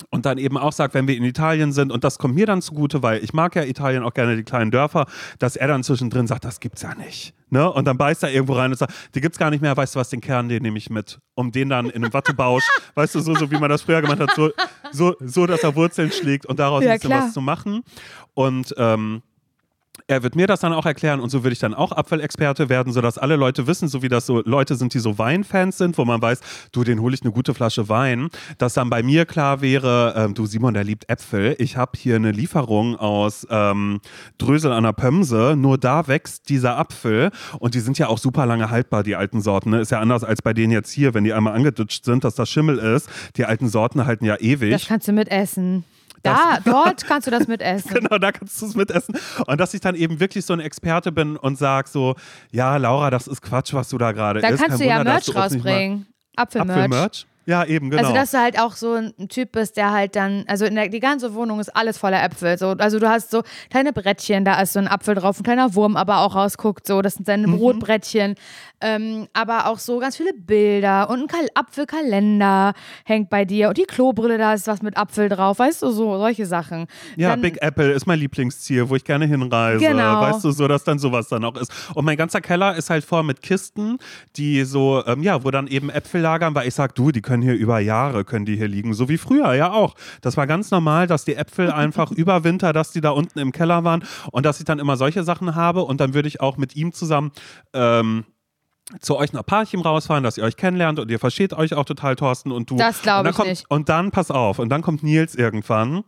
und 0.09 0.25
dann 0.25 0.37
eben 0.37 0.57
auch 0.57 0.71
sagt, 0.71 0.93
wenn 0.93 1.07
wir 1.07 1.15
in 1.15 1.23
Italien 1.23 1.71
sind, 1.71 1.91
und 1.91 2.03
das 2.03 2.17
kommt 2.17 2.35
mir 2.35 2.45
dann 2.45 2.61
zugute, 2.61 3.03
weil 3.03 3.23
ich 3.23 3.33
mag 3.33 3.55
ja 3.55 3.63
Italien 3.63 4.03
auch 4.03 4.13
gerne, 4.13 4.35
die 4.35 4.43
kleinen 4.43 4.71
Dörfer, 4.71 5.05
dass 5.39 5.55
er 5.55 5.67
dann 5.67 5.83
zwischendrin 5.83 6.27
sagt, 6.27 6.45
das 6.45 6.59
gibt's 6.59 6.81
ja 6.81 6.95
nicht. 6.95 7.33
Ne? 7.49 7.71
Und 7.71 7.85
dann 7.85 7.97
beißt 7.97 8.23
er 8.23 8.31
irgendwo 8.31 8.53
rein 8.53 8.71
und 8.71 8.77
sagt, 8.77 8.93
die 9.15 9.21
gibt's 9.21 9.37
gar 9.37 9.49
nicht 9.49 9.61
mehr, 9.61 9.75
weißt 9.75 9.95
du 9.95 9.99
was, 9.99 10.09
den 10.09 10.21
Kern, 10.21 10.49
den 10.49 10.61
nehme 10.61 10.77
ich 10.77 10.89
mit. 10.89 11.19
Um 11.35 11.51
den 11.51 11.69
dann 11.69 11.89
in 11.89 12.03
einem 12.03 12.13
Wattebausch, 12.13 12.63
weißt 12.95 13.15
du, 13.15 13.19
so, 13.21 13.35
so 13.35 13.51
wie 13.51 13.57
man 13.57 13.69
das 13.69 13.81
früher 13.81 14.01
gemacht 14.01 14.19
hat, 14.19 14.31
so, 14.35 14.51
so, 14.91 15.15
so 15.19 15.45
dass 15.45 15.63
er 15.63 15.75
Wurzeln 15.75 16.11
schlägt 16.11 16.45
und 16.45 16.59
daraus 16.59 16.83
ja, 16.83 16.91
ein 16.91 16.97
bisschen 16.97 17.09
klar. 17.09 17.25
was 17.25 17.33
zu 17.33 17.41
machen. 17.41 17.81
Und 18.33 18.73
ähm, 18.77 19.21
er 20.07 20.23
wird 20.23 20.35
mir 20.35 20.47
das 20.47 20.59
dann 20.59 20.73
auch 20.73 20.85
erklären 20.85 21.19
und 21.19 21.29
so 21.29 21.43
würde 21.43 21.53
ich 21.53 21.59
dann 21.59 21.73
auch 21.73 21.91
Apfelexperte 21.91 22.69
werden, 22.69 22.93
sodass 22.93 23.17
alle 23.17 23.35
Leute 23.35 23.67
wissen, 23.67 23.87
so 23.87 24.01
wie 24.01 24.09
das 24.09 24.25
so 24.25 24.41
Leute 24.45 24.75
sind, 24.75 24.93
die 24.93 24.99
so 24.99 25.17
Weinfans 25.17 25.77
sind, 25.77 25.97
wo 25.97 26.05
man 26.05 26.21
weiß, 26.21 26.39
du, 26.71 26.83
den 26.83 27.01
hole 27.01 27.15
ich 27.15 27.21
eine 27.21 27.31
gute 27.31 27.53
Flasche 27.53 27.89
Wein, 27.89 28.29
dass 28.57 28.73
dann 28.73 28.89
bei 28.89 29.03
mir 29.03 29.25
klar 29.25 29.61
wäre, 29.61 30.13
ähm, 30.15 30.33
du 30.33 30.45
Simon, 30.45 30.73
der 30.73 30.83
liebt 30.83 31.09
Äpfel, 31.09 31.55
ich 31.59 31.77
habe 31.77 31.91
hier 31.97 32.15
eine 32.15 32.31
Lieferung 32.31 32.95
aus 32.95 33.45
ähm, 33.49 34.01
Drösel 34.37 34.71
an 34.71 34.83
der 34.83 34.93
Pömse, 34.93 35.55
nur 35.57 35.77
da 35.77 36.07
wächst 36.07 36.49
dieser 36.49 36.77
Apfel 36.77 37.31
und 37.59 37.75
die 37.75 37.79
sind 37.79 37.97
ja 37.97 38.07
auch 38.07 38.17
super 38.17 38.45
lange 38.45 38.69
haltbar, 38.69 39.03
die 39.03 39.15
alten 39.15 39.41
Sorten, 39.41 39.71
ne? 39.71 39.81
ist 39.81 39.91
ja 39.91 39.99
anders 39.99 40.23
als 40.23 40.41
bei 40.41 40.53
denen 40.53 40.71
jetzt 40.71 40.91
hier, 40.91 41.13
wenn 41.13 41.23
die 41.23 41.33
einmal 41.33 41.53
angedutscht 41.53 42.05
sind, 42.05 42.23
dass 42.23 42.35
das 42.35 42.49
Schimmel 42.49 42.77
ist, 42.77 43.09
die 43.35 43.45
alten 43.45 43.67
Sorten 43.67 44.05
halten 44.05 44.25
ja 44.25 44.37
ewig. 44.39 44.71
Das 44.71 44.87
kannst 44.87 45.07
du 45.07 45.13
mitessen. 45.13 45.83
Da, 46.23 46.59
dort 46.63 47.05
kannst 47.05 47.27
du 47.27 47.31
das 47.31 47.47
mitessen. 47.47 47.91
genau, 47.93 48.17
da 48.17 48.31
kannst 48.31 48.61
du 48.61 48.65
es 48.65 48.75
mitessen. 48.75 49.15
Und 49.45 49.59
dass 49.59 49.73
ich 49.73 49.81
dann 49.81 49.95
eben 49.95 50.19
wirklich 50.19 50.45
so 50.45 50.53
ein 50.53 50.59
Experte 50.59 51.11
bin 51.11 51.37
und 51.37 51.57
sage 51.57 51.89
so, 51.89 52.15
ja, 52.51 52.77
Laura, 52.77 53.09
das 53.09 53.27
ist 53.27 53.41
Quatsch, 53.41 53.73
was 53.73 53.89
du 53.89 53.97
da 53.97 54.11
gerade 54.11 54.39
isst. 54.39 54.43
Da 54.43 54.49
kannst 54.49 54.69
Kein 54.69 54.77
du 54.77 54.85
ja 54.85 55.03
Merch 55.03 55.35
rausbringen. 55.35 56.07
Apfelmerch. 56.35 56.77
Apfelmerch? 56.77 57.27
Ja, 57.49 57.65
eben, 57.65 57.89
genau. 57.89 58.03
Also, 58.03 58.13
dass 58.13 58.29
du 58.29 58.37
halt 58.37 58.59
auch 58.59 58.75
so 58.75 58.93
ein 58.93 59.27
Typ 59.27 59.53
bist, 59.53 59.75
der 59.75 59.89
halt 59.89 60.15
dann, 60.15 60.43
also 60.47 60.69
der, 60.69 60.87
die 60.87 60.99
ganze 60.99 61.33
Wohnung 61.33 61.59
ist 61.59 61.75
alles 61.75 61.97
voller 61.97 62.23
Äpfel. 62.23 62.59
So, 62.59 62.75
also 62.77 62.99
du 62.99 63.09
hast 63.09 63.31
so 63.31 63.41
kleine 63.71 63.91
Brettchen, 63.91 64.45
da 64.45 64.61
ist 64.61 64.73
so 64.73 64.79
ein 64.79 64.87
Apfel 64.87 65.15
drauf, 65.15 65.39
ein 65.39 65.43
kleiner 65.43 65.73
Wurm 65.73 65.97
aber 65.97 66.19
auch 66.19 66.35
rausguckt, 66.35 66.85
so, 66.85 67.01
das 67.01 67.15
sind 67.15 67.25
seine 67.25 67.47
mhm. 67.47 67.57
Brotbrettchen. 67.57 68.35
Ähm, 68.81 69.27
aber 69.33 69.65
auch 69.65 69.79
so 69.79 69.97
ganz 69.97 70.15
viele 70.15 70.31
Bilder 70.33 71.09
und 71.09 71.21
ein 71.21 71.27
Kal 71.27 71.47
Apfelkalender 71.53 72.73
hängt 73.03 73.29
bei 73.29 73.43
dir 73.43 73.69
und 73.69 73.77
die 73.77 73.83
Klobrille, 73.83 74.37
da 74.37 74.53
ist 74.53 74.67
was 74.67 74.81
mit 74.81 74.95
Apfel 74.95 75.27
drauf, 75.27 75.59
weißt 75.59 75.81
du, 75.81 75.89
so 75.89 76.17
solche 76.17 76.45
Sachen. 76.45 76.85
Ja, 77.17 77.29
dann, 77.29 77.41
Big 77.41 77.61
Apple 77.61 77.91
ist 77.91 78.05
mein 78.05 78.19
Lieblingsziel, 78.19 78.87
wo 78.89 78.95
ich 78.95 79.03
gerne 79.03 79.25
hinreise, 79.25 79.83
genau. 79.83 80.21
weißt 80.21 80.45
du, 80.45 80.51
so 80.51 80.67
dass 80.67 80.83
dann 80.83 80.99
sowas 80.99 81.27
dann 81.27 81.43
auch 81.43 81.57
ist. 81.57 81.73
Und 81.95 82.05
mein 82.05 82.15
ganzer 82.15 82.41
Keller 82.41 82.75
ist 82.75 82.91
halt 82.91 83.03
voll 83.03 83.23
mit 83.23 83.41
Kisten, 83.41 83.97
die 84.37 84.63
so, 84.63 85.03
ähm, 85.07 85.23
ja, 85.23 85.43
wo 85.43 85.51
dann 85.51 85.67
eben 85.67 85.89
Äpfel 85.89 86.21
lagern, 86.21 86.55
weil 86.55 86.67
ich 86.67 86.75
sag, 86.75 86.95
du, 86.95 87.11
die 87.11 87.21
können 87.21 87.38
hier 87.41 87.55
über 87.55 87.79
Jahre, 87.79 88.25
können 88.25 88.45
die 88.45 88.55
hier 88.55 88.67
liegen, 88.67 88.93
so 88.93 89.09
wie 89.09 89.17
früher 89.17 89.53
ja 89.53 89.71
auch. 89.71 89.95
Das 90.21 90.37
war 90.37 90.47
ganz 90.47 90.71
normal, 90.71 91.07
dass 91.07 91.25
die 91.25 91.35
Äpfel 91.35 91.71
einfach 91.71 92.11
über 92.11 92.43
Winter, 92.43 92.73
dass 92.73 92.91
die 92.91 93.01
da 93.01 93.11
unten 93.11 93.39
im 93.39 93.51
Keller 93.51 93.83
waren 93.83 94.03
und 94.31 94.45
dass 94.45 94.59
ich 94.59 94.65
dann 94.65 94.79
immer 94.79 94.97
solche 94.97 95.23
Sachen 95.23 95.55
habe 95.55 95.81
und 95.81 95.99
dann 95.99 96.13
würde 96.13 96.27
ich 96.27 96.41
auch 96.41 96.57
mit 96.57 96.75
ihm 96.75 96.93
zusammen 96.93 97.31
ähm, 97.73 98.25
zu 99.01 99.17
euch 99.17 99.33
nach 99.33 99.45
Parchim 99.45 99.81
rausfahren, 99.81 100.23
dass 100.23 100.37
ihr 100.37 100.43
euch 100.43 100.57
kennenlernt 100.57 100.99
und 100.99 101.11
ihr 101.11 101.19
versteht 101.19 101.53
euch 101.53 101.75
auch 101.75 101.85
total, 101.85 102.15
Thorsten 102.15 102.51
und 102.51 102.69
du. 102.69 102.77
Das 102.77 103.01
glaube 103.01 103.29
ich 103.29 103.35
kommt, 103.35 103.49
nicht. 103.49 103.69
Und 103.69 103.89
dann, 103.89 104.11
pass 104.11 104.31
auf, 104.31 104.59
und 104.59 104.69
dann 104.69 104.81
kommt 104.81 105.03
Nils 105.03 105.35
irgendwann. 105.35 106.03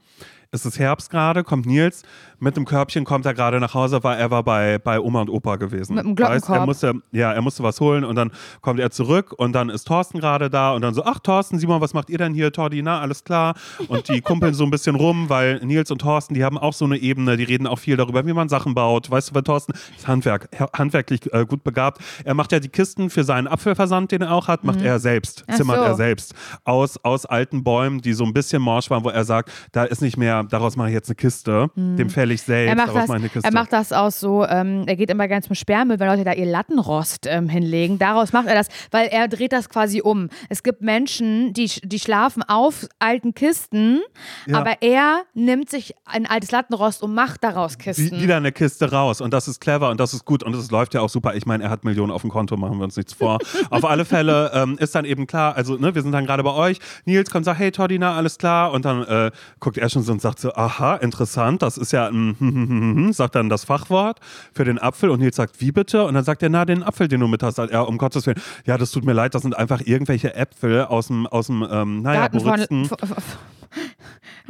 Es 0.54 0.66
ist 0.66 0.80
Herbst 0.80 1.10
gerade, 1.10 1.46
kommt 1.46 1.66
Nils 1.66 2.04
mit 2.42 2.58
dem 2.58 2.66
Körbchen 2.66 3.06
kommt 3.06 3.26
er 3.28 3.36
gerade 3.36 3.60
nach 3.60 3.76
Hause, 3.76 4.04
weil 4.04 4.18
er 4.18 4.32
war 4.32 4.44
bei, 4.44 4.80
bei 4.80 5.00
Oma 5.00 5.22
und 5.22 5.30
Opa 5.30 5.58
gewesen. 5.58 5.94
Mit 5.94 6.06
dem 6.06 6.16
Glockenkorb. 6.16 6.50
Weißt, 6.50 6.84
er 6.84 6.92
musste, 6.94 6.94
ja, 7.12 7.32
er 7.32 7.42
musste 7.42 7.62
was 7.62 7.80
holen 7.80 8.04
und 8.04 8.16
dann 8.16 8.32
kommt 8.62 8.80
er 8.80 8.90
zurück 8.90 9.34
und 9.38 9.54
dann 9.54 9.70
ist 9.70 9.86
Thorsten 9.86 10.20
gerade 10.20 10.50
da 10.50 10.74
und 10.74 10.82
dann 10.82 10.96
so, 10.96 11.06
ach 11.06 11.20
Thorsten, 11.20 11.60
Simon, 11.60 11.82
was 11.82 11.94
macht 11.94 12.10
ihr 12.10 12.18
denn 12.18 12.34
hier, 12.34 12.52
Tordi? 12.52 12.82
Na, 12.82 13.00
alles 13.00 13.24
klar. 13.24 13.54
Und 13.88 14.10
die 14.10 14.22
kumpeln 14.22 14.56
so 14.56 14.64
ein 14.64 14.72
bisschen 14.72 14.96
rum, 14.96 15.30
weil 15.30 15.60
Nils 15.64 15.92
und 15.92 16.00
Thorsten, 16.00 16.34
die 16.34 16.44
haben 16.44 16.58
auch 16.58 16.74
so 16.74 16.86
eine 16.86 16.98
Ebene, 16.98 17.38
die 17.38 17.44
reden 17.44 17.68
auch 17.68 17.78
viel 17.78 17.96
darüber, 17.96 18.26
wie 18.26 18.34
man 18.34 18.50
Sachen 18.50 18.74
baut. 18.74 19.12
Weißt 19.12 19.30
du, 19.30 19.36
weil 19.36 19.44
Thorsten 19.44 19.74
ist 19.96 20.08
Handwerk, 20.08 20.50
handwerklich 20.76 21.32
äh, 21.32 21.46
gut 21.46 21.64
begabt. 21.64 22.02
Er 22.26 22.34
macht 22.34 22.52
ja 22.52 22.60
die 22.60 22.70
Kisten 22.70 23.12
für 23.12 23.24
seinen 23.24 23.48
Apfelversand, 23.48 24.12
den 24.12 24.24
er 24.24 24.32
auch 24.32 24.48
hat, 24.48 24.64
macht 24.64 24.80
mhm. 24.80 24.86
er 24.88 25.00
selbst, 25.00 25.46
zimmert 25.52 25.78
so. 25.78 25.84
er 25.84 25.96
selbst. 25.96 26.34
Aus, 26.64 26.98
aus 27.04 27.28
alten 27.28 27.64
Bäumen, 27.64 28.02
die 28.02 28.14
so 28.14 28.24
ein 28.24 28.34
bisschen 28.34 28.64
morsch 28.64 28.90
waren, 28.90 29.04
wo 29.04 29.10
er 29.10 29.24
sagt, 29.26 29.52
da 29.74 29.84
ist 29.84 30.02
nicht 30.02 30.18
mehr 30.18 30.41
daraus 30.50 30.76
mache 30.76 30.90
ich 30.90 30.94
jetzt 30.94 31.10
eine 31.10 31.16
Kiste, 31.16 31.70
hm. 31.76 31.98
dem 31.98 32.10
fälle 32.10 32.34
ich 32.34 32.42
selbst, 32.42 32.70
er 32.70 32.76
macht 32.76 32.88
daraus 32.90 33.02
das, 33.08 33.16
eine 33.16 33.30
Kiste. 33.30 33.48
Er 33.48 33.54
macht 33.54 33.74
das 33.74 33.94
auch 33.94 34.12
so, 34.12 34.46
ähm, 34.46 34.84
er 34.88 34.96
geht 34.96 35.10
immer 35.10 35.28
ganz 35.28 35.48
zum 35.48 35.56
Sperrmüll, 35.56 36.00
wenn 36.00 36.08
Leute 36.08 36.24
da 36.24 36.34
ihr 36.34 36.46
Lattenrost 36.46 37.28
ähm, 37.28 37.50
hinlegen, 37.50 38.00
daraus 38.00 38.34
macht 38.34 38.48
er 38.48 38.56
das, 38.56 38.68
weil 38.92 39.08
er 39.08 39.28
dreht 39.28 39.52
das 39.52 39.70
quasi 39.70 40.02
um. 40.02 40.30
Es 40.50 40.64
gibt 40.64 40.82
Menschen, 40.82 41.54
die, 41.54 41.68
die 41.84 42.00
schlafen 42.00 42.44
auf 42.44 42.88
alten 43.00 43.34
Kisten, 43.34 44.00
ja. 44.48 44.58
aber 44.58 44.82
er 44.82 45.24
nimmt 45.34 45.70
sich 45.70 45.94
ein 46.06 46.26
altes 46.26 46.52
Lattenrost 46.52 47.04
und 47.04 47.14
macht 47.14 47.44
daraus 47.44 47.78
Kisten. 47.78 48.22
Wieder 48.22 48.38
eine 48.38 48.52
Kiste 48.52 48.92
raus 48.92 49.22
und 49.22 49.34
das 49.34 49.48
ist 49.48 49.60
clever 49.60 49.90
und 49.90 50.00
das 50.00 50.14
ist 50.14 50.26
gut 50.26 50.44
und 50.44 50.56
es 50.56 50.72
läuft 50.72 50.94
ja 50.94 51.02
auch 51.02 51.10
super. 51.10 51.36
Ich 51.36 51.46
meine, 51.46 51.64
er 51.64 51.70
hat 51.70 51.84
Millionen 51.84 52.12
auf 52.12 52.22
dem 52.22 52.32
Konto, 52.32 52.58
machen 52.58 52.78
wir 52.78 52.86
uns 52.86 52.96
nichts 52.96 53.14
vor. 53.14 53.40
auf 53.70 53.86
alle 53.86 54.06
Fälle 54.06 54.52
ähm, 54.54 54.78
ist 54.80 54.96
dann 54.96 55.06
eben 55.06 55.28
klar, 55.28 55.56
also 55.56 55.76
ne, 55.76 55.94
wir 55.94 56.02
sind 56.02 56.12
dann 56.12 56.26
gerade 56.26 56.44
bei 56.44 56.54
euch, 56.54 56.80
Nils 57.06 57.30
kommt 57.30 57.42
und 57.42 57.46
sagt, 57.46 57.60
hey 57.60 57.72
Tordina, 57.72 58.16
alles 58.16 58.38
klar 58.38 58.72
und 58.72 58.86
dann 58.86 59.04
äh, 59.04 59.32
guckt 59.60 59.78
er 59.78 59.90
schon 59.90 60.04
so 60.04 60.12
und 60.12 60.22
sagt 60.22 60.31
so, 60.40 60.54
aha, 60.54 60.96
interessant, 60.96 61.62
das 61.62 61.78
ist 61.78 61.92
ja 61.92 62.08
ein, 62.08 63.12
sagt 63.14 63.36
dann 63.36 63.50
das 63.50 63.66
Fachwort 63.66 64.20
für 64.54 64.64
den 64.64 64.80
Apfel 64.80 65.10
und 65.10 65.20
Nils 65.20 65.36
sagt, 65.36 65.62
wie 65.62 65.72
bitte? 65.72 66.06
Und 66.06 66.14
dann 66.14 66.24
sagt 66.24 66.44
er, 66.44 66.50
na, 66.50 66.66
den 66.66 66.84
Apfel, 66.84 67.08
den 67.08 67.20
du 67.20 67.28
mit 67.28 67.44
hast, 67.44 67.58
ja, 67.58 67.82
um 67.82 67.98
Gottes 67.98 68.26
Willen, 68.26 68.42
ja, 68.66 68.78
das 68.78 68.92
tut 68.92 69.06
mir 69.06 69.14
leid, 69.14 69.36
das 69.36 69.42
sind 69.42 69.58
einfach 69.58 69.82
irgendwelche 69.82 70.36
Äpfel 70.36 70.86
aus 70.86 71.08
dem, 71.08 71.28
aus 71.28 71.48
dem, 71.48 71.66
ähm, 71.70 72.02
naja, 72.02 72.28
Boritzen. 72.28 72.90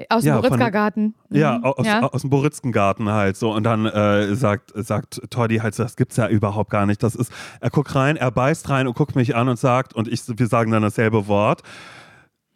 Aus 0.09 0.23
dem 0.23 0.29
ja, 0.29 0.41
Boritzka-Garten. 0.41 1.13
Mhm. 1.29 1.37
Ja, 1.37 1.61
aus, 1.61 1.85
ja. 1.85 2.01
aus 2.01 2.21
dem 2.21 2.29
Boritzken-Garten 2.29 3.09
halt 3.09 3.37
so. 3.37 3.53
Und 3.53 3.63
dann 3.63 3.85
äh, 3.85 4.35
sagt, 4.35 4.71
sagt 4.73 5.21
Toddy 5.29 5.57
halt, 5.57 5.77
das 5.77 5.95
gibt's 5.95 6.17
ja 6.17 6.27
überhaupt 6.27 6.69
gar 6.69 6.85
nicht. 6.85 7.03
Das 7.03 7.15
ist, 7.15 7.31
er 7.59 7.69
guckt 7.69 7.93
rein, 7.93 8.15
er 8.15 8.31
beißt 8.31 8.69
rein 8.69 8.87
und 8.87 8.95
guckt 8.95 9.15
mich 9.15 9.35
an 9.35 9.49
und 9.49 9.59
sagt, 9.59 9.93
und 9.93 10.07
ich, 10.07 10.21
wir 10.27 10.47
sagen 10.47 10.71
dann 10.71 10.81
dasselbe 10.81 11.27
Wort 11.27 11.61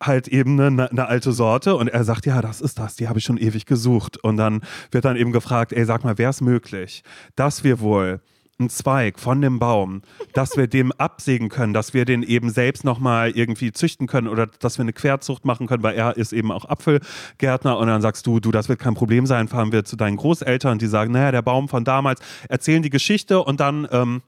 halt 0.02 0.28
eben 0.28 0.60
eine, 0.60 0.90
eine, 0.90 1.08
alte 1.08 1.32
Sorte 1.32 1.76
und 1.76 1.88
er 1.88 2.04
sagt, 2.04 2.26
ja, 2.26 2.42
das 2.42 2.62
ist 2.62 2.80
das, 2.80 2.96
die 2.96 3.08
habe 3.08 3.20
ich 3.20 3.26
schon 3.26 3.38
ewig 3.38 3.66
gesucht. 3.66 4.18
Und 4.18 4.38
dann 4.38 4.62
wird 4.92 5.06
dann 5.06 5.16
eben 5.16 5.32
gefragt, 5.32 5.74
ey, 5.74 5.86
sag 5.86 6.04
mal, 6.04 6.18
wäre 6.18 6.30
es 6.30 6.42
möglich, 6.42 7.04
dass 7.36 7.64
wir 7.64 7.80
wohl 7.80 8.22
einen 8.58 8.70
Zweig 8.70 9.20
von 9.20 9.42
dem 9.42 9.60
Baum, 9.60 10.02
dass 10.34 10.56
wir 10.56 10.68
dem 10.68 10.92
absägen 10.98 11.50
können, 11.50 11.74
dass 11.74 11.94
wir 11.94 12.06
den 12.06 12.24
eben 12.24 12.50
selbst 12.50 12.84
nochmal 12.86 13.32
irgendwie 13.32 13.72
züchten 13.72 14.08
können 14.08 14.28
oder 14.28 14.48
dass 14.48 14.78
wir 14.78 14.84
eine 14.84 14.94
Querzucht 14.94 15.44
machen 15.44 15.68
können, 15.68 15.84
weil 15.84 15.96
er 15.96 16.16
ist 16.16 16.32
eben 16.32 16.52
auch 16.52 16.66
Apfelgärtner 16.66 17.78
und 17.78 17.88
dann 17.88 18.02
sagst 18.02 18.26
du, 18.28 18.40
du, 18.40 18.52
das 18.52 18.70
wird 18.70 18.80
kein 18.80 18.94
Problem 18.94 19.26
sein, 19.26 19.48
fahren 19.50 19.72
wir 19.72 19.84
zu 19.84 19.98
deinen 19.98 20.16
Großeltern, 20.16 20.80
die 20.80 20.88
sagen, 20.88 21.12
naja, 21.12 21.32
der 21.32 21.42
Baum 21.42 21.68
von 21.68 21.84
damals, 21.84 22.22
erzählen 22.48 22.82
die 22.82 22.90
Geschichte 22.90 23.42
und 23.42 23.60
dann 23.60 23.88
ähm, 23.92 24.22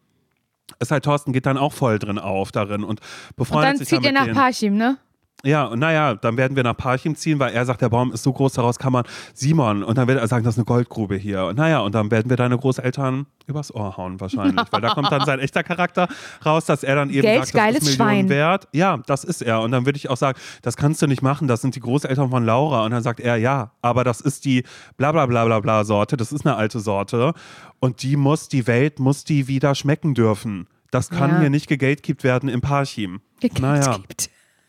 ist 0.80 0.92
halt 0.92 1.06
Thorsten 1.06 1.32
geht 1.32 1.46
dann 1.46 1.58
auch 1.58 1.72
voll 1.72 1.98
drin 1.98 2.20
auf 2.20 2.52
darin 2.52 2.84
und 2.84 3.00
befreundet 3.38 3.56
und 3.56 3.66
dann 3.66 3.78
sich 3.78 3.88
zieht 3.88 4.04
ihr 4.04 4.12
nach 4.12 4.34
Parchim, 4.34 4.76
ne? 4.76 4.98
Ja, 5.44 5.66
und 5.66 5.80
naja, 5.80 6.16
dann 6.16 6.36
werden 6.36 6.56
wir 6.56 6.64
nach 6.64 6.76
Parchim 6.76 7.16
ziehen, 7.16 7.38
weil 7.38 7.54
er 7.54 7.64
sagt, 7.64 7.82
der 7.82 7.90
Baum 7.90 8.12
ist 8.12 8.24
so 8.24 8.34
groß, 8.34 8.54
daraus 8.54 8.80
kann 8.80 8.92
man 8.92 9.06
Simon. 9.36 9.84
Und 9.84 9.96
dann 9.98 10.08
wird 10.08 10.20
er 10.20 10.28
sagen, 10.28 10.44
das 10.44 10.56
ist 10.56 10.58
eine 10.58 10.66
Goldgrube 10.66 11.16
hier. 11.16 11.46
Und 11.46 11.58
naja, 11.58 11.80
und 11.82 11.94
dann 11.94 12.10
werden 12.10 12.30
wir 12.30 12.38
deine 12.38 12.58
Großeltern 12.58 13.28
übers 13.46 13.74
Ohr 13.74 13.98
hauen 13.98 14.20
wahrscheinlich. 14.20 14.66
weil 14.72 14.82
da 14.82 14.90
kommt 14.96 15.12
dann 15.12 15.26
sein 15.26 15.40
echter 15.40 15.64
Charakter 15.64 16.08
raus, 16.44 16.66
dass 16.66 16.84
er 16.84 16.96
dann 16.96 17.12
eben 17.12 17.22
Geld, 17.22 17.46
sagt, 17.46 17.56
das 17.56 17.84
ist 17.84 18.00
Millionen 18.00 18.22
Schwein. 18.26 18.30
wert. 18.30 18.68
Ja, 18.74 18.98
das 19.06 19.24
ist 19.24 19.44
er. 19.44 19.62
Und 19.62 19.72
dann 19.72 19.86
würde 19.86 19.98
ich 19.98 20.10
auch 20.10 20.18
sagen, 20.18 20.40
das 20.64 20.76
kannst 20.76 21.04
du 21.04 21.08
nicht 21.08 21.22
machen, 21.22 21.48
das 21.48 21.62
sind 21.62 21.76
die 21.76 21.82
Großeltern 21.82 22.32
von 22.32 22.44
Laura. 22.44 22.84
Und 22.84 22.92
dann 22.92 23.04
sagt 23.04 23.20
er, 23.20 23.38
ja, 23.38 23.72
aber 23.84 24.04
das 24.04 24.22
ist 24.22 24.44
die 24.44 24.64
bla 24.98 25.12
bla 25.12 25.28
bla 25.28 25.46
bla 25.46 25.60
bla 25.60 25.84
Sorte, 25.84 26.18
das 26.18 26.32
ist 26.32 26.48
eine 26.48 26.56
alte 26.56 26.80
Sorte. 26.80 27.34
Und 27.80 28.02
die 28.02 28.18
muss, 28.18 28.50
die 28.50 28.66
Welt 28.66 29.00
muss 29.00 29.24
die 29.24 29.48
wieder 29.48 29.76
schmecken 29.76 30.16
dürfen. 30.16 30.68
Das 30.90 31.10
kann 31.10 31.30
ja. 31.30 31.40
hier 31.42 31.50
nicht 31.52 31.68
gegatekeept 31.68 32.24
werden 32.24 32.50
im 32.50 32.62
Parchim. 32.62 33.22
Naja. 33.60 34.00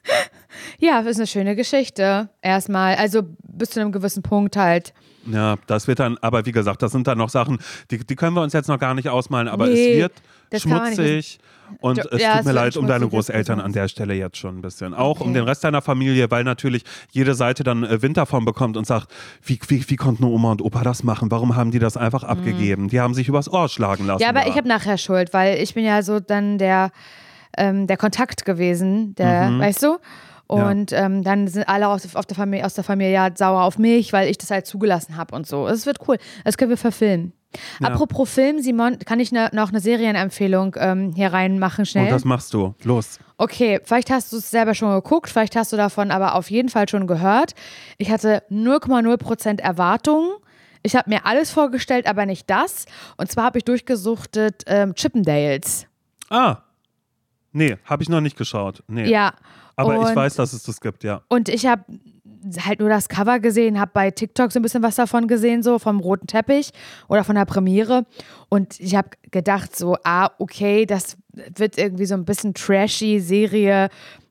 Ja, 0.81 1.03
das 1.03 1.13
ist 1.13 1.19
eine 1.19 1.27
schöne 1.27 1.57
Geschichte. 1.57 2.29
Erstmal, 2.41 2.95
also 2.97 3.23
bis 3.43 3.71
zu 3.71 3.81
einem 3.81 3.93
gewissen 3.93 4.23
Punkt 4.23 4.57
halt. 4.57 4.93
Ja, 5.27 5.57
das 5.67 5.89
wird 5.89 5.99
dann, 5.99 6.17
aber 6.19 6.47
wie 6.47 6.53
gesagt, 6.53 6.83
das 6.83 6.93
sind 6.93 7.07
dann 7.07 7.19
noch 7.19 7.29
Sachen, 7.29 7.59
die, 7.91 7.99
die 7.99 8.17
können 8.17 8.35
wir 8.35 8.43
uns 8.43 8.53
jetzt 8.53 8.69
noch 8.69 8.79
gar 8.79 8.95
nicht 8.95 9.09
ausmalen, 9.09 9.49
aber 9.49 9.67
nee, 9.67 10.01
es 10.01 10.11
wird 10.53 10.63
schmutzig 10.63 11.39
und 11.81 11.99
es 11.99 12.23
ja, 12.23 12.37
tut 12.37 12.47
mir 12.47 12.53
leid 12.53 12.77
um 12.77 12.87
deine 12.87 13.09
Großeltern 13.09 13.61
an 13.61 13.73
der 13.73 13.89
Stelle 13.89 14.15
jetzt 14.15 14.39
schon 14.39 14.59
ein 14.59 14.63
bisschen. 14.63 14.95
Auch 14.95 15.21
okay. 15.21 15.29
um 15.29 15.35
den 15.35 15.45
Rest 15.45 15.65
deiner 15.65 15.83
Familie, 15.83 16.31
weil 16.31 16.45
natürlich 16.45 16.85
jede 17.11 17.35
Seite 17.35 17.63
dann 17.63 17.85
äh, 17.85 18.01
Wind 18.01 18.17
davon 18.17 18.45
bekommt 18.45 18.77
und 18.77 18.87
sagt, 18.87 19.13
wie, 19.43 19.59
wie, 19.69 19.85
wie 19.89 19.97
konnten 19.97 20.25
Oma 20.25 20.53
und 20.53 20.63
Opa 20.63 20.83
das 20.83 21.03
machen? 21.03 21.31
Warum 21.31 21.57
haben 21.57 21.71
die 21.71 21.79
das 21.79 21.97
einfach 21.97 22.23
mhm. 22.23 22.31
abgegeben? 22.31 22.89
Die 22.89 23.01
haben 23.01 23.13
sich 23.13 23.29
übers 23.29 23.53
Ohr 23.53 23.69
schlagen 23.69 24.07
lassen. 24.07 24.23
Ja, 24.23 24.31
aber 24.31 24.41
da. 24.41 24.49
ich 24.49 24.57
habe 24.57 24.69
nachher 24.69 24.97
Schuld, 24.97 25.35
weil 25.35 25.59
ich 25.59 25.75
bin 25.75 25.85
ja 25.85 26.03
so 26.03 26.21
dann 26.21 26.57
der, 26.57 26.91
ähm, 27.57 27.87
der 27.87 27.97
Kontakt 27.97 28.45
gewesen, 28.45 29.15
der, 29.15 29.51
mhm. 29.51 29.61
weißt 29.61 29.83
du? 29.83 29.99
Und 30.49 30.93
ja. 30.93 31.05
ähm, 31.05 31.23
dann 31.23 31.47
sind 31.47 31.69
alle 31.69 31.89
aus, 31.89 32.03
der 32.03 32.37
Familie, 32.37 32.65
aus 32.65 32.73
der 32.73 32.83
Familie 32.83 33.13
ja 33.13 33.29
sauer 33.35 33.63
auf 33.63 33.79
mich, 33.79 34.15
weil 34.15 34.31
ich 34.31 34.39
das 34.39 34.51
halt 34.51 34.67
zugelassen 34.67 35.19
habe 35.19 35.37
und 35.37 35.47
so. 35.47 35.69
Es 35.69 35.85
wird 35.85 35.99
cool. 36.09 36.17
Das 36.43 36.57
können 36.57 36.71
wir 36.71 36.79
verfilmen. 36.79 37.35
Ja. 37.81 37.89
Apropos 37.89 38.31
Film, 38.31 38.61
Simon, 38.61 38.99
kann 38.99 39.21
ich 39.21 39.31
ne, 39.31 39.51
noch 39.53 39.69
eine 39.69 39.81
Serienempfehlung 39.81 40.77
ähm, 40.79 41.13
hier 41.15 41.33
reinmachen, 41.33 41.85
schnell? 41.85 42.05
Und 42.05 42.13
das 42.13 42.25
machst 42.25 42.53
du. 42.55 42.75
Los. 42.83 43.19
Okay, 43.37 43.81
vielleicht 43.85 44.11
hast 44.11 44.33
du 44.33 44.39
es 44.39 44.51
selber 44.51 44.75
schon 44.75 44.91
geguckt, 44.91 45.31
vielleicht 45.31 45.55
hast 45.55 45.73
du 45.73 45.77
davon 45.77 46.11
aber 46.11 46.35
auf 46.35 46.51
jeden 46.51 46.69
Fall 46.71 46.89
schon 46.89 47.07
gehört. 47.07 47.55
Ich 47.99 48.11
hatte 48.11 48.43
0,0% 48.51 49.61
Erwartungen. 49.61 50.31
Ich 50.83 50.97
habe 50.97 51.11
mir 51.11 51.27
alles 51.27 51.51
vorgestellt, 51.51 52.07
aber 52.07 52.25
nicht 52.25 52.49
das. 52.49 52.87
Und 53.17 53.31
zwar 53.31 53.45
habe 53.45 53.59
ich 53.59 53.65
durchgesuchtet 53.65 54.65
ähm, 54.67 54.95
Chippendales. 54.95 55.87
Ah. 56.31 56.59
Nee, 57.59 57.77
habe 57.85 58.03
ich 58.03 58.09
noch 58.09 58.21
nicht 58.21 58.37
geschaut. 58.37 58.83
Nee. 58.87 59.11
Ja. 59.11 59.35
Aber 59.77 59.99
und, 59.99 60.09
ich 60.09 60.17
weiß, 60.17 60.37
dass 60.37 60.53
es 60.53 60.63
das 60.63 60.81
gibt, 60.81 61.05
ja. 61.05 61.23
Und 61.29 61.49
ich 61.49 61.67
habe 61.67 61.85
halt 62.65 62.81
nur 62.81 62.89
das 62.89 63.09
Cover 63.09 63.41
gesehen, 63.41 63.81
habe 63.81 63.91
bei 63.93 64.11
TikTok 64.11 64.53
so 64.53 64.59
ein 64.59 64.63
bisschen 64.63 64.83
was 64.83 64.97
davon 64.97 65.27
gesehen, 65.29 65.63
so 65.63 65.79
vom 65.79 66.01
roten 66.01 66.27
Teppich 66.27 66.71
oder 67.09 67.25
von 67.25 67.35
der 67.35 67.45
Premiere. 67.45 68.07
Und 68.49 68.79
ich 68.81 68.95
habe 68.95 69.11
gedacht, 69.31 69.77
so, 69.77 69.97
ah, 70.05 70.31
okay, 70.39 70.87
das 70.87 71.17
wird 71.57 71.79
irgendwie 71.79 72.07
so 72.07 72.15
ein 72.15 72.25
bisschen 72.25 72.55
trashy 72.55 73.21
Serie, 73.21 73.89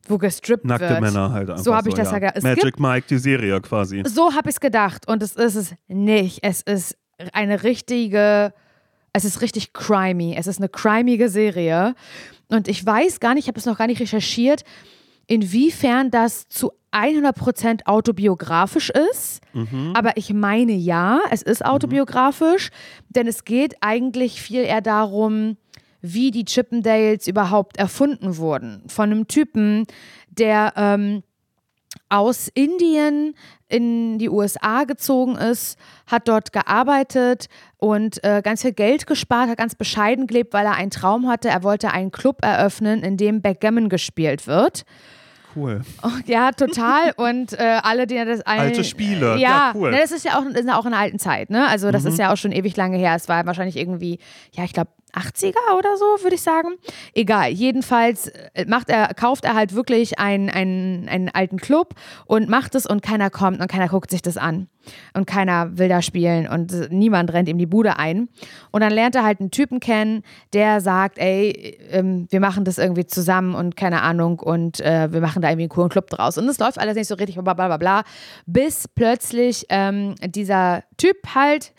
wo 0.07 0.17
gestrippt 0.17 0.65
Nackte 0.65 0.89
wird. 0.89 1.01
Männer 1.01 1.31
halt 1.31 1.49
einfach. 1.49 1.63
So 1.63 1.75
habe 1.75 1.85
so, 1.85 1.89
ich 1.89 1.95
das 1.95 2.11
ja. 2.11 2.19
gedacht. 2.19 2.43
Magic 2.43 2.63
gibt, 2.63 2.79
Mike, 2.79 3.07
die 3.09 3.17
Serie 3.17 3.59
quasi. 3.61 4.03
So 4.05 4.33
habe 4.33 4.49
ich 4.49 4.55
es 4.55 4.59
gedacht. 4.59 5.07
Und 5.07 5.21
es 5.21 5.35
ist 5.35 5.55
es 5.55 5.75
nicht. 5.87 6.39
Es 6.43 6.61
ist 6.61 6.97
eine 7.33 7.63
richtige, 7.63 8.53
es 9.13 9.25
ist 9.25 9.41
richtig 9.41 9.73
crimey. 9.73 10.35
Es 10.37 10.47
ist 10.47 10.59
eine 10.59 10.69
crimige 10.69 11.29
Serie. 11.29 11.95
Und 12.49 12.67
ich 12.67 12.85
weiß 12.85 13.19
gar 13.19 13.33
nicht, 13.33 13.45
ich 13.45 13.47
habe 13.49 13.59
es 13.59 13.65
noch 13.65 13.77
gar 13.77 13.87
nicht 13.87 13.99
recherchiert, 13.99 14.63
inwiefern 15.27 16.09
das 16.09 16.47
zu 16.47 16.71
100% 16.91 17.85
autobiografisch 17.85 18.89
ist. 19.11 19.41
Mhm. 19.53 19.91
Aber 19.93 20.15
ich 20.17 20.33
meine 20.33 20.73
ja, 20.73 21.19
es 21.31 21.41
ist 21.41 21.63
mhm. 21.63 21.69
autobiografisch, 21.69 22.69
mhm. 22.69 23.13
denn 23.13 23.27
es 23.27 23.43
geht 23.43 23.75
eigentlich 23.81 24.41
viel 24.41 24.61
eher 24.61 24.81
darum, 24.81 25.57
wie 26.01 26.31
die 26.31 26.45
Chippendales 26.45 27.27
überhaupt 27.27 27.77
erfunden 27.77 28.37
wurden. 28.37 28.83
Von 28.87 29.11
einem 29.11 29.27
Typen, 29.27 29.85
der 30.29 30.73
ähm, 30.77 31.23
aus 32.09 32.49
Indien 32.53 33.35
in 33.69 34.17
die 34.17 34.29
USA 34.29 34.85
gezogen 34.85 35.35
ist, 35.35 35.77
hat 36.05 36.27
dort 36.27 36.53
gearbeitet 36.53 37.47
und 37.77 38.23
äh, 38.23 38.41
ganz 38.41 38.61
viel 38.61 38.71
Geld 38.71 39.07
gespart, 39.07 39.49
hat 39.49 39.57
ganz 39.57 39.75
bescheiden 39.75 40.27
gelebt, 40.27 40.53
weil 40.53 40.65
er 40.65 40.75
einen 40.75 40.91
Traum 40.91 41.27
hatte. 41.27 41.49
Er 41.49 41.63
wollte 41.63 41.91
einen 41.91 42.11
Club 42.11 42.43
eröffnen, 42.43 43.03
in 43.03 43.17
dem 43.17 43.41
Backgammon 43.41 43.89
gespielt 43.89 44.47
wird 44.47 44.85
cool. 45.57 45.81
Oh, 46.03 46.09
ja, 46.25 46.51
total. 46.51 47.11
Und 47.17 47.53
äh, 47.53 47.79
alle, 47.81 48.07
die 48.07 48.15
das 48.15 48.41
alle, 48.41 48.61
Alte 48.61 48.83
Spiele, 48.83 49.33
ja, 49.33 49.37
ja 49.37 49.71
cool. 49.75 49.91
Ne, 49.91 49.97
das 49.97 50.11
ist 50.11 50.23
ja 50.23 50.39
auch, 50.39 50.45
ist 50.45 50.69
auch 50.69 50.85
in 50.85 50.91
der 50.91 50.99
alten 50.99 51.19
Zeit, 51.19 51.49
ne? 51.49 51.67
Also 51.67 51.91
das 51.91 52.03
mhm. 52.03 52.09
ist 52.09 52.19
ja 52.19 52.31
auch 52.31 52.37
schon 52.37 52.51
ewig 52.51 52.75
lange 52.77 52.97
her. 52.97 53.15
Es 53.15 53.27
war 53.27 53.45
wahrscheinlich 53.45 53.77
irgendwie, 53.77 54.19
ja, 54.53 54.63
ich 54.63 54.73
glaube 54.73 54.91
80er 55.17 55.77
oder 55.77 55.97
so, 55.97 56.05
würde 56.23 56.35
ich 56.35 56.41
sagen. 56.41 56.75
Egal, 57.13 57.51
jedenfalls 57.51 58.27
äh, 58.27 58.65
macht 58.67 58.89
er, 58.89 59.13
kauft 59.13 59.45
er 59.45 59.55
halt 59.55 59.73
wirklich 59.73 60.19
einen, 60.19 60.49
einen, 60.49 61.09
einen 61.09 61.29
alten 61.29 61.57
Club 61.57 61.95
und 62.25 62.49
macht 62.49 62.75
es 62.75 62.85
und 62.85 63.01
keiner 63.01 63.29
kommt 63.29 63.59
und 63.59 63.67
keiner 63.67 63.87
guckt 63.87 64.11
sich 64.11 64.21
das 64.21 64.37
an. 64.37 64.67
Und 65.13 65.27
keiner 65.27 65.77
will 65.77 65.89
da 65.89 66.01
spielen 66.01 66.47
und 66.47 66.91
niemand 66.91 67.33
rennt 67.33 67.49
ihm 67.49 67.57
die 67.57 67.65
Bude 67.65 67.99
ein. 67.99 68.29
Und 68.71 68.81
dann 68.81 68.91
lernt 68.91 69.15
er 69.15 69.23
halt 69.23 69.41
einen 69.41 69.51
Typen 69.51 69.81
kennen, 69.81 70.23
der 70.53 70.79
sagt, 70.79 71.17
ey, 71.17 71.77
ähm, 71.91 72.27
wir 72.29 72.39
machen 72.39 72.63
das 72.63 72.77
irgendwie 72.77 73.05
zusammen 73.05 73.53
und 73.53 73.75
keine 73.75 74.01
Ahnung 74.01 74.39
und 74.39 74.79
äh, 74.79 75.11
wir 75.11 75.19
machen 75.19 75.41
da 75.41 75.49
irgendwie 75.49 75.63
einen 75.63 75.69
coolen 75.69 75.89
Club 75.89 76.09
draus. 76.09 76.37
Und 76.37 76.47
es 76.47 76.59
läuft 76.59 76.79
alles 76.79 76.95
nicht 76.95 77.07
so 77.07 77.15
richtig, 77.15 77.35
bla 77.35 77.53
bla 77.53 77.67
bla 77.67 77.77
bla, 77.77 78.03
bis 78.45 78.87
plötzlich 78.87 79.65
ähm, 79.69 80.15
dieser 80.21 80.83
Typ 80.97 81.17
halt 81.35 81.73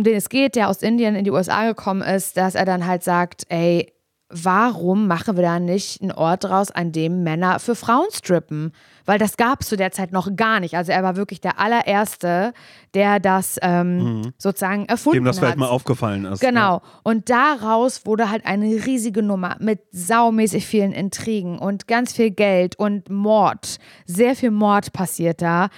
um 0.00 0.04
den 0.04 0.16
es 0.16 0.30
geht, 0.30 0.56
der 0.56 0.68
aus 0.68 0.82
Indien 0.82 1.14
in 1.14 1.24
die 1.24 1.30
USA 1.30 1.66
gekommen 1.66 2.00
ist, 2.00 2.38
dass 2.38 2.54
er 2.54 2.64
dann 2.64 2.86
halt 2.86 3.04
sagt, 3.04 3.44
ey, 3.50 3.92
warum 4.30 5.08
machen 5.08 5.36
wir 5.36 5.42
da 5.42 5.58
nicht 5.58 6.00
einen 6.00 6.12
Ort 6.12 6.44
draus, 6.44 6.70
an 6.70 6.92
dem 6.92 7.22
Männer 7.22 7.58
für 7.58 7.74
Frauen 7.74 8.06
strippen? 8.12 8.72
Weil 9.04 9.18
das 9.18 9.36
gab 9.36 9.60
es 9.60 9.68
zu 9.68 9.76
der 9.76 9.92
Zeit 9.92 10.12
noch 10.12 10.34
gar 10.36 10.60
nicht. 10.60 10.74
Also 10.76 10.92
er 10.92 11.02
war 11.02 11.16
wirklich 11.16 11.40
der 11.40 11.58
allererste, 11.58 12.54
der 12.94 13.18
das 13.20 13.58
ähm, 13.60 14.20
mhm. 14.20 14.32
sozusagen 14.38 14.86
erfunden 14.86 15.18
hat. 15.18 15.20
Dem 15.20 15.24
das 15.24 15.38
vielleicht 15.38 15.52
hat. 15.52 15.58
mal 15.58 15.68
aufgefallen 15.68 16.24
ist. 16.24 16.40
Genau. 16.40 16.76
Ja. 16.76 16.82
Und 17.02 17.28
daraus 17.28 18.06
wurde 18.06 18.30
halt 18.30 18.46
eine 18.46 18.66
riesige 18.86 19.22
Nummer 19.22 19.56
mit 19.58 19.80
saumäßig 19.90 20.64
vielen 20.64 20.92
Intrigen 20.92 21.58
und 21.58 21.88
ganz 21.88 22.12
viel 22.12 22.30
Geld 22.30 22.78
und 22.78 23.10
Mord. 23.10 23.78
Sehr 24.06 24.34
viel 24.36 24.52
Mord 24.52 24.92
passiert 24.92 25.42
da 25.42 25.68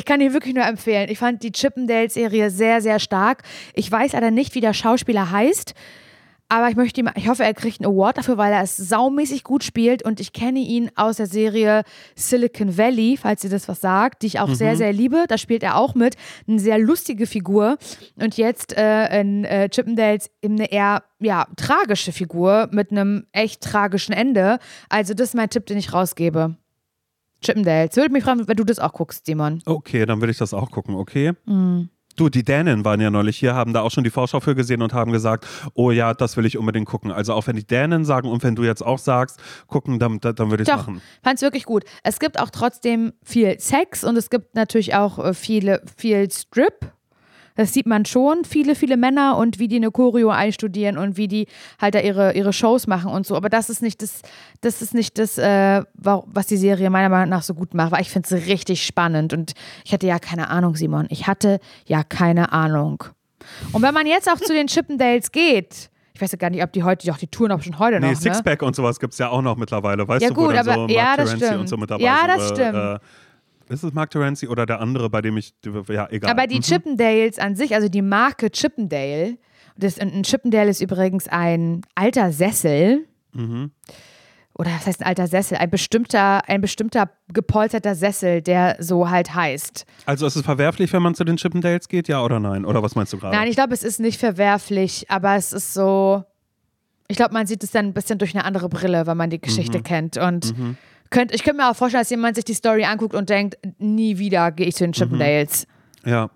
ich 0.00 0.06
kann 0.06 0.20
dir 0.20 0.32
wirklich 0.32 0.54
nur 0.54 0.64
empfehlen. 0.64 1.10
Ich 1.10 1.18
fand 1.18 1.42
die 1.42 1.52
Chippendales-Serie 1.52 2.48
sehr, 2.48 2.80
sehr 2.80 2.98
stark. 2.98 3.42
Ich 3.74 3.92
weiß 3.92 4.14
leider 4.14 4.30
nicht, 4.30 4.54
wie 4.54 4.62
der 4.62 4.72
Schauspieler 4.72 5.30
heißt. 5.30 5.74
Aber 6.48 6.70
ich 6.70 6.74
möchte 6.74 7.00
ihm, 7.00 7.10
ich 7.16 7.28
hoffe, 7.28 7.44
er 7.44 7.52
kriegt 7.52 7.80
einen 7.80 7.92
Award 7.92 8.16
dafür, 8.16 8.38
weil 8.38 8.50
er 8.50 8.62
es 8.62 8.78
saumäßig 8.78 9.44
gut 9.44 9.62
spielt 9.62 10.02
und 10.02 10.18
ich 10.18 10.32
kenne 10.32 10.60
ihn 10.60 10.90
aus 10.96 11.18
der 11.18 11.26
Serie 11.26 11.82
Silicon 12.16 12.78
Valley, 12.78 13.18
falls 13.20 13.44
ihr 13.44 13.50
das 13.50 13.68
was 13.68 13.82
sagt, 13.82 14.22
die 14.22 14.28
ich 14.28 14.40
auch 14.40 14.48
mhm. 14.48 14.54
sehr, 14.54 14.76
sehr 14.76 14.94
liebe. 14.94 15.26
Da 15.28 15.36
spielt 15.36 15.62
er 15.62 15.76
auch 15.76 15.94
mit. 15.94 16.16
Eine 16.48 16.58
sehr 16.58 16.78
lustige 16.78 17.26
Figur. 17.26 17.76
Und 18.16 18.38
jetzt 18.38 18.74
äh, 18.78 19.20
in 19.20 19.44
äh, 19.44 19.68
Chippendales 19.68 20.30
eben 20.40 20.54
eine 20.54 20.72
eher 20.72 21.02
ja, 21.18 21.46
tragische 21.56 22.10
Figur 22.10 22.70
mit 22.72 22.90
einem 22.90 23.26
echt 23.32 23.60
tragischen 23.60 24.14
Ende. 24.14 24.60
Also, 24.88 25.12
das 25.12 25.28
ist 25.28 25.34
mein 25.34 25.50
Tipp, 25.50 25.66
den 25.66 25.76
ich 25.76 25.92
rausgebe. 25.92 26.56
Chippendales. 27.42 27.96
Würde 27.96 28.12
mich 28.12 28.24
fragen, 28.24 28.46
wenn 28.46 28.56
du 28.56 28.64
das 28.64 28.78
auch 28.78 28.92
guckst, 28.92 29.26
Simon. 29.26 29.62
Okay, 29.64 30.06
dann 30.06 30.20
würde 30.20 30.30
ich 30.32 30.38
das 30.38 30.54
auch 30.54 30.70
gucken, 30.70 30.94
okay? 30.94 31.32
Mhm. 31.46 31.90
Du, 32.16 32.28
die 32.28 32.42
Dänen 32.42 32.84
waren 32.84 33.00
ja 33.00 33.10
neulich 33.10 33.38
hier, 33.38 33.54
haben 33.54 33.72
da 33.72 33.80
auch 33.80 33.90
schon 33.90 34.04
die 34.04 34.10
Vorschau 34.10 34.40
für 34.40 34.54
gesehen 34.54 34.82
und 34.82 34.92
haben 34.92 35.12
gesagt, 35.12 35.46
oh 35.74 35.90
ja, 35.90 36.12
das 36.12 36.36
will 36.36 36.44
ich 36.44 36.58
unbedingt 36.58 36.86
gucken. 36.86 37.12
Also 37.12 37.32
auch 37.32 37.46
wenn 37.46 37.56
die 37.56 37.66
Dänen 37.66 38.04
sagen 38.04 38.28
und 38.28 38.42
wenn 38.42 38.56
du 38.56 38.64
jetzt 38.64 38.82
auch 38.82 38.98
sagst, 38.98 39.40
gucken, 39.68 39.98
dann, 39.98 40.18
dann 40.20 40.50
würde 40.50 40.62
ich 40.62 40.68
es 40.68 40.76
machen. 40.76 41.00
fand 41.22 41.36
es 41.36 41.42
wirklich 41.42 41.64
gut. 41.64 41.84
Es 42.02 42.18
gibt 42.18 42.38
auch 42.38 42.50
trotzdem 42.50 43.12
viel 43.22 43.58
Sex 43.58 44.04
und 44.04 44.16
es 44.16 44.28
gibt 44.28 44.54
natürlich 44.54 44.94
auch 44.94 45.18
äh, 45.18 45.34
viele, 45.34 45.82
viel 45.96 46.30
Strip 46.30 46.92
das 47.56 47.72
sieht 47.72 47.86
man 47.86 48.04
schon, 48.04 48.44
viele, 48.44 48.74
viele 48.74 48.96
Männer 48.96 49.36
und 49.36 49.58
wie 49.58 49.68
die 49.68 49.76
eine 49.76 49.90
Choreo 49.90 50.30
einstudieren 50.30 50.98
und 50.98 51.16
wie 51.16 51.28
die 51.28 51.46
halt 51.80 51.94
da 51.94 52.00
ihre, 52.00 52.32
ihre 52.34 52.52
Shows 52.52 52.86
machen 52.86 53.10
und 53.10 53.26
so. 53.26 53.36
Aber 53.36 53.48
das 53.48 53.70
ist 53.70 53.82
nicht 53.82 54.02
das, 54.02 54.22
das 54.60 54.82
ist 54.82 54.94
nicht 54.94 55.18
das, 55.18 55.38
äh, 55.38 55.82
was 55.94 56.46
die 56.46 56.56
Serie 56.56 56.90
meiner 56.90 57.08
Meinung 57.08 57.30
nach 57.30 57.42
so 57.42 57.54
gut 57.54 57.74
macht, 57.74 57.92
weil 57.92 58.02
ich 58.02 58.10
finde 58.10 58.34
es 58.34 58.46
richtig 58.46 58.84
spannend 58.84 59.32
und 59.32 59.52
ich 59.84 59.92
hatte 59.92 60.06
ja 60.06 60.18
keine 60.18 60.48
Ahnung, 60.48 60.76
Simon. 60.76 61.06
Ich 61.10 61.26
hatte 61.26 61.60
ja 61.86 62.02
keine 62.04 62.52
Ahnung. 62.52 63.04
Und 63.72 63.82
wenn 63.82 63.94
man 63.94 64.06
jetzt 64.06 64.30
auch 64.30 64.38
zu 64.38 64.52
den 64.52 64.66
Chippendales 64.68 65.32
geht, 65.32 65.90
ich 66.14 66.22
weiß 66.22 66.32
ja 66.32 66.38
gar 66.38 66.50
nicht, 66.50 66.62
ob 66.62 66.72
die 66.72 66.82
heute, 66.82 67.10
auch 67.10 67.16
die 67.16 67.28
Touren 67.28 67.52
auch 67.52 67.62
schon 67.62 67.78
heute 67.78 67.98
nee, 67.98 68.08
noch. 68.08 68.12
Nee, 68.12 68.14
Sixpack 68.14 68.60
ne? 68.60 68.66
und 68.66 68.76
sowas 68.76 69.00
gibt 69.00 69.14
es 69.14 69.18
ja 69.18 69.30
auch 69.30 69.40
noch 69.40 69.56
mittlerweile, 69.56 70.06
weißt 70.06 70.22
ja, 70.22 70.28
du, 70.28 70.34
gut, 70.34 70.48
wo 70.48 70.52
dann 70.52 70.68
aber, 70.68 70.74
so 70.74 70.94
ja, 70.94 71.16
das 71.16 71.32
stimmt. 71.32 71.60
und 71.60 71.66
so 71.68 71.76
mit 71.78 71.90
dabei 71.90 72.04
Ja, 72.04 72.26
das 72.26 72.48
sind, 72.48 72.56
stimmt. 72.56 72.76
Äh, 72.76 72.98
ist 73.70 73.84
es 73.84 73.92
Mark 73.92 74.10
Terenzi 74.10 74.48
oder 74.48 74.66
der 74.66 74.80
andere, 74.80 75.08
bei 75.08 75.22
dem 75.22 75.36
ich, 75.36 75.54
ja, 75.88 76.08
egal. 76.10 76.30
Aber 76.30 76.46
die 76.46 76.56
mhm. 76.56 76.62
Chippendales 76.62 77.38
an 77.38 77.56
sich, 77.56 77.74
also 77.74 77.88
die 77.88 78.02
Marke 78.02 78.50
Chippendale, 78.50 79.38
das, 79.76 79.98
ein 79.98 80.22
Chippendale 80.24 80.70
ist 80.70 80.80
übrigens 80.80 81.28
ein 81.28 81.82
alter 81.94 82.32
Sessel. 82.32 83.06
Mhm. 83.32 83.70
Oder 84.54 84.72
was 84.72 84.86
heißt 84.86 85.00
ein 85.00 85.06
alter 85.06 85.26
Sessel? 85.26 85.56
Ein 85.56 85.70
bestimmter, 85.70 86.46
ein 86.48 86.60
bestimmter 86.60 87.10
gepolsterter 87.32 87.94
Sessel, 87.94 88.42
der 88.42 88.76
so 88.80 89.08
halt 89.08 89.34
heißt. 89.34 89.86
Also 90.04 90.26
ist 90.26 90.36
es 90.36 90.42
verwerflich, 90.42 90.92
wenn 90.92 91.02
man 91.02 91.14
zu 91.14 91.24
den 91.24 91.36
Chippendales 91.36 91.88
geht, 91.88 92.08
ja 92.08 92.22
oder 92.22 92.40
nein? 92.40 92.66
Oder 92.66 92.82
was 92.82 92.94
meinst 92.94 93.12
du 93.12 93.18
gerade? 93.18 93.34
Nein, 93.34 93.48
ich 93.48 93.56
glaube, 93.56 93.72
es 93.72 93.82
ist 93.82 94.00
nicht 94.00 94.18
verwerflich, 94.18 95.06
aber 95.08 95.36
es 95.36 95.52
ist 95.52 95.72
so. 95.72 96.24
Ich 97.08 97.16
glaube, 97.16 97.32
man 97.32 97.46
sieht 97.46 97.64
es 97.64 97.70
dann 97.70 97.86
ein 97.86 97.94
bisschen 97.94 98.18
durch 98.18 98.34
eine 98.34 98.44
andere 98.44 98.68
Brille, 98.68 99.06
wenn 99.06 99.16
man 99.16 99.30
die 99.30 99.40
Geschichte 99.40 99.78
mhm. 99.78 99.82
kennt. 99.82 100.16
Und 100.16 100.56
mhm. 100.56 100.76
Könnt, 101.10 101.34
ich 101.34 101.42
könnte 101.42 101.60
mir 101.60 101.70
auch 101.70 101.76
vorstellen, 101.76 102.02
dass 102.02 102.10
jemand 102.10 102.36
sich 102.36 102.44
die 102.44 102.54
Story 102.54 102.84
anguckt 102.84 103.14
und 103.14 103.28
denkt, 103.28 103.58
nie 103.78 104.18
wieder 104.18 104.52
gehe 104.52 104.68
ich 104.68 104.76
zu 104.76 104.84
den 104.84 104.92
Chippendales. 104.92 105.66
Mhm. 106.04 106.10
Ja. 106.10 106.30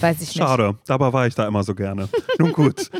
Weiß 0.00 0.16
ich 0.20 0.28
nicht. 0.28 0.38
Schade, 0.38 0.76
dabei 0.86 1.12
war 1.12 1.26
ich 1.26 1.36
da 1.36 1.46
immer 1.46 1.62
so 1.62 1.74
gerne. 1.74 2.08
Nun 2.38 2.52
gut. 2.52 2.90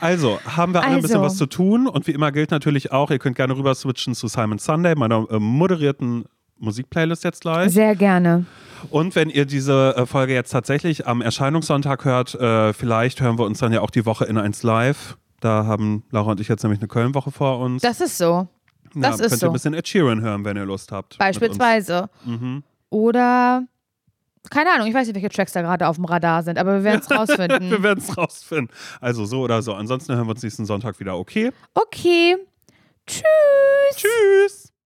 Also, 0.00 0.40
haben 0.44 0.74
wir 0.74 0.80
alle 0.80 0.88
also. 0.88 0.98
ein 0.98 1.02
bisschen 1.02 1.16
also. 1.18 1.26
was 1.26 1.36
zu 1.36 1.46
tun 1.46 1.86
und 1.86 2.08
wie 2.08 2.10
immer 2.10 2.32
gilt 2.32 2.50
natürlich 2.50 2.90
auch, 2.90 3.12
ihr 3.12 3.20
könnt 3.20 3.36
gerne 3.36 3.56
rüber 3.56 3.72
switchen 3.74 4.16
zu 4.16 4.26
Simon 4.26 4.58
Sunday, 4.58 4.96
meiner 4.96 5.30
äh, 5.30 5.38
moderierten 5.38 6.24
Musikplaylist 6.58 7.22
jetzt 7.22 7.42
gleich. 7.42 7.72
Sehr 7.72 7.94
gerne. 7.94 8.46
Und 8.90 9.14
wenn 9.14 9.30
ihr 9.30 9.46
diese 9.46 9.94
äh, 9.96 10.06
Folge 10.06 10.34
jetzt 10.34 10.50
tatsächlich 10.50 11.06
am 11.06 11.20
Erscheinungssonntag 11.20 12.04
hört, 12.04 12.34
äh, 12.34 12.72
vielleicht 12.72 13.20
hören 13.20 13.38
wir 13.38 13.44
uns 13.44 13.60
dann 13.60 13.72
ja 13.72 13.80
auch 13.80 13.90
die 13.90 14.06
Woche 14.06 14.24
in 14.24 14.38
1 14.38 14.64
Live. 14.64 15.16
Da 15.40 15.66
haben 15.66 16.04
Laura 16.10 16.32
und 16.32 16.40
ich 16.40 16.48
jetzt 16.48 16.62
nämlich 16.64 16.80
eine 16.80 16.88
Köln-Woche 16.88 17.30
vor 17.30 17.60
uns. 17.60 17.82
Das 17.82 18.00
ist 18.00 18.18
so. 18.18 18.48
Das 18.94 19.18
ja, 19.18 19.24
ist 19.24 19.30
könnt 19.30 19.40
so. 19.40 19.46
ihr 19.46 19.50
ein 19.50 19.52
bisschen 19.54 19.74
Ed 19.74 19.88
Sheeran 19.88 20.20
hören, 20.20 20.44
wenn 20.44 20.56
ihr 20.56 20.64
Lust 20.64 20.92
habt. 20.92 21.18
Beispielsweise. 21.18 22.08
Mhm. 22.24 22.62
Oder 22.90 23.64
keine 24.50 24.72
Ahnung, 24.72 24.88
ich 24.88 24.94
weiß 24.94 25.06
nicht, 25.06 25.14
welche 25.14 25.28
Tracks 25.28 25.52
da 25.52 25.62
gerade 25.62 25.86
auf 25.86 25.96
dem 25.96 26.04
Radar 26.04 26.42
sind, 26.42 26.58
aber 26.58 26.74
wir 26.74 26.84
werden 26.84 27.00
es 27.00 27.10
rausfinden. 27.16 27.70
wir 27.70 27.82
werden 27.82 28.02
es 28.06 28.16
rausfinden. 28.16 28.74
Also 29.00 29.24
so 29.24 29.42
oder 29.42 29.62
so. 29.62 29.74
Ansonsten 29.74 30.14
hören 30.14 30.26
wir 30.26 30.32
uns 30.32 30.42
nächsten 30.42 30.66
Sonntag 30.66 30.98
wieder, 31.00 31.16
okay? 31.16 31.52
Okay. 31.74 32.36
Tschüss. 33.06 33.22
Tschüss. 33.96 34.61